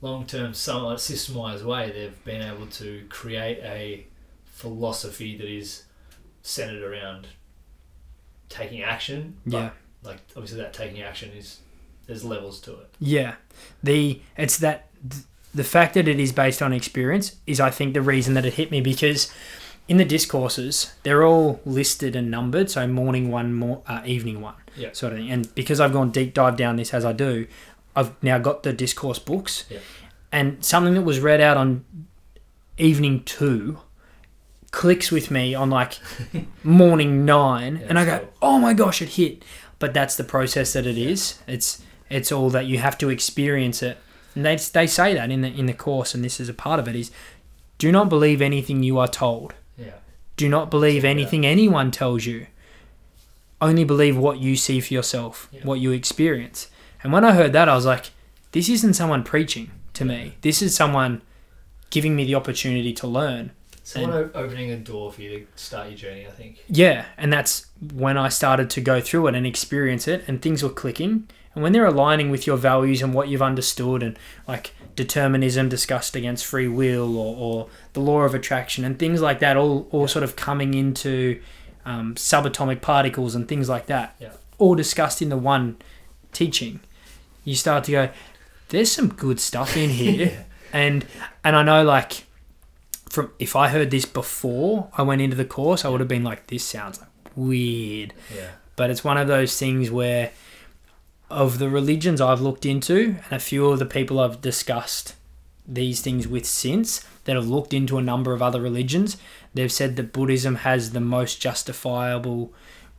long 0.00 0.26
term, 0.26 0.52
somewhat 0.54 0.98
systemized 0.98 1.64
way, 1.64 1.90
they've 1.90 2.24
been 2.24 2.42
able 2.42 2.66
to 2.66 3.04
create 3.08 3.58
a 3.62 4.06
philosophy 4.44 5.36
that 5.36 5.48
is 5.48 5.84
centered 6.42 6.82
around 6.82 7.26
taking 8.48 8.82
action. 8.82 9.36
Yeah. 9.46 9.70
Like 10.02 10.18
obviously, 10.36 10.58
that 10.60 10.72
taking 10.72 11.02
action 11.02 11.30
is 11.36 11.58
there's 12.06 12.24
levels 12.24 12.60
to 12.62 12.72
it. 12.72 12.88
Yeah. 13.00 13.34
The 13.82 14.20
it's 14.36 14.58
that 14.58 14.86
the 15.54 15.64
fact 15.64 15.94
that 15.94 16.06
it 16.08 16.20
is 16.20 16.32
based 16.32 16.60
on 16.62 16.72
experience 16.72 17.36
is 17.46 17.60
I 17.60 17.70
think 17.70 17.94
the 17.94 18.02
reason 18.02 18.34
that 18.34 18.44
it 18.44 18.54
hit 18.54 18.70
me 18.70 18.80
because 18.80 19.32
in 19.88 19.96
the 19.96 20.04
discourses 20.04 20.92
they're 21.02 21.24
all 21.24 21.60
listed 21.64 22.14
and 22.14 22.30
numbered 22.30 22.70
so 22.70 22.86
morning 22.86 23.30
one 23.30 23.54
more 23.54 23.82
uh, 23.86 24.02
evening 24.04 24.40
one 24.42 24.54
Yeah. 24.76 24.90
sort 24.92 25.14
of 25.14 25.18
thing 25.18 25.30
and 25.30 25.52
because 25.54 25.80
I've 25.80 25.94
gone 25.94 26.10
deep 26.10 26.34
dive 26.34 26.56
down 26.58 26.76
this 26.76 26.92
as 26.92 27.04
I 27.06 27.12
do 27.14 27.46
I've 27.96 28.22
now 28.22 28.36
got 28.38 28.62
the 28.62 28.74
discourse 28.74 29.18
books 29.18 29.64
Yeah. 29.70 29.78
and 30.30 30.62
something 30.62 30.92
that 30.94 31.02
was 31.02 31.20
read 31.20 31.40
out 31.40 31.56
on 31.56 31.84
evening 32.76 33.22
2 33.24 33.78
clicks 34.70 35.10
with 35.10 35.30
me 35.30 35.54
on 35.54 35.70
like 35.70 35.98
morning 36.64 37.24
9 37.24 37.76
Yeah, 37.76 37.86
and 37.88 37.98
I 37.98 38.04
go 38.04 38.18
cool. 38.18 38.28
oh 38.42 38.58
my 38.58 38.74
gosh 38.74 39.00
it 39.02 39.10
hit. 39.10 39.42
But 39.78 39.94
that's 39.94 40.16
the 40.16 40.24
process 40.24 40.72
that 40.72 40.86
it 40.86 40.98
is. 40.98 41.38
It's 41.46 41.82
it's 42.10 42.32
all 42.32 42.50
that 42.50 42.66
you 42.66 42.78
have 42.78 42.98
to 42.98 43.10
experience 43.10 43.82
it. 43.82 43.96
And 44.34 44.44
they, 44.44 44.56
they 44.56 44.86
say 44.86 45.14
that 45.14 45.30
in 45.30 45.40
the 45.42 45.48
in 45.48 45.66
the 45.66 45.72
course 45.74 46.14
and 46.14 46.24
this 46.24 46.40
is 46.40 46.48
a 46.48 46.54
part 46.54 46.80
of 46.80 46.88
it 46.88 46.96
is 46.96 47.10
do 47.78 47.92
not 47.92 48.08
believe 48.08 48.42
anything 48.42 48.82
you 48.82 48.98
are 48.98 49.08
told. 49.08 49.54
Yeah. 49.76 49.92
do 50.36 50.48
not 50.48 50.70
believe 50.70 51.04
Yeah. 51.04 51.10
anything 51.10 51.46
anyone 51.46 51.90
tells 51.90 52.26
you. 52.26 52.46
Only 53.60 53.84
believe 53.84 54.16
what 54.16 54.38
you 54.38 54.54
see 54.56 54.80
for 54.80 54.94
yourself 54.94 55.48
Yeah. 55.52 55.60
what 55.64 55.80
you 55.80 55.90
experience. 55.92 56.68
And 57.02 57.12
when 57.12 57.24
i 57.24 57.32
heard 57.32 57.52
that 57.52 57.68
i 57.68 57.74
was 57.74 57.86
like 57.86 58.10
this 58.52 58.68
isn't 58.68 58.94
someone 58.94 59.22
preaching 59.22 59.70
to 59.94 60.04
me. 60.04 60.34
This 60.40 60.62
is 60.62 60.74
someone 60.74 61.22
giving 61.90 62.16
me 62.16 62.24
the 62.24 62.34
opportunity 62.34 62.92
to 62.94 63.06
learn 63.06 63.50
Someone 63.88 64.12
o- 64.12 64.30
opening 64.34 64.70
a 64.70 64.76
door 64.76 65.12
for 65.12 65.22
you 65.22 65.30
to 65.40 65.46
start 65.56 65.88
your 65.88 65.96
journey. 65.96 66.26
I 66.26 66.30
think. 66.30 66.62
yeah 66.68 67.06
and 67.16 67.32
that's 67.32 67.66
when 68.04 68.16
i 68.18 68.28
started 68.28 68.68
to 68.70 68.80
go 68.80 69.00
through 69.00 69.26
it 69.28 69.34
and 69.34 69.46
experience 69.46 70.06
it 70.08 70.24
and 70.28 70.42
things 70.42 70.62
were 70.62 70.74
clicking 70.82 71.10
and 71.10 71.32
And 71.54 71.62
when 71.64 71.72
they're 71.72 71.86
aligning 71.96 72.30
with 72.30 72.46
your 72.46 72.58
values 72.58 73.02
and 73.02 73.12
what 73.14 73.26
you've 73.28 73.46
understood, 73.52 74.02
and 74.02 74.16
like 74.46 74.66
determinism 75.02 75.68
discussed 75.68 76.14
against 76.14 76.44
free 76.44 76.68
will, 76.68 77.16
or, 77.16 77.34
or 77.46 77.68
the 77.94 78.00
law 78.00 78.20
of 78.28 78.34
attraction, 78.34 78.84
and 78.84 78.96
things 78.98 79.20
like 79.22 79.38
that, 79.40 79.56
all, 79.56 79.88
all 79.90 80.06
sort 80.06 80.22
of 80.22 80.36
coming 80.36 80.74
into 80.74 81.40
um, 81.86 82.14
subatomic 82.14 82.80
particles 82.80 83.34
and 83.34 83.48
things 83.48 83.68
like 83.68 83.86
that, 83.86 84.14
Yeah. 84.20 84.32
all 84.58 84.74
discussed 84.76 85.20
in 85.22 85.30
the 85.30 85.38
one 85.54 85.76
teaching, 86.32 86.78
you 87.44 87.54
start 87.54 87.84
to 87.84 87.92
go, 87.92 88.08
there's 88.68 88.92
some 88.92 89.08
good 89.08 89.40
stuff 89.40 89.76
in 89.76 89.90
here. 90.02 90.46
And 90.72 91.06
and 91.42 91.56
I 91.56 91.62
know 91.64 91.82
like 91.82 92.24
from 93.10 93.30
if 93.38 93.56
I 93.56 93.68
heard 93.68 93.90
this 93.90 94.04
before 94.04 94.88
I 94.96 95.02
went 95.02 95.20
into 95.22 95.36
the 95.36 95.44
course, 95.44 95.84
I 95.84 95.88
would 95.88 96.00
have 96.00 96.08
been 96.08 96.24
like, 96.24 96.46
this 96.48 96.64
sounds 96.64 97.00
like 97.00 97.08
weird. 97.36 98.14
Yeah. 98.34 98.50
But 98.76 98.90
it's 98.90 99.02
one 99.04 99.16
of 99.18 99.28
those 99.28 99.58
things 99.58 99.90
where 99.90 100.30
of 101.30 101.58
the 101.58 101.68
religions 101.68 102.20
I've 102.20 102.40
looked 102.40 102.64
into 102.64 103.16
and 103.24 103.32
a 103.32 103.38
few 103.38 103.66
of 103.66 103.78
the 103.78 103.86
people 103.86 104.18
I've 104.18 104.40
discussed 104.40 105.14
these 105.66 106.00
things 106.00 106.26
with 106.26 106.46
since 106.46 107.04
that 107.24 107.36
have 107.36 107.46
looked 107.48 107.74
into 107.74 107.98
a 107.98 108.02
number 108.02 108.32
of 108.32 108.40
other 108.40 108.60
religions, 108.60 109.18
they've 109.52 109.70
said 109.72 109.96
that 109.96 110.12
Buddhism 110.14 110.56
has 110.56 110.92
the 110.92 111.00
most 111.00 111.40
justifiable 111.42 112.52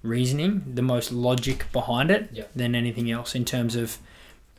reasoning, 0.04 0.64
the 0.76 0.82
most 0.84 1.12
logic 1.12 1.66
behind 1.72 2.12
it 2.12 2.30
Yeah. 2.32 2.44
than 2.56 2.76
anything 2.76 3.10
else 3.10 3.34
in 3.34 3.44
terms 3.46 3.76
of 3.76 3.98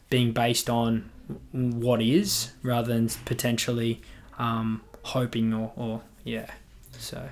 being 0.09 0.33
based 0.33 0.69
on 0.69 1.09
what 1.53 2.03
is 2.03 2.51
rather 2.65 2.93
than 2.93 3.09
potentially 3.25 4.01
um, 4.39 4.81
hoping 5.03 5.53
or, 5.55 5.73
or 5.77 6.01
yeah. 6.25 6.51
So 6.99 7.29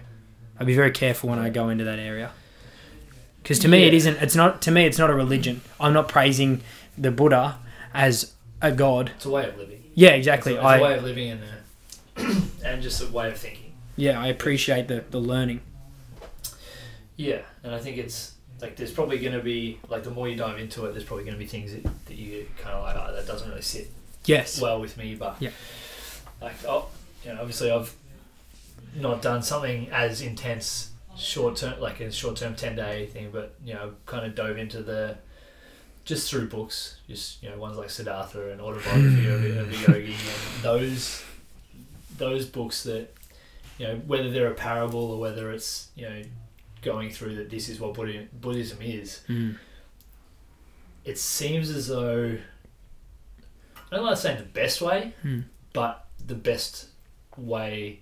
I'd 0.59 0.67
be 0.67 0.75
very 0.75 0.91
careful 0.91 1.31
when 1.31 1.39
I 1.39 1.51
go 1.51 1.69
into 1.69 1.85
that 1.85 1.99
area. 1.99 2.33
Because 3.43 3.59
to 3.61 3.69
me, 3.69 3.85
it 3.85 3.93
Yeah. 3.93 3.97
isn't. 3.99 4.17
It's 4.23 4.35
not. 4.37 4.61
To 4.63 4.71
me, 4.71 4.85
it's 4.85 4.99
not 4.99 5.11
a 5.11 5.15
religion. 5.15 5.61
I'm 5.81 5.93
not 5.93 6.09
praising 6.09 6.61
the 6.97 7.11
Buddha 7.11 7.59
as 7.95 8.33
a 8.61 8.73
god. 8.73 9.13
It's 9.17 9.25
a 9.27 9.31
way 9.31 9.49
of 9.49 9.57
living. 9.57 9.83
Yeah, 9.95 10.11
exactly. 10.11 10.55
It's 10.55 10.63
a, 10.63 10.69
it's 10.75 10.81
a 10.81 10.85
way 10.85 10.95
of 10.97 11.05
living 11.05 11.31
and 11.31 11.41
a, 11.45 12.23
uh, 12.23 12.35
and 12.65 12.83
just 12.83 13.01
a 13.03 13.07
way 13.07 13.29
of 13.29 13.37
thinking. 13.39 13.73
yeah, 13.97 14.21
I 14.21 14.27
appreciate 14.29 14.89
the 14.89 15.05
the 15.11 15.19
learning. 15.21 15.61
Yeah, 17.17 17.41
and 17.65 17.75
I 17.75 17.79
think 17.79 17.97
it's 17.97 18.33
like 18.61 18.77
there's 18.77 18.93
probably 18.93 19.19
going 19.19 19.33
to 19.33 19.41
be 19.43 19.79
like 19.89 20.05
the 20.05 20.11
more 20.11 20.29
you 20.29 20.37
dive 20.37 20.59
into 20.59 20.85
it, 20.87 20.93
there's 20.93 21.05
probably 21.05 21.25
going 21.25 21.35
to 21.37 21.39
be 21.39 21.47
things 21.47 21.73
that, 21.73 21.83
that 22.07 22.15
you 22.15 22.47
kind 22.59 22.75
of 22.77 22.83
like 22.85 22.97
oh, 22.97 23.15
that 23.15 23.27
doesn't 23.27 23.49
really 23.49 23.63
sit 23.63 23.89
Yes. 24.25 24.61
well 24.61 24.81
with 24.81 24.97
me, 24.97 25.15
but 25.15 25.37
Yeah. 25.41 25.51
like 26.41 26.55
oh, 26.67 26.87
you 27.25 27.33
know, 27.33 27.41
obviously 27.41 27.71
I've 27.71 27.95
not 28.97 29.23
done 29.23 29.43
something 29.43 29.89
as 29.91 30.21
intense 30.23 30.91
short 31.17 31.57
term 31.57 31.81
like 31.81 32.01
a 32.01 32.11
short 32.13 32.37
term 32.37 32.55
ten 32.55 32.77
day 32.77 33.07
thing, 33.07 33.31
but 33.33 33.55
you 33.65 33.75
know, 33.75 33.93
kind 34.07 34.25
of 34.27 34.35
dove 34.35 34.57
into 34.59 34.83
the 34.83 35.17
just 36.05 36.31
through 36.31 36.49
books, 36.49 36.99
just 37.09 37.43
you 37.43 37.51
know, 37.51 37.59
ones 37.59 37.77
like 37.77 37.91
Siddhartha 37.91 38.51
and 38.53 38.61
autobiography 38.61 39.27
of, 39.29 39.45
a- 39.45 39.61
of 39.61 39.71
a 39.71 39.77
yogi, 39.93 40.13
and 40.15 40.63
those 40.63 41.23
those 42.17 42.47
books 42.47 42.83
that 42.85 43.13
you 43.79 43.87
know 43.87 43.97
whether 44.07 44.31
they're 44.31 44.51
a 44.51 44.55
parable 44.55 45.13
or 45.13 45.21
whether 45.21 45.51
it's 45.53 45.89
you 45.97 46.09
know 46.09 46.23
going 46.83 47.11
through 47.11 47.35
that 47.35 47.51
this 47.51 47.69
is 47.69 47.79
what 47.81 47.95
Buddhism 47.95 48.79
is. 48.81 49.21
Mm. 49.29 49.57
It 51.05 51.19
seems 51.19 51.71
as 51.71 51.89
though 51.89 52.37
I 53.91 53.97
don't 53.97 54.05
like 54.05 54.17
to 54.17 54.21
say 54.21 54.37
the 54.37 54.43
best 54.43 54.81
way, 54.81 55.15
Mm. 55.25 55.45
but 55.73 56.07
the 56.25 56.35
best 56.35 56.87
way 57.39 58.01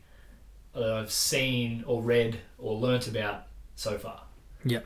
that 0.74 0.90
I've 0.90 1.10
seen 1.10 1.84
or 1.86 2.02
read 2.02 2.38
or 2.58 2.74
learnt 2.74 3.08
about 3.08 3.46
so 3.76 3.98
far. 3.98 4.22
Yeah. 4.64 4.80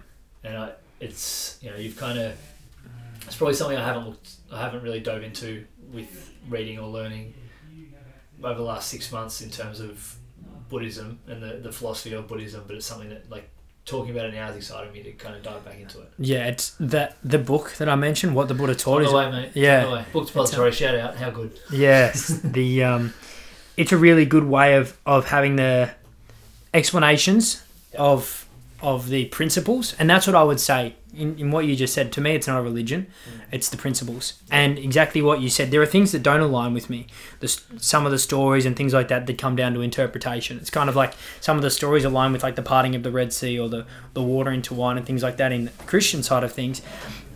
And 0.44 0.56
I, 0.56 0.72
it's 1.00 1.58
you 1.62 1.70
know 1.70 1.76
you've 1.76 1.96
kind 1.96 2.18
of 2.18 2.36
it's 3.26 3.36
probably 3.36 3.54
something 3.54 3.76
I 3.76 3.84
haven't 3.84 4.06
looked 4.06 4.30
I 4.52 4.60
haven't 4.60 4.82
really 4.82 5.00
dove 5.00 5.22
into 5.22 5.64
with 5.92 6.32
reading 6.48 6.78
or 6.78 6.88
learning 6.88 7.34
over 8.42 8.54
the 8.54 8.64
last 8.64 8.88
six 8.88 9.10
months 9.12 9.40
in 9.40 9.50
terms 9.50 9.80
of 9.80 10.16
Buddhism 10.68 11.18
and 11.26 11.42
the, 11.42 11.60
the 11.62 11.72
philosophy 11.72 12.14
of 12.14 12.26
Buddhism, 12.28 12.64
but 12.66 12.76
it's 12.76 12.86
something 12.86 13.10
that 13.10 13.30
like 13.30 13.50
talking 13.84 14.12
about 14.12 14.26
it 14.26 14.34
now 14.34 14.46
has 14.46 14.56
excited 14.56 14.92
me 14.92 15.02
to 15.02 15.12
kind 15.12 15.34
of 15.34 15.42
dive 15.42 15.64
back 15.64 15.80
into 15.80 16.00
it. 16.00 16.12
Yeah, 16.18 16.46
it's 16.46 16.76
that 16.80 17.16
the 17.24 17.38
book 17.38 17.74
that 17.78 17.88
I 17.88 17.96
mentioned, 17.96 18.34
what 18.34 18.48
the 18.48 18.54
Buddha 18.54 18.74
taught 18.74 19.00
the 19.00 19.06
is 19.06 19.12
way, 19.12 19.30
mate. 19.30 19.50
yeah. 19.54 19.84
On 19.84 19.90
the 19.90 19.96
way. 19.96 20.04
Book 20.12 20.26
depository, 20.28 20.72
shout 20.72 20.94
out. 20.94 21.16
How 21.16 21.30
good. 21.30 21.58
Yes, 21.72 22.28
the 22.44 22.84
um, 22.84 23.12
it's 23.80 23.92
a 23.92 23.96
really 23.96 24.26
good 24.26 24.44
way 24.44 24.76
of 24.76 24.98
of 25.06 25.28
having 25.28 25.56
the 25.56 25.90
explanations 26.74 27.62
of 27.96 28.46
of 28.82 29.08
the 29.08 29.24
principles, 29.26 29.94
and 29.98 30.08
that's 30.08 30.26
what 30.26 30.36
I 30.36 30.42
would 30.42 30.60
say 30.60 30.96
in, 31.14 31.38
in 31.38 31.50
what 31.50 31.64
you 31.64 31.74
just 31.74 31.94
said. 31.94 32.12
To 32.12 32.20
me, 32.20 32.34
it's 32.34 32.46
not 32.46 32.58
a 32.58 32.62
religion; 32.62 33.06
mm. 33.06 33.40
it's 33.50 33.70
the 33.70 33.78
principles, 33.78 34.34
and 34.50 34.78
exactly 34.78 35.22
what 35.22 35.40
you 35.40 35.48
said. 35.48 35.70
There 35.70 35.80
are 35.80 35.86
things 35.86 36.12
that 36.12 36.22
don't 36.22 36.40
align 36.40 36.74
with 36.74 36.90
me. 36.90 37.06
The, 37.40 37.48
some 37.78 38.04
of 38.04 38.12
the 38.12 38.18
stories 38.18 38.66
and 38.66 38.76
things 38.76 38.92
like 38.92 39.08
that 39.08 39.26
that 39.26 39.38
come 39.38 39.56
down 39.56 39.72
to 39.72 39.80
interpretation. 39.80 40.58
It's 40.58 40.68
kind 40.68 40.90
of 40.90 40.94
like 40.94 41.14
some 41.40 41.56
of 41.56 41.62
the 41.62 41.70
stories 41.70 42.04
align 42.04 42.32
with 42.32 42.42
like 42.42 42.56
the 42.56 42.62
parting 42.62 42.94
of 42.94 43.02
the 43.02 43.10
Red 43.10 43.32
Sea 43.32 43.58
or 43.58 43.70
the 43.70 43.86
the 44.12 44.22
water 44.22 44.50
into 44.50 44.74
wine 44.74 44.98
and 44.98 45.06
things 45.06 45.22
like 45.22 45.38
that 45.38 45.52
in 45.52 45.64
the 45.64 45.84
Christian 45.86 46.22
side 46.22 46.44
of 46.44 46.52
things. 46.52 46.82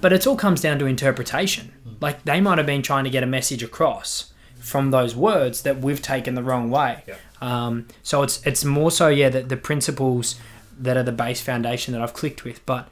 But 0.02 0.12
it 0.12 0.26
all 0.26 0.36
comes 0.36 0.60
down 0.60 0.78
to 0.80 0.84
interpretation. 0.84 1.72
Mm. 1.88 2.02
Like 2.02 2.24
they 2.26 2.42
might 2.42 2.58
have 2.58 2.66
been 2.66 2.82
trying 2.82 3.04
to 3.04 3.10
get 3.10 3.22
a 3.22 3.26
message 3.38 3.62
across 3.62 4.33
from 4.64 4.90
those 4.90 5.14
words 5.14 5.62
that 5.62 5.80
we've 5.80 6.00
taken 6.00 6.34
the 6.34 6.42
wrong 6.42 6.70
way. 6.70 7.02
Yeah. 7.06 7.16
Um, 7.42 7.86
so 8.02 8.22
it's 8.22 8.44
it's 8.46 8.64
more 8.64 8.90
so 8.90 9.08
yeah 9.08 9.28
that 9.28 9.50
the 9.50 9.58
principles 9.58 10.36
that 10.78 10.96
are 10.96 11.02
the 11.02 11.12
base 11.12 11.42
foundation 11.42 11.92
that 11.92 12.00
I've 12.00 12.14
clicked 12.14 12.44
with. 12.44 12.64
But 12.64 12.88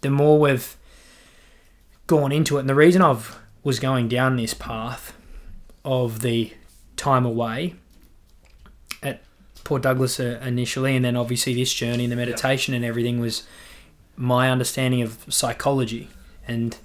the 0.00 0.10
more 0.10 0.38
we've 0.38 0.76
gone 2.06 2.30
into 2.30 2.56
it, 2.56 2.60
and 2.60 2.68
the 2.68 2.76
reason 2.76 3.02
I've 3.02 3.36
was 3.64 3.80
going 3.80 4.08
down 4.08 4.36
this 4.36 4.54
path 4.54 5.12
of 5.84 6.20
the 6.20 6.52
time 6.96 7.26
away 7.26 7.74
at 9.02 9.20
Port 9.64 9.82
Douglas 9.82 10.20
uh, 10.20 10.40
initially, 10.42 10.94
and 10.94 11.04
then 11.04 11.16
obviously 11.16 11.52
this 11.52 11.74
journey 11.74 12.04
and 12.04 12.12
the 12.12 12.16
meditation 12.16 12.74
and 12.74 12.84
everything 12.84 13.18
was 13.18 13.42
my 14.16 14.50
understanding 14.50 15.02
of 15.02 15.24
psychology 15.28 16.08
and 16.46 16.78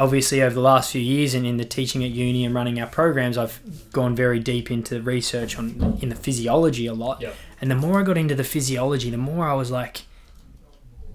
obviously 0.00 0.42
over 0.42 0.54
the 0.54 0.60
last 0.60 0.90
few 0.90 1.00
years 1.00 1.34
and 1.34 1.46
in 1.46 1.58
the 1.58 1.64
teaching 1.64 2.02
at 2.02 2.10
uni 2.10 2.44
and 2.44 2.54
running 2.54 2.80
our 2.80 2.86
programs 2.86 3.36
i've 3.38 3.60
gone 3.92 4.16
very 4.16 4.40
deep 4.40 4.70
into 4.70 5.00
research 5.02 5.58
on 5.58 5.98
in 6.00 6.08
the 6.08 6.14
physiology 6.16 6.86
a 6.86 6.94
lot 6.94 7.20
Yep. 7.20 7.34
and 7.60 7.70
the 7.70 7.74
more 7.76 8.00
i 8.00 8.02
got 8.02 8.16
into 8.16 8.34
the 8.34 8.42
physiology 8.44 9.10
the 9.10 9.18
more 9.18 9.46
i 9.46 9.52
was 9.54 9.70
like 9.70 10.02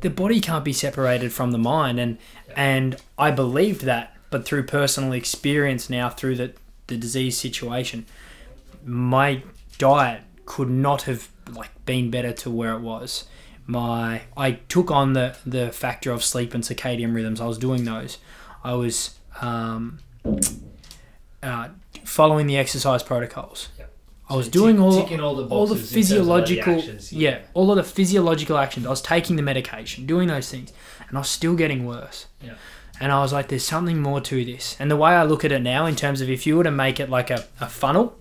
the 0.01 0.09
body 0.09 0.39
can't 0.39 0.63
be 0.63 0.71
separated 0.73 1.33
from 1.33 1.51
the 1.51 1.57
mind 1.57 1.99
and 1.99 2.17
and 2.55 2.97
i 3.17 3.31
believed 3.31 3.81
that 3.81 4.15
but 4.29 4.45
through 4.45 4.63
personal 4.63 5.11
experience 5.13 5.89
now 5.89 6.07
through 6.09 6.36
the 6.36 6.53
the 6.88 6.95
disease 6.95 7.38
situation 7.38 8.05
my 8.86 9.41
diet 9.79 10.21
could 10.45 10.69
not 10.69 11.03
have 11.03 11.29
like 11.51 11.71
been 11.86 12.11
better 12.11 12.31
to 12.31 12.51
where 12.51 12.73
it 12.73 12.81
was 12.81 13.25
my 13.67 14.21
I 14.38 14.51
took 14.69 14.91
on 14.91 15.13
the 15.13 15.36
the 15.43 15.71
factor 15.71 16.11
of 16.11 16.23
sleep 16.23 16.53
and 16.53 16.63
circadian 16.63 17.15
rhythms. 17.15 17.41
I 17.41 17.47
was 17.47 17.57
doing 17.57 17.83
those. 17.83 18.19
I 18.66 18.74
was 18.74 19.20
um, 19.41 19.99
uh, 21.43 21.70
following 22.03 22.47
the 22.47 22.57
exercise 22.57 23.03
protocols. 23.03 23.70
Yep. 23.78 23.91
I 24.28 24.36
was 24.36 24.49
doing 24.49 24.76
tick- 24.78 25.20
all 25.20 25.24
all 25.24 25.36
the 25.36 25.45
all 25.55 25.68
the 25.68 25.76
boxes 25.76 25.95
in 25.95 26.01
terms 26.01 26.11
of, 26.11 26.28
like, 26.28 26.45
the 26.47 26.55
physiological 26.55 26.74
actions, 26.80 27.13
yeah. 27.13 27.39
all 27.53 27.70
of 27.70 27.78
the 27.78 27.84
physiological 27.84 28.57
actions. 28.57 28.86
I 28.88 28.89
was 28.89 29.01
taking 29.01 29.36
the 29.36 29.43
medication, 29.43 30.07
doing 30.07 30.28
those 30.30 30.49
things, 30.49 30.74
and 31.07 31.18
I 31.18 31.22
was 31.22 31.30
still 31.30 31.55
getting 31.55 31.86
worse. 31.86 32.26
Yeah. 32.41 32.55
And 32.99 33.11
I 33.11 33.20
was 33.20 33.32
like, 33.34 33.49
there's 33.49 33.66
something 33.66 34.01
more 34.01 34.22
to 34.22 34.45
this. 34.45 34.78
And 34.80 34.89
the 34.89 34.95
way 34.95 35.11
I 35.11 35.24
look 35.24 35.45
at 35.45 35.51
it 35.51 35.61
now, 35.61 35.86
in 35.86 35.95
terms 35.95 36.22
of 36.22 36.30
if 36.30 36.47
you 36.47 36.57
were 36.57 36.63
to 36.63 36.72
make 36.72 36.99
it 36.99 37.09
like 37.09 37.30
a, 37.30 37.45
a 37.59 37.68
funnel, 37.68 38.16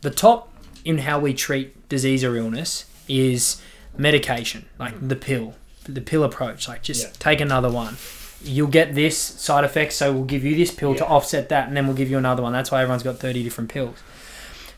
the 0.00 0.10
top 0.10 0.48
in 0.84 0.98
how 0.98 1.18
we 1.18 1.34
treat 1.34 1.88
disease 1.88 2.24
or 2.24 2.36
illness 2.36 2.86
is 3.08 3.60
medication, 3.98 4.64
like 4.78 4.94
the 5.06 5.16
pill, 5.16 5.56
the 5.84 6.00
pill 6.00 6.22
approach. 6.24 6.68
Like 6.68 6.82
just 6.82 7.02
Yeah. 7.02 7.12
take 7.18 7.40
another 7.40 7.70
one. 7.70 7.96
You'll 8.42 8.68
get 8.68 8.94
this 8.94 9.18
side 9.18 9.64
effect, 9.64 9.92
so 9.92 10.12
we'll 10.12 10.24
give 10.24 10.44
you 10.44 10.56
this 10.56 10.72
pill 10.72 10.94
to 10.94 11.06
offset 11.06 11.48
that, 11.50 11.68
and 11.68 11.76
then 11.76 11.86
we'll 11.86 11.96
give 11.96 12.10
you 12.10 12.18
another 12.18 12.42
one. 12.42 12.52
That's 12.52 12.70
why 12.70 12.82
everyone's 12.82 13.02
got 13.02 13.18
30 13.18 13.42
different 13.42 13.70
pills. 13.70 13.98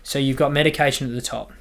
So 0.02 0.18
you've 0.18 0.36
got 0.36 0.52
medication 0.52 1.08
at 1.08 1.14
the 1.14 1.20
top. 1.20 1.52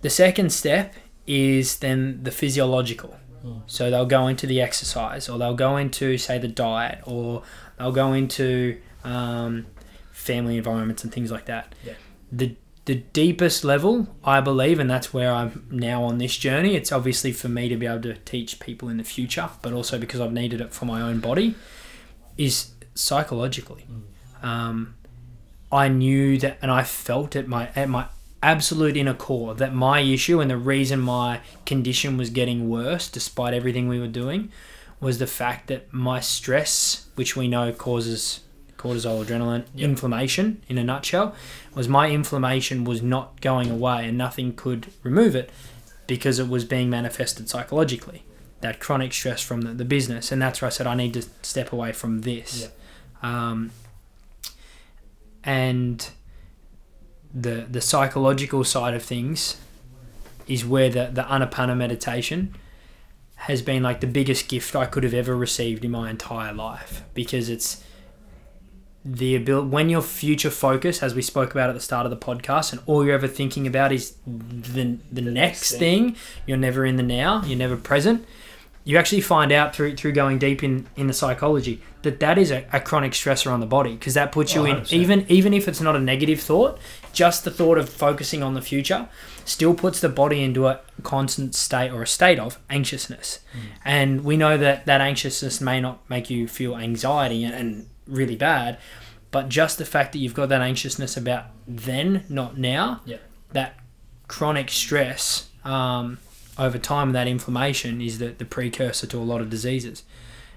The 0.00 0.10
second 0.10 0.52
step 0.52 0.94
is 1.26 1.78
then 1.78 2.22
the 2.22 2.30
physiological. 2.30 3.18
Mm. 3.44 3.62
So 3.66 3.90
they'll 3.90 4.06
go 4.06 4.26
into 4.26 4.46
the 4.46 4.60
exercise, 4.60 5.28
or 5.28 5.38
they'll 5.38 5.54
go 5.54 5.76
into, 5.76 6.16
say, 6.16 6.38
the 6.38 6.48
diet, 6.48 7.00
or 7.04 7.42
they'll 7.78 7.92
go 7.92 8.12
into 8.14 8.80
um, 9.04 9.66
family 10.12 10.56
environments 10.56 11.04
and 11.04 11.12
things 11.12 11.30
like 11.30 11.46
that. 11.46 11.74
Yeah. 11.84 11.94
The 12.32 12.56
the 12.90 12.96
deepest 12.96 13.62
level, 13.62 14.08
I 14.24 14.40
believe, 14.40 14.80
and 14.80 14.90
that's 14.90 15.14
where 15.14 15.32
I'm 15.32 15.64
now 15.70 16.02
on 16.02 16.18
this 16.18 16.36
journey. 16.36 16.74
It's 16.74 16.90
obviously 16.90 17.30
for 17.30 17.48
me 17.48 17.68
to 17.68 17.76
be 17.76 17.86
able 17.86 18.02
to 18.02 18.14
teach 18.14 18.58
people 18.58 18.88
in 18.88 18.96
the 18.96 19.04
future, 19.04 19.48
but 19.62 19.72
also 19.72 19.96
because 19.96 20.20
I've 20.20 20.32
needed 20.32 20.60
it 20.60 20.74
for 20.74 20.86
my 20.86 21.00
own 21.00 21.20
body, 21.20 21.54
is 22.36 22.72
psychologically. 22.96 23.86
Um, 24.42 24.96
I 25.70 25.86
knew 25.86 26.36
that, 26.38 26.58
and 26.60 26.68
I 26.68 26.82
felt 26.82 27.36
at 27.36 27.46
my 27.46 27.70
at 27.76 27.88
my 27.88 28.08
absolute 28.42 28.96
inner 28.96 29.14
core 29.14 29.54
that 29.54 29.72
my 29.72 30.00
issue 30.00 30.40
and 30.40 30.50
the 30.50 30.56
reason 30.56 30.98
my 30.98 31.42
condition 31.64 32.16
was 32.16 32.28
getting 32.30 32.68
worse, 32.68 33.08
despite 33.08 33.54
everything 33.54 33.86
we 33.86 34.00
were 34.00 34.08
doing, 34.08 34.50
was 34.98 35.20
the 35.20 35.28
fact 35.28 35.68
that 35.68 35.92
my 35.92 36.18
stress, 36.18 37.06
which 37.14 37.36
we 37.36 37.46
know 37.46 37.72
causes 37.72 38.40
cortisol, 38.80 39.24
adrenaline, 39.24 39.64
Yep. 39.74 39.90
inflammation 39.90 40.62
in 40.68 40.78
a 40.78 40.84
nutshell, 40.84 41.34
was 41.74 41.88
my 41.88 42.10
inflammation 42.10 42.84
was 42.84 43.02
not 43.02 43.40
going 43.40 43.70
away 43.70 44.06
and 44.08 44.16
nothing 44.18 44.54
could 44.54 44.88
remove 45.02 45.34
it 45.36 45.50
because 46.06 46.38
it 46.38 46.48
was 46.48 46.64
being 46.64 46.90
manifested 46.90 47.48
psychologically. 47.48 48.24
That 48.62 48.80
chronic 48.80 49.12
stress 49.12 49.40
from 49.42 49.62
the, 49.62 49.72
the 49.72 49.84
business. 49.84 50.32
And 50.32 50.42
that's 50.42 50.60
where 50.60 50.66
I 50.66 50.70
said 50.70 50.86
I 50.86 50.94
need 50.94 51.14
to 51.14 51.22
step 51.42 51.72
away 51.72 51.92
from 51.92 52.22
this. 52.22 52.68
Um, 53.22 53.70
and 55.44 56.10
the 57.32 57.66
the 57.70 57.80
psychological 57.80 58.64
side 58.64 58.94
of 58.94 59.02
things 59.02 59.56
is 60.46 60.64
where 60.64 60.90
the, 60.90 61.10
the 61.12 61.22
Anapana 61.22 61.76
meditation 61.76 62.54
has 63.36 63.62
been 63.62 63.82
like 63.82 64.00
the 64.00 64.06
biggest 64.06 64.48
gift 64.48 64.74
I 64.76 64.84
could 64.84 65.04
have 65.04 65.14
ever 65.14 65.36
received 65.36 65.84
in 65.84 65.92
my 65.92 66.10
entire 66.10 66.52
life 66.52 67.02
because 67.14 67.48
it's 67.48 67.82
the 69.04 69.34
ability 69.34 69.68
when 69.68 69.88
you're 69.88 70.02
future 70.02 70.50
focused 70.50 71.02
as 71.02 71.14
we 71.14 71.22
spoke 71.22 71.52
about 71.52 71.70
at 71.70 71.74
the 71.74 71.80
start 71.80 72.04
of 72.04 72.10
the 72.10 72.16
podcast 72.16 72.72
and 72.72 72.82
all 72.86 73.04
you're 73.04 73.14
ever 73.14 73.26
thinking 73.28 73.66
about 73.66 73.92
is 73.92 74.16
the, 74.26 74.98
the, 75.10 75.22
next, 75.22 75.70
next 75.72 75.78
thing. 75.78 76.14
you're 76.46 76.58
never 76.58 76.84
in 76.84 76.96
the 76.96 77.02
now 77.02 77.42
you're 77.46 77.58
never 77.58 77.76
present 77.78 78.26
you 78.84 78.98
actually 78.98 79.20
find 79.20 79.52
out 79.52 79.74
through 79.74 79.94
through 79.96 80.12
going 80.12 80.38
deep 80.38 80.62
in 80.62 80.86
in 80.96 81.06
the 81.06 81.12
psychology 81.14 81.80
that 82.02 82.20
that 82.20 82.36
is 82.38 82.50
a, 82.50 82.66
a 82.72 82.80
chronic 82.80 83.12
stressor 83.12 83.50
on 83.50 83.60
the 83.60 83.66
body 83.66 83.92
because 83.94 84.14
that 84.14 84.32
puts 84.32 84.54
you 84.54 84.62
Oh, 84.62 84.64
in 84.66 84.76
100%. 84.76 84.92
even 84.92 85.24
even 85.28 85.54
if 85.54 85.66
it's 85.66 85.80
not 85.80 85.96
a 85.96 86.00
negative 86.00 86.40
thought 86.40 86.78
just 87.14 87.44
the 87.44 87.50
thought 87.50 87.78
of 87.78 87.88
focusing 87.88 88.42
on 88.42 88.52
the 88.54 88.62
future 88.62 89.08
still 89.46 89.74
puts 89.74 90.00
the 90.00 90.08
body 90.08 90.42
into 90.42 90.66
a 90.66 90.80
constant 91.02 91.54
state 91.54 91.90
or 91.90 92.02
a 92.02 92.06
state 92.06 92.38
of 92.38 92.58
anxiousness. 92.68 93.40
And 93.84 94.22
we 94.22 94.36
know 94.36 94.56
that 94.56 94.86
that 94.86 95.00
anxiousness 95.00 95.60
may 95.60 95.80
not 95.80 96.08
make 96.08 96.30
you 96.30 96.46
feel 96.46 96.76
anxiety 96.76 97.42
and, 97.42 97.54
and 97.54 97.86
really 98.10 98.36
bad 98.36 98.78
but 99.30 99.48
just 99.48 99.78
the 99.78 99.84
fact 99.84 100.12
that 100.12 100.18
you've 100.18 100.34
got 100.34 100.48
that 100.48 100.60
anxiousness 100.60 101.16
about 101.16 101.44
then 101.66 102.24
not 102.28 102.58
now 102.58 103.00
Yeah. 103.04 103.18
that 103.52 103.76
chronic 104.28 104.70
stress 104.70 105.48
um, 105.64 106.18
over 106.58 106.78
time 106.78 107.12
that 107.12 107.26
inflammation 107.28 108.00
is 108.00 108.18
the, 108.18 108.28
the 108.28 108.44
precursor 108.44 109.06
to 109.06 109.18
a 109.18 109.22
lot 109.24 109.40
of 109.40 109.48
diseases 109.50 110.02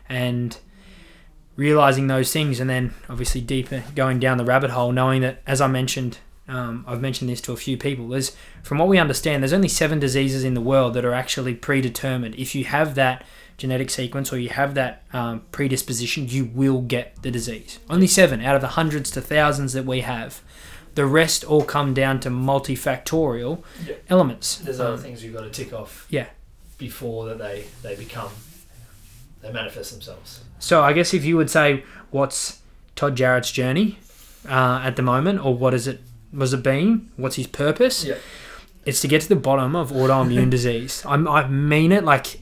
and 0.10 0.58
realizing 1.56 2.08
those 2.08 2.32
things 2.34 2.60
and 2.60 2.70
then 2.70 2.94
obviously 3.10 3.40
deeper 3.42 3.84
going 3.96 4.20
down 4.20 4.38
the 4.38 4.46
rabbit 4.46 4.72
hole 4.72 4.92
knowing 4.92 5.22
that 5.22 5.42
as 5.46 5.62
i 5.62 5.68
mentioned 5.68 6.18
um, 6.48 6.84
i've 6.88 7.00
mentioned 7.02 7.30
this 7.30 7.40
to 7.42 7.52
a 7.54 7.56
few 7.58 7.78
people 7.78 8.08
there's 8.08 8.36
from 8.64 8.80
what 8.80 8.88
we 8.88 8.98
understand 8.98 9.44
there's 9.44 9.54
only 9.54 9.68
seven 9.68 10.00
diseases 10.00 10.44
in 10.44 10.56
the 10.56 10.62
world 10.62 10.94
that 10.96 11.06
are 11.06 11.14
actually 11.14 11.54
predetermined 11.54 12.34
if 12.36 12.56
you 12.56 12.66
have 12.66 12.96
that 12.96 13.24
genetic 13.64 13.90
sequence 13.90 14.28
or 14.34 14.38
you 14.38 14.50
have 14.50 14.72
that 14.82 14.94
um, 15.14 15.42
predisposition 15.52 16.28
you 16.28 16.44
will 16.62 16.82
get 16.82 17.06
the 17.26 17.32
disease 17.32 17.80
only 17.90 18.08
seven 18.08 18.38
out 18.48 18.56
of 18.58 18.62
the 18.62 18.74
hundreds 18.80 19.10
to 19.16 19.22
thousands 19.22 19.72
that 19.74 19.86
we 19.86 20.02
have 20.02 20.42
the 20.96 21.06
rest 21.06 21.44
all 21.46 21.64
come 21.64 21.94
down 21.94 22.20
to 22.20 22.30
multifactorial 22.30 23.64
Yeah. 23.88 23.96
elements 24.10 24.58
There's 24.58 24.80
other 24.80 24.94
Um, 24.94 25.00
things 25.00 25.24
you've 25.24 25.34
got 25.34 25.42
to 25.44 25.50
tick 25.50 25.72
off. 25.74 26.06
yeah. 26.10 26.28
Before 26.78 27.26
that 27.28 27.38
they 27.38 27.66
they 27.82 27.96
become 27.96 28.32
they 29.42 29.52
manifest 29.52 29.92
themselves. 29.92 30.42
So 30.60 30.82
I 30.90 30.92
guess 30.94 31.14
if 31.14 31.24
you 31.26 31.36
would 31.38 31.50
say 31.50 31.84
what's 32.12 32.60
Todd 32.96 33.16
Jarratt's 33.16 33.52
journey 33.52 33.98
uh, 34.48 34.82
at 34.84 34.96
the 34.96 35.02
moment, 35.02 35.44
or 35.46 35.56
what 35.56 35.74
is 35.74 35.88
it 35.88 36.02
was 36.34 36.52
it 36.54 36.62
been? 36.64 37.10
What's 37.16 37.36
his 37.38 37.48
purpose? 37.48 38.04
Yeah. 38.06 38.16
It's 38.86 39.00
to 39.02 39.08
get 39.08 39.22
to 39.22 39.30
the 39.30 39.36
bottom 39.50 39.76
of 39.76 39.92
autoimmune 39.92 40.50
disease. 40.58 41.04
I'm, 41.08 41.28
I 41.28 41.48
mean 41.48 41.92
it 41.92 42.04
like. 42.04 42.40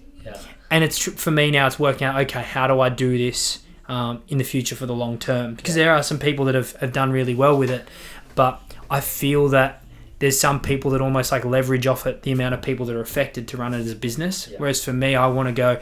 And 0.72 0.84
it's 0.84 0.98
for 0.98 1.32
me 1.32 1.52
now. 1.52 1.68
It's 1.68 1.78
working 1.78 2.08
out. 2.08 2.20
Okay, 2.22 2.42
how 2.42 2.66
do 2.66 2.80
I 2.80 2.90
do 2.90 3.18
this 3.18 3.60
um, 3.88 4.24
in 4.28 4.40
the 4.40 4.44
future 4.44 4.76
for 4.76 4.88
the 4.88 4.96
long 4.96 5.20
term? 5.20 5.54
Because 5.54 5.76
there 5.76 5.94
are 5.94 6.02
some 6.02 6.18
people 6.18 6.46
that 6.46 6.56
have, 6.56 6.72
have 6.78 6.94
done 6.94 7.12
really 7.12 7.36
well 7.36 7.58
with 7.58 7.70
it, 7.70 7.88
but 8.34 8.62
I 8.90 9.02
feel 9.02 9.50
that 9.50 9.84
there's 10.20 10.40
some 10.40 10.62
people 10.62 10.92
that 10.92 11.02
almost 11.02 11.32
like 11.32 11.46
leverage 11.46 11.88
off 11.88 12.08
it 12.08 12.24
the 12.24 12.32
amount 12.32 12.54
of 12.54 12.62
people 12.62 12.86
that 12.86 12.96
are 12.96 13.02
affected 13.02 13.48
to 13.50 13.58
run 13.58 13.74
it 13.74 13.80
as 13.80 13.92
a 13.92 13.96
business. 13.96 14.48
Yeah. 14.48 14.58
Whereas 14.58 14.84
for 14.84 14.94
me, 14.94 15.16
I 15.16 15.28
want 15.28 15.50
to 15.50 15.54
go 15.54 15.80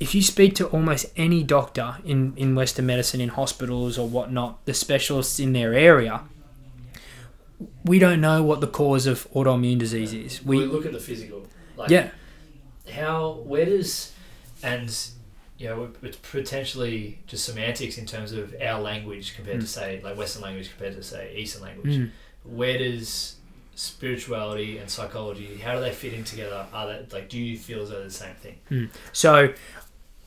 if 0.00 0.14
you 0.14 0.22
speak 0.22 0.54
to 0.56 0.66
almost 0.66 1.06
any 1.16 1.42
doctor 1.42 1.96
in, 2.04 2.34
in 2.36 2.54
Western 2.54 2.86
medicine, 2.86 3.20
in 3.20 3.30
hospitals 3.30 3.96
or 3.98 4.08
whatnot, 4.08 4.64
the 4.66 4.74
specialists 4.74 5.38
in 5.38 5.52
their 5.52 5.72
area, 5.72 6.22
we 7.84 7.98
don't 7.98 8.20
know 8.20 8.42
what 8.42 8.60
the 8.60 8.66
cause 8.66 9.06
of 9.06 9.30
autoimmune 9.32 9.78
disease 9.78 10.12
is. 10.12 10.44
We, 10.44 10.58
We, 10.58 10.64
look 10.66 10.84
at 10.84 10.92
the 10.92 11.00
physical. 11.00 11.46
Like 11.76 11.90
yeah, 11.90 12.10
how 12.90 13.40
where 13.44 13.64
does 13.64 14.12
and 14.62 14.94
you 15.58 15.68
know 15.68 15.88
it's 16.02 16.16
potentially 16.18 17.18
just 17.26 17.44
semantics 17.44 17.96
in 17.98 18.06
terms 18.06 18.32
of 18.32 18.54
our 18.60 18.80
language 18.80 19.34
compared 19.36 19.60
to 19.60 19.66
Mm. 19.66 19.68
say 19.68 20.00
like 20.02 20.16
Western 20.16 20.42
language 20.42 20.70
compared 20.70 20.94
to 20.96 21.02
say 21.02 21.34
Eastern 21.36 21.62
language. 21.62 21.94
Mm. 21.96 22.10
Where 22.44 22.76
does 22.78 23.36
spirituality 23.74 24.78
and 24.78 24.88
psychology 24.90 25.56
how 25.62 25.74
do 25.74 25.80
they 25.80 25.92
fit 25.92 26.12
in 26.12 26.24
together? 26.24 26.66
Are 26.72 26.86
they 26.88 27.06
like 27.12 27.28
do 27.28 27.38
you 27.38 27.56
feel 27.58 27.82
as 27.82 27.88
though 27.90 27.96
they're 27.96 28.04
the 28.04 28.10
same 28.10 28.34
thing? 28.36 28.90
So 29.12 29.52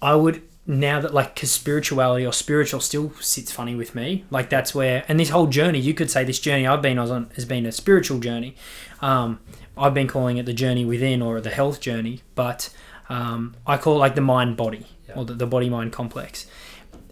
I 0.01 0.15
would 0.15 0.41
now 0.65 0.99
that 0.99 1.13
like 1.13 1.35
cause 1.35 1.51
spirituality 1.51 2.25
or 2.25 2.33
spiritual 2.33 2.79
still 2.81 3.11
sits 3.21 3.51
funny 3.51 3.75
with 3.75 3.95
me. 3.95 4.25
Like 4.29 4.49
that's 4.49 4.73
where 4.75 5.03
and 5.07 5.19
this 5.19 5.29
whole 5.29 5.47
journey, 5.47 5.79
you 5.79 5.93
could 5.93 6.09
say 6.11 6.23
this 6.23 6.39
journey 6.39 6.65
I've 6.67 6.81
been 6.81 6.97
on 6.99 7.29
has 7.35 7.45
been 7.45 7.65
a 7.65 7.71
spiritual 7.71 8.19
journey. 8.19 8.55
Um, 9.01 9.39
I've 9.77 9.93
been 9.93 10.07
calling 10.07 10.37
it 10.37 10.45
the 10.45 10.53
journey 10.53 10.85
within 10.85 11.21
or 11.21 11.39
the 11.41 11.49
health 11.49 11.79
journey, 11.81 12.21
but 12.35 12.69
um, 13.09 13.55
I 13.65 13.77
call 13.77 13.95
it 13.95 13.99
like 13.99 14.15
the 14.15 14.21
mind 14.21 14.57
body 14.57 14.85
Yeah. 15.07 15.15
or 15.15 15.25
the, 15.25 15.33
the 15.33 15.47
body 15.47 15.69
mind 15.69 15.91
complex. 15.93 16.45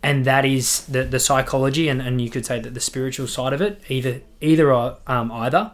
And 0.04 0.26
that 0.26 0.46
is 0.46 0.86
the, 0.86 1.04
the 1.04 1.20
psychology 1.20 1.88
and, 1.90 2.02
and 2.02 2.22
you 2.22 2.30
could 2.30 2.46
say 2.46 2.60
that 2.60 2.74
the 2.74 2.80
spiritual 2.80 3.28
side 3.28 3.54
of 3.54 3.62
it, 3.62 3.82
either 3.90 4.22
either 4.42 4.72
or 4.74 4.98
um, 5.08 5.32
either. 5.32 5.72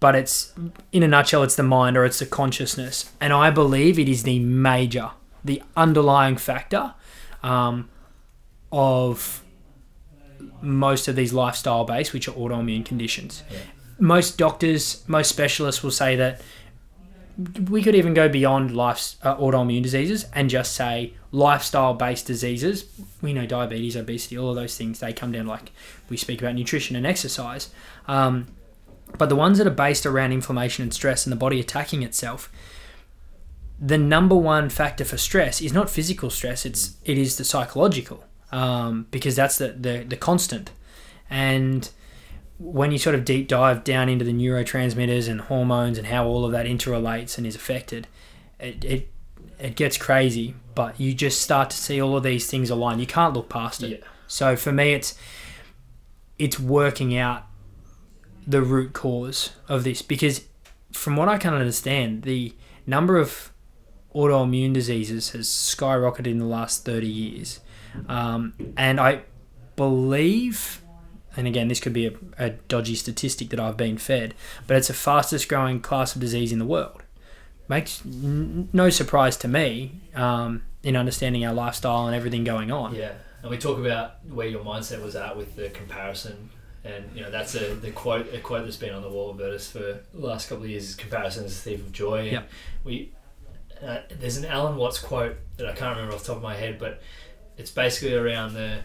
But 0.00 0.14
it's 0.16 0.52
in 0.92 1.02
a 1.02 1.08
nutshell, 1.08 1.42
it's 1.42 1.54
the 1.54 1.62
mind 1.62 1.96
or 1.96 2.04
it's 2.04 2.18
the 2.18 2.26
consciousness. 2.26 3.10
And 3.20 3.32
I 3.32 3.50
believe 3.50 3.98
it 3.98 4.08
is 4.08 4.22
the 4.24 4.38
major, 4.40 5.10
the 5.44 5.62
underlying 5.76 6.36
factor 6.36 6.94
um, 7.42 7.88
of 8.72 9.44
most 10.60 11.06
of 11.08 11.14
these 11.16 11.32
lifestyle 11.32 11.84
based, 11.84 12.12
which 12.12 12.28
are 12.28 12.32
autoimmune 12.32 12.84
conditions. 12.84 13.42
Yeah. 13.50 13.58
Most 13.98 14.38
doctors, 14.38 15.04
most 15.06 15.28
specialists 15.28 15.82
will 15.82 15.90
say 15.90 16.16
that 16.16 16.40
we 17.70 17.82
could 17.82 17.94
even 17.94 18.14
go 18.14 18.28
beyond 18.28 18.76
life, 18.76 19.14
uh, 19.22 19.36
autoimmune 19.36 19.82
diseases 19.82 20.26
and 20.34 20.50
just 20.50 20.74
say 20.74 21.14
lifestyle 21.30 21.94
based 21.94 22.26
diseases. 22.26 22.84
We 23.22 23.32
know 23.32 23.46
diabetes, 23.46 23.96
obesity, 23.96 24.36
all 24.36 24.50
of 24.50 24.56
those 24.56 24.76
things, 24.76 25.00
they 25.00 25.12
come 25.12 25.32
down 25.32 25.46
like 25.46 25.70
we 26.08 26.16
speak 26.16 26.42
about 26.42 26.54
nutrition 26.54 26.94
and 26.94 27.06
exercise. 27.06 27.70
Um, 28.06 28.48
but 29.18 29.28
the 29.28 29.36
ones 29.36 29.58
that 29.58 29.66
are 29.66 29.70
based 29.70 30.06
around 30.06 30.32
inflammation 30.32 30.82
and 30.82 30.92
stress 30.92 31.26
and 31.26 31.32
the 31.32 31.36
body 31.36 31.60
attacking 31.60 32.02
itself, 32.02 32.50
the 33.80 33.98
number 33.98 34.36
one 34.36 34.68
factor 34.68 35.04
for 35.04 35.16
stress 35.16 35.60
is 35.60 35.72
not 35.72 35.90
physical 35.90 36.30
stress; 36.30 36.64
it's 36.64 36.96
it 37.04 37.18
is 37.18 37.36
the 37.36 37.44
psychological, 37.44 38.24
um, 38.52 39.06
because 39.10 39.36
that's 39.36 39.58
the, 39.58 39.68
the 39.68 40.04
the 40.06 40.16
constant. 40.16 40.70
And 41.28 41.90
when 42.62 42.92
you 42.92 42.98
sort 42.98 43.14
of 43.14 43.24
deep 43.24 43.48
dive 43.48 43.82
down 43.82 44.08
into 44.08 44.24
the 44.24 44.32
neurotransmitters 44.32 45.28
and 45.28 45.40
hormones 45.42 45.98
and 45.98 46.06
how 46.06 46.26
all 46.26 46.44
of 46.44 46.52
that 46.52 46.66
interrelates 46.66 47.36
and 47.36 47.46
is 47.46 47.56
affected, 47.56 48.06
it 48.60 48.84
it, 48.84 49.08
it 49.58 49.76
gets 49.76 49.96
crazy. 49.96 50.54
But 50.74 50.98
you 50.98 51.12
just 51.12 51.42
start 51.42 51.70
to 51.70 51.76
see 51.76 52.00
all 52.00 52.16
of 52.16 52.22
these 52.22 52.48
things 52.48 52.70
align. 52.70 52.98
You 52.98 53.06
can't 53.06 53.34
look 53.34 53.48
past 53.48 53.82
it. 53.82 54.00
Yeah. 54.00 54.06
So 54.26 54.56
for 54.56 54.72
me, 54.72 54.94
it's 54.94 55.14
it's 56.38 56.58
working 56.58 57.16
out 57.16 57.44
the 58.46 58.62
root 58.62 58.92
cause 58.92 59.50
of 59.68 59.84
this 59.84 60.02
because 60.02 60.46
from 60.92 61.16
what 61.16 61.28
I 61.28 61.38
can 61.38 61.54
understand, 61.54 62.22
the 62.22 62.54
number 62.86 63.16
of 63.16 63.52
autoimmune 64.14 64.72
diseases 64.72 65.30
has 65.30 65.48
skyrocketed 65.48 66.26
in 66.26 66.38
the 66.38 66.44
last 66.44 66.84
30 66.84 67.06
years. 67.06 67.60
Um, 68.08 68.54
and 68.76 69.00
I 69.00 69.22
believe, 69.76 70.81
and 71.36 71.46
again, 71.46 71.68
this 71.68 71.80
could 71.80 71.92
be 71.92 72.06
a, 72.06 72.12
a 72.38 72.50
dodgy 72.50 72.94
statistic 72.94 73.50
that 73.50 73.60
I've 73.60 73.76
been 73.76 73.98
fed, 73.98 74.34
but 74.66 74.76
it's 74.76 74.88
the 74.88 74.94
fastest 74.94 75.48
growing 75.48 75.80
class 75.80 76.14
of 76.14 76.20
disease 76.20 76.52
in 76.52 76.58
the 76.58 76.64
world. 76.64 77.02
Makes 77.68 78.02
n- 78.04 78.68
no 78.72 78.90
surprise 78.90 79.36
to 79.38 79.48
me 79.48 80.00
um, 80.14 80.62
in 80.82 80.96
understanding 80.96 81.44
our 81.46 81.54
lifestyle 81.54 82.06
and 82.06 82.14
everything 82.14 82.44
going 82.44 82.70
on. 82.70 82.94
Yeah, 82.94 83.12
and 83.40 83.50
we 83.50 83.58
talk 83.58 83.78
about 83.78 84.24
where 84.28 84.46
your 84.46 84.64
mindset 84.64 85.02
was 85.02 85.16
at 85.16 85.36
with 85.36 85.56
the 85.56 85.70
comparison, 85.70 86.50
and 86.84 87.04
you 87.14 87.22
know 87.22 87.30
that's 87.30 87.54
a 87.54 87.74
the 87.74 87.92
quote 87.92 88.32
a 88.34 88.38
quote 88.38 88.64
that's 88.64 88.76
been 88.76 88.92
on 88.92 89.02
the 89.02 89.08
wall 89.08 89.30
of 89.30 89.38
Virtus 89.38 89.70
for 89.70 89.78
the 89.78 90.26
last 90.26 90.48
couple 90.48 90.64
of 90.64 90.70
years 90.70 90.90
is 90.90 90.94
comparison 90.94 91.44
is 91.44 91.56
a 91.56 91.60
thief 91.60 91.80
of 91.80 91.92
joy. 91.92 92.30
Yep. 92.30 92.50
We 92.84 93.12
uh, 93.82 94.00
there's 94.18 94.36
an 94.36 94.44
Alan 94.44 94.76
Watts 94.76 94.98
quote 94.98 95.36
that 95.56 95.66
I 95.66 95.72
can't 95.72 95.96
remember 95.96 96.14
off 96.14 96.22
the 96.22 96.28
top 96.28 96.36
of 96.36 96.42
my 96.42 96.54
head, 96.54 96.78
but 96.78 97.00
it's 97.56 97.70
basically 97.70 98.14
around 98.14 98.54
the 98.54 98.78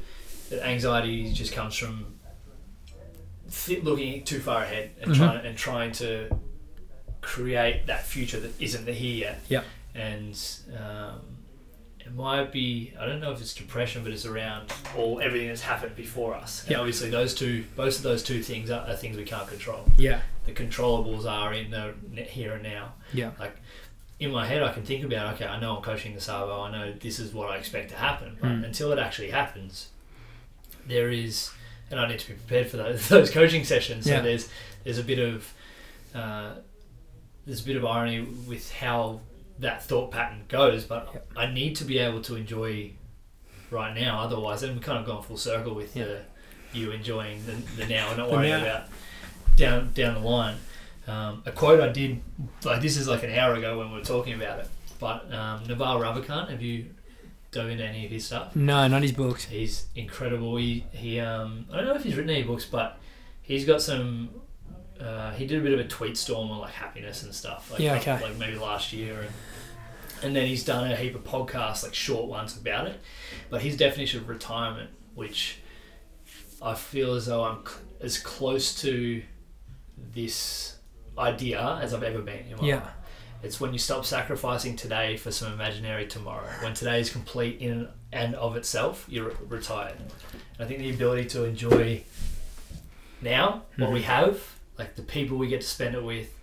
that 0.49 0.65
anxiety 0.65 1.31
just 1.33 1.51
comes 1.51 1.75
from 1.75 2.16
th- 3.51 3.83
looking 3.83 4.23
too 4.23 4.39
far 4.39 4.63
ahead 4.63 4.91
and 5.01 5.11
Mhm. 5.11 5.15
trying 5.17 5.45
and 5.45 5.57
trying 5.57 5.91
to 5.93 6.29
create 7.21 7.87
that 7.87 8.05
future 8.05 8.39
that 8.39 8.59
isn't 8.61 8.85
the 8.85 8.93
here 8.93 9.15
yet. 9.17 9.39
Yep. 9.49 9.65
And 9.95 10.39
um, 10.79 11.19
it 11.99 12.13
might 12.13 12.51
be 12.51 12.93
I 12.99 13.05
don't 13.05 13.19
know 13.19 13.31
if 13.31 13.41
it's 13.41 13.53
depression, 13.53 14.03
but 14.03 14.13
it's 14.13 14.25
around 14.25 14.71
all 14.95 15.19
everything 15.19 15.47
that's 15.49 15.61
happened 15.61 15.95
before 15.95 16.35
us. 16.35 16.61
And 16.63 16.71
Yeah. 16.71 16.77
obviously 16.79 17.09
those 17.09 17.33
two, 17.33 17.65
both 17.75 17.97
of 17.97 18.03
those 18.03 18.23
two 18.23 18.41
things 18.43 18.69
are, 18.69 18.87
are 18.87 18.95
things 18.95 19.17
we 19.17 19.23
can't 19.23 19.47
control. 19.47 19.89
Yeah. 19.97 20.21
The 20.45 20.53
controllables 20.53 21.25
are 21.25 21.53
in 21.53 21.71
the 21.71 21.93
here 22.23 22.53
and 22.53 22.63
now. 22.63 22.93
Yeah. 23.13 23.31
Like 23.39 23.55
in 24.19 24.31
my 24.31 24.47
head, 24.47 24.63
I 24.63 24.71
can 24.73 24.83
think 24.83 25.03
about 25.03 25.35
okay, 25.35 25.45
I 25.45 25.59
know 25.59 25.75
I'm 25.77 25.83
coaching 25.83 26.15
the 26.15 26.21
Savo. 26.21 26.61
I 26.61 26.71
know 26.71 26.93
this 26.93 27.19
is 27.19 27.33
what 27.33 27.49
I 27.49 27.57
expect 27.57 27.89
to 27.89 27.95
happen. 27.97 28.37
But 28.39 28.49
Mm. 28.51 28.65
until 28.65 28.91
it 28.91 28.99
actually 28.99 29.31
happens, 29.31 29.89
there 30.87 31.09
is, 31.11 31.51
and 31.91 31.99
I 31.99 32.07
need 32.07 32.19
to 32.19 32.27
be 32.29 32.33
prepared 32.33 32.67
for 32.67 32.77
those 32.77 33.07
those 33.15 33.31
coaching 33.31 33.63
sessions. 33.63 34.05
So 34.05 34.11
Yeah. 34.11 34.21
there's 34.21 34.49
there's 34.83 34.97
a 34.97 35.03
bit 35.03 35.19
of 35.19 35.53
uh, 36.15 36.51
there's 37.45 37.61
a 37.61 37.65
bit 37.65 37.75
of 37.77 37.85
irony 37.85 38.21
with 38.21 38.71
how 38.73 39.21
that 39.59 39.83
thought 39.83 40.11
pattern 40.11 40.43
goes, 40.47 40.83
but 40.85 41.09
Yep. 41.13 41.31
I 41.35 41.45
need 41.47 41.75
to 41.77 41.83
be 41.85 41.97
able 41.99 42.21
to 42.23 42.35
enjoy 42.35 42.91
right 43.71 43.95
now. 43.95 44.19
Otherwise, 44.21 44.61
then 44.61 44.73
we've 44.73 44.81
kind 44.81 44.99
of 44.99 45.05
gone 45.05 45.23
full 45.23 45.37
circle 45.37 45.73
with 45.73 45.93
the, 45.93 46.21
you 46.73 46.91
enjoying 46.91 47.43
the, 47.45 47.53
the 47.81 47.87
now 47.87 48.07
and 48.09 48.17
not 48.17 48.29
worrying 48.31 48.51
now. 48.51 48.61
about 48.61 48.83
down 49.55 49.91
down 49.93 50.13
the 50.15 50.27
line. 50.27 50.55
Um, 51.07 51.41
a 51.45 51.51
quote 51.51 51.79
I 51.79 51.87
did, 51.87 52.21
like 52.65 52.81
this 52.81 52.97
is 52.97 53.07
like 53.07 53.23
an 53.23 53.31
hour 53.31 53.53
ago 53.55 53.77
when 53.79 53.91
we 53.91 53.97
were 53.97 54.03
talking 54.03 54.33
about 54.33 54.59
it, 54.59 54.67
but 54.99 55.33
um, 55.33 55.63
Naval 55.65 55.99
Ravikant, 56.01 56.49
have 56.49 56.61
you 56.61 56.87
dove 57.51 57.69
into 57.69 57.83
any 57.83 58.05
of 58.05 58.11
his 58.11 58.25
stuff? 58.25 58.55
No, 58.55 58.87
not 58.87 59.01
his 59.01 59.11
books. 59.11 59.45
He's 59.45 59.87
incredible. 59.95 60.57
He, 60.57 60.85
he 60.91 61.19
um, 61.19 61.65
I 61.71 61.77
don't 61.77 61.85
know 61.87 61.95
if 61.95 62.03
he's 62.03 62.15
written 62.15 62.29
any 62.29 62.43
books, 62.43 62.65
but 62.65 62.99
he's 63.41 63.65
got 63.65 63.81
some. 63.81 64.29
Uh, 64.99 65.31
he 65.33 65.45
did 65.45 65.59
a 65.59 65.61
bit 65.61 65.73
of 65.73 65.79
a 65.79 65.87
tweet 65.87 66.17
storm 66.17 66.49
on 66.51 66.59
like 66.59 66.73
happiness 66.73 67.21
and 67.23 67.33
stuff. 67.33 67.69
Like, 67.71 67.79
Yeah, 67.79 67.95
okay. 67.97 68.19
Like 68.21 68.37
maybe 68.37 68.57
last 68.57 68.91
year, 68.93 69.21
and 69.21 69.31
and 70.23 70.35
then 70.35 70.47
he's 70.47 70.63
done 70.65 70.91
a 70.91 70.95
heap 70.95 71.13
of 71.15 71.23
podcasts, 71.23 71.83
like 71.83 71.93
short 71.93 72.27
ones 72.27 72.57
about 72.57 72.87
it. 72.87 72.99
But 73.49 73.61
his 73.61 73.77
definition 73.77 74.21
of 74.21 74.27
retirement, 74.29 74.89
which 75.13 75.59
I 76.61 76.73
feel 76.73 77.13
as 77.13 77.27
though 77.27 77.43
I'm 77.43 77.63
cl- 77.65 77.81
as 78.01 78.17
close 78.17 78.81
to 78.81 79.21
this 80.13 80.77
idea 81.17 81.79
as 81.81 81.93
I've 81.93 82.03
ever 82.03 82.21
been 82.21 82.45
in 82.49 82.57
my 82.57 82.67
Yeah. 82.67 82.75
life. 82.77 82.87
It's 83.43 83.59
when 83.61 83.71
you 83.71 83.79
stop 83.79 84.05
sacrificing 84.05 84.75
today 84.75 85.15
for 85.15 85.31
some 85.31 85.53
imaginary 85.53 86.07
tomorrow. 86.07 86.47
When 86.61 86.73
today 86.73 86.99
is 86.99 87.09
complete 87.09 87.59
in 87.61 87.87
and 88.11 88.35
of 88.35 88.55
itself, 88.55 89.05
you're 89.07 89.31
retired. 89.47 89.95
And 89.99 90.11
I 90.59 90.65
think 90.65 90.79
the 90.79 90.89
ability 90.89 91.25
to 91.29 91.43
enjoy 91.43 92.03
now 93.21 93.63
what 93.77 93.91
we 93.91 94.01
have, 94.03 94.41
like 94.77 94.95
the 94.95 95.01
people 95.03 95.37
we 95.37 95.47
get 95.47 95.61
to 95.61 95.67
spend 95.67 95.95
it 95.95 96.03
with, 96.03 96.33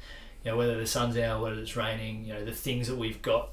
you 0.45 0.51
know, 0.51 0.57
whether 0.57 0.79
the 0.79 0.87
sun's 0.87 1.17
out, 1.19 1.43
whether 1.43 1.59
it's 1.59 1.77
raining, 1.77 2.25
you 2.25 2.33
know, 2.35 2.45
the 2.45 2.53
things 2.53 2.87
that 2.89 2.97
we've 2.97 3.23
got 3.23 3.51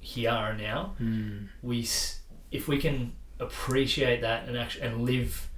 here 0.00 0.30
and 0.30 0.58
now, 0.60 0.94
Mm. 1.00 1.48
we 1.62 1.86
if 2.50 2.66
we 2.68 2.78
can 2.78 3.12
appreciate 3.38 4.22
that 4.22 4.48
and 4.48 4.56
actually 4.56 4.82
and 4.86 5.04
live, 5.04 5.48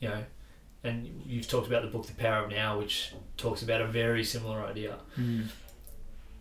you 0.00 0.08
know, 0.08 0.24
and 0.82 1.22
you've 1.26 1.48
talked 1.48 1.66
about 1.66 1.82
the 1.82 1.88
book 1.88 2.06
The 2.06 2.14
Power 2.14 2.44
of 2.44 2.50
Now, 2.50 2.78
which 2.78 3.12
talks 3.36 3.62
about 3.62 3.80
a 3.82 3.86
very 3.86 4.24
similar 4.24 4.64
idea. 4.64 4.96
Mm. 5.18 5.48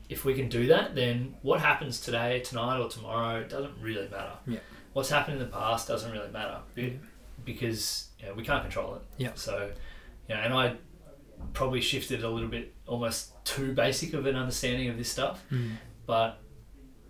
If 0.10 0.24
we 0.24 0.34
can 0.36 0.50
do 0.50 0.68
that, 0.68 0.96
then 0.96 1.36
what 1.42 1.60
happens 1.60 2.00
today, 2.00 2.40
tonight, 2.42 2.80
or 2.80 2.90
tomorrow 2.90 3.44
doesn't 3.44 3.74
really 3.82 4.08
matter. 4.08 4.34
Yeah. 4.46 4.60
What's 4.94 5.10
happened 5.10 5.42
in 5.42 5.44
the 5.44 5.52
past 5.52 5.88
doesn't 5.88 6.12
really 6.12 6.32
matter 6.32 6.60
because 7.44 8.10
you 8.20 8.28
know, 8.28 8.34
we 8.34 8.44
can't 8.44 8.62
control 8.62 8.96
it. 8.96 9.02
Yeah. 9.18 9.32
So, 9.36 9.72
you 10.30 10.36
know, 10.36 10.42
and 10.42 10.54
I 10.54 10.76
probably 11.54 11.82
shifted 11.82 12.24
a 12.24 12.30
little 12.30 12.50
bit, 12.50 12.74
almost 12.88 13.32
too 13.46 13.74
basic 13.74 14.14
of 14.14 14.26
an 14.26 14.36
understanding 14.36 14.90
of 14.90 14.98
this 14.98 15.10
stuff. 15.10 15.44
Mm. 15.52 15.72
But 16.06 16.40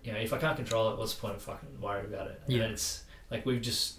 you 0.03 0.13
know, 0.13 0.19
if 0.19 0.33
I 0.33 0.37
can't 0.37 0.55
control 0.55 0.91
it, 0.91 0.97
what's 0.97 1.13
the 1.13 1.21
point 1.21 1.35
of 1.35 1.41
fucking 1.41 1.81
worrying 1.81 2.05
about 2.05 2.27
it? 2.27 2.41
Yeah. 2.47 2.63
And 2.63 2.73
it's 2.73 3.03
like 3.29 3.45
we've 3.45 3.61
just 3.61 3.95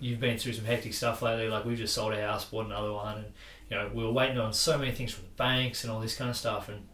you've 0.00 0.20
been 0.20 0.38
through 0.38 0.54
some 0.54 0.64
hectic 0.64 0.94
stuff 0.94 1.22
lately. 1.22 1.48
Like 1.48 1.64
we've 1.64 1.78
just 1.78 1.94
sold 1.94 2.12
a 2.12 2.20
house, 2.20 2.44
bought 2.44 2.66
another 2.66 2.92
one, 2.92 3.18
and 3.18 3.26
you 3.70 3.76
know 3.76 3.90
we 3.94 4.02
were 4.02 4.12
waiting 4.12 4.38
on 4.38 4.52
so 4.52 4.78
many 4.78 4.92
things 4.92 5.12
from 5.12 5.24
the 5.24 5.30
banks 5.36 5.84
and 5.84 5.92
all 5.92 6.00
this 6.00 6.16
kind 6.16 6.30
of 6.30 6.36
stuff. 6.36 6.68
And 6.68 6.86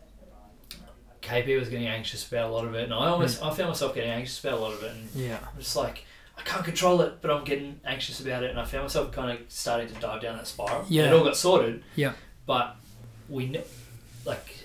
KP 1.30 1.58
was 1.58 1.68
getting 1.68 1.86
anxious 1.86 2.26
about 2.26 2.50
a 2.50 2.52
lot 2.52 2.64
of 2.64 2.74
it, 2.74 2.84
and 2.84 2.92
I 2.94 3.06
almost 3.08 3.42
I 3.42 3.50
found 3.54 3.68
myself 3.68 3.94
getting 3.94 4.10
anxious 4.10 4.40
about 4.42 4.54
a 4.58 4.62
lot 4.62 4.72
of 4.72 4.82
it. 4.82 4.92
And 4.92 5.08
Yeah. 5.14 5.38
I'm 5.40 5.58
just 5.58 5.76
like 5.76 6.04
I 6.36 6.42
can't 6.42 6.64
control 6.64 7.00
it, 7.02 7.20
but 7.20 7.30
I'm 7.30 7.44
getting 7.44 7.80
anxious 7.84 8.20
about 8.20 8.42
it, 8.42 8.50
and 8.50 8.58
I 8.58 8.64
found 8.64 8.84
myself 8.84 9.12
kind 9.12 9.30
of 9.38 9.44
starting 9.50 9.88
to 9.88 9.94
dive 10.00 10.22
down 10.22 10.36
that 10.38 10.46
spiral. 10.46 10.84
Yeah. 10.88 11.06
it 11.06 11.12
all 11.12 11.24
got 11.24 11.36
sorted. 11.36 11.82
Yeah. 11.96 12.12
but 12.46 12.76
we 13.28 13.56
like 14.24 14.56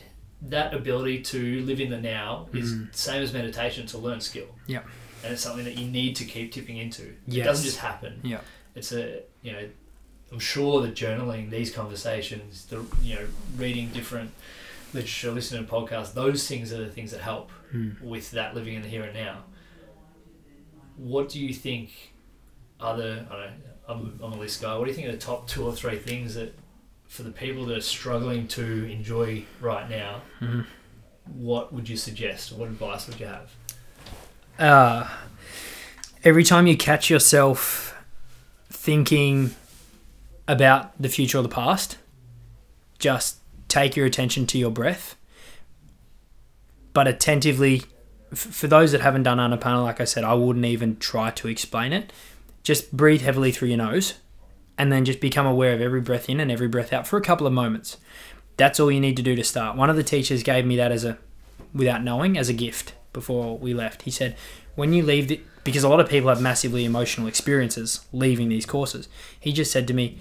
that 0.41 0.73
ability 0.73 1.21
to 1.21 1.61
live 1.61 1.79
in 1.79 1.89
the 1.89 1.99
now 1.99 2.47
is 2.53 2.73
Mm. 2.73 2.95
same 2.95 3.21
as 3.23 3.33
meditation 3.33 3.85
to 3.87 3.97
learn 3.97 4.19
skill. 4.21 4.47
Yeah. 4.67 4.81
and 5.23 5.33
it's 5.33 5.41
something 5.41 5.65
that 5.65 5.75
you 5.77 5.87
need 5.87 6.15
to 6.17 6.25
keep 6.25 6.51
tipping 6.51 6.77
into. 6.77 7.13
It 7.27 7.43
doesn't 7.43 7.65
just 7.65 7.79
happen. 7.79 8.19
Yeah. 8.23 8.41
it's 8.75 8.91
a 8.91 9.21
you 9.41 9.51
know. 9.53 9.67
I'm 10.31 10.39
sure 10.39 10.81
that 10.81 10.95
journaling, 10.95 11.49
these 11.51 11.71
conversations, 11.71 12.65
the 12.65 12.83
you 13.01 13.15
know, 13.15 13.27
reading 13.57 13.89
different 13.89 14.31
literature, 14.93 15.31
listening 15.31 15.65
to 15.65 15.71
podcasts, 15.71 16.13
those 16.13 16.47
things 16.47 16.71
are 16.73 16.77
the 16.77 16.89
things 16.91 17.11
that 17.11 17.21
help 17.21 17.51
Mm. 17.73 17.99
with 18.01 18.31
that 18.31 18.55
living 18.55 18.75
in 18.75 18.81
the 18.83 18.87
here 18.87 19.03
and 19.03 19.13
now. 19.13 19.43
What 20.97 21.29
do 21.29 21.39
you 21.39 21.53
think 21.53 22.13
are 22.79 22.95
the, 22.95 23.25
I 23.29 23.35
don't 23.35 23.41
know, 23.41 23.51
I'm, 23.87 24.19
I'm 24.23 24.33
a 24.33 24.37
list 24.37 24.61
guy, 24.61 24.77
what 24.77 24.85
do 24.85 24.91
you 24.91 24.95
think 24.95 25.07
are 25.09 25.11
the 25.11 25.17
top 25.17 25.47
two 25.47 25.65
or 25.65 25.73
three 25.73 25.97
things 25.97 26.35
that 26.35 26.53
for 27.07 27.23
the 27.23 27.31
people 27.31 27.65
that 27.65 27.77
are 27.77 27.81
struggling 27.81 28.47
to 28.49 28.85
enjoy 28.85 29.43
right 29.59 29.89
now, 29.89 30.21
Mhm. 30.41 30.65
what 31.25 31.73
would 31.73 31.87
you 31.89 31.97
suggest? 31.97 32.51
What 32.51 32.67
advice 32.69 33.07
would 33.07 33.19
you 33.19 33.27
have? 33.27 33.51
uh, 34.57 35.09
every 36.23 36.43
time 36.45 36.65
you 36.65 36.77
catch 36.77 37.09
yourself 37.09 37.93
thinking 38.69 39.53
about 40.47 40.93
the 41.01 41.09
future 41.09 41.39
or 41.39 41.41
the 41.41 41.49
past, 41.49 41.97
just 42.99 43.37
take 43.75 43.97
your 43.97 44.05
attention 44.05 44.47
to 44.47 44.57
your 44.57 44.71
breath. 44.71 45.17
But 46.93 47.09
attentively, 47.09 47.83
for 48.33 48.67
those 48.67 48.93
that 48.93 49.01
haven't 49.01 49.23
done 49.23 49.37
Anapana, 49.37 49.83
like 49.83 49.99
I 49.99 50.05
said, 50.05 50.23
I 50.23 50.33
wouldn't 50.33 50.65
even 50.65 50.95
try 50.97 51.29
to 51.31 51.49
explain 51.49 51.91
it. 51.91 52.13
Just 52.63 52.95
breathe 52.95 53.21
heavily 53.21 53.51
through 53.51 53.67
your 53.67 53.77
nose 53.77 54.13
and 54.77 54.93
then 54.93 55.03
just 55.03 55.19
become 55.19 55.45
aware 55.45 55.73
of 55.73 55.81
every 55.81 55.99
breath 55.99 56.29
in 56.29 56.39
and 56.39 56.49
every 56.49 56.69
breath 56.69 56.93
out 56.93 57.05
for 57.05 57.17
a 57.17 57.21
couple 57.21 57.45
of 57.45 57.51
moments. 57.51 57.97
That's 58.55 58.79
all 58.79 58.89
you 58.89 59.01
need 59.01 59.17
to 59.17 59.23
do 59.23 59.35
to 59.35 59.43
start. 59.43 59.75
One 59.75 59.89
of 59.89 59.97
the 59.97 60.03
teachers 60.03 60.41
gave 60.41 60.65
me 60.65 60.77
that 60.77 60.93
as 60.93 61.03
a, 61.03 61.17
without 61.73 62.01
knowing, 62.01 62.37
as 62.37 62.47
a 62.47 62.53
gift 62.53 62.93
before 63.11 63.57
we 63.57 63.73
left. 63.73 64.03
He 64.03 64.11
said, 64.11 64.37
when 64.75 64.93
you 64.93 65.03
leave 65.03 65.27
the, 65.27 65.41
because 65.65 65.83
a 65.83 65.89
lot 65.89 65.99
of 65.99 66.07
people 66.07 66.29
have 66.29 66.41
massively 66.41 66.85
emotional 66.85 67.27
experiences 67.27 68.05
leaving 68.13 68.47
these 68.47 68.65
courses. 68.65 69.09
He 69.37 69.51
just 69.51 69.71
said 69.71 69.85
to 69.87 69.93
me, 69.93 70.19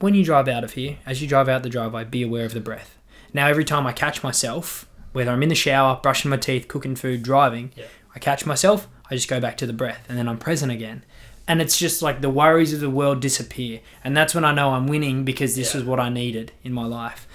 when 0.00 0.14
you 0.14 0.24
drive 0.24 0.48
out 0.48 0.64
of 0.64 0.72
here, 0.72 0.98
as 1.06 1.22
you 1.22 1.28
drive 1.28 1.48
out 1.48 1.62
the 1.62 1.68
driveway, 1.70 2.04
be 2.04 2.22
aware 2.22 2.44
of 2.44 2.54
the 2.54 2.60
breath. 2.60 2.98
Now, 3.32 3.46
every 3.48 3.64
time 3.64 3.86
I 3.86 3.92
catch 3.92 4.22
myself, 4.22 4.86
whether 5.12 5.30
I'm 5.30 5.42
in 5.42 5.48
the 5.48 5.54
shower, 5.54 5.98
brushing 6.02 6.30
my 6.30 6.36
teeth, 6.36 6.68
cooking 6.68 6.96
food, 6.96 7.22
driving, 7.22 7.72
Yeah. 7.76 7.84
I 8.14 8.18
catch 8.18 8.46
myself, 8.46 8.86
I 9.10 9.14
just 9.14 9.28
go 9.28 9.40
back 9.40 9.56
to 9.58 9.66
the 9.66 9.72
breath 9.72 10.04
and 10.08 10.16
then 10.18 10.28
I'm 10.28 10.38
present 10.38 10.70
again. 10.72 11.04
And 11.46 11.60
it's 11.60 11.76
just 11.78 12.00
like 12.00 12.20
the 12.20 12.30
worries 12.30 12.72
of 12.72 12.80
the 12.80 12.88
world 12.90 13.20
disappear. 13.20 13.80
And 14.02 14.16
that's 14.16 14.34
when 14.34 14.44
I 14.44 14.54
know 14.54 14.70
I'm 14.70 14.86
winning 14.86 15.24
because 15.24 15.56
this 15.56 15.74
Yeah. 15.74 15.80
is 15.80 15.86
what 15.86 16.00
I 16.00 16.08
needed 16.08 16.52
in 16.62 16.72
my 16.72 16.86
life. 16.86 17.26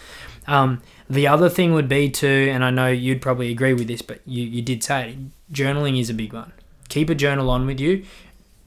Um, 0.48 0.81
the 1.10 1.27
other 1.27 1.48
thing 1.49 1.73
would 1.73 1.88
be 1.90 2.10
to, 2.10 2.27
and 2.49 2.64
I 2.65 2.72
know 2.72 2.88
you'd 2.88 3.22
probably 3.22 3.52
agree 3.52 3.73
with 3.73 3.88
this, 3.88 4.02
but 4.02 4.22
you, 4.26 4.44
you 4.44 4.61
did 4.61 4.84
say 4.84 5.11
it, 5.11 5.53
journaling 5.53 5.99
is 5.99 6.10
a 6.10 6.14
big 6.14 6.34
one. 6.34 6.53
Keep 6.88 7.10
a 7.11 7.15
journal 7.15 7.49
on 7.52 7.65
with 7.68 7.80
you. 7.80 8.03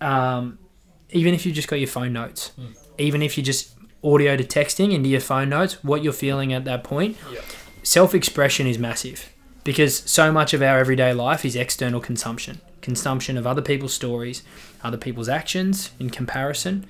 Um, 0.01 0.59
even 1.11 1.35
if 1.35 1.45
you've 1.45 1.55
just 1.55 1.69
got 1.69 1.77
your 1.77 1.89
phone 1.89 2.13
notes, 2.13 2.53
Mm. 2.61 2.77
even 2.99 3.23
if 3.23 3.37
you 3.37 3.43
just 3.43 3.71
audio 4.05 4.37
to 4.37 4.45
texting 4.45 4.93
into 4.93 5.09
your 5.09 5.21
phone 5.21 5.49
notes, 5.49 5.83
what 5.85 6.03
you're 6.03 6.13
feeling 6.13 6.53
at 6.53 6.65
that 6.65 6.83
point, 6.85 7.17
Yeah. 7.33 7.41
self 7.83 8.15
expression 8.15 8.67
is 8.67 8.79
massive 8.79 9.29
because 9.65 9.97
so 10.07 10.33
much 10.33 10.53
of 10.55 10.63
our 10.63 10.79
everyday 10.79 11.13
life 11.13 11.45
is 11.45 11.55
external 11.57 12.01
consumption 12.01 12.61
consumption 12.81 13.39
of 13.39 13.47
other 13.47 13.63
people's 13.63 13.95
stories, 13.95 14.43
other 14.83 14.97
people's 14.97 15.29
actions 15.29 15.93
in 16.01 16.11
comparison, 16.11 16.85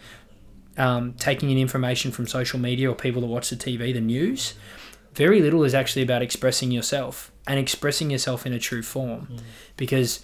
um, 0.79 1.13
taking 1.19 1.51
in 1.51 1.59
information 1.59 2.11
from 2.11 2.27
social 2.27 2.59
media 2.59 2.91
or 2.91 2.95
people 2.95 3.21
that 3.21 3.27
watch 3.29 3.51
the 3.51 3.57
TV, 3.57 3.93
the 3.93 4.01
news. 4.01 4.55
Very 5.15 5.43
little 5.43 5.65
is 5.65 5.75
actually 5.75 6.01
about 6.01 6.23
expressing 6.23 6.71
yourself 6.71 7.31
and 7.47 7.59
expressing 7.61 8.11
yourself 8.11 8.47
in 8.47 8.55
a 8.55 8.59
true 8.59 8.83
form 8.83 9.29
Mm. 9.31 9.41
because 9.77 10.21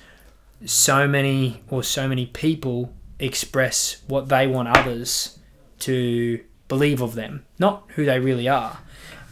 so 0.64 1.06
many 1.06 1.62
or 1.68 1.82
so 1.82 2.08
many 2.08 2.24
people 2.24 2.94
express 3.18 3.98
what 4.06 4.30
they 4.30 4.46
want 4.46 4.68
others 4.68 5.38
to 5.80 6.40
believe 6.68 7.00
of 7.00 7.14
them, 7.14 7.44
not 7.58 7.84
who 7.94 8.04
they 8.04 8.20
really 8.20 8.48
are. 8.48 8.78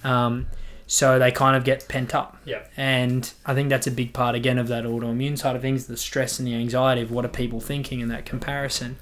Um, 0.04 0.46
so 0.86 1.18
they 1.18 1.32
kind 1.32 1.56
of 1.56 1.64
get 1.64 1.88
pent 1.88 2.14
up. 2.14 2.38
Yeah. 2.44 2.62
And 2.76 3.30
I 3.44 3.54
think 3.54 3.68
that's 3.68 3.86
a 3.86 3.90
big 3.90 4.12
part 4.12 4.34
again 4.34 4.58
of 4.58 4.68
that 4.68 4.84
autoimmune 4.84 5.36
side 5.36 5.56
of 5.56 5.62
things, 5.62 5.86
the 5.86 5.96
stress 5.96 6.38
and 6.38 6.46
the 6.46 6.54
anxiety 6.54 7.02
of 7.02 7.10
what 7.10 7.24
are 7.24 7.28
people 7.28 7.60
thinking 7.60 8.00
and 8.00 8.10
that 8.10 8.24
comparison. 8.24 8.96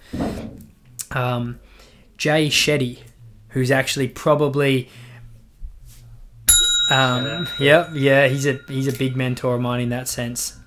Um, 1.11 1.61
Jay 2.17 2.49
Shetty, 2.49 3.01
who's 3.49 3.71
actually 3.71 4.09
probably 4.09 4.89
um, 6.91 7.49
yeah, 7.59 7.91
yeah, 7.95 8.29
he's 8.29 8.47
a 8.47 8.61
he's 8.69 8.87
a 8.87 8.93
big 8.93 9.17
mentor 9.17 9.55
of 9.55 9.61
mine 9.61 9.81
in 9.81 9.89
that 9.89 10.07
sense. 10.09 10.59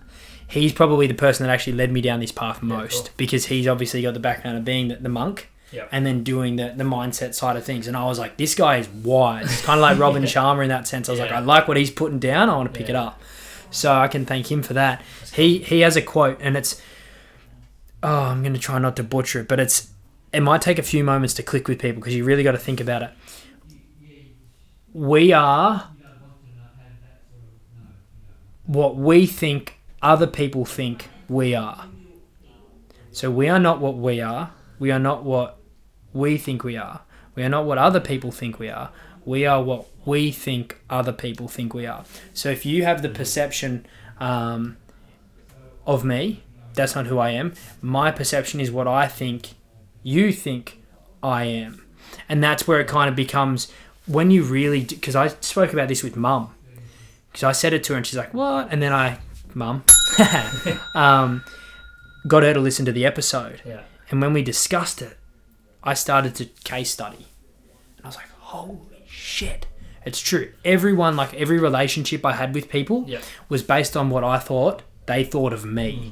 he's 0.48 0.74
probably 0.74 1.06
the 1.06 1.14
person 1.14 1.46
that 1.46 1.54
actually 1.54 1.74
led 1.74 1.92
me 1.92 2.02
down 2.02 2.20
this 2.20 2.32
path 2.32 2.64
most 2.64 3.06
cool. 3.06 3.14
because 3.18 3.46
he's 3.48 3.68
obviously 3.68 4.02
got 4.02 4.14
the 4.14 4.20
background 4.20 4.58
of 4.58 4.66
being 4.66 4.88
the, 4.88 4.96
the 4.96 5.10
monk 5.10 5.50
Yep. 5.72 5.90
and 5.92 6.06
then 6.06 6.24
doing 6.24 6.56
the, 6.56 6.74
the 6.76 6.86
mindset 6.86 7.34
side 7.34 7.58
of 7.58 7.66
things. 7.66 7.88
And 7.88 7.98
I 7.98 8.06
was 8.06 8.18
like, 8.18 8.38
this 8.38 8.56
guy 8.56 8.78
is 8.78 8.88
wise. 8.88 9.52
It's 9.52 9.62
kind 9.66 9.78
of 9.78 9.82
like 9.82 10.00
Robin 10.00 10.24
Sharma 10.24 10.64
in 10.64 10.70
that 10.70 10.88
sense. 10.88 11.10
I 11.10 11.12
was 11.12 11.20
like, 11.20 11.32
I 11.32 11.40
like 11.40 11.68
what 11.68 11.76
he's 11.76 11.92
putting 11.92 12.20
down. 12.20 12.50
I 12.50 12.56
want 12.56 12.74
to 12.74 12.78
pick 12.78 12.90
it 12.90 12.96
up. 12.96 13.22
So 13.70 13.94
I 13.94 14.08
can 14.08 14.26
thank 14.26 14.50
him 14.50 14.64
for 14.64 14.74
that. 14.74 15.02
He 15.34 15.60
he 15.60 15.82
has 15.82 15.98
a 15.98 16.02
quote, 16.02 16.40
and 16.42 16.56
it's 16.56 16.82
oh, 18.02 18.24
I'm 18.24 18.42
going 18.44 18.54
to 18.54 18.60
try 18.60 18.80
not 18.80 18.96
to 18.96 19.04
butcher 19.04 19.42
it, 19.42 19.48
but 19.48 19.60
it's 19.60 19.90
it 20.34 20.42
might 20.42 20.62
take 20.62 20.80
a 20.80 20.84
few 20.84 21.04
moments 21.04 21.34
to 21.36 21.44
click 21.44 21.68
with 21.68 21.80
people 21.80 22.02
because 22.02 22.16
you 22.16 22.24
really 22.24 22.44
got 22.44 22.54
to 22.54 22.58
think 22.58 22.80
about 22.80 23.04
it. 23.04 23.12
We 24.94 25.32
are 25.34 25.90
what 28.66 28.96
we 28.96 29.26
think 29.26 29.80
other 30.02 30.28
people 30.28 30.66
think 30.66 31.10
we 31.30 31.56
are. 31.56 31.88
So 33.12 33.32
we 33.32 33.50
are 33.50 33.60
not 33.60 33.80
what 33.80 33.98
we 33.98 34.22
are. 34.22 34.52
We 34.80 34.92
are 34.92 35.00
not 35.00 35.24
what 35.24 35.57
we 36.14 36.38
think 36.38 36.64
we 36.64 36.78
are. 36.78 37.02
We 37.36 37.44
are 37.44 37.50
not 37.50 37.66
what 37.66 37.78
other 37.78 38.00
people 38.00 38.32
think 38.32 38.60
we 38.60 38.70
are. 38.70 38.92
We 39.26 39.46
are 39.46 39.62
what 39.62 39.88
we 40.06 40.32
think 40.32 40.80
other 40.90 41.12
people 41.12 41.48
think 41.48 41.74
we 41.74 41.86
are. 41.86 42.06
So 42.34 42.50
if 42.50 42.66
you 42.66 42.84
have 42.84 43.02
the 43.02 43.10
perception 43.10 43.86
um, 44.20 44.78
of 45.86 46.04
me, 46.04 46.44
that's 46.74 46.96
not 46.96 47.08
who 47.08 47.20
I 47.20 47.32
am. 47.32 47.54
My 47.82 48.12
perception 48.12 48.60
is 48.60 48.72
what 48.72 48.88
I 48.88 49.08
think 49.08 49.50
you 50.02 50.32
think 50.32 50.82
I 51.22 51.44
am. 51.46 51.84
And 52.30 52.44
that's 52.44 52.68
where 52.68 52.80
it 52.80 52.88
kind 52.88 53.10
of 53.10 53.16
becomes 53.16 53.72
when 54.06 54.32
you 54.32 54.44
really, 54.44 54.84
because 54.84 55.16
I 55.16 55.28
spoke 55.28 55.74
about 55.74 55.90
this 55.90 56.04
with 56.04 56.16
mum. 56.16 56.54
Because 57.32 57.44
I 57.44 57.52
said 57.52 57.74
it 57.74 57.84
to 57.86 57.94
her 57.94 57.98
and 57.98 58.06
she's 58.08 58.18
like, 58.18 58.34
what? 58.34 58.70
And 58.72 58.82
then 58.82 58.94
I, 58.94 59.20
mum, 59.54 59.84
um, 60.96 61.44
got 62.28 62.44
her 62.44 62.54
to 62.54 62.60
listen 62.60 62.86
to 62.86 62.92
the 62.92 63.06
episode. 63.06 63.62
Yeah. 63.66 63.82
And 64.10 64.22
when 64.22 64.34
we 64.34 64.42
discussed 64.42 65.02
it, 65.02 65.18
I 65.88 65.94
started 65.94 66.36
to 66.36 66.46
case 66.64 66.92
study. 66.92 67.26
And 67.98 68.06
I 68.06 68.08
was 68.10 68.16
like, 68.16 68.30
holy 68.40 69.04
shit. 69.08 69.68
It's 70.06 70.20
true. 70.22 70.52
Everyone, 70.64 71.16
like 71.16 71.34
every 71.34 71.60
relationship 71.60 72.26
I 72.26 72.34
had 72.34 72.54
with 72.54 72.70
people 72.70 73.06
Yeah. 73.08 73.20
was 73.50 73.64
based 73.64 73.96
on 73.98 74.10
what 74.10 74.24
I 74.24 74.38
thought 74.38 74.84
they 75.06 75.24
thought 75.24 75.54
of 75.54 75.66
me. 75.66 76.12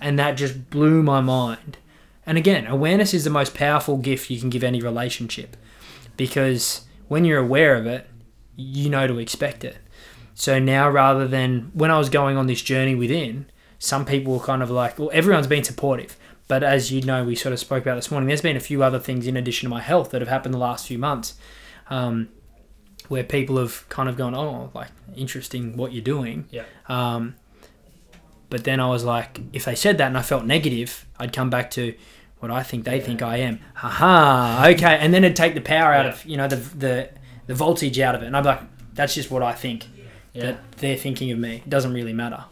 And 0.00 0.18
that 0.18 0.36
just 0.36 0.70
blew 0.70 1.02
my 1.02 1.20
mind. 1.20 1.78
And 2.24 2.38
again, 2.38 2.66
awareness 2.66 3.12
is 3.14 3.24
the 3.24 3.30
most 3.30 3.54
powerful 3.54 3.96
gift 3.98 4.30
you 4.30 4.38
can 4.40 4.50
give 4.50 4.64
any 4.64 4.80
relationship 4.80 5.56
because 6.16 6.82
when 7.08 7.24
you're 7.24 7.38
aware 7.40 7.74
of 7.76 7.86
it, 7.86 8.08
you 8.56 8.88
know 8.90 9.06
to 9.06 9.18
expect 9.18 9.64
it. 9.64 9.76
So 10.34 10.58
now, 10.58 10.88
rather 10.90 11.26
than 11.26 11.70
when 11.72 11.90
I 11.90 11.98
was 11.98 12.10
going 12.10 12.36
on 12.36 12.46
this 12.46 12.62
journey 12.62 12.94
within, 12.94 13.46
some 13.78 14.04
people 14.04 14.34
were 14.34 14.44
kind 14.44 14.62
of 14.62 14.70
like, 14.70 14.98
well, 14.98 15.10
everyone's 15.12 15.46
been 15.46 15.64
supportive. 15.64 16.16
But 16.48 16.62
as 16.62 16.92
you 16.92 17.02
know, 17.02 17.24
we 17.24 17.34
sort 17.34 17.52
of 17.52 17.58
spoke 17.58 17.82
about 17.82 17.96
this 17.96 18.10
morning, 18.10 18.28
there's 18.28 18.40
been 18.40 18.56
a 18.56 18.60
few 18.60 18.82
other 18.82 18.98
things 19.00 19.26
in 19.26 19.36
addition 19.36 19.66
to 19.68 19.70
my 19.70 19.80
health 19.80 20.10
that 20.10 20.20
have 20.20 20.28
happened 20.28 20.54
the 20.54 20.58
last 20.58 20.86
few 20.86 20.96
months 20.98 21.34
um, 21.90 22.28
where 23.08 23.24
people 23.24 23.58
have 23.58 23.88
kind 23.88 24.08
of 24.08 24.16
gone, 24.16 24.34
oh, 24.34 24.70
like, 24.74 24.88
interesting 25.16 25.76
what 25.76 25.92
you're 25.92 26.04
doing. 26.04 26.46
Yeah. 26.50 26.62
Um, 26.88 27.34
but 28.48 28.62
then 28.62 28.78
I 28.78 28.88
was 28.88 29.02
like, 29.02 29.40
if 29.52 29.64
they 29.64 29.74
said 29.74 29.98
that 29.98 30.06
and 30.06 30.16
I 30.16 30.22
felt 30.22 30.44
negative, 30.44 31.04
I'd 31.18 31.32
come 31.32 31.50
back 31.50 31.68
to 31.72 31.94
what 32.38 32.52
I 32.52 32.62
think 32.62 32.84
they 32.84 33.00
think 33.00 33.22
I 33.22 33.38
am. 33.38 33.58
Haha, 33.74 34.68
okay. 34.70 34.98
And 35.00 35.12
then 35.12 35.24
it'd 35.24 35.36
take 35.36 35.54
the 35.54 35.60
power 35.60 35.92
out 35.92 36.04
Yeah. 36.04 36.12
of, 36.12 36.24
you 36.24 36.36
know, 36.36 36.46
the, 36.46 36.56
the, 36.56 37.10
the 37.48 37.54
voltage 37.54 37.98
out 37.98 38.14
of 38.14 38.22
it. 38.22 38.26
And 38.26 38.36
I'm 38.36 38.44
like, 38.44 38.60
that's 38.94 39.14
just 39.14 39.32
what 39.32 39.42
I 39.42 39.52
think 39.52 39.86
Yeah. 40.32 40.42
that 40.42 40.72
they're 40.78 40.96
thinking 40.96 41.32
of 41.32 41.38
me. 41.40 41.56
It 41.66 41.70
doesn't 41.70 41.92
really 41.92 42.12
matter. 42.12 42.44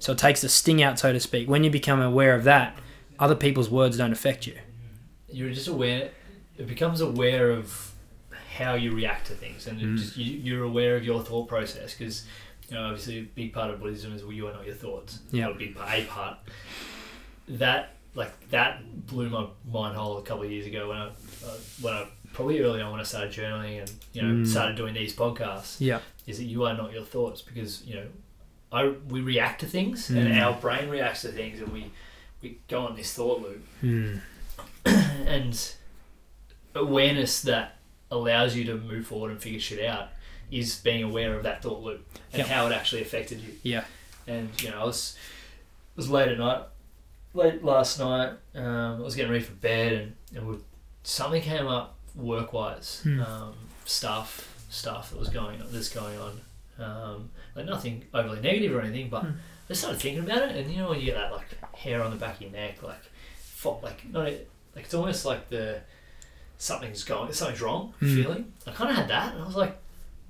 So 0.00 0.12
it 0.12 0.18
takes 0.18 0.40
the 0.40 0.48
sting 0.48 0.82
out, 0.82 0.98
so 0.98 1.12
to 1.12 1.20
speak. 1.20 1.48
When 1.48 1.62
you 1.62 1.70
become 1.70 2.00
aware 2.02 2.34
of 2.34 2.42
that, 2.44 2.76
other 3.18 3.34
people's 3.34 3.70
words 3.70 3.96
don't 3.98 4.12
affect 4.12 4.46
you. 4.46 4.56
You're 5.28 5.50
just 5.52 5.68
aware. 5.68 6.10
It 6.58 6.66
becomes 6.66 7.00
aware 7.00 7.50
of 7.50 7.92
how 8.56 8.74
you 8.74 8.92
react 8.94 9.26
to 9.26 9.34
things, 9.34 9.66
and 9.66 9.78
Mm. 9.80 9.98
just, 9.98 10.16
you, 10.16 10.38
you're 10.38 10.64
aware 10.64 10.96
of 10.96 11.04
your 11.04 11.22
thought 11.22 11.48
process 11.48 11.94
because. 11.94 12.24
You 12.68 12.74
know, 12.74 12.82
obviously, 12.86 13.18
a 13.20 13.22
big 13.22 13.52
part 13.52 13.70
of 13.70 13.78
Buddhism 13.80 14.12
is 14.12 14.24
well, 14.24 14.32
you 14.32 14.48
are 14.48 14.52
not 14.52 14.66
your 14.66 14.74
thoughts. 14.74 15.20
Yeah. 15.30 15.50
A 15.50 15.54
big 15.54 15.76
part, 15.76 15.88
a 16.00 16.04
part. 16.06 16.36
That 17.48 17.90
like 18.16 18.32
that 18.50 19.06
blew 19.06 19.28
my 19.28 19.46
mind 19.70 19.96
whole 19.96 20.18
a 20.18 20.22
couple 20.22 20.42
of 20.44 20.50
years 20.50 20.66
ago 20.66 20.88
when 20.88 20.96
I 20.96 21.06
uh, 21.06 21.56
when 21.80 21.94
I 21.94 22.06
probably 22.32 22.60
early 22.60 22.80
on 22.80 22.90
when 22.90 22.98
I 23.00 23.04
started 23.04 23.30
journaling 23.30 23.80
and 23.82 23.92
you 24.12 24.22
know 24.22 24.34
Mm. 24.42 24.46
started 24.48 24.76
doing 24.76 24.94
these 24.94 25.14
podcasts. 25.14 25.76
Yeah. 25.78 26.00
is 26.26 26.38
that 26.38 26.44
you 26.46 26.64
are 26.64 26.76
not 26.76 26.92
your 26.92 27.04
thoughts 27.04 27.40
because 27.40 27.84
you 27.84 27.94
know 27.94 28.06
I 28.72 28.88
we 29.08 29.20
react 29.20 29.60
to 29.60 29.66
things 29.66 30.10
and 30.10 30.26
Mm. 30.26 30.42
our 30.42 30.60
brain 30.60 30.88
reacts 30.88 31.22
to 31.22 31.28
things 31.28 31.60
and 31.60 31.72
we 31.72 31.92
we 32.42 32.58
go 32.68 32.86
on 32.86 32.96
this 32.96 33.12
thought 33.14 33.40
loop 33.42 33.64
Hmm. 33.80 34.16
and 35.26 35.74
awareness 36.74 37.42
that 37.42 37.76
allows 38.10 38.54
you 38.54 38.64
to 38.64 38.76
move 38.76 39.06
forward 39.06 39.30
and 39.32 39.40
figure 39.42 39.60
shit 39.60 39.84
out 39.84 40.08
is 40.50 40.78
being 40.78 41.02
aware 41.02 41.34
of 41.34 41.42
that 41.42 41.62
thought 41.62 41.82
loop 41.82 42.06
and 42.32 42.38
Yep. 42.40 42.46
how 42.48 42.66
it 42.66 42.72
actually 42.72 43.02
affected 43.02 43.40
you 43.40 43.54
Yeah. 43.62 43.84
and 44.26 44.50
you 44.62 44.70
know 44.70 44.80
I 44.80 44.84
was 44.84 45.16
it 45.94 45.96
was 45.96 46.10
late 46.10 46.28
at 46.28 46.38
night 46.38 46.62
late 47.34 47.64
last 47.64 47.98
night 47.98 48.32
um, 48.54 48.96
I 48.96 49.00
was 49.00 49.16
getting 49.16 49.32
ready 49.32 49.44
for 49.44 49.54
bed 49.54 49.92
and, 49.92 50.14
and 50.36 50.48
we, 50.48 50.56
something 51.02 51.42
came 51.42 51.66
up 51.66 51.96
work 52.14 52.52
wise 52.52 53.00
Hmm. 53.02 53.20
um, 53.22 53.54
stuff 53.84 54.52
stuff 54.70 55.10
that 55.10 55.18
was 55.18 55.28
going 55.30 55.60
on 55.60 55.68
that's 55.72 55.88
going 55.88 56.18
on 56.18 56.40
um, 56.78 57.30
like 57.54 57.64
nothing 57.66 58.04
overly 58.14 58.40
negative 58.40 58.74
or 58.74 58.80
anything 58.82 59.08
but 59.08 59.22
Hmm. 59.24 59.32
I 59.68 59.72
started 59.74 60.00
thinking 60.00 60.22
about 60.24 60.38
it 60.48 60.56
and 60.56 60.70
you 60.70 60.78
know 60.78 60.90
when 60.90 61.00
you 61.00 61.06
get 61.06 61.16
that 61.16 61.32
like 61.32 61.74
hair 61.74 62.02
on 62.02 62.10
the 62.10 62.16
back 62.16 62.36
of 62.36 62.42
your 62.42 62.50
neck 62.52 62.82
like 62.82 63.02
fo- 63.36 63.80
like 63.82 64.08
not 64.10 64.26
a- 64.28 64.46
like 64.74 64.84
it's 64.84 64.94
almost 64.94 65.24
like 65.24 65.48
the 65.50 65.80
something's 66.58 67.02
going 67.04 67.32
something's 67.32 67.60
wrong 67.60 67.92
Hmm. 68.00 68.14
feeling 68.14 68.52
I 68.66 68.70
kind 68.72 68.90
of 68.90 68.96
had 68.96 69.08
that 69.08 69.34
and 69.34 69.42
I 69.42 69.46
was 69.46 69.56
like 69.56 69.76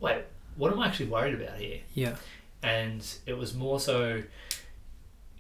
wait 0.00 0.24
what 0.56 0.72
am 0.72 0.80
I 0.80 0.86
actually 0.88 1.06
worried 1.10 1.40
about 1.40 1.58
here 1.58 1.80
Yeah. 1.94 2.16
and 2.62 3.06
it 3.26 3.36
was 3.36 3.54
more 3.54 3.78
so 3.78 4.22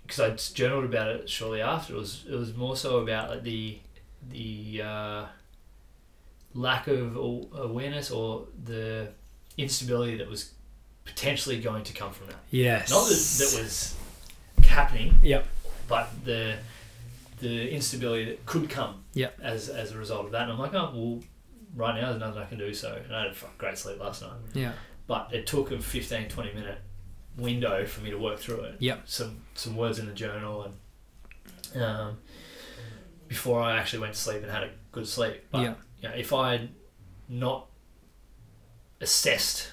because 0.06 0.20
I 0.20 0.54
journaled 0.54 0.84
about 0.84 1.08
it 1.08 1.28
shortly 1.28 1.60
after. 1.62 1.94
It 1.94 1.96
was 1.96 2.24
it 2.28 2.34
was 2.34 2.54
more 2.54 2.76
so 2.76 2.98
about 2.98 3.30
like 3.30 3.42
the 3.42 3.78
the 4.30 4.82
uh, 4.84 5.24
lack 6.54 6.86
of 6.88 7.16
awareness 7.16 8.10
or 8.10 8.46
the 8.64 9.08
instability 9.58 10.16
that 10.18 10.28
was 10.28 10.52
potentially 11.06 11.58
going 11.60 11.84
to 11.84 11.92
come 11.94 12.12
from 12.12 12.26
that. 12.26 12.36
Yes. 12.50 12.90
Not 12.90 13.04
that 13.08 13.14
that 13.54 13.62
was 13.62 13.94
happening, 14.66 15.18
Yep. 15.22 15.46
but 15.88 16.10
the 16.24 16.56
the 17.38 17.70
instability 17.70 18.24
that 18.26 18.44
could 18.46 18.68
come 18.68 19.02
Yep. 19.14 19.38
as 19.42 19.68
as 19.70 19.92
a 19.92 19.98
result 19.98 20.26
of 20.26 20.32
that. 20.32 20.42
And 20.42 20.52
I'm 20.52 20.58
like, 20.58 20.74
oh 20.74 20.90
well, 20.94 21.22
right 21.74 22.00
now 22.00 22.08
there's 22.10 22.20
nothing 22.20 22.42
I 22.42 22.46
can 22.46 22.58
do. 22.58 22.72
So 22.74 23.00
and 23.04 23.14
I 23.16 23.22
had 23.24 23.30
a 23.32 23.36
great 23.58 23.78
sleep 23.78 23.98
last 24.00 24.22
night 24.22 24.32
Yeah. 24.54 24.72
but 25.06 25.32
it 25.32 25.46
took 25.46 25.70
a 25.70 25.78
15 25.80 26.28
20 26.28 26.52
minute 26.54 26.78
window 27.36 27.84
for 27.86 28.00
me 28.00 28.10
to 28.10 28.16
work 28.18 28.38
through 28.38 28.60
it 28.62 28.76
Yep. 28.80 29.02
some 29.04 29.42
some 29.54 29.76
words 29.76 29.98
in 29.98 30.06
the 30.06 30.12
journal 30.14 30.62
and 31.74 31.82
um, 31.82 32.18
before 33.28 33.60
I 33.60 33.76
actually 33.76 33.98
went 33.98 34.14
to 34.14 34.18
sleep 34.20 34.42
and 34.42 34.50
had 34.50 34.62
a 34.62 34.70
good 34.92 35.06
sleep 35.06 35.44
but 35.50 35.60
Yeah. 35.62 35.74
you 36.00 36.08
know, 36.08 36.14
if 36.14 36.32
I 36.32 36.52
had 36.52 36.68
not 37.28 37.66
assessed 39.00 39.68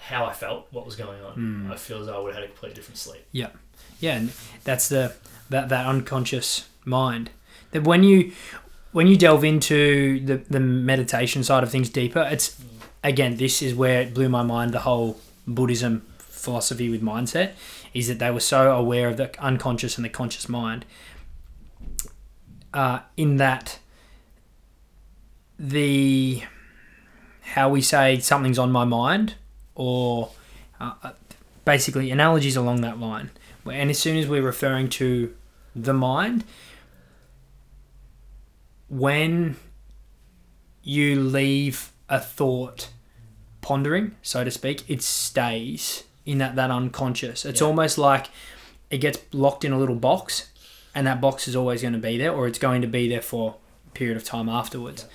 how 0.00 0.24
I 0.24 0.32
felt 0.32 0.66
what 0.70 0.84
was 0.86 0.96
going 0.96 1.22
on 1.22 1.32
Hmm. 1.34 1.72
I 1.72 1.76
feel 1.76 2.00
as 2.00 2.06
though 2.06 2.16
I 2.16 2.22
would 2.22 2.34
have 2.34 2.42
had 2.42 2.44
a 2.44 2.52
completely 2.52 2.74
different 2.74 2.98
sleep 2.98 3.24
Yeah, 3.32 3.50
yeah, 4.00 4.16
and 4.16 4.32
that's 4.64 4.88
the 4.88 5.14
that 5.50 5.68
that 5.68 5.86
unconscious 5.86 6.68
mind. 6.84 7.30
That 7.72 7.84
when 7.84 8.02
you 8.02 8.32
when 8.92 9.06
you 9.06 9.16
delve 9.16 9.44
into 9.44 10.20
the 10.24 10.36
the 10.36 10.60
meditation 10.60 11.44
side 11.44 11.62
of 11.62 11.70
things 11.70 11.88
deeper, 11.88 12.26
it's 12.30 12.60
again 13.04 13.36
this 13.36 13.62
is 13.62 13.74
where 13.74 14.00
it 14.02 14.14
blew 14.14 14.28
my 14.28 14.42
mind. 14.42 14.72
The 14.72 14.80
whole 14.80 15.20
Buddhism 15.46 16.02
philosophy 16.18 16.88
with 16.88 17.02
mindset 17.02 17.52
is 17.92 18.08
that 18.08 18.18
they 18.18 18.30
were 18.30 18.40
so 18.40 18.72
aware 18.72 19.08
of 19.08 19.16
the 19.16 19.38
unconscious 19.42 19.96
and 19.96 20.04
the 20.04 20.08
conscious 20.08 20.48
mind. 20.48 20.84
Uh, 22.72 23.00
in 23.16 23.36
that 23.36 23.80
the 25.58 26.42
how 27.42 27.68
we 27.68 27.82
say 27.82 28.18
something's 28.20 28.58
on 28.58 28.70
my 28.70 28.84
mind 28.84 29.34
or 29.80 30.30
uh, 30.78 30.92
uh, 31.02 31.12
basically 31.64 32.10
analogies 32.10 32.54
along 32.54 32.82
that 32.82 33.00
line. 33.00 33.30
And 33.64 33.88
as 33.88 33.98
soon 33.98 34.18
as 34.18 34.26
we're 34.26 34.42
referring 34.42 34.90
to 34.90 35.34
the 35.74 35.94
mind, 35.94 36.44
when 38.88 39.56
you 40.82 41.18
leave 41.18 41.92
a 42.10 42.20
thought 42.20 42.90
pondering, 43.62 44.16
so 44.20 44.44
to 44.44 44.50
speak, 44.50 44.84
it 44.88 45.00
stays 45.02 46.04
in 46.26 46.36
that, 46.38 46.56
that 46.56 46.70
unconscious. 46.70 47.46
It's 47.46 47.60
Yeah. 47.62 47.66
almost 47.68 47.96
like 47.96 48.28
it 48.90 48.98
gets 48.98 49.20
locked 49.32 49.64
in 49.64 49.72
a 49.72 49.78
little 49.78 49.94
box, 49.94 50.50
and 50.94 51.06
that 51.06 51.22
box 51.22 51.48
is 51.48 51.56
always 51.56 51.80
going 51.80 51.94
to 51.94 51.98
be 51.98 52.18
there, 52.18 52.32
or 52.32 52.46
it's 52.46 52.58
going 52.58 52.82
to 52.82 52.88
be 52.88 53.08
there 53.08 53.22
for 53.22 53.56
a 53.86 53.90
period 53.92 54.16
of 54.18 54.24
time 54.24 54.48
afterwards. 54.50 55.06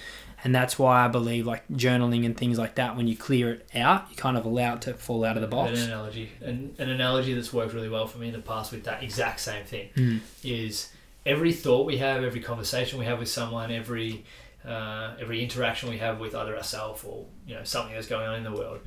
And 0.46 0.54
that's 0.56 0.78
why 0.80 1.04
I 1.04 1.08
believe 1.10 1.46
like 1.48 1.68
journaling 1.70 2.24
and 2.26 2.38
things 2.38 2.58
like 2.60 2.76
that, 2.76 2.96
when 2.96 3.08
you 3.08 3.18
clear 3.18 3.54
it 3.54 3.68
out, 3.76 4.06
you 4.12 4.16
kind 4.16 4.38
of 4.38 4.46
allow 4.46 4.76
it 4.76 4.82
to 4.84 4.94
fall 4.94 5.26
out 5.26 5.36
of 5.36 5.42
the 5.42 5.48
box. 5.48 5.82
An 5.82 5.90
analogy, 5.90 6.30
an, 6.40 6.76
an 6.78 6.90
analogy 6.90 7.34
that's 7.34 7.52
worked 7.52 7.74
really 7.74 7.90
well 7.90 8.06
for 8.06 8.20
me 8.20 8.28
in 8.28 8.34
the 8.34 8.40
past 8.40 8.72
with 8.72 8.84
that 8.84 9.02
exact 9.04 9.40
same 9.40 9.66
thing 9.66 9.90
Mm. 9.98 10.20
is 10.44 10.90
every 11.26 11.52
thought 11.52 11.86
we 11.88 11.98
have, 11.98 12.24
every 12.24 12.42
conversation 12.42 13.00
we 13.00 13.06
have 13.06 13.18
with 13.20 13.28
someone, 13.30 13.72
every 13.72 14.24
uh, 14.64 15.16
every 15.20 15.44
interaction 15.44 15.90
we 15.90 15.98
have 15.98 16.20
with 16.20 16.34
either 16.36 16.56
ourselves 16.56 17.04
or 17.04 17.26
you 17.48 17.56
know 17.56 17.64
something 17.64 17.94
that's 17.94 18.08
going 18.08 18.28
on 18.28 18.36
in 18.36 18.44
the 18.44 18.52
world, 18.52 18.80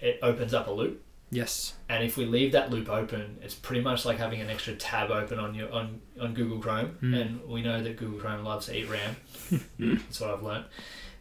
it 0.00 0.18
opens 0.22 0.54
up 0.54 0.66
a 0.68 0.70
loop. 0.70 1.02
Yes. 1.32 1.72
And 1.88 2.04
if 2.04 2.18
we 2.18 2.26
leave 2.26 2.52
that 2.52 2.70
loop 2.70 2.90
open, 2.90 3.38
it's 3.42 3.54
pretty 3.54 3.80
much 3.82 4.04
like 4.04 4.18
having 4.18 4.42
an 4.42 4.50
extra 4.50 4.74
tab 4.74 5.10
open 5.10 5.38
on 5.38 5.54
your 5.54 5.72
on, 5.72 6.00
on 6.20 6.34
Google 6.34 6.58
Chrome. 6.58 6.98
Mm. 7.02 7.20
And 7.20 7.48
we 7.48 7.62
know 7.62 7.82
that 7.82 7.96
Google 7.96 8.20
Chrome 8.20 8.44
loves 8.44 8.66
to 8.66 8.78
eat 8.78 8.88
RAM. 8.88 9.16
That's 9.78 10.20
what 10.20 10.30
I've 10.30 10.42
learned. 10.42 10.66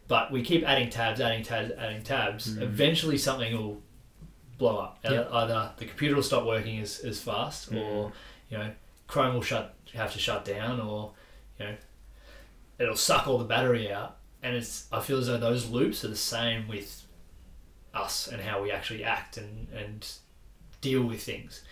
But 0.10 0.30
we 0.30 0.44
keep 0.44 0.68
adding 0.68 0.90
tabs, 0.90 1.22
adding 1.22 1.44
tabs, 1.44 1.72
adding 1.78 2.04
tabs. 2.04 2.54
Mm. 2.54 2.62
Eventually, 2.62 3.18
something 3.18 3.54
will 3.56 3.82
blow 4.58 4.80
up. 4.80 5.00
Yeah. 5.06 5.28
Either 5.32 5.72
the 5.78 5.86
computer 5.86 6.16
will 6.16 6.24
stop 6.24 6.46
working 6.46 6.80
as, 6.80 7.00
as 7.00 7.22
fast, 7.22 7.72
Mm. 7.72 7.82
or 7.82 8.12
you 8.50 8.58
know, 8.58 8.70
Chrome 9.08 9.34
will 9.36 9.42
shut 9.42 9.76
have 9.94 10.12
to 10.12 10.20
shut 10.20 10.44
down, 10.44 10.82
or 10.82 11.14
you 11.58 11.66
know, 11.68 11.76
it'll 12.80 12.98
suck 12.98 13.28
all 13.28 13.38
the 13.38 13.46
battery 13.46 13.90
out. 13.94 14.18
And 14.44 14.58
it's 14.58 14.88
I 14.92 15.00
feel 15.00 15.20
as 15.20 15.28
though 15.28 15.38
those 15.38 15.70
loops 15.70 16.04
are 16.04 16.10
the 16.10 16.18
same 16.18 16.68
with 16.68 17.01
us 17.94 18.28
and 18.28 18.42
how 18.42 18.62
we 18.62 18.72
actually 18.72 19.04
act 19.04 19.38
and, 19.38 19.68
and 19.74 20.10
deal 20.82 21.04
with 21.04 21.22
things. 21.22 21.64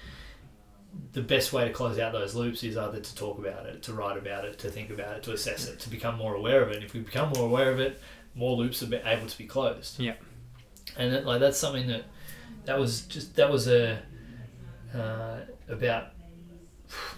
The 1.14 1.22
best 1.22 1.54
way 1.54 1.68
to 1.68 1.74
close 1.74 2.00
out 2.00 2.14
those 2.14 2.36
loops 2.36 2.64
is 2.64 2.76
either 2.76 3.00
to 3.00 3.16
talk 3.16 3.38
about 3.38 3.66
it, 3.66 3.84
to 3.84 3.94
write 3.94 4.18
about 4.18 4.46
it, 4.46 4.58
to 4.60 4.70
think 4.70 4.90
about 4.90 5.18
it, 5.18 5.24
to 5.24 5.34
assess 5.34 5.68
it, 5.68 5.80
to 5.82 5.90
become 5.90 6.18
more 6.18 6.34
aware 6.34 6.62
of 6.64 6.70
it. 6.70 6.78
And 6.78 6.84
if 6.84 6.94
we 6.94 7.02
become 7.02 7.32
more 7.36 7.46
aware 7.46 7.72
of 7.72 7.80
it, 7.80 8.00
more 8.36 8.56
loops 8.58 8.82
are 8.82 8.88
be- 8.88 8.98
able 8.98 9.28
to 9.28 9.38
be 9.38 9.46
closed. 9.46 10.00
Yeah. 10.00 10.16
And 10.98 11.14
that, 11.14 11.26
like 11.26 11.40
that's 11.40 11.58
something 11.58 11.88
that 11.88 12.06
that 12.66 12.80
was 12.80 13.02
just 13.02 13.36
that 13.36 13.50
was 13.50 13.68
a 13.68 14.02
uh, 14.94 15.38
about 15.68 16.08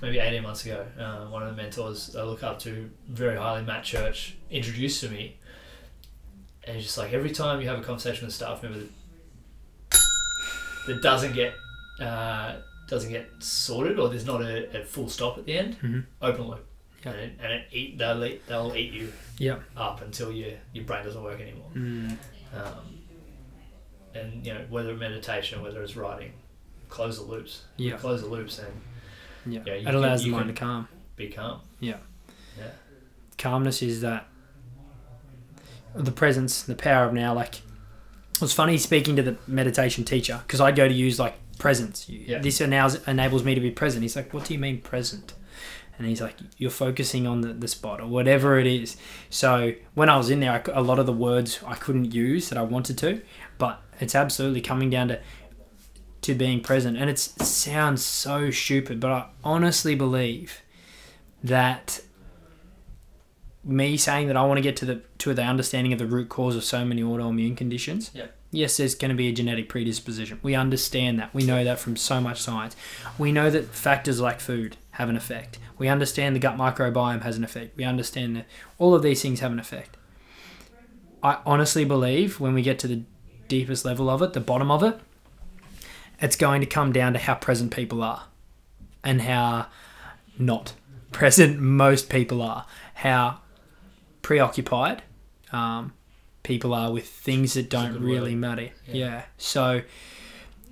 maybe 0.02 0.20
18 0.20 0.44
months 0.44 0.66
ago. 0.66 0.86
Uh, 1.00 1.28
one 1.28 1.44
of 1.44 1.56
the 1.56 1.62
mentors 1.62 2.16
I 2.16 2.24
look 2.24 2.44
up 2.44 2.60
to 2.60 2.90
very 3.08 3.38
highly, 3.38 3.64
Matt 3.64 3.84
Church, 3.84 4.38
introduced 4.50 5.02
to 5.02 5.10
me, 5.10 5.38
and 6.66 6.76
he's 6.76 6.86
just 6.86 6.98
like 6.98 7.14
every 7.14 7.32
time 7.32 7.60
you 7.62 7.68
have 7.68 7.80
a 7.80 7.84
conversation 7.84 8.26
with 8.26 8.34
a 8.34 8.38
staff 8.38 8.62
member 8.64 8.80
that, 8.80 8.90
that 10.88 11.02
doesn't 11.02 11.34
get 11.34 11.54
uh, 12.00 12.56
doesn't 12.88 13.12
get 13.12 13.30
sorted 13.40 14.00
or 14.00 14.10
there's 14.10 14.26
not 14.26 14.42
a, 14.42 14.82
a 14.82 14.84
full 14.86 15.08
stop 15.10 15.38
at 15.38 15.46
the 15.46 15.58
end, 15.58 15.78
Mhm. 15.82 16.06
open 16.22 16.48
loop, 16.48 16.66
Yeah. 17.06 17.12
and, 17.12 17.20
it, 17.22 17.34
and 17.42 17.54
it 17.54 17.68
eat 17.72 17.98
they'll 17.98 18.24
eat, 18.24 18.46
they'll 18.48 18.74
eat 18.76 18.92
you 18.92 19.14
Yeah. 19.38 19.60
up 19.78 20.02
until 20.02 20.32
your 20.32 20.54
your 20.74 20.86
brain 20.86 21.04
doesn't 21.06 21.24
work 21.24 21.40
anymore. 21.40 21.70
Mm. 21.76 22.18
Um, 22.54 22.98
and 24.14 24.46
you 24.46 24.54
know 24.54 24.66
whether 24.70 24.94
meditation, 24.96 25.62
whether 25.62 25.82
it's 25.84 25.96
writing, 25.96 26.34
close 26.90 27.18
the 27.18 27.24
loops. 27.26 27.62
Yeah. 27.78 27.98
Close 27.98 28.22
the 28.22 28.28
loops 28.28 28.60
and 28.60 29.54
Yeah. 29.54 29.62
Yeah, 29.66 29.74
you 29.76 29.80
it 29.82 29.86
can- 29.86 29.96
allows 29.96 30.22
the 30.22 30.26
you 30.28 30.32
mind 30.34 30.48
to 30.48 30.54
calm. 30.54 30.88
be 31.16 31.30
calm. 31.30 31.62
Yeah. 31.80 31.98
Yeah. 32.58 32.72
calmness 33.38 33.82
is 33.82 34.02
that 34.02 34.28
the 35.96 36.12
presence, 36.12 36.64
the 36.64 36.76
power 36.76 37.06
of 37.06 37.14
now. 37.14 37.34
Like 37.34 37.56
it 37.56 38.42
was 38.42 38.54
funny 38.54 38.78
speaking 38.78 39.16
to 39.16 39.24
the 39.24 39.38
meditation 39.48 40.04
teacher 40.04 40.42
because 40.46 40.62
I 40.62 40.72
go 40.72 40.88
to 40.88 40.94
use 40.94 41.20
like 41.20 41.36
presence. 41.58 42.08
Yeah. 42.10 42.40
This 42.40 42.62
enables 42.62 43.08
enables 43.08 43.44
me 43.44 43.56
to 43.56 43.62
be 43.62 43.72
present. 43.72 44.02
He's 44.02 44.16
like, 44.16 44.34
"What 44.34 44.46
do 44.46 44.54
you 44.54 44.60
mean 44.60 44.82
present?" 44.82 45.34
And 45.98 46.08
he's 46.08 46.22
like, 46.22 46.36
"You're 46.58 46.72
focusing 46.72 47.28
on 47.28 47.42
the, 47.42 47.54
the 47.54 47.68
spot 47.68 48.02
or 48.02 48.08
whatever 48.08 48.58
it 48.58 48.68
is." 48.68 48.98
So 49.30 49.74
when 49.94 50.10
I 50.10 50.18
was 50.18 50.30
in 50.30 50.40
there, 50.40 50.52
I 50.52 50.72
a 50.72 50.82
lot 50.82 51.00
of 51.00 51.06
the 51.06 51.14
words 51.14 51.60
I 51.66 51.76
couldn't 51.76 52.14
use 52.14 52.50
that 52.50 52.58
I 52.58 52.64
wanted 52.64 52.98
to, 53.00 53.22
but 53.58 53.82
it's 54.00 54.16
absolutely 54.16 54.62
coming 54.62 54.90
down 54.90 55.10
to 55.10 55.20
to 56.22 56.36
being 56.36 56.62
present. 56.62 56.98
And 56.98 57.10
it's, 57.10 57.36
it 57.38 57.46
sounds 57.46 58.06
so 58.06 58.52
stupid, 58.52 59.00
but 59.00 59.12
I 59.12 59.26
honestly 59.44 59.96
believe 59.96 60.62
that 61.44 62.02
me 63.64 63.98
saying 63.98 64.28
that 64.28 64.38
I 64.38 64.44
want 64.44 64.58
to 64.58 64.62
get 64.62 64.76
to 64.78 64.86
the 64.86 65.02
to 65.20 65.34
the 65.34 65.44
understanding 65.44 65.94
of 65.94 66.00
the 66.00 66.06
root 66.06 66.30
cause 66.30 66.56
of 66.56 66.64
so 66.64 66.84
many 66.84 67.02
autoimmune 67.04 67.56
conditions. 67.56 68.12
Yeah. 68.14 68.28
Yes, 68.54 68.76
there's 68.78 68.96
going 68.96 69.10
to 69.10 69.16
be 69.16 69.30
a 69.30 69.32
genetic 69.32 69.70
predisposition. 69.70 70.40
We 70.44 70.56
understand 70.56 71.20
that. 71.20 71.34
We 71.34 71.46
know 71.46 71.64
that 71.64 71.80
from 71.80 71.96
so 71.96 72.20
much 72.20 72.42
science. 72.42 72.76
We 73.18 73.32
know 73.32 73.50
that 73.50 73.68
factors 73.68 74.20
like 74.20 74.42
food 74.42 74.76
have 74.92 75.08
an 75.08 75.16
effect. 75.16 75.58
We 75.78 75.88
understand 75.88 76.36
the 76.36 76.40
gut 76.40 76.58
microbiome 76.58 77.22
has 77.22 77.38
an 77.38 77.46
effect. 77.46 77.78
We 77.78 77.86
understand 77.86 78.36
that 78.36 78.46
all 78.78 78.94
of 78.94 79.04
these 79.04 79.22
things 79.22 79.40
have 79.40 79.54
an 79.54 79.60
effect. 79.60 79.96
I 81.24 81.38
honestly 81.46 81.86
believe 81.86 82.42
when 82.42 82.54
we 82.54 82.62
get 82.62 82.78
to 82.80 82.88
the 82.88 83.04
deepest 83.48 83.86
level 83.86 84.10
of 84.10 84.22
it, 84.22 84.34
the 84.34 84.42
bottom 84.42 84.70
of 84.70 84.84
it, 84.84 85.00
it's 86.20 86.36
going 86.36 86.60
to 86.62 86.68
come 86.68 86.92
down 86.92 87.14
to 87.14 87.20
how 87.20 87.36
present 87.36 87.74
people 87.74 88.04
are 88.04 88.24
and 89.04 89.22
how 89.22 89.68
not 90.38 90.74
present 91.12 91.60
most 91.60 92.10
people 92.10 92.42
are, 92.42 92.66
how 92.96 93.41
preoccupied 94.22 95.04
um, 95.52 95.94
people 96.44 96.74
are 96.74 96.92
with 96.92 97.08
things 97.08 97.54
that 97.54 97.70
don't 97.70 98.02
really 98.02 98.32
word. 98.32 98.40
matter. 98.40 98.70
Yeah. 98.88 98.94
Yeah. 98.94 99.24
So, 99.38 99.82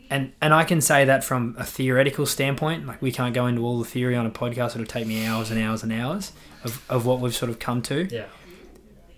and 0.10 0.34
and 0.42 0.54
I 0.54 0.64
can 0.64 0.82
say 0.82 1.06
that 1.06 1.24
from 1.24 1.56
a 1.58 1.64
theoretical 1.64 2.26
standpoint. 2.26 2.88
Like 2.88 3.02
we 3.02 3.12
can't 3.12 3.34
go 3.34 3.46
into 3.46 3.64
all 3.64 3.80
the 3.80 3.86
theory 3.86 4.16
on 4.16 4.26
a 4.26 4.32
podcast. 4.32 4.76
It'll 4.76 4.86
take 4.86 5.08
me 5.08 5.26
hours 5.26 5.52
and 5.52 5.62
hours 5.62 5.84
and 5.84 5.92
hours 5.92 6.32
of, 6.64 6.84
of 6.90 7.06
what 7.06 7.20
we've 7.20 7.36
sort 7.36 7.50
of 7.50 7.60
come 7.60 7.82
to. 7.84 8.08
Yeah. 8.12 8.26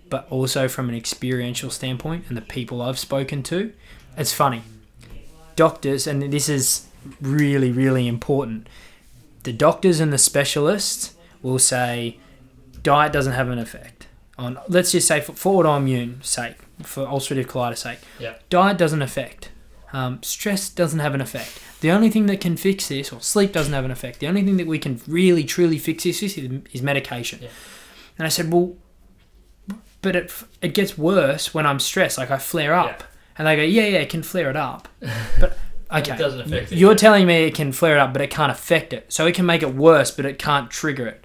But 0.08 0.26
also 0.30 0.68
from 0.68 0.88
an 0.88 0.94
experiential 0.94 1.70
standpoint 1.70 2.26
and 2.28 2.36
the 2.36 2.42
people 2.42 2.82
I've 2.82 2.98
spoken 2.98 3.42
to, 3.44 3.72
it's 4.16 4.32
funny. 4.32 4.62
Doctors, 5.56 6.06
and 6.06 6.22
this 6.32 6.48
is 6.48 6.86
really 7.20 7.70
really 7.70 8.06
important. 8.08 8.68
The 9.44 9.52
doctors 9.52 10.00
and 10.00 10.12
the 10.12 10.18
specialists 10.18 11.14
will 11.42 11.58
say 11.58 12.18
diet 12.82 13.12
doesn't 13.12 13.32
have 13.32 13.48
an 13.48 13.58
effect 13.58 13.91
on. 14.42 14.58
Let's 14.68 14.92
just 14.92 15.06
say 15.08 15.20
for, 15.20 15.32
for 15.32 15.62
autoimmune 15.64 16.24
sake, 16.24 16.56
for 16.82 17.06
ulcerative 17.06 17.46
colitis 17.46 17.78
sake, 17.78 17.98
Yeah. 18.18 18.34
diet 18.50 18.76
doesn't 18.78 19.02
affect. 19.02 19.50
Um, 19.92 20.22
stress 20.22 20.68
doesn't 20.70 21.00
have 21.00 21.14
an 21.14 21.20
effect. 21.20 21.60
The 21.80 21.90
only 21.90 22.08
thing 22.10 22.26
that 22.26 22.40
can 22.40 22.56
fix 22.56 22.88
this, 22.88 23.12
or 23.12 23.20
sleep 23.20 23.52
doesn't 23.52 23.72
have 23.74 23.84
an 23.84 23.90
effect. 23.90 24.20
The 24.20 24.26
only 24.26 24.42
thing 24.42 24.56
that 24.56 24.66
we 24.66 24.78
can 24.78 25.00
really 25.06 25.44
truly 25.44 25.76
fix 25.78 26.04
this 26.04 26.22
is, 26.22 26.38
is 26.72 26.80
medication. 26.82 27.40
Yeah. 27.42 27.48
And 28.18 28.26
I 28.26 28.30
said, 28.30 28.50
well, 28.52 28.74
but 30.00 30.16
it 30.16 30.32
it 30.60 30.74
gets 30.74 30.98
worse 30.98 31.54
when 31.54 31.66
I'm 31.66 31.78
stressed. 31.78 32.18
Like 32.18 32.30
I 32.30 32.38
flare 32.38 32.74
up, 32.74 33.00
Yeah. 33.00 33.06
and 33.38 33.46
they 33.46 33.56
go, 33.56 33.62
yeah, 33.62 33.84
yeah, 33.86 33.98
it 33.98 34.08
can 34.10 34.22
flare 34.22 34.50
it 34.50 34.56
up, 34.56 34.88
but. 35.40 35.58
It 35.94 36.08
Okay, 36.08 36.16
doesn't 36.16 36.40
affect 36.40 36.72
it, 36.72 36.78
you're 36.78 36.92
yeah. 36.92 36.96
telling 36.96 37.26
me 37.26 37.44
it 37.44 37.54
can 37.54 37.70
flare 37.70 37.96
it 37.96 38.00
up, 38.00 38.14
but 38.14 38.22
it 38.22 38.30
can't 38.30 38.50
affect 38.50 38.94
it. 38.94 39.12
So 39.12 39.26
it 39.26 39.34
can 39.34 39.44
make 39.44 39.62
it 39.62 39.74
worse, 39.74 40.10
but 40.10 40.24
it 40.24 40.38
can't 40.38 40.70
trigger 40.70 41.06
it. 41.06 41.22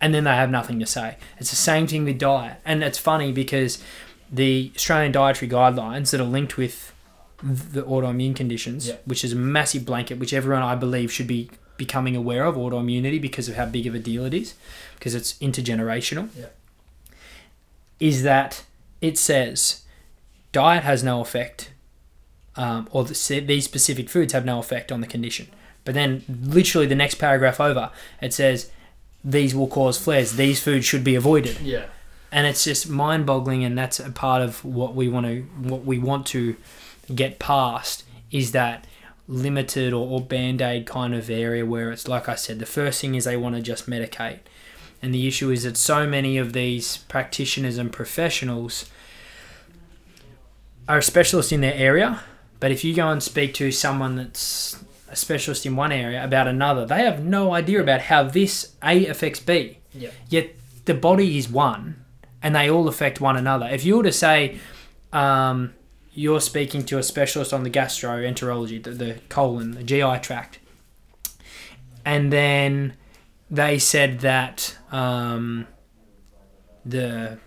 And 0.00 0.14
then 0.14 0.24
they 0.24 0.30
have 0.34 0.50
nothing 0.50 0.78
to 0.80 0.86
say. 0.86 1.16
It's 1.38 1.50
the 1.50 1.56
same 1.56 1.86
thing 1.86 2.04
with 2.04 2.18
diet. 2.18 2.56
And 2.64 2.82
it's 2.82 2.98
funny 2.98 3.32
because 3.32 3.82
the 4.32 4.72
Australian 4.76 5.12
dietary 5.12 5.50
guidelines 5.50 6.10
that 6.10 6.20
are 6.20 6.24
linked 6.24 6.56
with 6.56 6.92
the 7.42 7.82
autoimmune 7.82 8.34
conditions, 8.36 8.88
Yeah. 8.88 8.96
which 9.04 9.24
is 9.24 9.32
a 9.32 9.36
massive 9.36 9.84
blanket, 9.84 10.18
which 10.18 10.32
everyone 10.32 10.62
I 10.62 10.74
believe 10.74 11.10
should 11.12 11.26
be 11.26 11.50
becoming 11.76 12.14
aware 12.16 12.44
of 12.44 12.56
autoimmunity 12.56 13.20
because 13.20 13.48
of 13.48 13.56
how 13.56 13.66
big 13.66 13.86
of 13.86 13.94
a 13.94 13.98
deal 13.98 14.24
it 14.24 14.34
is, 14.34 14.54
because 14.96 15.14
it's 15.14 15.34
intergenerational. 15.34 16.28
Yeah. 16.38 16.46
Is 17.98 18.22
that 18.22 18.64
it 19.00 19.18
says 19.18 19.82
diet 20.52 20.84
has 20.84 21.02
no 21.02 21.20
effect, 21.20 21.70
um, 22.56 22.88
or 22.90 23.04
the, 23.04 23.40
these 23.40 23.64
specific 23.64 24.08
foods 24.08 24.32
have 24.32 24.44
no 24.44 24.58
effect 24.58 24.90
on 24.92 25.00
the 25.00 25.06
condition. 25.06 25.48
But 25.84 25.94
then, 25.94 26.24
literally, 26.28 26.86
the 26.86 26.94
next 26.94 27.14
paragraph 27.16 27.60
over, 27.60 27.90
it 28.20 28.34
says 28.34 28.70
these 29.24 29.54
will 29.54 29.68
cause 29.68 29.98
flares. 29.98 30.36
These 30.36 30.62
foods 30.62 30.84
should 30.86 31.04
be 31.04 31.14
avoided 31.14 31.60
Yeah. 31.60 31.86
and 32.32 32.46
it's 32.46 32.64
just 32.64 32.88
mind-boggling 32.88 33.64
and 33.64 33.76
that's 33.76 34.00
a 34.00 34.10
part 34.10 34.40
of 34.42 34.64
what 34.64 34.94
we 34.94 35.08
want 35.08 35.26
to 35.26 35.42
what 35.60 35.84
we 35.84 35.98
want 35.98 36.26
to 36.28 36.56
get 37.14 37.38
past 37.38 38.04
is 38.30 38.52
that 38.52 38.86
limited 39.28 39.92
or, 39.92 40.06
or 40.08 40.20
band-aid 40.20 40.86
kind 40.86 41.14
of 41.14 41.28
area 41.28 41.64
where 41.66 41.90
it's 41.92 42.06
like 42.08 42.28
i 42.28 42.34
said 42.34 42.58
the 42.58 42.66
first 42.66 43.00
thing 43.00 43.14
is 43.14 43.24
they 43.24 43.36
want 43.36 43.54
to 43.56 43.60
just 43.62 43.88
medicate 43.90 44.38
and 45.02 45.12
the 45.14 45.26
issue 45.26 45.50
is 45.50 45.62
that 45.64 45.76
so 45.76 46.06
many 46.06 46.36
of 46.38 46.52
these 46.52 46.98
practitioners 47.08 47.78
and 47.78 47.92
professionals 47.92 48.88
are 50.88 51.00
specialists 51.00 51.52
in 51.52 51.60
their 51.60 51.74
area 51.74 52.20
but 52.58 52.70
if 52.70 52.84
you 52.84 52.94
go 52.94 53.08
and 53.08 53.22
speak 53.22 53.54
to 53.54 53.70
someone 53.72 54.16
that's 54.16 54.82
a 55.10 55.16
specialist 55.16 55.66
in 55.66 55.76
one 55.76 55.92
area 55.92 56.22
about 56.24 56.46
another 56.46 56.86
they 56.86 57.02
have 57.04 57.24
no 57.24 57.52
idea 57.52 57.80
about 57.80 58.02
how 58.02 58.22
this 58.22 58.74
a 58.82 59.06
affects 59.06 59.40
b. 59.40 59.78
Yet 60.28 60.54
the 60.84 60.94
body 60.94 61.36
is 61.38 61.48
one, 61.48 62.04
and 62.42 62.54
they 62.54 62.70
all 62.70 62.88
affect 62.88 63.20
one 63.20 63.36
another. 63.36 63.66
If 63.66 63.84
you 63.84 63.98
were 63.98 64.02
to 64.04 64.12
say, 64.12 64.58
um, 65.12 65.74
you're 66.12 66.40
speaking 66.40 66.84
to 66.86 66.98
a 66.98 67.02
specialist 67.02 67.52
on 67.52 67.62
the 67.62 67.70
gastroenterology, 67.70 68.82
the, 68.82 68.90
the 68.90 69.20
colon, 69.28 69.72
the 69.72 69.82
GI 69.82 70.18
tract, 70.20 70.58
and 72.04 72.32
then 72.32 72.94
they 73.50 73.78
said 73.78 74.20
that 74.20 74.76
um, 74.90 75.66
the 76.84 77.38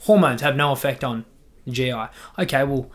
hormones 0.00 0.40
have 0.40 0.56
no 0.56 0.72
effect 0.72 1.02
on 1.02 1.24
GI. 1.68 2.06
Okay, 2.38 2.64
well, 2.64 2.90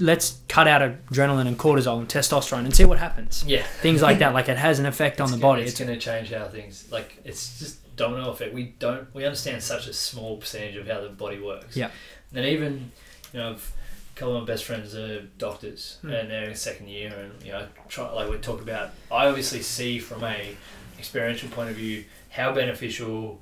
let's 0.00 0.40
cut 0.48 0.66
out 0.66 0.80
adrenaline 0.82 1.46
and 1.46 1.58
cortisol 1.58 1.98
and 1.98 2.08
testosterone 2.08 2.64
and 2.64 2.74
see 2.74 2.84
what 2.84 2.98
happens. 2.98 3.44
Yeah. 3.46 3.62
Things 3.82 4.02
like 4.02 4.18
that, 4.20 4.34
like 4.34 4.48
it 4.48 4.56
has 4.58 4.78
an 4.78 4.86
effect 4.86 5.20
on 5.20 5.24
It's 5.26 5.32
the 5.36 5.40
gonna- 5.40 5.52
body. 5.52 5.62
It's 5.62 5.72
It's, 5.72 5.80
going 5.80 5.92
to 5.92 5.98
change 6.04 6.32
how 6.32 6.46
things 6.48 6.88
like 6.90 7.18
it's 7.24 7.58
just 7.58 7.96
domino 7.96 8.30
effect. 8.30 8.54
We 8.54 8.74
don't 8.78 9.12
we 9.14 9.24
understand 9.24 9.62
such 9.62 9.86
a 9.86 9.92
small 9.92 10.36
percentage 10.38 10.76
of 10.76 10.86
how 10.86 11.00
the 11.00 11.08
body 11.10 11.38
works. 11.38 11.76
Yeah. 11.76 11.90
And 12.34 12.44
even 12.46 12.92
you 13.32 13.40
know, 13.40 13.50
I've, 13.50 13.72
a 14.16 14.18
couple 14.18 14.36
of 14.36 14.42
my 14.42 14.46
best 14.46 14.64
friends 14.64 14.94
are 14.94 15.22
doctors 15.38 15.98
Hmm. 16.02 16.10
and 16.12 16.30
they're 16.30 16.48
in 16.50 16.54
second 16.56 16.88
year, 16.88 17.12
and 17.14 17.42
you 17.42 17.52
know, 17.52 17.66
try 17.88 18.10
like 18.12 18.28
we 18.30 18.36
talk 18.38 18.60
about. 18.60 18.90
I 19.10 19.26
obviously 19.26 19.62
see 19.62 19.98
from 19.98 20.22
a 20.24 20.56
experiential 20.98 21.48
point 21.50 21.70
of 21.70 21.76
view 21.76 22.04
how 22.30 22.52
beneficial 22.52 23.40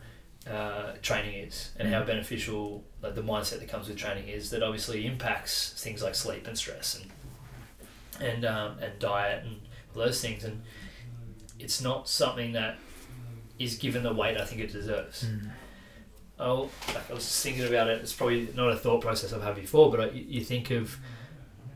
uh, 0.51 0.93
training 1.02 1.44
is 1.44 1.70
and 1.78 1.93
how 1.93 2.01
Mhm. 2.02 2.06
beneficial 2.06 2.85
like 3.02 3.14
the 3.14 3.22
mindset 3.22 3.60
that 3.60 3.68
comes 3.68 3.88
with 3.88 3.96
training 3.96 4.28
is 4.28 4.50
that 4.50 4.62
obviously 4.62 5.06
impacts 5.06 5.72
things 5.82 6.02
like 6.02 6.14
sleep 6.14 6.46
and 6.46 6.58
stress 6.58 7.00
and 7.00 7.10
and 8.20 8.44
um, 8.44 8.78
and 8.80 8.98
diet 8.98 9.44
and 9.44 9.60
all 9.94 10.02
those 10.02 10.20
things 10.20 10.44
and 10.44 10.62
it's 11.58 11.80
not 11.80 12.08
something 12.08 12.52
that 12.52 12.78
is 13.58 13.76
given 13.76 14.02
the 14.02 14.12
weight 14.12 14.36
I 14.40 14.44
think 14.44 14.60
it 14.60 14.72
deserves. 14.72 15.24
Mm. 15.24 15.50
Oh, 16.40 16.70
like 16.88 17.10
I 17.10 17.14
was 17.14 17.24
just 17.24 17.42
thinking 17.42 17.66
about 17.66 17.88
it. 17.88 18.00
It's 18.00 18.12
probably 18.12 18.48
not 18.54 18.70
a 18.70 18.76
thought 18.76 19.00
process 19.00 19.32
I've 19.32 19.42
had 19.42 19.56
before, 19.56 19.90
but 19.90 20.00
I, 20.00 20.10
you 20.10 20.24
you 20.28 20.44
think 20.44 20.70
of 20.70 20.96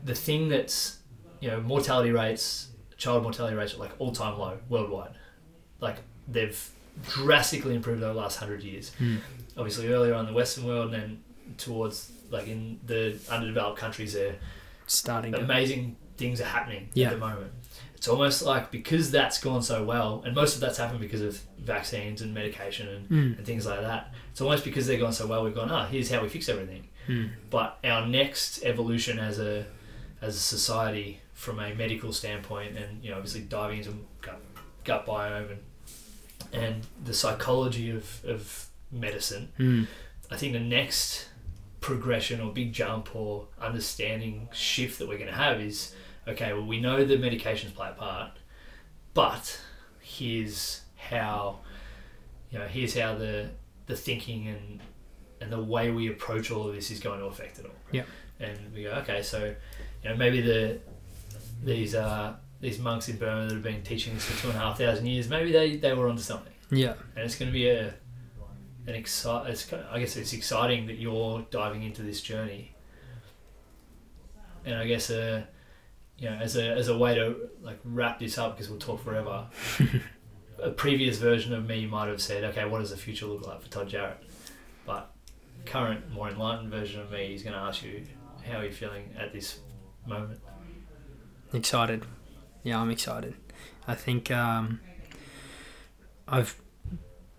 the 0.03 0.15
thing 0.15 0.47
that's 0.49 0.99
you 1.41 1.49
know 1.49 1.59
mortality 1.61 2.11
rates, 2.11 2.69
child 2.97 3.23
mortality 3.23 3.55
rates 3.55 3.73
are 3.73 3.79
like 3.79 3.91
all 3.99 4.13
time 4.13 4.39
low 4.39 4.57
worldwide. 4.69 5.15
Like 5.81 5.97
they've 6.27 6.69
drastically 7.09 7.75
improved 7.75 8.03
over 8.03 8.13
the 8.13 8.19
last 8.19 8.37
hundred 8.37 8.63
years. 8.63 8.91
Mm. 8.99 9.19
Obviously, 9.57 9.87
earlier 9.91 10.13
on 10.13 10.21
in 10.21 10.25
the 10.27 10.33
Western 10.33 10.65
world, 10.65 10.93
and 10.93 11.01
then 11.03 11.23
towards 11.57 12.11
like 12.29 12.47
in 12.47 12.79
the 12.85 13.17
underdeveloped 13.29 13.77
countries, 13.77 14.13
there 14.13 14.35
starting 14.87 15.33
to. 15.33 15.39
amazing 15.39 15.95
things 16.17 16.39
are 16.41 16.45
happening 16.45 16.89
Yeah. 16.93 17.07
at 17.07 17.13
the 17.13 17.19
moment. 17.19 17.51
It's 17.95 18.07
almost 18.07 18.41
like 18.43 18.69
because 18.71 19.11
that's 19.11 19.39
gone 19.39 19.61
so 19.63 19.83
well, 19.83 20.23
and 20.25 20.35
most 20.35 20.55
of 20.55 20.61
that's 20.61 20.77
happened 20.77 20.99
because 20.99 21.21
of 21.21 21.39
vaccines 21.59 22.21
and 22.21 22.33
medication 22.33 22.87
and, 22.89 23.09
Mm. 23.09 23.37
and 23.37 23.45
things 23.45 23.65
like 23.65 23.79
that. 23.81 24.13
It's 24.31 24.41
almost 24.41 24.63
because 24.65 24.87
they've 24.87 24.99
gone 24.99 25.13
so 25.13 25.25
well, 25.27 25.43
we've 25.43 25.55
gone, 25.55 25.69
ah, 25.71 25.85
here's 25.85 26.09
how 26.11 26.21
we 26.21 26.27
fix 26.29 26.49
everything. 26.49 26.89
Mm. 27.07 27.29
But 27.49 27.77
our 27.83 28.05
next 28.07 28.63
evolution 28.63 29.19
as 29.19 29.39
a 29.39 29.65
as 30.21 30.35
a 30.35 30.39
society, 30.39 31.19
from 31.33 31.59
a 31.59 31.73
medical 31.75 32.11
standpoint, 32.13 32.77
and 32.77 33.03
you 33.03 33.09
know, 33.11 33.17
obviously 33.17 33.41
diving 33.41 33.79
into 33.79 33.93
gut, 34.21 34.41
gut 34.83 35.05
biome 35.05 35.51
and 35.51 35.59
and 36.63 36.87
the 37.03 37.13
psychology 37.13 37.89
of, 37.89 38.23
of 38.25 38.67
medicine, 38.93 39.51
Mm. 39.59 39.87
I 40.31 40.37
think 40.37 40.53
the 40.53 40.59
next 40.59 41.27
progression 41.81 42.39
or 42.39 42.53
big 42.53 42.71
jump 42.73 43.13
or 43.15 43.47
understanding 43.61 44.47
shift 44.53 44.99
that 44.99 45.07
we're 45.07 45.17
going 45.17 45.29
to 45.29 45.35
have 45.35 45.59
is 45.59 45.93
okay, 46.27 46.53
well, 46.53 46.65
we 46.65 46.79
know 46.79 47.03
the 47.03 47.17
medications 47.17 47.73
play 47.73 47.89
a 47.89 47.93
part, 47.93 48.31
but 49.13 49.59
here's 49.99 50.81
how, 50.95 51.59
you 52.49 52.57
know, 52.59 52.67
here's 52.67 52.97
how 52.97 53.15
the, 53.15 53.49
the 53.87 53.95
thinking 53.95 54.47
and, 54.47 54.79
and 55.41 55.51
the 55.51 55.61
way 55.61 55.91
we 55.91 56.09
approach 56.09 56.49
all 56.51 56.67
of 56.69 56.73
this 56.75 56.89
is 56.91 56.99
going 56.99 57.19
to 57.19 57.25
affect 57.25 57.59
it 57.59 57.65
all. 57.65 57.71
Yeah. 57.91 58.03
And 58.39 58.57
we 58.73 58.83
go, 58.83 58.91
okay, 59.01 59.21
so, 59.21 59.53
you 60.03 60.09
know, 60.09 60.15
maybe 60.15 60.39
the, 60.41 60.79
these, 61.63 61.93
uh, 61.95 62.35
these 62.61 62.79
monks 62.79 63.09
in 63.09 63.17
Burma 63.17 63.47
that 63.47 63.53
have 63.55 63.63
been 63.63 63.83
teaching 63.83 64.13
this 64.13 64.23
for 64.25 64.41
two 64.41 64.47
and 64.49 64.57
a 64.57 64.61
half 64.61 64.77
thousand 64.77 65.05
years, 65.05 65.27
maybe 65.27 65.51
they, 65.51 65.75
they 65.75 65.93
were 65.93 66.07
onto 66.07 66.21
something 66.21 66.53
Yeah. 66.71 66.93
and 67.17 67.25
it's 67.25 67.35
going 67.35 67.49
to 67.49 67.53
be 67.53 67.67
a 67.69 67.93
an 68.87 68.95
excite. 68.95 69.49
It's 69.49 69.71
I 69.73 69.99
guess 69.99 70.15
it's 70.15 70.33
exciting 70.33 70.87
that 70.87 70.97
you're 70.97 71.45
diving 71.49 71.83
into 71.83 72.01
this 72.01 72.21
journey, 72.21 72.75
and 74.65 74.75
I 74.75 74.85
guess 74.87 75.09
uh, 75.09 75.43
you 76.17 76.29
know 76.29 76.35
as 76.35 76.55
a 76.55 76.71
as 76.71 76.87
a 76.87 76.97
way 76.97 77.15
to 77.15 77.49
like 77.61 77.79
wrap 77.83 78.19
this 78.19 78.37
up 78.37 78.55
because 78.55 78.69
we'll 78.69 78.79
talk 78.79 79.03
forever. 79.03 79.47
a 80.63 80.69
previous 80.69 81.17
version 81.17 81.53
of 81.53 81.67
me 81.67 81.85
might 81.85 82.07
have 82.07 82.21
said, 82.21 82.43
okay, 82.43 82.65
what 82.65 82.79
does 82.79 82.89
the 82.89 82.97
future 82.97 83.25
look 83.25 83.45
like 83.45 83.61
for 83.61 83.69
Todd 83.69 83.89
Jarratt? 83.89 84.17
But 84.85 85.13
current, 85.65 86.11
more 86.11 86.29
enlightened 86.29 86.69
version 86.69 87.01
of 87.01 87.11
me 87.11 87.33
is 87.33 87.43
going 87.43 87.53
to 87.53 87.59
ask 87.59 87.83
you, 87.83 88.05
how 88.45 88.59
are 88.59 88.65
you 88.65 88.71
feeling 88.71 89.09
at 89.17 89.33
this 89.33 89.59
moment? 90.07 90.39
Excited. 91.53 92.05
Yeah, 92.63 92.79
I'm 92.79 92.89
excited. 92.89 93.35
I 93.87 93.95
think 93.95 94.31
um, 94.31 94.79
I've 96.27 96.59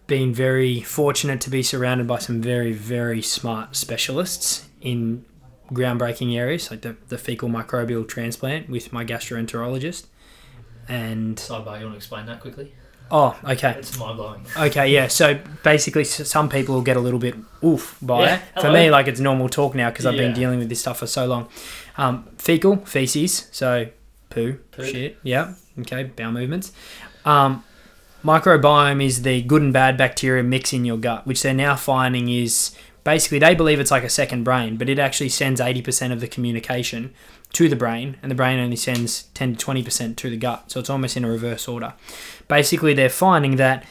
been 0.06 0.34
very 0.34 0.80
fortunate 0.80 1.40
to 1.42 1.50
be 1.50 1.62
surrounded 1.62 2.06
by 2.06 2.18
some 2.18 2.40
very, 2.42 2.72
very 2.72 3.22
smart 3.22 3.74
specialists 3.76 4.66
in 4.80 5.24
groundbreaking 5.72 6.36
areas, 6.36 6.70
like 6.70 6.82
the, 6.82 6.96
the 7.08 7.16
fecal 7.18 7.48
microbial 7.48 8.06
transplant 8.06 8.68
with 8.68 8.92
my 8.92 9.04
gastroenterologist. 9.04 10.06
And 10.88 11.36
Sidebar, 11.36 11.78
you 11.78 11.86
want 11.86 11.92
to 11.94 11.96
explain 11.96 12.26
that 12.26 12.40
quickly? 12.40 12.74
oh, 13.10 13.38
okay, 13.44 13.70
It's 13.78 13.96
mind 13.98 14.16
blowing. 14.16 14.44
okay, 14.56 14.88
yeah. 14.88 15.06
So 15.08 15.38
basically, 15.62 16.04
some 16.04 16.48
people 16.48 16.74
will 16.74 16.82
get 16.82 16.96
a 16.96 17.00
little 17.00 17.18
bit 17.18 17.34
oof 17.62 17.96
by 18.02 18.22
Yeah, 18.24 18.34
it. 18.36 18.40
For 18.60 18.66
hello. 18.68 18.72
me, 18.74 18.90
like 18.90 19.06
it's 19.08 19.20
normal 19.20 19.48
talk 19.48 19.74
now 19.74 19.90
because 19.90 20.04
I've 20.06 20.16
been 20.16 20.34
dealing 20.34 20.58
with 20.58 20.68
this 20.68 20.80
stuff 20.80 20.98
for 20.98 21.06
so 21.06 21.26
long. 21.26 21.48
Um, 21.96 22.28
fecal 22.38 22.76
feces, 22.84 23.48
so 23.52 23.86
poo, 24.30 24.58
Poo. 24.72 24.84
shit. 24.84 25.18
Yeah. 25.22 25.54
Okay. 25.80 26.04
Bowel 26.04 26.32
movements. 26.32 26.72
Um, 27.24 27.62
microbiome 28.24 29.04
is 29.04 29.22
the 29.22 29.42
good 29.42 29.62
and 29.62 29.72
bad 29.72 29.96
bacteria 29.96 30.42
mix 30.42 30.72
in 30.72 30.84
your 30.84 30.96
gut, 30.96 31.26
which 31.26 31.42
they're 31.42 31.54
now 31.54 31.76
finding 31.76 32.28
is 32.28 32.74
basically 33.04 33.38
they 33.38 33.54
believe 33.54 33.78
it's 33.78 33.90
like 33.90 34.02
a 34.02 34.08
second 34.08 34.44
brain, 34.44 34.76
but 34.76 34.88
it 34.88 34.98
actually 34.98 35.28
sends 35.28 35.60
eighty 35.60 35.82
percent 35.82 36.12
of 36.12 36.20
the 36.20 36.26
communication 36.26 37.12
to 37.52 37.68
the 37.68 37.76
brain, 37.76 38.16
and 38.22 38.30
the 38.30 38.34
brain 38.34 38.58
only 38.58 38.76
sends 38.76 39.24
ten 39.34 39.52
to 39.52 39.58
twenty 39.58 39.82
percent 39.82 40.16
to 40.16 40.30
the 40.30 40.36
gut. 40.36 40.70
So 40.70 40.80
it's 40.80 40.90
almost 40.90 41.16
in 41.16 41.24
a 41.24 41.30
reverse 41.30 41.68
order. 41.68 41.94
Basically, 42.48 42.94
they're 42.94 43.08
finding 43.08 43.56
that 43.56 43.84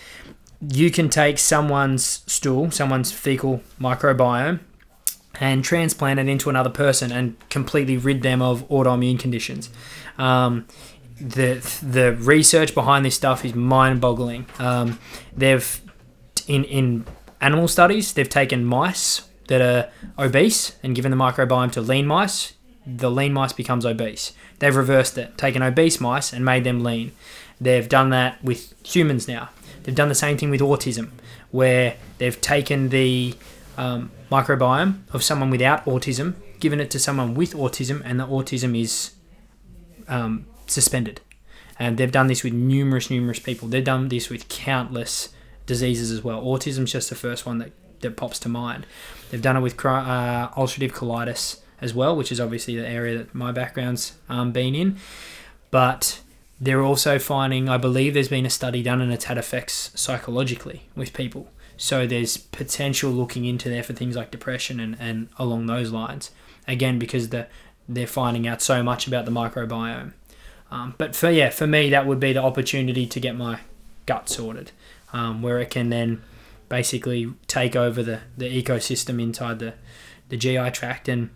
you 0.60 0.90
can 0.92 1.10
take 1.10 1.38
someone's 1.38 2.24
stool, 2.26 2.72
someone's 2.72 3.12
fecal 3.12 3.62
microbiome, 3.80 4.60
and 5.40 5.64
transplant 5.64 6.20
it 6.20 6.28
into 6.28 6.50
another 6.50 6.70
person 6.70 7.12
and 7.12 7.36
completely 7.50 7.98
rid 7.98 8.22
them 8.22 8.42
of 8.42 8.68
autoimmune 8.70 9.20
conditions. 9.20 9.70
Um, 10.18 10.68
the 11.20 11.56
the 11.82 12.14
research 12.14 12.74
behind 12.74 13.06
this 13.06 13.16
stuff 13.16 13.46
is 13.46 13.54
mind-boggling. 13.54 14.46
Um, 14.60 15.00
they've 15.36 15.82
in 16.48 16.64
in 16.66 17.06
animal 17.42 17.68
studies 17.68 18.14
they've 18.14 18.30
taken 18.30 18.66
mice 18.66 19.28
that 19.48 19.62
are 19.62 19.90
obese 20.18 20.76
and 20.84 20.96
given 20.96 21.12
the 21.12 21.18
microbiome 21.18 21.72
to 21.74 21.82
lean 21.82 22.08
mice. 22.08 22.54
The 22.86 23.12
lean 23.12 23.34
mice 23.34 23.54
becomes 23.54 23.86
obese. 23.86 24.34
They've 24.60 24.76
reversed 24.76 25.18
it, 25.18 25.38
taken 25.38 25.62
obese 25.62 26.02
mice 26.02 26.34
and 26.34 26.44
made 26.44 26.64
them 26.64 26.84
lean. 26.84 27.12
They've 27.60 27.88
done 27.88 28.10
that 28.10 28.44
with 28.44 28.74
humans 28.86 29.28
now. 29.28 29.50
They've 29.84 29.96
done 29.96 30.10
the 30.10 30.16
same 30.16 30.38
thing 30.38 30.50
with 30.50 30.62
autism, 30.62 31.12
where 31.52 31.96
they've 32.18 32.40
taken 32.40 32.90
the 32.90 33.36
um, 33.78 34.12
microbiome 34.32 35.00
of 35.14 35.24
someone 35.24 35.50
without 35.50 35.86
autism, 35.86 36.36
given 36.60 36.80
it 36.80 36.90
to 36.92 37.00
someone 37.00 37.36
with 37.36 37.54
autism, 37.54 38.02
and 38.06 38.20
the 38.20 38.28
autism 38.28 38.80
is 38.80 39.12
um, 40.08 40.46
suspended. 40.68 41.22
And 41.80 41.98
they've 41.98 42.12
done 42.12 42.28
this 42.28 42.44
with 42.44 42.54
numerous, 42.54 43.10
numerous 43.10 43.40
people. 43.40 43.68
They've 43.68 43.84
done 43.84 44.10
this 44.10 44.30
with 44.30 44.48
countless 44.48 45.30
diseases 45.66 46.12
as 46.12 46.24
well. 46.24 46.42
Autism's 46.44 46.92
just 46.92 47.10
the 47.10 47.16
first 47.16 47.46
one 47.46 47.58
that, 47.58 47.72
that 48.02 48.16
pops 48.18 48.40
to 48.40 48.50
mind. 48.50 48.86
They've 49.32 49.42
done 49.42 49.58
it 49.58 49.62
with 49.62 49.74
uh, 49.86 50.50
ulcerative 50.56 50.92
colitis 50.92 51.62
as 51.82 51.94
well, 51.94 52.16
which 52.16 52.32
is 52.32 52.40
obviously 52.40 52.76
the 52.76 52.88
area 52.88 53.18
that 53.18 53.34
my 53.34 53.52
background's 53.52 54.14
um, 54.30 54.52
been 54.52 54.76
in. 54.76 54.98
But 55.72 56.22
they're 56.62 56.84
also 56.84 57.20
finding, 57.20 57.68
I 57.68 57.78
believe 57.78 58.14
there's 58.14 58.30
been 58.30 58.46
a 58.46 58.50
study 58.50 58.84
done 58.84 59.02
and 59.02 59.12
it's 59.12 59.26
had 59.26 59.38
effects 59.38 59.92
psychologically 59.96 60.84
with 60.96 61.14
people. 61.14 61.50
So 61.76 62.06
there's 62.06 62.38
potential 62.38 63.12
looking 63.12 63.46
into 63.46 63.68
there 63.68 63.84
for 63.84 63.94
things 63.94 64.16
like 64.16 64.32
depression 64.32 64.80
and, 64.80 64.96
and 65.00 65.30
along 65.38 65.66
those 65.66 65.92
lines. 65.92 66.32
Again, 66.68 67.00
because 67.00 67.30
the, 67.30 67.48
they're 67.90 68.08
finding 68.08 68.48
out 68.48 68.62
so 68.62 68.84
much 68.84 69.08
about 69.08 69.26
the 69.26 69.32
microbiome. 69.32 70.14
Um, 70.74 70.96
but 70.98 71.16
for 71.16 71.30
yeah, 71.30 71.50
for 71.52 71.68
me, 71.68 71.90
that 71.92 72.08
would 72.08 72.20
be 72.20 72.34
the 72.34 72.42
opportunity 72.42 73.06
to 73.06 73.20
get 73.20 73.36
my 73.36 73.60
gut 74.08 74.28
sorted, 74.28 74.72
um, 75.14 75.42
where 75.44 75.60
it 75.60 75.70
can 75.70 75.90
then 75.90 76.24
basically 76.68 77.32
take 77.48 77.76
over 77.76 78.02
the, 78.02 78.22
the 78.36 78.64
ecosystem 78.64 79.22
inside 79.22 79.60
the, 79.60 79.76
the 80.30 80.38
GI 80.38 80.72
tract. 80.72 81.08
And 81.08 81.30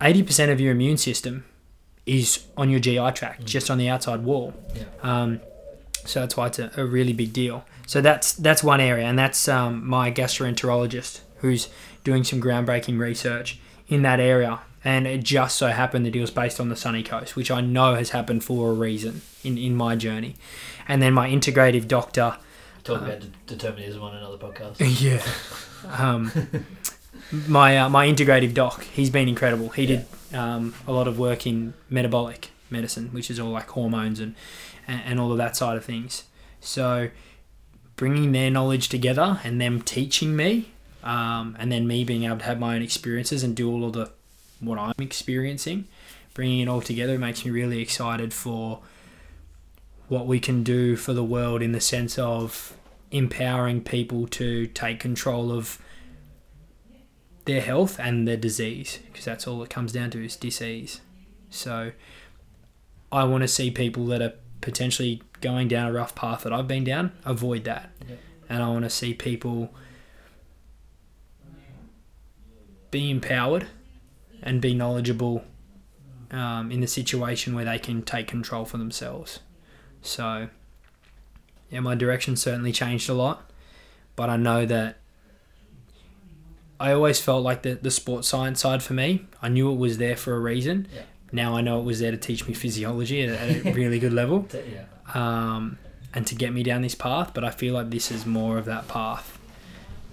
80% 0.00 0.52
of 0.52 0.60
your 0.60 0.70
immune 0.72 0.96
system 0.96 1.44
is 2.04 2.46
on 2.56 2.70
your 2.70 2.78
GI 2.78 3.10
tract, 3.12 3.40
Mm. 3.42 3.46
just 3.46 3.68
on 3.70 3.78
the 3.78 3.88
outside 3.88 4.22
wall. 4.22 4.54
Yeah. 4.76 4.84
Um, 5.02 5.40
so 6.04 6.20
that's 6.20 6.36
why 6.36 6.46
it's 6.46 6.60
a, 6.60 6.70
a 6.76 6.84
really 6.84 7.12
big 7.12 7.32
deal. 7.32 7.64
So 7.88 8.00
that's 8.00 8.32
that's 8.34 8.62
one 8.62 8.80
area, 8.80 9.06
and 9.06 9.18
that's 9.18 9.48
um, 9.48 9.84
my 9.84 10.12
gastroenterologist 10.12 11.20
who's 11.38 11.68
doing 12.04 12.22
some 12.22 12.40
groundbreaking 12.40 12.98
research 13.00 13.58
in 13.88 14.02
that 14.02 14.20
area. 14.20 14.60
And 14.86 15.04
it 15.04 15.24
just 15.24 15.56
so 15.56 15.66
happened 15.68 16.06
that 16.06 16.14
he 16.14 16.20
was 16.20 16.30
based 16.30 16.60
on 16.60 16.68
the 16.68 16.76
sunny 16.76 17.02
coast, 17.02 17.34
which 17.34 17.50
I 17.50 17.60
know 17.60 17.96
has 17.96 18.10
happened 18.10 18.44
for 18.44 18.70
a 18.70 18.72
reason 18.72 19.22
in, 19.42 19.58
in 19.58 19.74
my 19.74 19.96
journey. 19.96 20.36
And 20.86 21.02
then 21.02 21.12
my 21.12 21.28
integrative 21.28 21.88
doctor, 21.88 22.36
Talk 22.84 23.02
Uh, 23.02 23.04
about 23.06 23.20
de- 23.20 23.26
determinism 23.48 24.00
on 24.00 24.14
another 24.14 24.38
podcast. 24.38 24.76
yeah, 25.00 25.20
um, 26.00 26.30
my 27.48 27.76
uh, 27.78 27.88
my 27.88 28.06
integrative 28.06 28.54
doc. 28.54 28.84
He's 28.84 29.10
been 29.10 29.28
incredible. 29.28 29.70
He 29.70 29.86
did 29.86 30.06
um, 30.32 30.72
a 30.86 30.92
lot 30.92 31.08
of 31.08 31.18
work 31.18 31.48
in 31.48 31.74
metabolic 31.90 32.50
medicine, 32.70 33.08
which 33.10 33.28
is 33.28 33.40
all 33.40 33.50
like 33.50 33.68
hormones 33.70 34.20
and, 34.20 34.36
and 34.86 35.00
and 35.04 35.18
all 35.20 35.32
of 35.32 35.38
that 35.38 35.56
side 35.56 35.76
of 35.76 35.84
things. 35.84 36.24
So 36.60 37.10
bringing 37.96 38.30
their 38.30 38.52
knowledge 38.52 38.88
together 38.88 39.40
and 39.42 39.60
them 39.60 39.82
teaching 39.82 40.36
me, 40.36 40.70
um, 41.02 41.56
and 41.58 41.72
then 41.72 41.88
me 41.88 42.04
being 42.04 42.22
able 42.22 42.38
to 42.38 42.44
have 42.44 42.60
my 42.60 42.76
own 42.76 42.82
experiences 42.82 43.42
and 43.42 43.56
do 43.56 43.68
all 43.68 43.84
of 43.84 43.94
the 43.94 44.12
what 44.60 44.78
I'm 44.78 44.94
experiencing, 44.98 45.86
bringing 46.34 46.60
it 46.60 46.68
all 46.68 46.80
together 46.80 47.18
makes 47.18 47.44
me 47.44 47.50
really 47.50 47.80
excited 47.80 48.32
for 48.32 48.80
what 50.08 50.26
we 50.26 50.38
can 50.38 50.62
do 50.62 50.96
for 50.96 51.12
the 51.12 51.24
world 51.24 51.62
in 51.62 51.72
the 51.72 51.80
sense 51.80 52.18
of 52.18 52.76
empowering 53.10 53.82
people 53.82 54.26
to 54.26 54.66
take 54.68 55.00
control 55.00 55.52
of 55.52 55.80
their 57.44 57.60
health 57.60 57.98
and 57.98 58.26
their 58.26 58.36
disease 58.36 58.98
because 59.06 59.24
that's 59.24 59.46
all 59.46 59.62
it 59.62 59.70
comes 59.70 59.92
down 59.92 60.10
to 60.10 60.24
is 60.24 60.36
disease. 60.36 61.00
So 61.50 61.92
I 63.10 63.24
want 63.24 63.42
to 63.42 63.48
see 63.48 63.70
people 63.70 64.06
that 64.06 64.20
are 64.20 64.34
potentially 64.60 65.22
going 65.40 65.68
down 65.68 65.88
a 65.88 65.92
rough 65.92 66.14
path 66.14 66.42
that 66.42 66.52
I've 66.52 66.68
been 66.68 66.84
down 66.84 67.12
avoid 67.24 67.64
that. 67.64 67.90
Yep. 68.08 68.18
And 68.48 68.62
I 68.62 68.68
want 68.68 68.84
to 68.84 68.90
see 68.90 69.14
people 69.14 69.72
be 72.90 73.10
empowered 73.10 73.66
and 74.42 74.60
be 74.60 74.74
knowledgeable 74.74 75.44
um, 76.30 76.70
in 76.70 76.80
the 76.80 76.86
situation 76.86 77.54
where 77.54 77.64
they 77.64 77.78
can 77.78 78.02
take 78.02 78.26
control 78.26 78.64
for 78.64 78.78
themselves. 78.78 79.40
So, 80.02 80.48
yeah, 81.70 81.80
my 81.80 81.94
direction 81.94 82.36
certainly 82.36 82.72
changed 82.72 83.08
a 83.08 83.14
lot, 83.14 83.50
but 84.14 84.28
I 84.30 84.36
know 84.36 84.66
that 84.66 84.96
I 86.78 86.92
always 86.92 87.20
felt 87.20 87.42
like 87.42 87.62
the, 87.62 87.74
the 87.74 87.90
sports 87.90 88.28
science 88.28 88.60
side 88.60 88.82
for 88.82 88.92
me, 88.92 89.26
I 89.40 89.48
knew 89.48 89.72
it 89.72 89.76
was 89.76 89.98
there 89.98 90.16
for 90.16 90.34
a 90.34 90.38
reason. 90.40 90.88
Yeah. 90.94 91.02
Now 91.32 91.56
I 91.56 91.60
know 91.60 91.80
it 91.80 91.84
was 91.84 92.00
there 92.00 92.10
to 92.10 92.16
teach 92.16 92.46
me 92.46 92.54
physiology 92.54 93.22
at, 93.22 93.30
at 93.30 93.66
a 93.66 93.72
really 93.74 93.98
good 93.98 94.12
level 94.12 94.46
Yeah. 94.52 94.84
um, 95.14 95.78
and 96.14 96.26
to 96.26 96.34
get 96.34 96.52
me 96.52 96.62
down 96.62 96.82
this 96.82 96.94
path, 96.94 97.32
but 97.34 97.44
I 97.44 97.50
feel 97.50 97.74
like 97.74 97.90
this 97.90 98.10
is 98.10 98.26
more 98.26 98.58
of 98.58 98.64
that 98.66 98.88
path. 98.88 99.35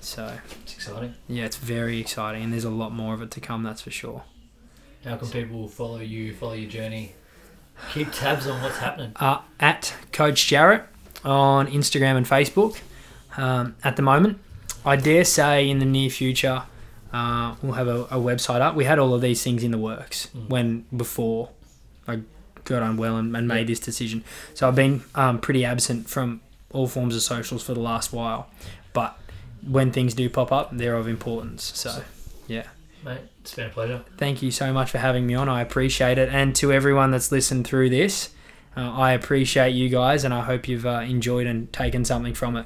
So, 0.04 0.38
It's 0.64 0.74
exciting. 0.76 1.16
yeah, 1.28 1.46
it's 1.46 1.56
very 1.58 2.00
exciting, 2.00 2.44
and 2.44 2.52
there's 2.54 2.64
a 2.66 2.70
lot 2.70 2.92
more 2.92 3.14
of 3.14 3.22
it 3.22 3.32
to 3.32 3.40
come, 3.40 3.64
that's 3.64 3.82
for 3.82 3.92
sure. 3.92 4.24
How 5.06 5.16
can 5.18 5.30
people 5.30 5.68
follow 5.68 6.00
you, 6.00 6.34
follow 6.34 6.54
your 6.54 6.70
journey? 6.70 7.14
Keep 7.94 8.12
tabs 8.12 8.48
on 8.48 8.62
what's 8.62 8.78
happening. 8.78 9.14
uh, 9.16 9.40
at 9.60 9.94
Coach 10.12 10.46
Jarratt 10.48 10.84
on 11.26 11.68
Instagram 11.68 12.18
and 12.18 12.26
Facebook 12.26 12.80
um, 13.38 13.76
at 13.84 13.96
the 13.96 14.02
moment. 14.02 14.40
I 14.86 14.96
dare 14.98 15.24
say 15.24 15.70
in 15.70 15.80
the 15.80 15.86
near 15.86 16.10
future 16.10 16.64
uh, 17.14 17.56
we'll 17.62 17.74
have 17.74 17.88
a, 17.88 18.02
a 18.06 18.18
website 18.18 18.60
up. 18.62 18.76
We 18.76 18.84
had 18.86 19.00
all 19.00 19.14
of 19.14 19.22
these 19.22 19.42
things 19.44 19.64
in 19.64 19.72
the 19.72 19.78
works 19.78 20.28
Mm. 20.36 20.50
when 20.50 20.86
before 20.96 21.50
I 22.08 22.22
got 22.66 22.84
unwell 22.84 23.18
and, 23.18 23.36
and 23.36 23.48
made 23.48 23.60
Yeah. 23.60 23.64
this 23.66 23.80
decision. 23.80 24.24
So 24.54 24.68
I've 24.68 24.76
been 24.76 25.04
um, 25.16 25.40
pretty 25.40 25.64
absent 25.66 26.10
from 26.10 26.42
all 26.72 26.88
forms 26.88 27.16
of 27.16 27.22
socials 27.22 27.64
for 27.64 27.74
the 27.74 27.80
last 27.80 28.12
while. 28.14 28.50
But 28.94 29.18
when 29.68 29.92
things 29.92 30.14
do 30.14 30.30
pop 30.30 30.52
up, 30.52 30.70
they're 30.72 30.96
of 30.96 31.08
importance. 31.08 31.72
So 31.76 32.04
yeah. 32.48 32.68
Mate, 33.04 33.20
it's 33.42 33.54
been 33.54 33.68
a 33.68 33.70
pleasure. 33.70 34.04
Thank 34.18 34.42
you 34.42 34.52
so 34.52 34.72
much 34.72 34.92
for 34.92 34.98
having 34.98 35.28
me 35.28 35.34
on. 35.34 35.50
I 35.50 35.62
appreciate 35.62 36.18
it. 36.18 36.30
And 36.30 36.56
to 36.58 36.72
everyone 36.72 37.12
that's 37.12 37.32
listened 37.32 37.68
through 37.68 37.90
this, 37.90 38.30
uh, 38.78 38.92
I 38.92 39.12
appreciate 39.12 39.72
you 39.72 39.90
guys 39.90 40.24
and 40.24 40.34
I 40.34 40.42
hope 40.42 40.68
you've 40.68 40.86
uh, 40.86 41.02
enjoyed 41.02 41.46
and 41.46 41.72
taken 41.74 42.06
something 42.06 42.34
from 42.34 42.56
it. 42.56 42.66